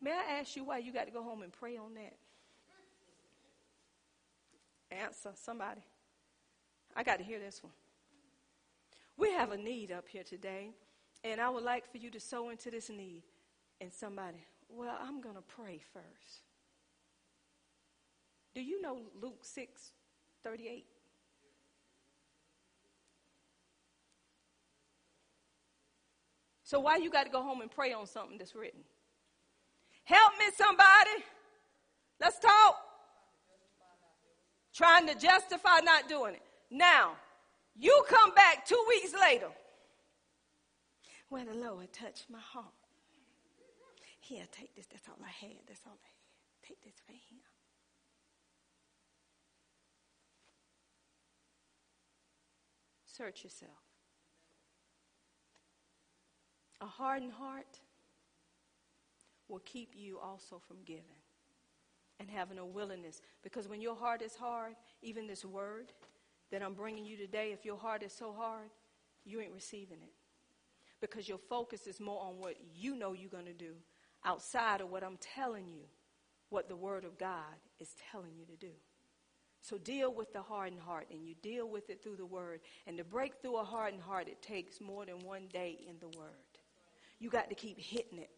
may 0.05 0.12
I 0.12 0.39
ask 0.39 0.55
you 0.55 0.64
why 0.64 0.78
you 0.78 0.93
got 0.93 1.06
to 1.06 1.10
go 1.10 1.22
home 1.22 1.43
and 1.43 1.51
pray 1.51 1.78
on 1.78 1.94
that? 1.94 2.14
Answer, 4.90 5.31
somebody. 5.35 5.81
I 6.94 7.02
got 7.02 7.18
to 7.18 7.24
hear 7.24 7.39
this 7.39 7.62
one. 7.62 7.72
We 9.16 9.32
have 9.32 9.52
a 9.52 9.56
need 9.56 9.90
up 9.90 10.05
here 10.09 10.22
today, 10.22 10.70
and 11.24 11.40
I 11.40 11.48
would 11.48 11.64
like 11.64 11.90
for 11.90 11.98
you 11.98 12.10
to 12.10 12.20
sow 12.20 12.51
into 12.51 12.70
this 12.70 12.90
need. 12.90 13.22
And 13.81 13.93
somebody, 13.93 14.44
well, 14.68 14.97
I'm 15.02 15.20
going 15.20 15.35
to 15.35 15.43
pray 15.43 15.81
first. 15.93 16.43
Do 18.55 18.60
you 18.60 18.81
know 18.81 18.98
Luke 19.20 19.43
6 19.43 19.90
38? 20.44 20.85
So 26.62 26.81
why 26.81 26.97
you 26.97 27.10
got 27.10 27.24
to 27.24 27.31
go 27.31 27.43
home 27.43 27.60
and 27.60 27.70
pray 27.70 27.93
on 27.93 28.06
something 28.06 28.39
that's 28.39 28.55
written? 28.55 28.81
Help 30.05 30.32
me, 30.39 30.44
somebody. 30.56 31.24
Let's 32.20 32.39
talk 32.39 32.85
trying 34.74 35.06
to 35.06 35.14
justify 35.14 35.78
not 35.82 36.09
doing 36.09 36.35
it. 36.35 36.43
Now, 36.70 37.12
you 37.76 38.05
come 38.09 38.35
back 38.35 38.66
two 38.66 38.82
weeks 38.89 39.14
later. 39.18 39.48
When 41.28 41.47
the 41.47 41.55
Lord 41.55 41.93
touched 41.93 42.26
my 42.28 42.40
heart. 42.40 42.66
Here, 44.20 44.44
take 44.52 44.74
this. 44.74 44.86
That's 44.86 45.09
all 45.09 45.16
I 45.22 45.28
had. 45.28 45.56
That's 45.66 45.81
all 45.86 45.93
I 45.93 46.06
had. 46.06 46.68
Take 46.68 46.82
this 46.82 46.94
right 47.09 47.18
here. 47.28 47.39
Search 53.06 53.44
yourself. 53.44 53.70
A 56.81 56.86
hardened 56.86 57.32
heart 57.32 57.81
will 59.49 59.61
keep 59.61 59.95
you 59.97 60.19
also 60.21 60.61
from 60.66 60.79
giving 60.87 61.05
and 62.21 62.31
having 62.31 62.59
a 62.59 62.66
willingness. 62.66 63.21
Because 63.43 63.69
when 63.69 63.81
your 63.81 63.97
heart 63.97 64.23
is 64.23 64.37
hard, 64.37 64.75
even 65.03 65.27
this 65.27 65.45
word 65.45 65.93
that 66.51 66.62
I'm 66.62 66.75
bringing 66.75 67.05
you 67.05 67.16
today, 67.16 67.53
if 67.53 67.65
your 67.65 67.79
heart 67.79 68.03
is 68.03 68.12
so 68.12 68.33
hard, 68.33 68.71
you 69.25 69.41
ain't 69.41 69.53
receiving 69.55 69.99
it. 70.03 70.12
because 71.01 71.29
your 71.29 71.39
focus 71.39 71.87
is 71.87 72.01
more 72.01 72.21
on 72.23 72.39
what 72.39 72.57
you 72.75 72.97
know 72.97 73.12
you're 73.12 73.31
going 73.31 73.45
to 73.47 73.53
do 73.53 73.75
outside 74.25 74.81
of 74.81 74.91
what 74.91 75.05
I'm 75.05 75.19
telling 75.19 75.69
you, 75.69 75.85
what 76.49 76.69
the 76.69 76.77
Word 76.77 77.05
of 77.05 77.19
God 77.19 77.57
is 77.81 77.95
telling 78.11 78.33
you 78.39 78.47
to 78.47 78.57
do. 78.57 78.73
So 79.61 79.79
deal 79.79 80.15
with 80.15 80.33
the 80.33 80.43
hardened 80.43 80.81
heart, 80.81 81.09
and 81.11 81.25
you 81.27 81.35
deal 81.43 81.69
with 81.69 81.91
it 81.91 82.03
through 82.03 82.16
the 82.16 82.27
Word. 82.27 82.61
And 82.87 82.97
to 82.99 83.05
break 83.05 83.35
through 83.43 83.59
a 83.59 83.65
hardened 83.65 84.03
heart, 84.03 84.29
it 84.29 84.43
takes 84.43 84.81
more 84.81 85.05
than 85.07 85.21
one 85.21 85.49
day 85.53 85.79
in 85.89 85.97
the 86.01 86.09
Word. 86.19 86.29
You 87.19 87.31
got 87.31 87.49
to 87.51 87.55
keep 87.55 87.79
hitting 87.79 88.19
it 88.19 88.31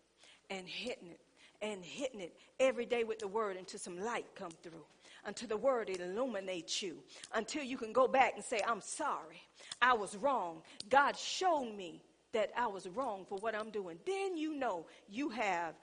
and 0.51 0.67
hitting 0.67 1.09
it 1.09 1.21
and 1.63 1.85
hitting 1.85 2.21
it 2.21 2.37
every 2.61 2.87
day 2.87 3.05
with 3.05 3.19
the 3.19 3.29
Word 3.29 3.57
until 3.57 3.81
some 3.81 3.99
light 3.99 4.27
come 4.35 4.53
through 4.63 4.85
until 5.27 5.49
the 5.49 5.57
word 5.57 5.91
illuminates 5.91 6.81
you, 6.81 6.99
until 7.35 7.63
you 7.63 7.77
can 7.77 7.93
go 7.93 8.07
back 8.07 8.35
and 8.37 8.45
say, 8.45 8.61
I'm 8.67 8.81
sorry, 8.81 9.43
I 9.83 9.93
was 9.93 10.17
wrong. 10.17 10.63
God 10.89 11.17
showed 11.17 11.75
me 11.77 12.01
that 12.33 12.51
I 12.57 12.67
was 12.67 12.87
wrong 12.89 13.27
for 13.29 13.37
what 13.39 13.55
I'm 13.55 13.71
doing. 13.71 13.99
Then 14.07 14.37
you 14.37 14.55
know 14.55 14.87
you 15.09 15.31
have 15.31 15.75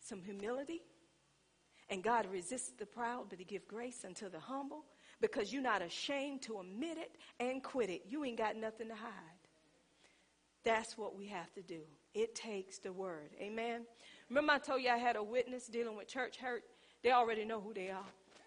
some 0.00 0.22
humility. 0.22 0.82
And 1.88 2.02
God 2.02 2.26
resists 2.32 2.72
the 2.78 2.86
proud, 2.86 3.26
but 3.28 3.38
He 3.38 3.44
gives 3.44 3.64
grace 3.68 4.04
unto 4.04 4.28
the 4.28 4.40
humble 4.40 4.84
because 5.20 5.52
you're 5.52 5.62
not 5.62 5.82
ashamed 5.82 6.42
to 6.42 6.58
admit 6.58 6.98
it 6.98 7.12
and 7.38 7.62
quit 7.62 7.90
it. 7.90 8.02
You 8.08 8.24
ain't 8.24 8.38
got 8.38 8.56
nothing 8.56 8.88
to 8.88 8.94
hide. 8.94 9.12
That's 10.64 10.98
what 10.98 11.16
we 11.16 11.26
have 11.28 11.52
to 11.54 11.62
do. 11.62 11.82
It 12.16 12.34
takes 12.34 12.78
the 12.78 12.94
word. 12.94 13.28
Amen. 13.38 13.82
Remember, 14.30 14.54
I 14.54 14.58
told 14.58 14.80
you 14.80 14.88
I 14.88 14.96
had 14.96 15.16
a 15.16 15.22
witness 15.22 15.66
dealing 15.66 15.98
with 15.98 16.08
church 16.08 16.38
hurt? 16.38 16.64
They 17.02 17.12
already 17.12 17.44
know 17.44 17.60
who 17.60 17.74
they 17.74 17.90
are. 17.90 18.06